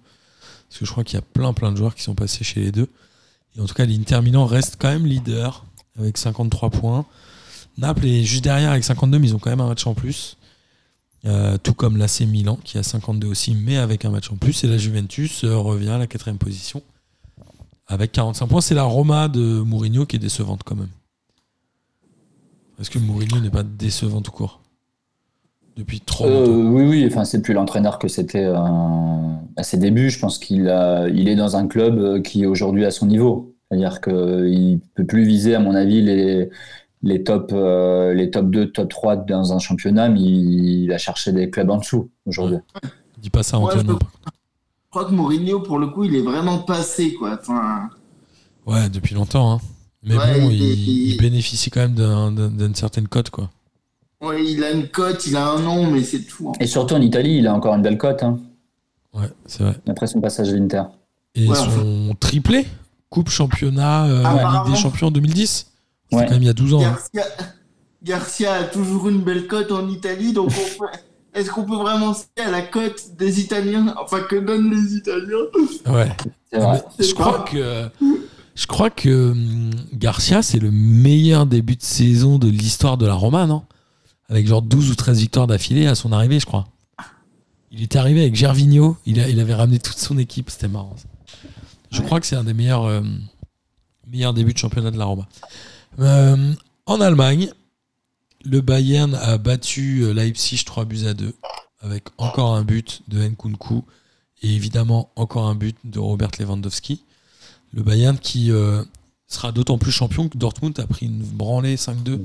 Parce 0.69 0.79
que 0.79 0.85
je 0.85 0.91
crois 0.91 1.03
qu'il 1.03 1.15
y 1.15 1.19
a 1.19 1.25
plein 1.25 1.53
plein 1.53 1.71
de 1.71 1.77
joueurs 1.77 1.95
qui 1.95 2.03
sont 2.03 2.15
passés 2.15 2.43
chez 2.43 2.61
les 2.61 2.71
deux. 2.71 2.87
Et 3.57 3.61
en 3.61 3.65
tout 3.65 3.73
cas, 3.73 3.85
l'Inter 3.85 4.21
Milan 4.21 4.45
reste 4.45 4.77
quand 4.79 4.87
même 4.89 5.05
leader 5.05 5.65
avec 5.99 6.17
53 6.17 6.69
points. 6.69 7.05
Naples 7.77 8.05
est 8.05 8.23
juste 8.23 8.43
derrière 8.43 8.71
avec 8.71 8.83
52, 8.83 9.19
mais 9.19 9.27
ils 9.27 9.35
ont 9.35 9.39
quand 9.39 9.49
même 9.49 9.61
un 9.61 9.67
match 9.67 9.85
en 9.87 9.93
plus. 9.93 10.37
Euh, 11.25 11.57
tout 11.61 11.73
comme 11.75 11.97
l'AC 11.97 12.21
Milan 12.21 12.57
qui 12.63 12.79
a 12.79 12.83
52 12.83 13.27
aussi, 13.27 13.55
mais 13.55 13.77
avec 13.77 14.05
un 14.05 14.09
match 14.09 14.31
en 14.31 14.35
plus. 14.37 14.63
Et 14.63 14.67
la 14.67 14.77
Juventus 14.77 15.43
euh, 15.43 15.55
revient 15.55 15.89
à 15.89 15.97
la 15.99 16.07
quatrième 16.07 16.37
position 16.39 16.81
avec 17.87 18.11
45 18.11 18.47
points. 18.47 18.61
C'est 18.61 18.73
la 18.75 18.83
Roma 18.83 19.27
de 19.27 19.39
Mourinho 19.61 20.05
qui 20.05 20.15
est 20.15 20.19
décevante 20.19 20.61
quand 20.65 20.75
même. 20.75 20.89
Est-ce 22.79 22.89
que 22.89 22.97
Mourinho 22.99 23.39
n'est 23.39 23.51
pas 23.51 23.63
décevant 23.63 24.21
tout 24.21 24.31
court 24.31 24.61
Depuis 25.77 25.99
trop 26.01 26.25
Euh, 26.25 26.47
longtemps? 26.47 26.69
oui, 26.75 26.83
oui, 26.87 27.05
enfin, 27.05 27.23
c'est 27.25 27.41
plus 27.43 27.53
l'entraîneur 27.53 27.99
que 27.99 28.07
c'était 28.07 28.45
à 28.45 29.61
ses 29.63 29.77
débuts. 29.77 30.09
Je 30.09 30.17
pense 30.19 30.39
qu'il 30.39 30.61
il 31.13 31.27
est 31.29 31.35
dans 31.35 31.55
un 31.55 31.67
club 31.67 32.23
qui 32.23 32.43
est 32.43 32.47
aujourd'hui 32.47 32.85
à 32.85 32.91
son 32.91 33.05
niveau. 33.05 33.55
C'est-à-dire 33.69 34.01
qu'il 34.01 34.13
ne 34.13 34.79
peut 34.95 35.05
plus 35.05 35.23
viser, 35.25 35.53
à 35.55 35.59
mon 35.59 35.75
avis, 35.75 36.01
les, 36.01 36.49
les, 37.03 37.23
top, 37.23 37.51
euh, 37.53 38.13
les 38.13 38.29
top 38.31 38.49
2, 38.49 38.71
top 38.71 38.89
3 38.89 39.15
dans 39.17 39.53
un 39.53 39.59
championnat, 39.59 40.09
mais 40.09 40.19
il, 40.21 40.87
va 40.87 40.97
chercher 40.97 41.31
des 41.31 41.49
clubs 41.49 41.69
en 41.69 41.77
dessous 41.77 42.09
aujourd'hui. 42.25 42.57
Dis 43.19 43.29
pas 43.29 43.43
ça, 43.43 43.57
Ouais, 43.59 43.65
Antoine. 43.75 43.87
je- 43.99 44.05
crois 44.89 45.05
que 45.05 45.11
Mourinho, 45.11 45.59
pour 45.61 45.79
le 45.79 45.87
coup, 45.87 46.03
il 46.03 46.15
est 46.15 46.21
vraiment 46.21 46.59
passé, 46.59 47.13
quoi. 47.13 47.37
Enfin, 47.41 47.89
Ouais, 48.65 48.89
depuis 48.89 49.15
longtemps. 49.15 49.53
hein. 49.53 49.59
Mais 50.03 50.17
Ouais, 50.17 50.39
bon, 50.41 50.49
il- 50.49 50.61
il, 50.61 50.89
il- 50.89 51.11
il 51.13 51.17
bénéficie 51.17 51.69
quand 51.69 51.81
même 51.81 51.93
d'un- 51.93 52.31
d'un- 52.31 52.49
d'une 52.49 52.75
certaine 52.75 53.07
cote, 53.07 53.29
quoi. 53.29 53.49
ouais, 54.21 54.43
il 54.43 54.63
a 54.63 54.71
une 54.71 54.87
cote, 54.87 55.25
il 55.27 55.35
a 55.35 55.47
un 55.47 55.59
nom, 55.59 55.89
mais 55.89 56.03
c'est 56.03 56.21
tout. 56.23 56.49
hein. 56.49 56.53
Et 56.59 56.65
surtout 56.67 56.95
en 56.95 57.01
Italie, 57.01 57.37
il 57.37 57.47
a 57.47 57.53
encore 57.53 57.73
une 57.75 57.81
belle 57.83 57.97
cote, 57.97 58.21
hein, 58.23 58.39
Ouais, 59.13 59.29
c'est 59.45 59.63
vrai. 59.63 59.75
après 59.87 60.07
son 60.07 60.19
passage 60.21 60.49
à 60.49 60.53
l'Inter. 60.53 60.83
Et 61.35 61.47
Ouais, 61.47 61.55
son 61.55 62.15
triplé 62.19 62.65
Coupe 63.09 63.29
championnat 63.29 64.05
euh, 64.05 64.23
Ligue 64.63 64.73
des. 64.73 64.79
Champions 64.79 65.07
en 65.07 65.11
2010 65.11 65.70
C'était 66.11 66.15
Ouais. 66.23 66.25
quand 66.27 66.33
même 66.33 66.43
il 66.43 66.47
y 66.47 66.49
a 66.49 66.53
12 66.53 66.73
ans. 66.73 66.83
hein. 66.83 66.97
Garcia, 68.03 68.53
a 68.55 68.63
toujours 68.63 69.09
une 69.09 69.21
belle 69.21 69.47
cote 69.47 69.71
en 69.71 69.87
Italie, 69.87 70.33
donc 70.33 70.49
on 70.49 70.79
peut- 70.79 70.91
est-ce 71.33 71.51
qu'on 71.51 71.63
peut 71.65 71.75
vraiment 71.75 72.13
se 72.13 72.23
à 72.43 72.49
la 72.49 72.61
cote 72.63 73.15
des 73.17 73.39
Italiens? 73.39 73.93
Enfin, 74.01 74.21
que 74.21 74.35
donnent 74.35 74.71
les 74.71 74.95
Italiens? 74.95 75.45
Ouais. 75.87 76.09
C'est 76.51 76.59
vrai. 76.59 76.83
Je 76.99 77.03
C'est 77.05 77.13
crois 77.13 77.43
pas- 77.45 77.51
que 77.51 77.89
je 78.55 78.67
crois 78.67 78.89
que 78.89 79.31
hum, 79.31 79.69
Garcia 79.93 80.41
c'est 80.41 80.59
le 80.59 80.71
meilleur 80.71 81.45
début 81.45 81.75
de 81.75 81.83
saison 81.83 82.37
de 82.39 82.47
l'histoire 82.49 82.97
de 82.97 83.05
la 83.05 83.13
Roma, 83.13 83.45
non? 83.45 83.63
Avec 84.29 84.47
genre 84.47 84.61
12 84.61 84.89
ou 84.89 84.95
13 84.95 85.19
victoires 85.19 85.47
d'affilée 85.47 85.87
à 85.87 85.95
son 85.95 86.11
arrivée, 86.11 86.39
je 86.39 86.45
crois. 86.45 86.65
Il 87.73 87.81
était 87.83 87.99
arrivé 87.99 88.21
avec 88.21 88.35
Gervinho, 88.35 88.97
il, 89.05 89.19
a- 89.21 89.29
il 89.29 89.39
avait 89.39 89.53
ramené 89.53 89.79
toute 89.79 89.97
son 89.97 90.17
équipe, 90.17 90.49
c'était 90.49 90.67
marrant. 90.67 90.95
Je 91.91 91.99
Ouais. 91.99 92.05
crois 92.05 92.19
que 92.19 92.25
c'est 92.25 92.35
un 92.35 92.43
des 92.43 92.53
meilleurs 92.53 92.85
euh, 92.85 93.01
meilleurs 94.07 94.33
débuts 94.33 94.53
de 94.53 94.57
championnat 94.57 94.91
de 94.91 94.97
la 94.97 95.05
Roma. 95.05 95.27
Euh, 95.99 96.53
en 96.85 97.01
Allemagne, 97.01 97.51
le 98.43 98.61
Bayern 98.61 99.13
a 99.15 99.37
battu 99.37 100.03
euh, 100.03 100.13
Leipzig 100.13 100.63
3 100.65 100.85
buts 100.85 101.05
à 101.05 101.13
2 101.13 101.33
avec 101.81 102.05
encore 102.17 102.55
un 102.55 102.63
but 102.63 103.01
de 103.07 103.21
Nkunku 103.21 103.83
et 104.43 104.53
évidemment 104.53 105.11
encore 105.15 105.47
un 105.47 105.55
but 105.55 105.77
de 105.83 105.99
Robert 105.99 106.31
Lewandowski. 106.39 107.03
Le 107.73 107.83
Bayern 107.83 108.17
qui 108.17 108.51
euh, 108.51 108.83
sera 109.27 109.51
d'autant 109.51 109.77
plus 109.77 109.91
champion 109.91 110.29
que 110.29 110.37
Dortmund 110.37 110.79
a 110.79 110.87
pris 110.87 111.07
une 111.07 111.21
branlée 111.21 111.75
5-2 111.75 112.19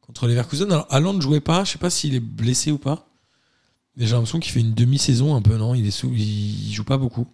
contre 0.00 0.26
Leverkusen. 0.26 0.70
Alors 0.70 0.86
Haaland 0.90 1.14
ne 1.14 1.20
jouait 1.20 1.40
pas, 1.40 1.64
je 1.64 1.72
sais 1.72 1.78
pas 1.78 1.90
s'il 1.90 2.14
est 2.14 2.20
blessé 2.20 2.72
ou 2.72 2.78
pas. 2.78 3.06
J'ai 3.96 4.12
l'impression 4.12 4.40
qu'il 4.40 4.52
fait 4.52 4.60
une 4.60 4.74
demi-saison 4.74 5.34
un 5.34 5.42
peu, 5.42 5.56
non? 5.56 5.74
Il, 5.74 5.86
est 5.86 5.90
sous, 5.90 6.10
il, 6.14 6.72
joue 6.72 6.84
pas 6.84 6.96
beaucoup. 6.96 7.26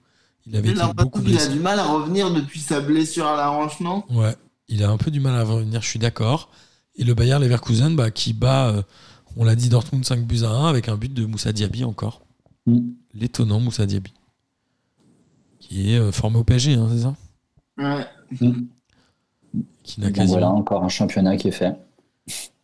Il 0.45 0.57
avait 0.57 0.71
été 0.71 0.81
beaucoup 0.97 1.21
a 1.21 1.47
du 1.47 1.61
mal 1.61 1.79
à 1.79 1.87
revenir 1.87 2.33
depuis 2.33 2.59
sa 2.59 2.81
blessure 2.81 3.27
à 3.27 3.37
la 3.37 3.53
hanche, 3.53 3.79
non? 3.81 4.03
Ouais, 4.11 4.35
il 4.69 4.85
a 4.85 4.91
un 4.91 4.97
peu 4.97 5.11
du 5.11 5.21
mal 5.21 5.35
à 5.35 5.45
revenir, 5.45 5.83
je 5.83 5.89
suis 5.89 5.99
d'accord. 5.99 6.51
Et 6.97 7.05
le 7.05 7.15
Bayern 7.15 7.43
Leverkusen 7.43 7.97
bah, 7.97 8.11
qui 8.11 8.33
bat, 8.33 8.69
euh, 8.69 8.83
on 9.37 9.45
l'a 9.45 9.55
dit, 9.55 9.69
Dortmund 9.69 10.05
5 10.05 10.27
buts 10.27 10.43
à 10.45 10.51
1 10.51 10.67
avec 10.67 10.89
un 10.89 10.97
but 10.97 11.13
de 11.13 11.25
Moussa 11.25 11.53
Diaby 11.53 11.85
encore. 11.85 12.23
Mm. 12.67 12.91
L'étonnant 13.15 13.61
Moussa 13.61 13.87
Diaby. 13.87 14.13
Qui 15.61 15.95
est 15.95 15.99
euh, 15.99 16.13
formé 16.13 16.39
au 16.39 16.45
PSG, 16.45 16.75
hein, 16.75 16.89
c'est 16.91 17.03
ça? 17.03 17.15
Ouais. 17.79 18.07
Qui 19.83 20.01
n'a 20.01 20.11
quasiment 20.11 20.33
voilà, 20.33 20.51
encore 20.51 20.85
un 20.85 20.89
championnat 20.89 21.37
qui 21.37 21.49
est 21.49 21.53
fait. 21.53 21.75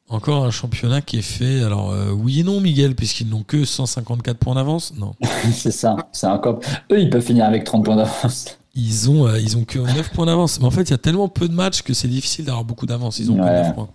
Encore 0.09 0.45
un 0.45 0.51
championnat 0.51 1.01
qui 1.01 1.19
est 1.19 1.23
fait. 1.23 1.63
Alors, 1.63 1.91
euh, 1.91 2.11
oui 2.11 2.41
et 2.41 2.43
non, 2.43 2.61
Miguel, 2.61 2.95
puisqu'ils 2.95 3.29
n'ont 3.29 3.43
que 3.43 3.65
154 3.65 4.39
points 4.39 4.57
d'avance. 4.57 4.95
Non. 4.95 5.15
c'est 5.53 5.71
ça. 5.71 5.97
C'est 6.13 6.27
encore... 6.27 6.61
Eux, 6.93 7.01
ils 7.01 7.09
peuvent 7.09 7.25
finir 7.25 7.47
avec 7.47 7.65
30 7.65 7.85
points 7.85 7.97
d'avance. 7.97 8.59
Ils 8.77 9.09
ont, 9.11 9.27
euh, 9.27 9.39
ils 9.41 9.57
ont 9.57 9.65
que 9.65 9.79
9 9.97 10.11
points 10.13 10.27
d'avance. 10.27 10.59
Mais 10.61 10.67
en 10.67 10.71
fait, 10.71 10.83
il 10.83 10.91
y 10.91 10.95
a 10.95 10.99
tellement 10.99 11.29
peu 11.29 11.49
de 11.49 11.55
matchs 11.55 11.83
que 11.83 11.95
c'est 11.95 12.09
difficile 12.09 12.45
d'avoir 12.45 12.65
beaucoup 12.65 12.87
d'avance. 12.87 13.19
Ils 13.19 13.31
ont 13.31 13.37
que 13.37 13.43
Ouais. 13.43 13.63
9 13.63 13.75
points 13.75 13.89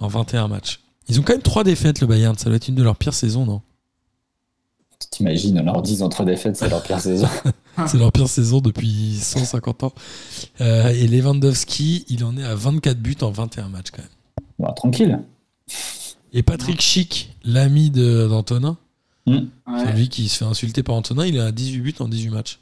en 0.00 0.08
21 0.08 0.48
matchs. 0.48 0.80
Ils 1.08 1.18
ont 1.18 1.22
quand 1.22 1.32
même 1.32 1.42
3 1.42 1.64
défaites, 1.64 2.00
le 2.00 2.06
Bayern. 2.06 2.36
Ça 2.36 2.46
doit 2.46 2.56
être 2.56 2.68
une 2.68 2.74
de 2.74 2.82
leurs 2.82 2.96
pires 2.96 3.14
saisons, 3.14 3.46
non? 3.46 3.62
T'imagines, 5.10 5.58
on 5.60 5.62
leur 5.64 5.80
10 5.82 6.02
entre 6.02 6.24
défaites, 6.24 6.56
c'est 6.56 6.68
leur 6.68 6.82
pire 6.82 7.00
saison. 7.00 7.28
C'est 7.86 7.96
leur 7.98 8.10
pire 8.10 8.28
saison 8.28 8.60
depuis 8.60 9.16
150 9.20 9.84
ans. 9.84 9.92
Euh, 10.60 10.88
et 10.88 11.06
Lewandowski, 11.06 12.04
il 12.08 12.24
en 12.24 12.36
est 12.36 12.42
à 12.42 12.56
24 12.56 12.98
buts 12.98 13.16
en 13.20 13.30
21 13.30 13.68
matchs 13.68 13.92
quand 13.92 14.02
même. 14.02 14.08
Bon, 14.58 14.72
tranquille. 14.74 15.20
Et 16.32 16.42
Patrick 16.42 16.80
Schick, 16.82 17.36
l'ami 17.44 17.90
de- 17.90 18.26
d'Antonin, 18.28 18.76
Ouais. 19.28 19.42
C'est 19.66 19.92
lui 19.92 20.08
qui 20.08 20.28
se 20.28 20.38
fait 20.38 20.44
insulter 20.46 20.82
par 20.82 20.96
Antonin. 20.96 21.24
Il 21.26 21.36
est 21.36 21.40
à 21.40 21.52
18 21.52 21.80
buts 21.80 21.94
en 22.00 22.08
18 22.08 22.30
matchs. 22.30 22.58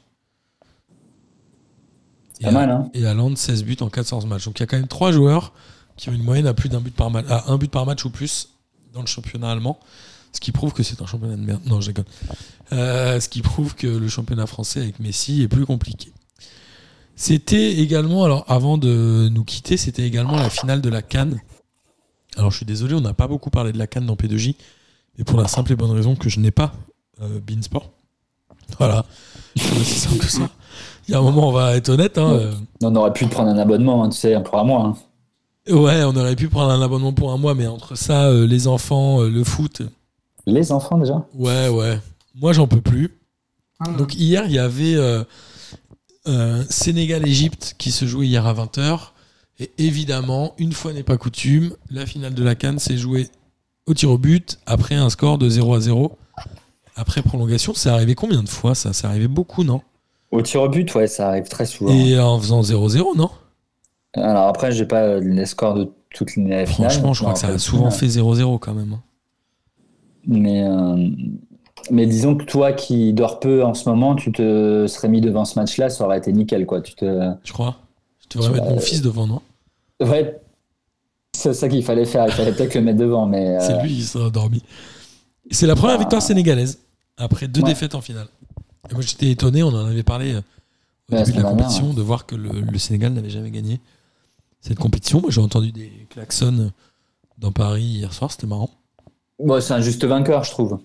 Et 2.39 2.45
Pas 2.45 2.51
mal, 2.51 2.69
hein. 2.69 2.89
Et 2.93 3.05
Haaland, 3.05 3.35
16 3.35 3.63
buts 3.63 3.77
en 3.81 3.89
14 3.89 4.25
matchs. 4.25 4.45
Donc 4.45 4.59
il 4.59 4.61
y 4.61 4.63
a 4.63 4.67
quand 4.67 4.77
même 4.77 4.87
trois 4.87 5.11
joueurs 5.11 5.53
qui 5.95 6.09
ont 6.09 6.13
une 6.13 6.23
moyenne 6.23 6.47
à 6.47 6.53
plus 6.53 6.69
d'un 6.69 6.79
but 6.79 6.93
par 6.93 7.09
match, 7.09 7.25
à 7.29 7.51
un 7.51 7.57
but 7.57 7.71
par 7.71 7.85
match 7.85 8.05
ou 8.05 8.09
plus 8.09 8.49
dans 8.93 9.01
le 9.01 9.07
championnat 9.07 9.51
allemand. 9.51 9.79
Ce 10.33 10.39
qui 10.39 10.51
prouve 10.51 10.73
que 10.73 10.83
c'est 10.83 11.01
un 11.01 11.05
championnat 11.05 11.35
de 11.35 11.41
merde. 11.41 11.61
Non, 11.65 11.81
je 11.81 11.87
déconne. 11.87 12.05
Euh, 12.73 13.19
ce 13.19 13.29
qui 13.29 13.41
prouve 13.41 13.75
que 13.75 13.87
le 13.87 14.07
championnat 14.07 14.45
français 14.45 14.81
avec 14.81 14.99
Messi 14.99 15.41
est 15.41 15.47
plus 15.47 15.65
compliqué. 15.65 16.11
C'était 17.15 17.73
également, 17.79 18.23
alors 18.23 18.45
avant 18.47 18.77
de 18.77 19.29
nous 19.31 19.43
quitter, 19.43 19.77
c'était 19.77 20.03
également 20.03 20.35
la 20.35 20.51
finale 20.51 20.81
de 20.81 20.89
la 20.89 21.01
Cannes. 21.01 21.41
Alors 22.35 22.51
je 22.51 22.57
suis 22.57 22.65
désolé, 22.65 22.93
on 22.93 23.01
n'a 23.01 23.15
pas 23.15 23.27
beaucoup 23.27 23.49
parlé 23.49 23.71
de 23.71 23.79
la 23.79 23.87
Cannes 23.87 24.05
dans 24.05 24.15
P2J, 24.15 24.55
mais 25.17 25.23
pour 25.23 25.39
la 25.39 25.47
simple 25.47 25.71
et 25.71 25.75
bonne 25.75 25.89
raison 25.89 26.15
que 26.15 26.29
je 26.29 26.39
n'ai 26.39 26.51
pas 26.51 26.73
euh, 27.21 27.39
Beansport. 27.39 27.89
Voilà, 28.77 29.05
c'est 29.55 29.71
aussi 29.79 29.99
simple 29.99 30.19
que 30.19 30.29
ça. 30.29 30.49
Il 31.07 31.11
y 31.11 31.15
a 31.15 31.19
un 31.19 31.21
moment, 31.21 31.47
on 31.49 31.51
va 31.51 31.75
être 31.75 31.89
honnête. 31.89 32.17
Hein, 32.17 32.33
euh, 32.33 32.53
On 32.83 32.95
aurait 32.95 33.13
pu 33.13 33.27
prendre 33.27 33.49
un 33.49 33.57
abonnement, 33.57 34.03
hein, 34.03 34.09
tu 34.09 34.17
sais, 34.17 34.37
pour 34.43 34.59
un 34.59 34.63
mois. 34.63 34.83
hein. 34.83 34.95
Ouais, 35.73 36.03
on 36.03 36.15
aurait 36.15 36.35
pu 36.35 36.47
prendre 36.49 36.71
un 36.71 36.81
abonnement 36.81 37.13
pour 37.13 37.31
un 37.31 37.37
mois, 37.37 37.53
mais 37.55 37.67
entre 37.67 37.95
ça, 37.95 38.25
euh, 38.27 38.45
les 38.47 38.67
enfants, 38.67 39.21
euh, 39.21 39.29
le 39.29 39.43
foot, 39.43 39.81
Les 40.45 40.71
enfants 40.71 40.97
déjà? 40.97 41.25
Ouais, 41.33 41.67
ouais. 41.69 41.99
Moi, 42.35 42.53
j'en 42.53 42.67
peux 42.67 42.81
plus. 42.81 43.17
Ah. 43.79 43.89
Donc 43.97 44.15
hier, 44.15 44.45
il 44.45 44.53
y 44.53 44.59
avait 44.59 44.95
euh, 44.95 45.23
euh, 46.27 46.63
Sénégal-Égypte 46.69 47.75
qui 47.77 47.91
se 47.91 48.05
jouait 48.05 48.27
hier 48.27 48.45
à 48.47 48.53
20h. 48.53 49.11
Et 49.59 49.71
évidemment, 49.77 50.53
une 50.57 50.71
fois 50.71 50.93
n'est 50.93 51.03
pas 51.03 51.17
coutume, 51.17 51.71
la 51.89 52.05
finale 52.05 52.33
de 52.33 52.43
la 52.43 52.55
Cannes 52.55 52.79
s'est 52.79 52.97
jouée 52.97 53.27
au 53.87 53.93
tir 53.93 54.11
au 54.11 54.17
but 54.17 54.59
après 54.65 54.95
un 54.95 55.09
score 55.09 55.37
de 55.37 55.49
0 55.49 55.73
à 55.73 55.79
0. 55.79 56.17
Après 56.95 57.21
prolongation, 57.21 57.73
c'est 57.75 57.89
arrivé 57.89 58.13
combien 58.15 58.43
de 58.43 58.49
fois 58.49 58.75
ça? 58.75 58.93
C'est 58.93 59.07
arrivé 59.07 59.27
beaucoup, 59.27 59.63
non? 59.63 59.81
Au 60.31 60.41
tir 60.41 60.61
au 60.61 60.69
but, 60.69 60.93
ouais, 60.95 61.07
ça 61.07 61.29
arrive 61.29 61.47
très 61.47 61.65
souvent. 61.65 61.91
Et 61.93 62.19
en 62.19 62.37
faisant 62.39 62.61
0-0, 62.61 63.15
non? 63.17 63.29
Alors 64.13 64.47
après, 64.47 64.71
j'ai 64.71 64.85
pas 64.85 65.19
les 65.19 65.45
scores 65.45 65.73
de 65.75 65.91
toutes 66.13 66.35
les 66.35 66.65
finales. 66.65 66.91
Franchement, 66.91 67.13
je 67.13 67.21
crois 67.21 67.33
que 67.33 67.39
ça 67.39 67.47
a 67.49 67.57
souvent 67.57 67.91
fait 67.91 68.07
0-0 68.07 68.59
quand 68.59 68.73
même. 68.73 68.93
hein. 68.93 69.01
Mais, 70.25 70.63
euh, 70.67 71.09
mais 71.91 72.05
disons 72.05 72.35
que 72.35 72.43
toi 72.43 72.73
qui 72.73 73.13
dors 73.13 73.39
peu 73.39 73.63
en 73.63 73.73
ce 73.73 73.87
moment, 73.87 74.15
tu 74.15 74.31
te 74.31 74.85
serais 74.87 75.07
mis 75.07 75.21
devant 75.21 75.45
ce 75.45 75.57
match-là, 75.59 75.89
ça 75.89 76.03
aurait 76.05 76.17
été 76.17 76.33
nickel, 76.33 76.65
quoi. 76.65 76.81
Tu 76.81 76.95
te... 76.95 77.31
Tu 77.43 77.53
crois 77.53 77.77
Je 78.23 78.37
devrais 78.37 78.51
mettre 78.53 78.69
mon 78.69 78.79
fils 78.79 79.01
devant, 79.01 79.27
non? 79.27 79.41
Ouais, 80.01 80.41
c'est 81.33 81.53
ça 81.53 81.69
qu'il 81.69 81.83
fallait 81.83 82.05
faire. 82.05 82.25
Il 82.27 82.33
fallait 82.33 82.51
peut-être 82.51 82.75
le 82.75 82.81
mettre 82.81 82.99
devant, 82.99 83.25
mais 83.25 83.55
euh, 83.55 83.59
C'est 83.61 83.81
lui 83.81 83.95
qui 83.95 84.03
s'est 84.03 84.19
endormi. 84.19 84.61
C'est 85.51 85.67
la 85.67 85.75
première 85.75 85.97
victoire 85.97 86.21
sénégalaise 86.21 86.79
après 87.17 87.47
deux 87.47 87.61
Ouais. 87.61 87.69
défaites 87.69 87.95
en 87.95 88.01
finale. 88.01 88.27
Et 88.89 88.93
moi 88.93 89.01
j'étais 89.01 89.31
étonné, 89.31 89.63
on 89.63 89.69
en 89.69 89.85
avait 89.85 90.03
parlé 90.03 90.33
euh, 90.33 90.41
au 91.11 91.15
Ouais, 91.15 91.23
début 91.23 91.31
de 91.37 91.37
la 91.43 91.49
compétition, 91.49 91.93
de 91.93 92.01
voir 92.01 92.25
que 92.25 92.35
le, 92.35 92.49
le 92.61 92.77
Sénégal 92.77 93.13
n'avait 93.13 93.29
jamais 93.29 93.51
gagné 93.51 93.79
cette 94.61 94.79
compétition. 94.79 95.21
Moi 95.21 95.31
j'ai 95.31 95.41
entendu 95.41 95.71
des 95.71 95.91
klaxons 96.09 96.71
dans 97.37 97.51
Paris 97.51 97.83
hier 97.83 98.13
soir, 98.13 98.31
c'était 98.31 98.47
marrant. 98.47 98.69
bon, 99.39 99.61
c'est 99.61 99.73
un 99.73 99.81
juste 99.81 100.03
vainqueur, 100.05 100.43
je 100.43 100.51
trouve. 100.51 100.79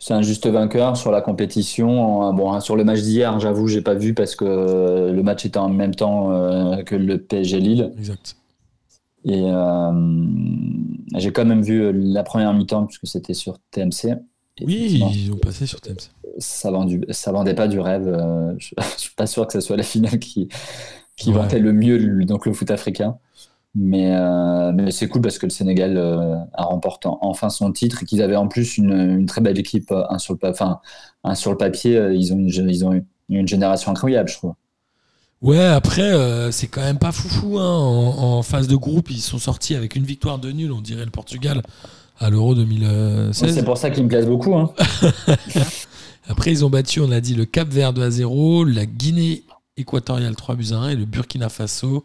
C'est 0.00 0.14
un 0.14 0.22
juste 0.22 0.46
vainqueur 0.48 0.96
sur 0.96 1.10
la 1.12 1.20
compétition. 1.20 2.28
Euh, 2.28 2.32
Bon, 2.32 2.52
hein, 2.52 2.60
sur 2.60 2.76
le 2.76 2.84
match 2.84 3.00
d'hier, 3.02 3.38
j'avoue, 3.40 3.68
j'ai 3.68 3.82
pas 3.82 3.94
vu 3.94 4.14
parce 4.14 4.34
que 4.36 4.44
le 5.14 5.22
match 5.22 5.44
était 5.46 5.58
en 5.58 5.68
même 5.68 5.94
temps 5.94 6.32
euh, 6.32 6.82
que 6.82 6.96
le 6.96 7.18
PSG 7.22 7.60
Lille. 7.60 7.92
Exact. 7.98 8.36
Et 9.24 9.42
euh, 9.44 9.92
j'ai 11.16 11.32
quand 11.32 11.44
même 11.44 11.62
vu 11.62 11.92
la 11.92 12.22
première 12.22 12.52
mi-temps 12.54 12.86
puisque 12.86 13.06
c'était 13.06 13.34
sur 13.34 13.58
TMC. 13.70 14.16
Oui, 14.60 15.10
ils 15.24 15.32
ont 15.32 15.38
passé 15.38 15.66
sur 15.66 15.80
TMC. 15.80 16.10
ça, 16.38 16.70
vendu, 16.70 17.04
ça 17.10 17.32
vendait 17.32 17.54
pas 17.54 17.68
du 17.68 17.80
rêve. 17.80 18.06
euh, 18.08 18.54
je, 18.58 18.70
je 18.96 19.00
suis 19.00 19.14
pas 19.14 19.26
sûr 19.26 19.46
que 19.46 19.52
ce 19.52 19.60
soit 19.60 19.76
la 19.76 19.82
finale 19.82 20.18
qui, 20.18 20.48
qui 21.16 21.32
Ouais. 21.32 21.58
le 21.60 21.72
mieux 21.72 21.98
le- 21.98 22.24
donc 22.24 22.46
le 22.46 22.52
foot 22.52 22.70
africain. 22.70 23.18
Mais, 23.76 24.16
euh, 24.16 24.72
mais 24.72 24.90
c'est 24.92 25.08
cool 25.08 25.22
parce 25.22 25.38
que 25.38 25.46
le 25.46 25.50
Sénégal 25.50 25.96
euh, 25.98 26.36
a 26.54 26.64
remporté 26.64 27.08
enfin 27.22 27.50
son 27.50 27.72
titre 27.72 28.02
et 28.02 28.06
qu'ils 28.06 28.22
avaient 28.22 28.36
en 28.36 28.48
plus 28.48 28.78
une, 28.78 28.92
une 28.92 29.26
très 29.26 29.40
belle 29.42 29.58
équipe. 29.58 29.92
Un 29.92 30.18
sur 30.18 30.34
le, 30.34 30.38
pa- 30.40 30.50
enfin, 30.50 30.80
un 31.24 31.34
sur 31.36 31.52
le 31.52 31.58
papier, 31.58 31.96
ils 32.14 32.32
ont, 32.34 32.38
une, 32.38 32.48
ils 32.70 32.84
ont 32.86 33.02
une 33.30 33.48
génération 33.48 33.92
incroyable, 33.92 34.28
je 34.30 34.36
trouve. 34.36 34.54
Ouais, 35.42 35.64
après, 35.64 36.02
euh, 36.12 36.50
c'est 36.50 36.66
quand 36.66 36.80
même 36.80 36.98
pas 36.98 37.12
foufou. 37.12 37.58
Hein. 37.58 37.68
En, 37.78 38.38
en 38.38 38.42
phase 38.42 38.68
de 38.68 38.76
groupe, 38.76 39.10
ils 39.10 39.20
sont 39.20 39.38
sortis 39.38 39.74
avec 39.74 39.94
une 39.94 40.04
victoire 40.04 40.38
de 40.38 40.50
nul, 40.50 40.72
on 40.72 40.80
dirait 40.80 41.04
le 41.04 41.10
Portugal, 41.10 41.62
à 42.18 42.30
l'Euro 42.30 42.54
2016. 42.54 43.54
C'est 43.54 43.64
pour 43.64 43.78
ça 43.78 43.90
qu'ils 43.90 44.04
me 44.04 44.08
plaisent 44.08 44.26
beaucoup. 44.26 44.56
Hein. 44.56 44.72
Après, 46.28 46.50
ils 46.50 46.64
ont 46.64 46.70
battu, 46.70 47.00
on 47.00 47.08
l'a 47.08 47.20
dit, 47.20 47.34
le 47.34 47.44
Cap 47.44 47.68
Vert 47.68 47.92
2 47.92 48.02
à 48.02 48.10
0, 48.10 48.64
la 48.64 48.86
Guinée 48.86 49.44
équatoriale 49.76 50.34
3 50.34 50.54
buts 50.54 50.68
à 50.72 50.76
1 50.76 50.88
et 50.90 50.96
le 50.96 51.04
Burkina 51.04 51.48
Faso. 51.48 52.04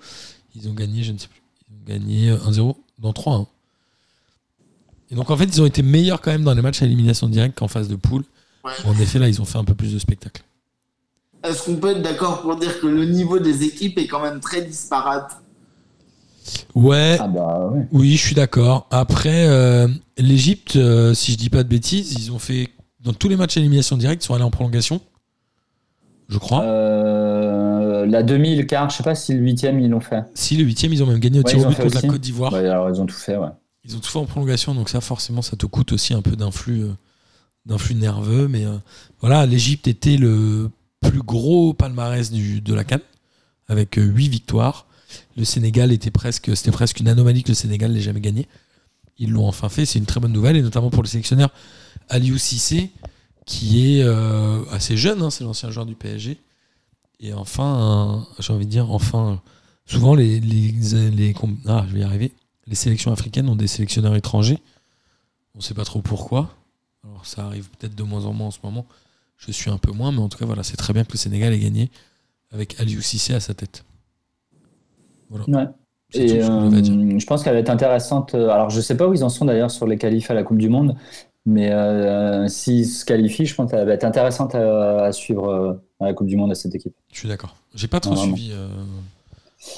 Ils 0.55 0.69
ont 0.69 0.73
gagné, 0.73 1.03
je 1.03 1.13
ne 1.13 1.17
sais 1.17 1.27
plus, 1.27 1.41
ils 1.69 1.73
ont 1.73 1.97
gagné 1.97 2.31
1-0 2.31 2.75
dans 2.99 3.13
3 3.13 3.35
1 3.35 3.47
Et 5.11 5.15
donc, 5.15 5.29
en 5.29 5.37
fait, 5.37 5.45
ils 5.45 5.61
ont 5.61 5.65
été 5.65 5.81
meilleurs 5.81 6.21
quand 6.21 6.31
même 6.31 6.43
dans 6.43 6.53
les 6.53 6.61
matchs 6.61 6.81
à 6.81 6.85
élimination 6.85 7.27
directe 7.27 7.57
qu'en 7.57 7.67
phase 7.67 7.87
de 7.87 7.95
poule. 7.95 8.23
Ouais. 8.63 8.71
En 8.85 8.93
effet, 8.99 9.17
là, 9.17 9.27
ils 9.27 9.41
ont 9.41 9.45
fait 9.45 9.57
un 9.57 9.63
peu 9.63 9.73
plus 9.73 9.93
de 9.93 9.99
spectacle. 9.99 10.43
Est-ce 11.43 11.63
qu'on 11.63 11.77
peut 11.77 11.91
être 11.91 12.03
d'accord 12.03 12.41
pour 12.41 12.55
dire 12.57 12.79
que 12.79 12.85
le 12.85 13.05
niveau 13.05 13.39
des 13.39 13.63
équipes 13.63 13.97
est 13.97 14.05
quand 14.05 14.21
même 14.21 14.39
très 14.39 14.61
disparate? 14.61 15.40
Ouais, 16.75 17.17
Ah 17.19 17.27
bah 17.27 17.69
ouais. 17.71 17.87
oui, 17.91 18.11
je 18.17 18.25
suis 18.25 18.35
d'accord. 18.35 18.87
Après, 18.91 19.47
euh, 19.47 19.87
l'Égypte, 20.17 20.75
euh, 20.75 21.13
si 21.13 21.33
je 21.33 21.37
dis 21.37 21.49
pas 21.49 21.63
de 21.63 21.69
bêtises, 21.69 22.13
ils 22.13 22.31
ont 22.31 22.39
fait, 22.39 22.69
dans 23.01 23.13
tous 23.13 23.27
les 23.29 23.35
matchs 23.35 23.57
à 23.57 23.59
élimination 23.59 23.97
directe, 23.97 24.23
ils 24.23 24.27
sont 24.27 24.33
allés 24.33 24.43
en 24.43 24.51
prolongation. 24.51 25.01
Je 26.29 26.37
crois. 26.37 26.63
Euh, 26.63 28.05
la 28.05 28.23
demi, 28.23 28.55
le 28.55 28.63
quart, 28.63 28.89
je 28.89 28.95
sais 28.97 29.03
pas 29.03 29.15
si 29.15 29.33
le 29.33 29.39
huitième 29.41 29.79
ils 29.79 29.89
l'ont 29.89 29.99
fait. 29.99 30.23
Si, 30.33 30.55
le 30.55 30.63
huitième, 30.63 30.93
ils 30.93 31.03
ont 31.03 31.05
même 31.05 31.19
gagné 31.19 31.39
au 31.39 31.43
Ouais, 31.43 31.51
tir 31.51 31.59
au 31.59 31.69
but 31.69 31.75
contre 31.75 31.93
la 31.93 31.97
aussi. 31.99 32.07
Côte 32.07 32.21
d'Ivoire. 32.21 32.53
Ouais, 32.53 32.67
alors 32.67 32.89
ils 32.89 33.01
ont 33.01 33.05
tout 33.05 33.15
fait, 33.15 33.35
ouais. 33.35 33.49
Ils 33.83 33.95
ont 33.95 33.99
tout 33.99 34.09
fait 34.09 34.19
en 34.19 34.25
prolongation, 34.25 34.73
donc 34.73 34.89
ça, 34.89 35.01
forcément, 35.01 35.41
ça 35.41 35.57
te 35.57 35.65
coûte 35.65 35.91
aussi 35.91 36.13
un 36.13 36.21
peu 36.21 36.35
d'influx, 36.35 36.85
d'influx 37.65 37.95
nerveux. 37.95 38.47
Mais 38.47 38.63
voilà, 39.19 39.45
l'Égypte 39.45 39.87
était 39.87 40.17
le 40.17 40.69
plus 41.01 41.21
gros 41.21 41.73
palmarès 41.73 42.31
du, 42.31 42.61
de 42.61 42.73
la 42.73 42.83
Cannes, 42.83 43.01
avec 43.67 43.95
8 43.95 44.29
victoires. 44.29 44.85
Le 45.37 45.45
Sénégal 45.45 45.91
était 45.91 46.11
presque, 46.11 46.55
c'était 46.55 46.71
presque 46.71 46.99
une 46.99 47.07
anomalie 47.07 47.43
que 47.43 47.49
le 47.49 47.55
Sénégal 47.55 47.91
n'ait 47.91 48.01
jamais 48.01 48.21
gagné. 48.21 48.47
Ils 49.17 49.31
l'ont 49.31 49.47
enfin 49.47 49.69
fait, 49.69 49.85
c'est 49.85 49.99
une 49.99 50.05
très 50.05 50.19
bonne 50.19 50.33
nouvelle, 50.33 50.57
et 50.57 50.61
notamment 50.61 50.89
pour 50.89 51.03
le 51.03 51.07
sélectionneur 51.07 51.51
Aliou 52.09 52.37
Cissé, 52.37 52.91
qui 53.45 53.97
est 53.97 54.03
euh, 54.03 54.63
assez 54.71 54.97
jeune, 54.97 55.21
hein, 55.21 55.29
c'est 55.29 55.43
l'ancien 55.43 55.71
joueur 55.71 55.85
du 55.85 55.95
PSG. 55.95 56.39
Et 57.19 57.33
enfin, 57.33 58.27
j'ai 58.39 58.51
envie 58.51 58.65
de 58.65 58.71
dire, 58.71 58.91
enfin, 58.91 59.41
souvent 59.85 60.15
les, 60.15 60.39
les, 60.39 60.71
les 61.11 61.35
ah. 61.67 61.85
Les 62.67 62.75
sélections 62.75 63.11
africaines 63.11 63.49
ont 63.49 63.55
des 63.55 63.67
sélectionneurs 63.67 64.15
étrangers. 64.15 64.59
On 65.55 65.59
ne 65.59 65.63
sait 65.63 65.73
pas 65.73 65.85
trop 65.85 66.01
pourquoi. 66.01 66.55
Alors 67.03 67.25
ça 67.25 67.45
arrive 67.45 67.69
peut-être 67.77 67.95
de 67.95 68.03
moins 68.03 68.25
en 68.25 68.33
moins 68.33 68.47
en 68.47 68.51
ce 68.51 68.59
moment. 68.63 68.85
Je 69.37 69.51
suis 69.51 69.69
un 69.69 69.77
peu 69.77 69.91
moins, 69.91 70.11
mais 70.11 70.19
en 70.19 70.29
tout 70.29 70.37
cas, 70.37 70.45
voilà, 70.45 70.63
c'est 70.63 70.77
très 70.77 70.93
bien 70.93 71.03
que 71.03 71.11
le 71.11 71.17
Sénégal 71.17 71.53
ait 71.53 71.59
gagné 71.59 71.91
avec 72.51 72.79
Aliou 72.79 73.01
Cissé 73.01 73.33
à 73.33 73.39
sa 73.39 73.53
tête. 73.53 73.83
Voilà. 75.31 75.45
Ouais. 75.47 75.65
Tout 76.11 76.19
Et 76.19 76.27
ce 76.27 76.33
que 76.35 76.41
je 76.41 76.51
voulais 76.51 76.81
dire. 76.81 76.93
euh, 76.93 77.19
je 77.19 77.25
pense 77.25 77.43
qu'elle 77.43 77.53
va 77.53 77.59
être 77.59 77.69
intéressante. 77.69 78.35
euh, 78.35 78.49
Alors, 78.49 78.69
je 78.69 78.81
sais 78.81 78.97
pas 78.97 79.07
où 79.07 79.13
ils 79.13 79.23
en 79.23 79.29
sont 79.29 79.45
d'ailleurs 79.45 79.71
sur 79.71 79.87
les 79.87 79.97
qualifs 79.97 80.29
à 80.29 80.33
la 80.33 80.43
Coupe 80.43 80.57
du 80.57 80.69
Monde, 80.69 80.95
mais 81.45 81.71
euh, 81.71 82.47
s'ils 82.47 82.85
se 82.85 83.05
qualifient, 83.05 83.45
je 83.45 83.55
pense 83.55 83.71
qu'elle 83.71 83.87
va 83.87 83.93
être 83.93 84.03
intéressante 84.03 84.55
à, 84.55 85.05
à 85.05 85.11
suivre 85.13 85.47
euh, 85.49 85.73
à 85.99 86.05
la 86.05 86.13
Coupe 86.13 86.27
du 86.27 86.35
Monde 86.37 86.51
à 86.51 86.55
cette 86.55 86.75
équipe. 86.75 86.93
Je 87.13 87.19
suis 87.19 87.29
d'accord. 87.29 87.55
J'ai 87.75 87.87
pas 87.87 87.99
trop 88.01 88.15
suivi. 88.15 88.51
euh, 88.51 88.67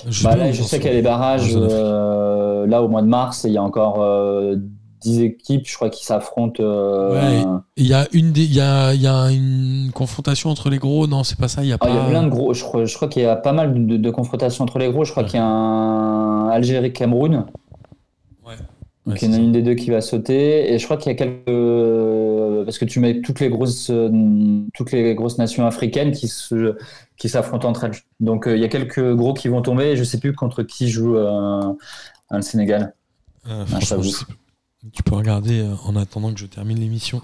je 0.09 0.23
Bah, 0.23 0.31
sais 0.31 0.38
là, 0.38 0.51
je 0.51 0.63
qu'il 0.63 0.85
y 0.85 0.88
a 0.89 0.93
les 0.93 1.01
barrages. 1.01 1.51
euh, 1.55 2.65
là, 2.67 2.81
au 2.81 2.88
mois 2.88 3.01
de 3.01 3.07
mars, 3.07 3.43
il 3.43 3.51
y 3.53 3.57
a 3.57 3.63
encore 3.63 4.01
euh, 4.01 4.55
10 5.03 5.21
équipes, 5.21 5.67
je 5.67 5.75
crois, 5.75 5.89
qui 5.89 6.05
s'affrontent. 6.05 6.63
euh, 6.63 7.13
Ouais. 7.13 7.43
Il 7.77 7.88
y 7.88 7.93
a 7.93 8.07
une 8.13 8.31
des- 8.31 8.43
il 8.45 8.53
y 8.53 8.61
a, 8.61 8.93
il 8.93 9.01
y 9.01 9.07
a 9.07 9.30
une 9.31 9.91
confrontation 9.93 10.49
entre 10.49 10.69
les 10.69 10.77
gros. 10.80 11.07
Non, 11.07 11.23
c'est 11.23 11.38
pas 11.38 11.47
ça. 11.47 11.63
Il 11.63 11.69
y 11.69 11.71
a 11.73 11.77
Ah, 11.80 11.85
pas. 11.85 11.89
il 11.91 11.95
y 11.95 11.99
a 11.99 12.05
plein 12.05 12.23
de 12.23 12.30
gros. 12.30 12.53
Je 12.53 12.63
crois, 12.63 12.85
je 12.85 12.95
crois 12.95 13.07
qu'il 13.07 13.21
y 13.21 13.25
a 13.25 13.35
pas 13.35 13.53
mal 13.53 13.85
de, 13.88 13.97
de 13.97 14.09
confrontations 14.11 14.63
entre 14.63 14.80
les 14.80 14.89
gros. 14.91 15.03
Je 15.05 15.11
crois 15.11 15.23
Ouais. 15.23 15.30
qu'il 15.30 15.39
y 15.39 15.41
a 15.43 15.45
un 15.45 16.49
Algérie-Cameroun. 16.49 17.45
Ouais. 18.45 18.53
Donc 19.05 19.21
il 19.21 19.30
y 19.30 19.34
en 19.34 19.38
a 19.38 19.39
une 19.41 19.51
des 19.51 19.61
deux 19.61 19.73
qui 19.75 19.89
va 19.89 19.99
sauter. 20.01 20.71
Et 20.73 20.80
je 20.80 20.85
crois 20.85 20.97
qu'il 20.97 21.11
y 21.11 21.15
a 21.15 21.17
quelques. 21.17 22.65
Parce 22.65 22.77
que 22.77 22.85
tu 22.85 22.99
mets 23.01 23.19
toutes 23.21 23.39
les 23.41 23.49
grosses, 23.49 23.89
euh, 23.89 24.09
toutes 24.73 24.91
les 24.93 25.13
grosses 25.15 25.38
nations 25.38 25.65
africaines 25.65 26.11
qui 26.11 26.27
se 26.30 26.75
qui 27.17 27.27
s'affrontent 27.27 27.67
entre 27.67 27.84
elles. 27.85 27.91
Donc 28.21 28.47
euh, 28.47 28.55
il 28.55 28.61
y 28.61 28.65
a 28.65 28.69
quelques 28.69 29.13
gros 29.15 29.34
qui 29.34 29.49
vont 29.49 29.61
tomber. 29.61 29.88
Et 29.91 29.95
je 29.97 30.03
sais 30.05 30.19
plus 30.19 30.34
contre 30.34 30.63
qui 30.63 30.88
joue 30.89 31.17
euh, 31.17 31.61
le 32.31 32.41
Sénégal. 32.41 32.93
Euh, 33.49 33.65
Ah, 33.73 33.80
je 33.81 33.85
sais. 33.85 33.95
Tu 34.91 35.01
peux 35.01 35.15
regarder 35.15 35.61
euh, 35.61 35.76
en 35.85 35.95
attendant 35.95 36.34
que 36.34 36.39
je 36.39 36.45
termine 36.45 36.80
l'émission. 36.80 37.22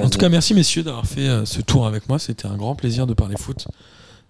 En 0.00 0.10
tout 0.10 0.18
cas, 0.18 0.28
merci 0.28 0.52
messieurs 0.52 0.82
d'avoir 0.82 1.06
fait 1.06 1.28
euh, 1.28 1.44
ce 1.46 1.62
tour 1.62 1.86
avec 1.86 2.08
moi. 2.08 2.18
C'était 2.18 2.46
un 2.46 2.56
grand 2.56 2.74
plaisir 2.74 3.06
de 3.06 3.14
parler 3.14 3.36
foot 3.38 3.66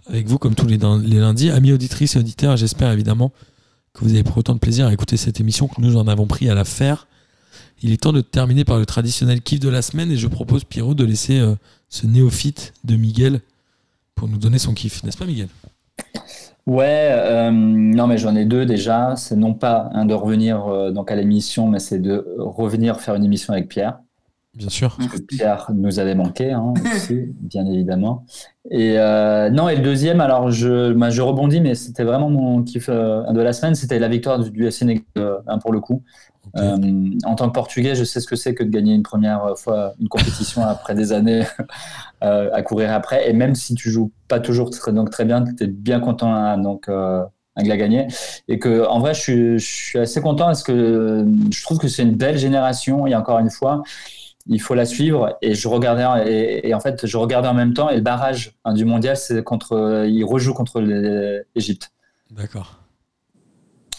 avec 0.06 0.26
vous 0.28 0.38
comme 0.38 0.54
tous 0.54 0.66
les 0.66 0.78
lundis. 0.78 1.50
Amis 1.50 1.72
auditrices 1.72 2.16
et 2.16 2.18
auditeurs, 2.18 2.56
j'espère 2.56 2.92
évidemment 2.92 3.32
que 3.92 4.04
vous 4.04 4.10
avez 4.10 4.22
pris 4.22 4.38
autant 4.38 4.54
de 4.54 4.60
plaisir 4.60 4.86
à 4.86 4.92
écouter 4.92 5.16
cette 5.16 5.40
émission 5.40 5.66
que 5.66 5.80
nous 5.80 5.96
en 5.96 6.06
avons 6.06 6.26
pris 6.26 6.48
à 6.48 6.54
la 6.54 6.64
faire. 6.64 7.08
Il 7.82 7.92
est 7.92 8.02
temps 8.02 8.12
de 8.12 8.20
terminer 8.20 8.64
par 8.64 8.78
le 8.78 8.86
traditionnel 8.86 9.40
kiff 9.40 9.60
de 9.60 9.68
la 9.68 9.82
semaine 9.82 10.10
et 10.10 10.16
je 10.16 10.26
propose, 10.26 10.64
Pierrot, 10.64 10.94
de 10.94 11.04
laisser 11.04 11.38
euh, 11.38 11.54
ce 11.88 12.06
néophyte 12.06 12.74
de 12.84 12.96
Miguel 12.96 13.40
pour 14.14 14.28
nous 14.28 14.38
donner 14.38 14.58
son 14.58 14.74
kiff. 14.74 15.02
N'est-ce 15.04 15.16
pas, 15.16 15.26
Miguel? 15.26 15.48
Ouais, 16.68 17.08
euh, 17.12 17.50
non 17.50 18.06
mais 18.06 18.16
j'en 18.18 18.36
ai 18.36 18.44
deux 18.44 18.64
déjà. 18.66 19.16
C'est 19.16 19.34
non 19.36 19.54
pas 19.54 19.88
un 19.92 20.04
de 20.04 20.12
revenir 20.14 20.66
euh, 20.66 20.90
donc 20.92 21.10
à 21.10 21.16
l'émission, 21.16 21.66
mais 21.66 21.78
c'est 21.80 21.98
de 21.98 22.24
revenir 22.38 23.00
faire 23.00 23.14
une 23.14 23.24
émission 23.24 23.54
avec 23.54 23.68
Pierre. 23.68 24.00
Bien 24.54 24.68
sûr. 24.68 24.96
Parce 24.96 25.10
que 25.10 25.18
Pierre 25.18 25.70
nous 25.74 25.98
avait 25.98 26.14
manqué 26.14 26.52
hein, 26.52 26.74
aussi, 26.94 27.26
bien 27.40 27.64
évidemment. 27.66 28.24
Et 28.70 28.98
euh, 28.98 29.50
non, 29.50 29.68
et 29.68 29.76
le 29.76 29.82
deuxième, 29.82 30.20
alors 30.20 30.50
je, 30.50 30.92
bah, 30.92 31.10
je 31.10 31.22
rebondis, 31.22 31.60
mais 31.60 31.74
c'était 31.74 32.04
vraiment 32.04 32.28
mon 32.28 32.62
kiff 32.62 32.88
euh, 32.88 33.22
de 33.32 33.40
la 33.40 33.52
semaine, 33.52 33.74
c'était 33.74 33.98
la 33.98 34.08
victoire 34.08 34.38
du, 34.38 34.50
du 34.50 34.70
Sénégal 34.70 35.04
euh, 35.16 35.38
hein, 35.46 35.58
pour 35.58 35.72
le 35.72 35.80
coup. 35.80 36.02
Euh, 36.56 37.10
en 37.24 37.34
tant 37.34 37.48
que 37.48 37.52
Portugais, 37.52 37.94
je 37.94 38.04
sais 38.04 38.20
ce 38.20 38.26
que 38.26 38.36
c'est 38.36 38.54
que 38.54 38.64
de 38.64 38.70
gagner 38.70 38.94
une 38.94 39.02
première 39.02 39.56
fois 39.56 39.94
une 40.00 40.08
compétition 40.08 40.62
après 40.66 40.94
des 40.94 41.12
années 41.12 41.44
euh, 42.24 42.50
à 42.52 42.62
courir 42.62 42.92
après. 42.92 43.28
Et 43.28 43.32
même 43.32 43.54
si 43.54 43.74
tu 43.74 43.90
joues 43.90 44.12
pas 44.28 44.40
toujours 44.40 44.70
très, 44.70 44.92
donc 44.92 45.10
très 45.10 45.24
bien, 45.24 45.44
tu 45.44 45.64
es 45.64 45.66
bien 45.66 46.00
content 46.00 46.32
hein, 46.32 46.58
donc, 46.58 46.88
euh, 46.88 47.22
de 47.62 47.68
la 47.68 47.76
gagner. 47.76 48.06
Et 48.46 48.58
que, 48.58 48.86
en 48.86 49.00
vrai, 49.00 49.14
je 49.14 49.20
suis, 49.20 49.58
je 49.58 49.66
suis 49.66 49.98
assez 49.98 50.20
content 50.20 50.46
parce 50.46 50.62
que 50.62 51.26
je 51.50 51.62
trouve 51.62 51.78
que 51.78 51.88
c'est 51.88 52.02
une 52.02 52.14
belle 52.14 52.38
génération. 52.38 53.06
Et 53.06 53.14
encore 53.14 53.38
une 53.40 53.50
fois, 53.50 53.82
il 54.48 54.60
faut 54.60 54.74
la 54.74 54.84
suivre. 54.84 55.36
Et 55.42 55.54
je 55.54 55.68
regardais, 55.68 56.04
et, 56.30 56.68
et 56.68 56.74
en 56.74 56.80
fait, 56.80 57.06
je 57.06 57.16
regardais 57.16 57.48
en 57.48 57.54
même 57.54 57.74
temps. 57.74 57.88
Et 57.90 57.96
le 57.96 58.02
barrage 58.02 58.56
hein, 58.64 58.74
du 58.74 58.84
mondial, 58.84 59.16
c'est 59.16 59.42
contre, 59.44 60.04
il 60.08 60.24
rejoue 60.24 60.54
contre 60.54 60.80
l'Égypte. 60.80 61.90
D'accord. 62.30 62.80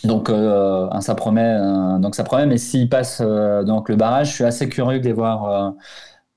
Donc, 0.03 0.29
euh, 0.29 0.87
hein, 0.91 1.01
ça 1.01 1.15
promet. 1.15 1.43
euh, 1.43 1.97
donc, 1.99 2.15
ça 2.15 2.23
promet. 2.23 2.45
Mais 2.45 2.57
s'ils 2.57 2.89
passent 2.89 3.21
euh, 3.23 3.63
donc 3.63 3.89
le 3.89 3.95
barrage, 3.95 4.29
je 4.29 4.33
suis 4.35 4.43
assez 4.43 4.69
curieux 4.69 4.99
de 4.99 5.05
les 5.05 5.13
voir 5.13 5.45
euh, 5.45 5.71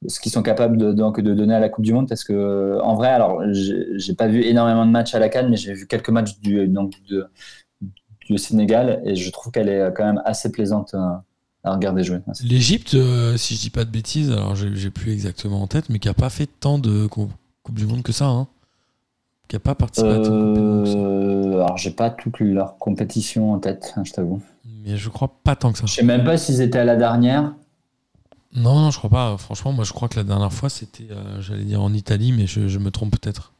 ce 0.09 0.19
qu'ils 0.21 0.33
sont 0.33 0.43
capables 0.43 0.77
de, 0.77 0.93
donc, 0.93 1.21
de 1.21 1.33
donner 1.33 1.55
à 1.55 1.61
la 1.61 1.69
Coupe 1.69 1.85
du 1.85 1.93
Monde. 1.93 2.09
Parce 2.09 2.25
que, 2.25 2.79
en 2.83 2.95
vrai, 2.95 3.09
alors, 3.09 3.41
j'ai 3.53 4.15
pas 4.15 4.27
vu 4.27 4.43
énormément 4.43 4.85
de 4.85 4.91
matchs 4.91 5.15
à 5.15 5.19
la 5.19 5.29
Cannes, 5.29 5.49
mais 5.49 5.57
j'ai 5.57 5.75
vu 5.75 5.87
quelques 5.87 6.11
matchs 6.11 6.39
du, 6.41 6.67
donc, 6.69 6.95
de- 7.09 7.31
du 8.29 8.39
Sénégal 8.39 9.01
et 9.05 9.17
je 9.17 9.31
trouve 9.31 9.53
qu'elle 9.53 9.69
est 9.69 9.93
quand 9.95 10.05
même 10.05 10.23
assez 10.25 10.53
plaisante 10.53 10.95
euh, 10.95 10.99
à 11.65 11.73
regarder 11.75 12.03
jouer. 12.05 12.19
L'Égypte, 12.43 12.95
euh, 12.95 13.37
si 13.37 13.55
je 13.55 13.61
dis 13.61 13.71
pas 13.71 13.85
de 13.85 13.91
bêtises, 13.91 14.31
alors 14.33 14.55
j'ai 14.57 14.91
plus 14.91 15.13
exactement 15.13 15.63
en 15.63 15.67
tête, 15.67 15.89
mais 15.89 15.99
qui 15.99 16.09
a 16.09 16.15
pas 16.15 16.31
fait 16.31 16.47
tant 16.47 16.79
de 16.79 17.07
cou- 17.07 17.31
Coupe 17.63 17.77
du 17.77 17.87
Monde 17.87 18.03
que 18.03 18.11
ça, 18.13 18.27
hein. 18.27 18.49
Qui 19.49 19.55
a 19.57 19.61
pas 19.61 19.75
participé 19.77 20.11
à 20.11 20.15
tant 20.17 20.23
de 20.23 20.27
Coupe 20.29 20.55
du 20.55 20.61
Monde 20.61 20.85
que 20.85 20.91
ça. 20.91 20.97
Euh, 20.99 21.55
alors, 21.65 21.77
j'ai 21.79 21.91
pas 21.93 22.11
toute 22.11 22.41
leur 22.41 22.77
compétition 22.79 23.53
en 23.53 23.59
tête, 23.61 23.93
hein, 23.97 24.03
je 24.05 24.13
t'avoue. 24.13 24.43
Mais 24.85 24.97
je 24.97 25.09
crois 25.09 25.33
pas 25.45 25.55
tant 25.55 25.71
que 25.73 25.79
ça. 25.79 25.87
Je 25.87 25.93
sais 25.95 26.03
même 26.03 26.25
pas 26.25 26.37
s'ils 26.37 26.61
étaient 26.61 26.81
à 26.81 26.85
la 26.85 26.97
dernière. 26.97 27.55
Non, 28.55 28.81
non, 28.81 28.91
je 28.91 28.99
crois 28.99 29.11
pas. 29.11 29.37
Franchement, 29.39 29.73
moi 29.73 29.85
je 29.85 29.93
crois 29.93 30.09
que 30.09 30.17
la 30.17 30.25
dernière 30.25 30.53
fois 30.53 30.69
c'était, 30.69 31.07
euh, 31.11 31.41
j'allais 31.41 31.65
dire 31.65 31.81
en 31.81 31.93
Italie, 31.95 32.33
mais 32.33 32.47
je, 32.49 32.67
je 32.69 32.79
me 32.81 32.91
trompe 32.91 33.13
peut-être. 33.19 33.53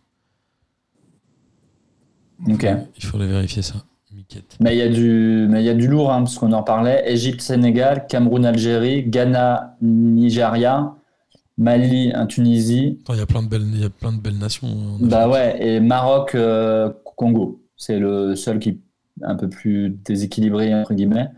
Ok. 2.49 2.67
Il 2.97 3.05
faudrait 3.05 3.29
vérifier 3.29 3.63
ça. 3.63 3.77
Miquette. 4.15 4.57
Mais 4.61 4.75
il 4.75 4.79
y 4.79 4.83
a 4.83 4.89
du, 4.89 5.47
mais 5.49 5.63
il 5.63 5.67
y 5.67 5.71
a 5.71 5.75
du 5.75 5.89
lourd, 5.89 6.13
hein, 6.13 6.19
parce 6.23 6.39
qu'on 6.39 6.53
en 6.53 6.63
parlait. 6.63 7.03
Égypte, 7.11 7.41
Sénégal, 7.41 8.07
Cameroun, 8.09 8.45
Algérie, 8.45 9.03
Ghana, 9.05 9.77
Nigeria, 9.83 10.95
Mali, 11.59 12.13
hein, 12.15 12.27
Tunisie. 12.27 12.99
Attends, 13.03 13.15
il 13.15 13.19
y 13.21 13.23
a 13.23 13.27
plein 13.27 13.43
de 13.43 13.49
belles, 13.49 13.67
il 13.73 13.81
y 13.81 13.85
a 13.85 13.91
plein 13.91 14.13
de 14.13 14.21
belles 14.21 14.39
nations. 14.39 14.69
en 14.69 14.99
Bah 15.07 15.29
ouais, 15.29 15.57
et 15.65 15.81
Maroc, 15.81 16.35
euh, 16.35 16.91
Congo. 17.17 17.63
C'est 17.77 17.99
le 17.99 18.37
seul 18.37 18.59
qui 18.59 18.69
est 18.71 18.79
un 19.23 19.35
peu 19.37 19.49
plus 19.49 19.91
déséquilibré, 20.05 20.75
entre 20.75 20.95
guillemets. 20.95 21.29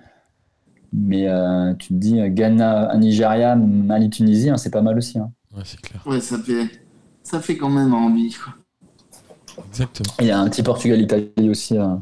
Mais 0.93 1.29
euh, 1.29 1.75
tu 1.75 1.89
te 1.89 1.95
dis, 1.95 2.21
Ghana, 2.31 2.97
Nigeria, 2.97 3.57
Mali, 3.57 4.11
Tunisie, 4.11 4.51
hein, 4.51 4.57
c'est 4.57 4.71
pas 4.71 4.83
mal 4.83 4.97
aussi. 4.97 5.19
hein. 5.19 5.33
Ouais, 5.57 5.63
c'est 5.65 5.81
clair. 5.81 6.03
Ouais, 6.07 6.21
ça 6.21 6.39
fait, 6.39 6.69
ça 7.23 7.41
fait 7.41 7.57
quand 7.57 7.71
même 7.71 7.93
envie. 7.95 8.33
Quoi. 8.35 8.55
Exactement. 9.71 10.15
Il 10.21 10.27
y 10.27 10.31
a 10.31 10.39
un 10.39 10.49
petit 10.49 10.63
Portugal-Italie 10.63 11.49
aussi. 11.49 11.77
euh, 11.79 11.95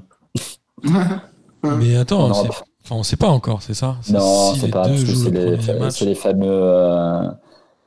Mais 1.64 1.96
attends, 1.96 2.28
Europe. 2.28 2.64
enfin, 2.84 2.96
on 2.96 3.02
sait 3.02 3.16
pas 3.16 3.28
encore, 3.28 3.62
c'est 3.62 3.74
ça? 3.74 3.96
Non, 4.10 4.52
Si 4.54 4.60
c'est 4.60 4.66
les 4.66 4.72
pas, 4.72 4.82
parce 4.88 5.04
que 5.04 5.14
c'est 5.14 5.30
le 5.30 6.06
les, 6.06 6.14
fameux, 6.14 6.46
euh, 6.48 7.28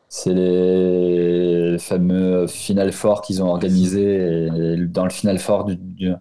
c'est 0.07 0.33
les 0.33 1.77
fameux 1.79 2.47
Final 2.47 2.91
Four 2.93 3.21
qu'ils 3.21 3.43
ont 3.43 3.49
organisé 3.49 4.47
et 4.47 4.77
dans 4.77 5.03
le 5.03 5.09
Final 5.09 5.39
Four 5.39 5.65
du, 5.65 5.75
du, 5.75 6.13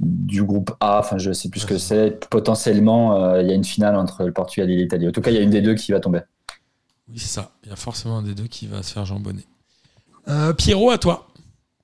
du 0.00 0.44
groupe 0.44 0.70
A, 0.80 0.98
enfin 1.00 1.18
je 1.18 1.32
sais 1.32 1.50
plus 1.50 1.60
ce 1.60 1.66
que 1.66 1.76
c'est, 1.78 2.26
potentiellement 2.30 3.16
euh, 3.22 3.42
il 3.42 3.48
y 3.48 3.50
a 3.50 3.54
une 3.54 3.64
finale 3.64 3.96
entre 3.96 4.24
le 4.24 4.32
Portugal 4.32 4.70
et 4.70 4.76
l'Italie. 4.76 5.08
En 5.08 5.12
tout 5.12 5.20
cas, 5.20 5.30
il 5.30 5.34
y 5.36 5.38
a 5.40 5.42
une 5.42 5.50
des 5.50 5.60
deux 5.62 5.74
qui 5.74 5.92
va 5.92 6.00
tomber. 6.00 6.20
Oui, 7.10 7.18
c'est 7.18 7.28
ça. 7.28 7.50
Il 7.64 7.70
y 7.70 7.72
a 7.72 7.76
forcément 7.76 8.18
un 8.18 8.22
des 8.22 8.34
deux 8.34 8.46
qui 8.46 8.66
va 8.66 8.82
se 8.82 8.92
faire 8.92 9.04
jambonner. 9.04 9.44
Euh, 10.28 10.52
Pierrot, 10.52 10.90
à 10.90 10.98
toi. 10.98 11.26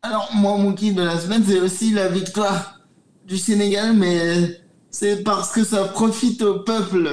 Alors, 0.02 0.30
moi, 0.34 0.56
mon 0.58 0.72
kiff 0.74 0.94
de 0.94 1.02
la 1.02 1.18
semaine, 1.18 1.42
c'est 1.46 1.60
aussi 1.60 1.92
la 1.92 2.08
victoire 2.08 2.73
du 3.26 3.38
Sénégal, 3.38 3.94
mais 3.94 4.60
c'est 4.90 5.22
parce 5.22 5.50
que 5.52 5.64
ça 5.64 5.84
profite 5.84 6.42
au 6.42 6.60
peuple 6.60 7.08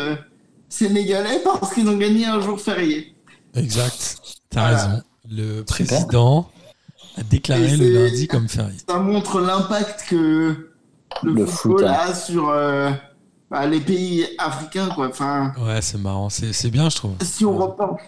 sénégalais, 0.69 1.41
parce 1.43 1.73
qu'ils 1.73 1.87
ont 1.89 1.97
gagné 1.97 2.25
un 2.25 2.39
jour 2.41 2.59
férié. 2.59 3.15
Exact. 3.55 4.17
T'as 4.49 4.61
Voilà. 4.61 4.77
raison. 4.87 5.01
Le 5.29 5.43
Super. 5.59 5.65
président 5.65 6.49
a 7.17 7.23
déclaré 7.23 7.75
le 7.77 7.89
lundi 7.93 8.27
comme 8.27 8.47
férié. 8.47 8.77
Ça 8.87 8.97
montre 8.99 9.39
l'impact 9.41 10.05
que 10.09 10.69
le, 11.23 11.31
Le 11.33 11.45
football 11.45 11.79
foot, 11.79 11.87
hein. 11.87 11.97
a 12.09 12.13
sur 12.13 12.49
euh, 12.49 12.89
bah, 13.49 13.65
les 13.67 13.79
pays 13.81 14.25
africains, 14.37 14.89
quoi. 14.89 15.07
Enfin, 15.09 15.51
Ouais, 15.59 15.81
c'est 15.81 15.97
marrant. 15.99 16.29
C'est 16.29 16.53
c'est 16.53 16.69
bien, 16.69 16.89
je 16.89 16.95
trouve. 16.97 17.15
si 17.21 17.45
on 17.45 17.57
reporte, 17.57 17.99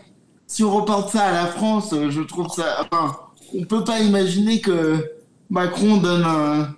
si 0.47 0.63
on 0.63 0.71
reporte 0.73 1.11
ça 1.11 1.23
à 1.25 1.31
la 1.33 1.45
France, 1.47 1.89
je 1.91 2.21
trouve 2.21 2.47
ça. 2.49 2.85
Enfin, 2.91 3.15
on 3.57 3.63
peut 3.65 3.83
pas 3.83 3.99
imaginer 3.99 4.61
que 4.61 5.11
Macron 5.49 5.97
donne 5.97 6.23
un, 6.25 6.75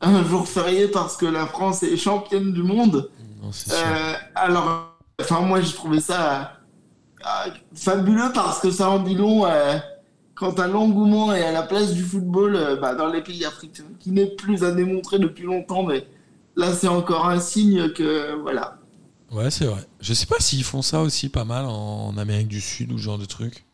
un 0.00 0.24
jour 0.24 0.46
férié 0.46 0.88
parce 0.88 1.16
que 1.16 1.26
la 1.26 1.46
France 1.46 1.82
est 1.82 1.96
championne 1.96 2.52
du 2.52 2.62
monde. 2.62 3.10
Non. 3.42 3.50
Euh, 3.72 4.14
alors, 4.34 4.96
enfin, 5.20 5.40
moi, 5.40 5.60
j'ai 5.60 5.72
trouvé 5.72 6.00
ça 6.00 6.58
euh, 7.20 7.50
fabuleux 7.74 8.32
parce 8.34 8.60
que 8.60 8.70
ça 8.70 8.90
en 8.90 8.98
dit 8.98 9.14
long 9.14 9.46
euh, 9.46 9.78
quant 10.34 10.52
à 10.52 10.66
l'engouement 10.66 11.34
et 11.34 11.42
à 11.42 11.52
la 11.52 11.62
place 11.62 11.94
du 11.94 12.02
football 12.02 12.56
euh, 12.56 12.76
bah, 12.76 12.94
dans 12.94 13.08
les 13.08 13.22
pays 13.22 13.44
africains, 13.44 13.84
qui 14.00 14.10
n'est 14.10 14.26
plus 14.26 14.64
à 14.64 14.72
démontrer 14.72 15.18
depuis 15.18 15.44
longtemps, 15.44 15.84
mais 15.84 16.06
là, 16.56 16.72
c'est 16.72 16.88
encore 16.88 17.28
un 17.28 17.40
signe 17.40 17.90
que, 17.92 18.34
voilà. 18.42 18.78
Ouais, 19.30 19.50
c'est 19.50 19.64
vrai. 19.64 19.80
Je 20.00 20.12
sais 20.12 20.26
pas 20.26 20.38
s'ils 20.38 20.64
font 20.64 20.82
ça 20.82 21.00
aussi 21.00 21.28
pas 21.28 21.44
mal 21.44 21.64
en, 21.64 22.08
en 22.08 22.18
Amérique 22.18 22.48
du 22.48 22.60
Sud 22.60 22.92
ou 22.92 22.98
ce 22.98 23.02
genre 23.02 23.18
de 23.18 23.24
truc. 23.24 23.64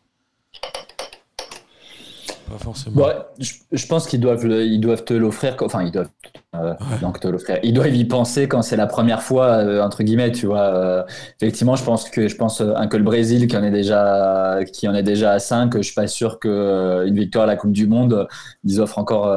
Pas 2.51 2.57
forcément. 2.59 3.01
Ouais, 3.03 3.15
je, 3.39 3.53
je 3.71 3.87
pense 3.87 4.07
qu'ils 4.07 4.19
doivent, 4.19 4.45
le- 4.45 4.63
ils 4.65 4.79
doivent 4.79 5.03
te 5.05 5.13
l'offrir, 5.13 5.55
enfin 5.61 5.83
ils 5.83 5.91
doivent 5.91 6.09
euh, 6.55 6.71
Ouais. 6.73 6.99
donc 7.01 7.19
te 7.19 7.27
l'offrir. 7.27 7.59
Ils 7.63 7.73
doivent 7.73 7.95
y 7.95 8.05
penser 8.05 8.47
quand 8.47 8.61
c'est 8.61 8.75
la 8.75 8.87
première 8.87 9.21
fois 9.21 9.45
euh, 9.57 9.81
entre 9.81 10.03
guillemets, 10.03 10.31
tu 10.31 10.45
vois. 10.47 10.61
Euh, 10.75 11.03
effectivement, 11.39 11.75
je 11.75 11.83
pense 11.83 12.09
que 12.09 12.27
je 12.27 12.35
pense 12.35 12.61
un 12.61 12.87
que 12.87 12.97
le 12.97 13.03
Brésil 13.03 13.47
qui 13.47 13.55
en 13.55 13.63
est 13.63 13.71
déjà 13.71 14.59
qui 14.73 14.87
en 14.87 14.93
est 14.93 15.03
déjà 15.03 15.31
à 15.31 15.39
5, 15.39 15.75
je 15.77 15.81
suis 15.81 15.93
pas 15.95 16.07
sûr 16.07 16.39
que 16.39 17.03
une 17.07 17.15
victoire 17.15 17.45
à 17.45 17.47
la 17.47 17.55
Coupe 17.55 17.71
du 17.71 17.87
Monde, 17.87 18.27
ils 18.63 18.81
offrent 18.81 18.99
encore 18.99 19.33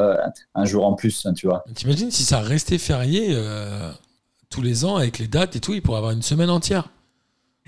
un 0.55 0.65
jour 0.65 0.87
en 0.87 0.95
plus, 0.95 1.25
hein, 1.27 1.33
tu 1.35 1.47
vois. 1.47 1.65
T'imagines 1.75 2.11
si 2.11 2.25
ça 2.25 2.41
restait 2.41 2.79
férié 2.79 3.37
tous 4.51 4.63
les 4.63 4.85
ans 4.85 4.97
avec 4.97 5.19
les 5.19 5.27
dates 5.29 5.57
et 5.57 5.61
tout, 5.61 5.75
il 5.75 5.83
pourrait 5.83 5.99
avoir 5.99 6.13
une 6.13 6.23
semaine 6.23 6.51
entière. 6.51 6.89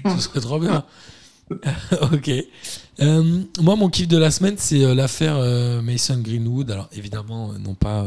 Ce 0.05 0.19
serait 0.21 0.41
trop 0.41 0.59
bien. 0.59 0.85
ok. 2.13 2.31
Euh, 3.01 3.43
moi, 3.61 3.77
mon 3.77 3.89
kiff 3.89 4.09
de 4.09 4.17
la 4.17 4.31
semaine, 4.31 4.57
c'est 4.59 4.83
euh, 4.83 4.95
l'affaire 4.95 5.37
euh, 5.37 5.83
Mason 5.83 6.19
Greenwood. 6.19 6.71
Alors, 6.71 6.89
évidemment, 6.93 7.53
non 7.55 7.75
pas 7.75 8.07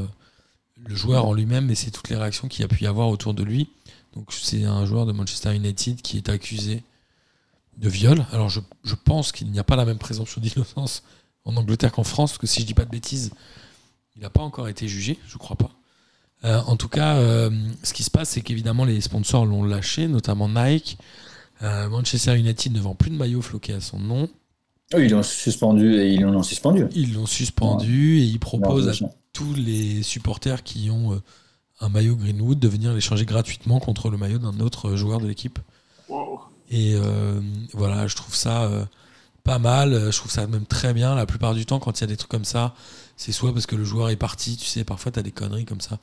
le 0.78 0.96
joueur 0.96 1.26
en 1.26 1.34
lui-même, 1.34 1.66
mais 1.68 1.76
c'est 1.76 1.92
toutes 1.92 2.10
les 2.10 2.16
réactions 2.16 2.48
qu'il 2.48 2.62
y 2.62 2.66
a 2.66 2.68
pu 2.68 2.84
y 2.84 2.88
avoir 2.88 3.10
autour 3.10 3.34
de 3.34 3.44
lui. 3.44 3.70
Donc, 4.16 4.34
c'est 4.34 4.66
un 4.66 4.86
joueur 4.86 5.06
de 5.06 5.12
Manchester 5.12 5.56
United 5.56 6.02
qui 6.02 6.18
est 6.18 6.30
accusé 6.30 6.84
de 7.78 7.90
viol. 7.90 8.26
Alors, 8.32 8.50
je, 8.50 8.60
pense 9.04 9.32
qu'il 9.32 9.52
n'y 9.52 9.60
a 9.60 9.64
pas 9.64 9.76
la 9.76 9.86
même 9.86 10.00
présomption 10.00 10.42
d'innocence 10.42 11.04
en 11.46 11.56
Angleterre 11.56 11.92
qu'en 11.92 12.04
France, 12.04 12.32
parce 12.32 12.40
que 12.40 12.48
si 12.48 12.62
je 12.62 12.66
dis 12.66 12.74
pas 12.74 12.86
de 12.86 12.90
bêtises, 12.90 13.32
il 14.16 14.24
n'a 14.24 14.30
pas 14.30 14.42
encore 14.42 14.68
été 14.68 14.88
jugé, 14.88 15.18
je 15.28 15.38
crois 15.38 15.56
pas. 15.56 15.72
En 16.44 16.78
tout 16.78 16.90
cas, 16.90 17.16
ce 17.84 17.94
qui 17.94 18.04
se 18.04 18.10
passe, 18.10 18.30
c'est 18.30 18.42
qu'évidemment, 18.42 18.86
les 18.86 19.00
sponsors 19.02 19.46
l'ont 19.46 19.64
lâché, 19.64 20.08
notamment 20.08 20.50
Nike. 20.50 20.98
Manchester 21.62 22.38
United 22.38 22.74
ne 22.74 22.80
vend 22.80 22.96
plus 22.96 23.12
de 23.12 23.16
maillots 23.16 23.42
floqués 23.42 23.74
à 23.74 23.82
son 23.82 24.00
nom. 24.00 24.30
Eux, 24.96 25.06
ils 25.06 25.12
l'ont 25.12 25.24
suspendu 25.24 25.96
et 25.96 26.14
ils 26.14 26.22
l'ont 26.22 26.44
suspendu. 26.44 26.88
Ils 26.96 27.14
l'ont 27.14 27.28
suspendu 27.28 28.20
et 28.20 28.24
ils 28.24 28.40
proposent 28.40 28.88
à 28.90 29.08
tous 29.34 29.54
les 29.54 30.02
supporters 30.02 30.64
qui 30.64 30.90
ont 30.90 31.14
euh, 31.14 31.22
un 31.80 31.90
maillot 31.90 32.16
Greenwood 32.16 32.60
de 32.60 32.68
venir 32.68 32.94
l'échanger 32.94 33.26
gratuitement 33.26 33.80
contre 33.80 34.10
le 34.10 34.18
maillot 34.18 34.40
d'un 34.40 34.60
autre 34.60 34.96
joueur 34.96 35.20
de 35.20 35.28
l'équipe. 35.28 35.60
Wow. 36.10 36.40
Et 36.72 36.96
euh, 36.96 37.40
voilà, 37.74 38.08
je 38.08 38.16
trouve 38.16 38.36
ça 38.36 38.64
euh, 38.64 38.84
pas 39.44 39.60
mal. 39.60 40.12
Je 40.12 40.18
trouve 40.18 40.32
ça 40.32 40.48
même 40.48 40.66
très 40.66 40.94
bien. 40.94 41.14
La 41.14 41.28
plupart 41.28 41.54
du 41.54 41.66
temps, 41.66 41.80
quand 41.80 42.00
il 42.00 42.02
y 42.02 42.04
a 42.06 42.08
des 42.08 42.18
trucs 42.18 42.32
comme 42.32 42.46
ça, 42.46 42.74
c'est 43.16 43.32
soit 43.32 43.54
parce 43.54 43.68
que 43.68 43.76
le 43.76 43.84
joueur 43.84 44.10
est 44.10 44.16
parti. 44.16 44.58
Tu 44.58 44.66
sais, 44.66 44.84
parfois, 44.84 45.12
tu 45.12 45.20
as 45.20 45.24
des 45.24 45.32
conneries 45.32 45.66
comme 45.66 45.82
ça. 45.82 46.00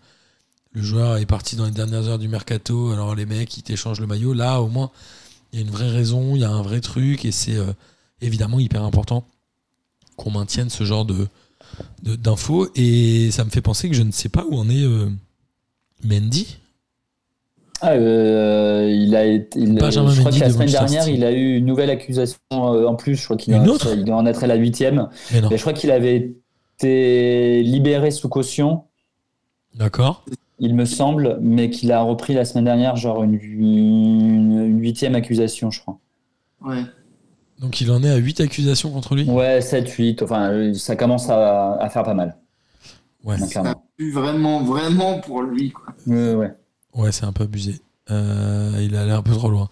Le 0.73 0.83
joueur 0.83 1.17
est 1.17 1.27
parti 1.27 1.57
dans 1.57 1.65
les 1.65 1.71
dernières 1.73 2.07
heures 2.07 2.19
du 2.19 2.29
mercato. 2.29 2.93
Alors, 2.93 3.15
les 3.17 3.27
mecs, 3.27 3.57
ils 3.57 3.63
t'échangent 3.63 4.01
le 4.01 4.07
maillot. 4.07 4.33
Là, 4.33 4.61
au 4.61 4.69
moins, 4.69 4.91
Il 5.53 5.59
y 5.59 5.63
a 5.63 5.65
une 5.65 5.73
vraie 5.73 5.91
raison, 5.91 6.35
il 6.35 6.41
y 6.41 6.45
a 6.45 6.51
un 6.51 6.63
vrai 6.63 6.81
truc, 6.81 7.25
et 7.25 7.33
c'est 7.33 7.57
euh, 7.57 7.73
évidemment 8.21 8.59
hyper 8.59 8.83
important 8.83 9.25
qu'on 10.17 10.31
maintienne 10.31 10.71
ce 10.71 10.85
genre 10.85 11.05
de 11.05 11.27
d'infos. 12.03 12.69
Et 12.77 13.31
ça 13.31 13.45
me 13.45 13.51
fait 13.51 13.61
penser 13.61 13.89
que 13.89 13.95
je 13.95 14.03
ne 14.03 14.13
sais 14.13 14.29
pas 14.29 14.45
où 14.49 14.57
en 14.57 14.69
est 14.69 14.83
euh, 14.85 15.09
Mendy. 16.05 16.59
Ah, 17.83 17.91
euh, 17.93 18.91
il 18.91 19.15
a 19.15 19.25
été, 19.27 19.59
il- 19.61 19.79
je 19.79 19.91
crois 19.91 19.91
Mendy 19.91 20.39
que 20.39 20.41
la 20.41 20.49
de 20.49 20.53
semaine 20.53 20.71
Manchester 20.71 20.79
dernière, 20.79 21.09
il 21.09 21.25
a 21.25 21.33
eu 21.33 21.57
une 21.57 21.67
nouvelle 21.67 21.91
accusation 21.91 22.39
euh, 22.53 22.87
en 22.87 22.95
plus. 22.95 23.17
Je 23.17 23.25
crois 23.25 23.37
qu'il 23.37 23.53
Une 23.55 23.63
en- 23.63 23.67
autre 23.67 23.89
il 23.95 24.05
doit 24.05 24.17
en 24.17 24.25
être 24.27 24.45
à 24.45 24.47
la 24.47 24.55
huitième. 24.55 25.09
Mais 25.33 25.57
je 25.57 25.61
crois 25.61 25.73
qu'il 25.75 25.91
avait 25.91 26.37
été 26.79 27.63
libéré 27.63 28.11
sous 28.11 28.29
caution, 28.31 28.85
D'accord. 29.75 30.25
il 30.59 30.75
me 30.75 30.85
semble, 30.87 31.39
mais 31.43 31.69
qu'il 31.69 31.93
a 31.93 32.01
repris 32.01 32.33
la 32.33 32.45
semaine 32.47 32.65
dernière, 32.65 32.97
genre 32.97 33.23
une, 33.25 33.35
une, 33.35 34.61
une 34.69 34.81
huitième 34.81 35.15
accusation, 35.15 35.71
je 35.71 35.81
crois. 35.81 35.99
Ouais. 36.65 36.83
Donc 37.61 37.81
il 37.81 37.91
en 37.91 38.03
est 38.03 38.11
à 38.11 38.17
8 38.17 38.41
accusations 38.41 38.91
contre 38.91 39.15
lui? 39.15 39.25
Ouais, 39.25 39.61
7, 39.61 39.89
8. 39.89 40.23
Enfin, 40.23 40.73
ça 40.75 40.95
commence 40.97 41.29
à, 41.31 41.73
à 41.81 41.89
faire 41.89 42.03
pas 42.03 42.15
mal. 42.15 42.37
Ouais. 43.25 43.39
Donc, 43.39 43.49
Ça 43.53 43.61
clairement. 43.61 43.85
pue 43.97 44.13
vraiment, 44.13 44.63
vraiment 44.63 45.21
pour 45.21 45.43
lui, 45.43 45.71
quoi. 45.73 45.87
Ouais, 46.07 46.35
ouais. 46.35 46.55
Ouais, 46.95 47.13
c'est 47.13 47.25
un 47.25 47.33
peu 47.33 47.45
abusé. 47.45 47.81
Euh, 48.11 48.79
il 48.83 48.95
est 48.95 48.99
allé 48.99 49.11
un 49.13 49.23
peu 49.23 49.33
trop 49.33 49.51
loin. 49.51 49.69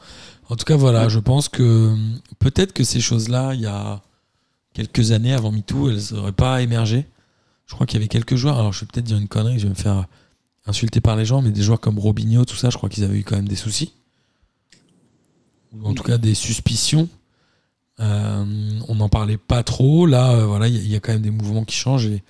En 0.48 0.56
tout 0.56 0.64
cas, 0.64 0.76
voilà, 0.76 1.08
je 1.08 1.18
pense 1.18 1.48
que 1.48 1.94
peut-être 2.38 2.72
que 2.72 2.84
ces 2.84 3.00
choses-là, 3.00 3.54
il 3.54 3.60
y 3.60 3.66
a 3.66 4.02
quelques 4.72 5.12
années 5.12 5.32
avant 5.32 5.52
MeToo, 5.52 5.90
elles 5.90 6.14
n'auraient 6.16 6.32
pas 6.32 6.60
émergé. 6.62 7.06
Je 7.66 7.74
crois 7.74 7.86
qu'il 7.86 7.98
y 7.98 8.02
avait 8.02 8.08
quelques 8.08 8.34
joueurs, 8.36 8.58
alors 8.58 8.72
je 8.72 8.80
vais 8.80 8.86
peut-être 8.92 9.06
dire 9.06 9.16
une 9.16 9.28
connerie, 9.28 9.58
je 9.58 9.64
vais 9.64 9.70
me 9.70 9.74
faire 9.74 10.06
insulter 10.66 11.00
par 11.00 11.16
les 11.16 11.24
gens, 11.24 11.40
mais 11.42 11.50
des 11.50 11.62
joueurs 11.62 11.80
comme 11.80 11.98
Robinho, 11.98 12.44
tout 12.44 12.56
ça, 12.56 12.68
je 12.70 12.76
crois 12.76 12.88
qu'ils 12.90 13.04
avaient 13.04 13.18
eu 13.18 13.24
quand 13.24 13.36
même 13.36 13.48
des 13.48 13.56
soucis. 13.56 13.92
Ou 15.74 15.86
en 15.86 15.94
tout 15.94 16.02
cas 16.02 16.18
des 16.18 16.34
suspicions. 16.34 17.08
Euh, 18.00 18.44
on 18.88 18.94
n'en 18.96 19.08
parlait 19.08 19.36
pas 19.36 19.62
trop. 19.62 20.06
Là, 20.06 20.32
euh, 20.32 20.44
voilà, 20.46 20.66
il 20.66 20.90
y, 20.90 20.96
a- 20.96 21.00
quand 21.00 21.12
même 21.12 21.22
des 21.22 21.30
mouvements 21.30 21.64
qui 21.64 21.76
changent 21.76 22.06
et 22.06 22.22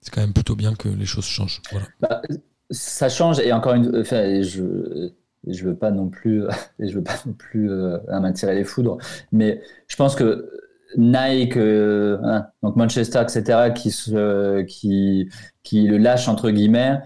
c'est 0.00 0.12
quand 0.12 0.20
même 0.20 0.32
plutôt 0.32 0.54
bien 0.54 0.74
que 0.74 0.88
les 0.88 1.06
choses 1.06 1.24
changent. 1.24 1.62
Bah, 2.00 2.22
ça 2.70 3.08
change 3.08 3.38
et 3.40 3.52
encore 3.52 3.74
une 3.74 4.00
enfin, 4.00 4.42
je 4.42 5.10
je 5.46 5.64
veux 5.64 5.76
pas 5.76 5.90
non 5.90 6.08
plus 6.08 6.42
je 6.78 6.94
veux 6.94 7.02
pas 7.02 7.16
non 7.26 7.32
plus 7.32 7.70
euh, 7.70 7.98
m'attirer 8.20 8.54
les 8.54 8.64
foudres 8.64 8.98
mais 9.32 9.62
je 9.86 9.96
pense 9.96 10.14
que 10.14 10.50
Nike 10.96 11.56
euh, 11.56 12.18
hein, 12.22 12.46
donc 12.62 12.76
Manchester 12.76 13.22
etc 13.22 13.72
qui 13.74 13.90
se 13.90 14.62
qui 14.62 15.28
qui 15.62 15.86
le 15.86 15.96
lâche 15.96 16.28
entre 16.28 16.50
guillemets 16.50 16.98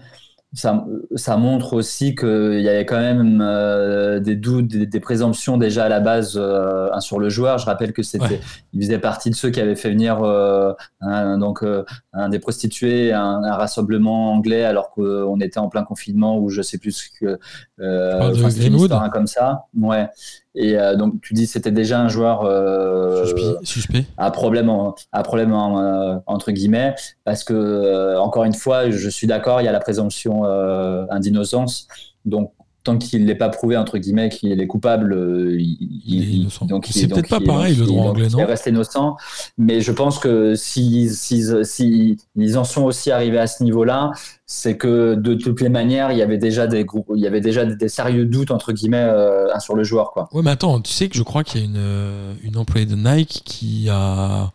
ça, 0.53 0.85
ça 1.15 1.37
montre 1.37 1.73
aussi 1.73 2.13
qu'il 2.15 2.61
y 2.61 2.69
avait 2.69 2.85
quand 2.85 2.99
même 2.99 3.41
euh, 3.41 4.19
des 4.19 4.35
doutes, 4.35 4.67
des, 4.67 4.85
des 4.85 4.99
présomptions 4.99 5.57
déjà 5.57 5.85
à 5.85 5.89
la 5.89 5.99
base 5.99 6.33
euh, 6.37 6.89
sur 6.99 7.19
le 7.19 7.29
joueur. 7.29 7.57
Je 7.57 7.65
rappelle 7.65 7.91
que 7.91 8.03
c'était, 8.03 8.23
Ouais. 8.25 8.39
il 8.73 8.81
faisait 8.83 8.99
partie 8.99 9.29
de 9.31 9.35
ceux 9.35 9.49
qui 9.49 9.59
avaient 9.59 9.75
fait 9.75 9.89
venir 9.89 10.21
euh, 10.23 10.73
un, 11.01 11.37
donc 11.39 11.63
euh, 11.63 11.83
un 12.13 12.29
des 12.29 12.39
prostituées, 12.39 13.11
un, 13.13 13.43
un 13.43 13.55
rassemblement 13.55 14.31
anglais 14.31 14.63
alors 14.63 14.91
qu'on 14.91 15.39
était 15.39 15.59
en 15.59 15.69
plein 15.69 15.83
confinement 15.83 16.37
ou 16.37 16.49
je 16.49 16.61
sais 16.61 16.77
plus 16.77 16.91
ce 16.91 17.05
que. 17.19 17.39
Euh, 17.79 18.29
de 18.29 18.35
enfin, 18.35 18.49
une 18.49 18.59
Greenwood 18.59 18.91
hein, 18.91 19.09
comme 19.11 19.27
ça. 19.27 19.65
Ouais. 19.75 20.07
Et 20.55 20.77
euh, 20.77 20.95
donc 20.95 21.19
tu 21.21 21.33
dis 21.33 21.47
c'était 21.47 21.71
déjà 21.71 21.99
un 21.99 22.09
joueur 22.09 22.43
euh, 22.45 23.25
Suspect. 23.63 24.05
à 24.17 24.29
problème, 24.29 24.69
en- 24.69 24.93
à 25.11 25.23
problème 25.23 25.51
en, 25.53 25.79
euh, 25.81 26.17
entre 26.27 26.51
guillemets, 26.51 26.93
parce 27.23 27.43
que 27.43 27.53
euh, 27.53 28.19
encore 28.19 28.43
une 28.43 28.53
fois, 28.53 28.89
je 28.91 29.09
suis 29.09 29.25
d'accord, 29.27 29.61
il 29.61 29.65
y 29.65 29.67
a 29.67 29.71
la 29.71 29.79
présomption 29.79 30.45
euh, 30.45 31.05
d'innocence. 31.19 31.87
Donc 32.25 32.51
tant 32.83 32.97
qu'il 32.97 33.23
n'est 33.25 33.35
pas 33.35 33.49
prouvé 33.49 33.77
entre 33.77 33.97
guillemets 33.97 34.29
qu'il 34.29 34.59
est 34.59 34.67
coupable, 34.67 35.13
euh, 35.13 35.55
il, 35.59 36.01
Il 36.05 36.21
est 36.23 36.25
innocent. 36.37 36.65
donc 36.65 36.85
C'est 36.89 37.07
peut-être 37.07 37.29
pas 37.29 37.37
il- 37.39 37.45
pareil, 37.47 37.75
donc 37.75 37.79
le 37.81 37.85
droit 37.87 38.03
il- 38.03 38.09
anglais, 38.09 38.23
donc 38.27 38.33
non 38.33 38.39
Il 38.39 38.45
reste 38.45 38.65
innocent, 38.67 39.15
mais 39.57 39.79
je 39.81 39.91
pense 39.91 40.19
que 40.19 40.55
s'ils 40.55 41.11
s'ils- 41.11 41.65
s'ils- 41.65 42.17
ils 42.35 42.57
en 42.57 42.63
sont 42.65 42.83
aussi 42.83 43.09
arrivés 43.11 43.39
à 43.39 43.47
ce 43.47 43.63
niveau-là, 43.63 44.11
c'est 44.45 44.75
que 44.77 45.15
de 45.15 45.33
toutes 45.33 45.61
les 45.61 45.69
manières, 45.69 46.11
il 46.11 46.17
y 46.17 46.21
avait 46.21 46.37
déjà 46.37 46.67
des 46.67 46.83
groupes, 46.83 47.07
il 47.15 47.21
y 47.21 47.27
avait 47.27 47.41
déjà 47.41 47.65
des, 47.65 47.75
des 47.75 47.89
sérieux 47.89 48.25
doutes 48.25 48.51
entre 48.51 48.73
guillemets 48.73 48.97
euh, 48.97 49.47
sur 49.59 49.75
le 49.75 49.83
joueur, 49.83 50.11
quoi. 50.11 50.27
Ouais, 50.33 50.41
mais 50.43 50.51
attends, 50.51 50.81
tu 50.81 50.91
sais 50.91 51.07
que 51.07 51.15
je 51.15 51.23
crois 51.23 51.43
qu'il 51.43 51.61
y 51.61 51.63
a 51.63 51.65
une, 51.67 51.75
euh, 51.77 52.33
une 52.43 52.57
employée 52.57 52.85
de 52.85 52.95
Nike 52.95 53.41
qui 53.45 53.87
a 53.89 54.51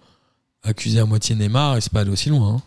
accusé 0.62 1.00
à 1.00 1.06
moitié 1.06 1.34
Neymar 1.34 1.78
et 1.78 1.80
c'est 1.80 1.92
pas 1.92 2.00
allé 2.00 2.10
aussi 2.10 2.28
loin. 2.28 2.56
hein. 2.56 2.62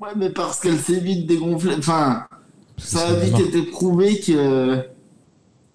Ouais, 0.00 0.10
mais 0.16 0.30
parce 0.30 0.60
qu'elle 0.60 0.78
s'est 0.78 1.00
vite 1.00 1.26
dégonflée. 1.26 1.74
Enfin, 1.78 2.24
ça 2.78 3.08
a 3.08 3.14
vite 3.14 3.38
été 3.38 3.62
prouvé 3.62 4.20
que 4.20 4.84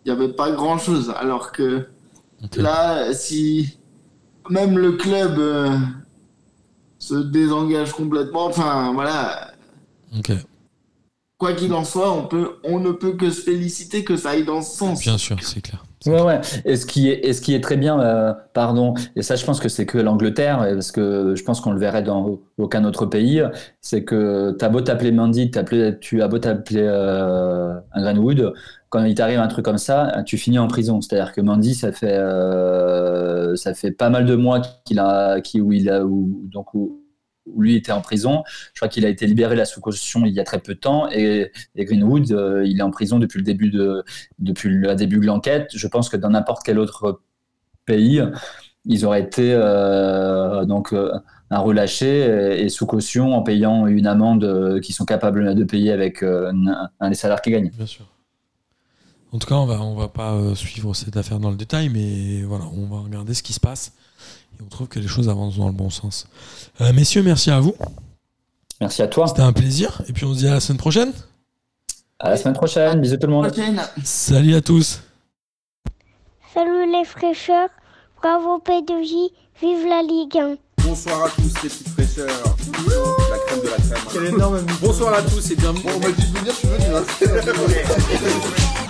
il 0.03 0.11
n'y 0.11 0.11
avait 0.11 0.33
pas 0.33 0.51
grand 0.51 0.77
chose. 0.77 1.13
Alors 1.17 1.51
que 1.51 1.87
là, 2.55 3.13
si 3.13 3.77
même 4.49 4.77
le 4.77 4.93
club 4.93 5.37
euh, 5.37 5.77
se 6.97 7.15
désengage 7.15 7.91
complètement, 7.93 8.45
enfin 8.45 8.91
voilà, 8.93 9.51
quoi 11.37 11.53
qu'il 11.53 11.73
en 11.73 11.83
soit, 11.83 12.11
on, 12.11 12.27
peut, 12.27 12.57
on 12.63 12.79
ne 12.79 12.91
peut 12.91 13.13
que 13.13 13.29
se 13.29 13.41
féliciter 13.41 14.03
que 14.03 14.17
ça 14.17 14.31
aille 14.31 14.45
dans 14.45 14.61
ce 14.61 14.77
sens. 14.77 15.01
bien 15.01 15.17
sûr, 15.17 15.37
c'est 15.41 15.61
clair. 15.61 15.83
Ouais, 16.07 16.19
ouais. 16.23 16.41
Et 16.65 16.77
ce 16.77 16.87
qui 16.87 17.09
est, 17.09 17.23
et 17.27 17.31
ce 17.33 17.41
qui 17.41 17.53
est 17.53 17.61
très 17.61 17.77
bien, 17.77 17.99
euh, 17.99 18.33
pardon, 18.53 18.95
et 19.15 19.21
ça, 19.21 19.35
je 19.35 19.45
pense 19.45 19.59
que 19.59 19.69
c'est 19.69 19.85
que 19.85 19.99
l'Angleterre, 19.99 20.65
et 20.65 20.73
parce 20.73 20.91
que 20.91 21.35
je 21.35 21.43
pense 21.43 21.61
qu'on 21.61 21.73
le 21.73 21.79
verrait 21.79 22.01
dans 22.01 22.39
aucun 22.57 22.85
autre 22.85 23.05
pays, 23.05 23.43
c'est 23.81 24.03
que 24.03 24.55
t'as 24.57 24.69
beau 24.69 24.81
t'appeler 24.81 25.11
Mandy, 25.11 25.51
tu 25.51 26.21
as 26.23 26.27
beau 26.27 26.39
t'appeler 26.39 26.81
euh, 26.83 27.79
un 27.91 28.01
Greenwood, 28.01 28.51
quand 28.89 29.03
il 29.03 29.13
t'arrive 29.13 29.39
un 29.39 29.47
truc 29.47 29.63
comme 29.63 29.77
ça, 29.77 30.23
tu 30.25 30.37
finis 30.39 30.57
en 30.57 30.67
prison. 30.67 31.01
C'est-à-dire 31.01 31.33
que 31.33 31.41
Mandy, 31.41 31.75
ça 31.75 31.91
fait, 31.91 32.17
euh, 32.17 33.55
ça 33.55 33.75
fait 33.75 33.91
pas 33.91 34.09
mal 34.09 34.25
de 34.25 34.33
mois 34.35 34.59
qu'il 34.85 34.97
a, 34.99 35.39
qui, 35.39 35.59
a, 35.87 35.99
donc 36.03 36.65
où 37.45 37.61
lui 37.61 37.75
était 37.75 37.91
en 37.91 38.01
prison. 38.01 38.43
Je 38.73 38.79
crois 38.79 38.87
qu'il 38.87 39.05
a 39.05 39.09
été 39.09 39.25
libéré 39.25 39.55
là 39.55 39.65
sous 39.65 39.81
caution 39.81 40.25
il 40.25 40.33
y 40.33 40.39
a 40.39 40.43
très 40.43 40.59
peu 40.59 40.75
de 40.75 40.79
temps, 40.79 41.09
et, 41.09 41.51
Greenwood, 41.75 42.31
euh, 42.31 42.65
il 42.65 42.79
est 42.79 42.83
en 42.83 42.91
prison 42.91 43.19
depuis 43.19 43.39
le 43.39 43.43
début 43.43 43.69
de, 43.69 44.03
depuis 44.39 44.69
le 44.69 44.95
début 44.95 45.19
de 45.19 45.25
l'enquête. 45.25 45.69
Je 45.73 45.87
pense 45.87 46.09
que 46.09 46.17
dans 46.17 46.29
n'importe 46.29 46.63
quel 46.63 46.79
autre 46.79 47.21
pays, 47.85 48.23
ils 48.85 49.05
auraient 49.05 49.21
été 49.21 49.53
euh, 49.53 50.65
donc 50.65 50.93
euh, 50.93 51.11
un 51.49 51.59
relâché 51.59 52.63
et, 52.63 52.69
sous 52.69 52.85
caution 52.85 53.33
en 53.33 53.43
payant 53.43 53.85
une 53.87 54.07
amende 54.07 54.43
euh, 54.43 54.79
qu'ils 54.79 54.95
sont 54.95 55.05
capables 55.05 55.53
de 55.53 55.63
payer 55.63 55.91
avec 55.91 56.23
des 56.23 57.15
salaires 57.15 57.41
qu'ils 57.41 57.53
gagnent. 57.53 57.71
Bien 57.75 57.85
sûr. 57.85 58.05
En 59.33 59.39
tout 59.39 59.47
cas, 59.47 59.55
on 59.55 59.65
va, 59.65 59.81
on 59.81 59.95
va 59.95 60.09
pas 60.09 60.37
suivre 60.55 60.93
cette 60.93 61.15
affaire 61.15 61.39
dans 61.39 61.51
le 61.51 61.55
détail, 61.55 61.87
mais 61.87 62.43
voilà, 62.43 62.65
on 62.65 62.85
va 62.85 63.01
regarder 63.01 63.33
ce 63.33 63.43
qui 63.43 63.53
se 63.53 63.61
passe 63.61 63.93
on 64.61 64.65
trouve 64.69 64.87
que 64.87 64.99
les 64.99 65.07
choses 65.07 65.29
avancent 65.29 65.57
dans 65.57 65.67
le 65.67 65.73
bon 65.73 65.89
sens. 65.89 66.27
Euh, 66.81 66.93
messieurs, 66.93 67.23
merci 67.23 67.49
à 67.51 67.59
vous. 67.59 67.75
Merci 68.79 69.01
à 69.01 69.07
toi. 69.07 69.27
C'était 69.27 69.41
un 69.41 69.53
plaisir. 69.53 70.01
Et 70.07 70.13
puis 70.13 70.25
on 70.25 70.33
se 70.33 70.39
dit 70.39 70.47
à 70.47 70.53
la 70.53 70.59
semaine 70.59 70.77
prochaine. 70.77 71.11
À 72.19 72.29
la 72.29 72.37
semaine 72.37 72.53
prochaine. 72.55 72.99
Bisous 73.01 73.17
tout 73.17 73.27
le 73.27 73.33
monde. 73.33 73.51
Salut 74.03 74.55
à 74.55 74.61
tous. 74.61 75.01
Salut 76.53 76.91
les 76.91 77.05
fraîcheurs, 77.05 77.69
bravo 78.21 78.61
P2J, 78.65 79.29
vive 79.61 79.87
la 79.87 80.01
Ligue 80.01 80.37
1. 80.37 80.55
Bonsoir 80.83 81.23
à 81.25 81.29
tous 81.29 81.43
les 81.63 81.69
petites 81.69 81.87
fraîcheurs. 81.89 82.27
La 82.27 83.37
crème 83.47 83.61
de 83.61 83.67
la 83.69 83.77
crème. 83.77 84.03
Quel 84.11 84.25
énorme. 84.25 84.59
Bonsoir 84.81 85.13
à 85.13 85.21
tous 85.21 85.49
et 85.51 85.55
bienvenue. 85.55 85.83
Bon, 85.83 85.91
on 85.95 85.99
m'a 85.99 86.11
dit 86.11 86.29
de 86.29 86.37
venir, 86.39 86.53
je 86.53 86.57
suis 86.57 86.67
venu. 86.67 86.85
hein. 86.93 88.71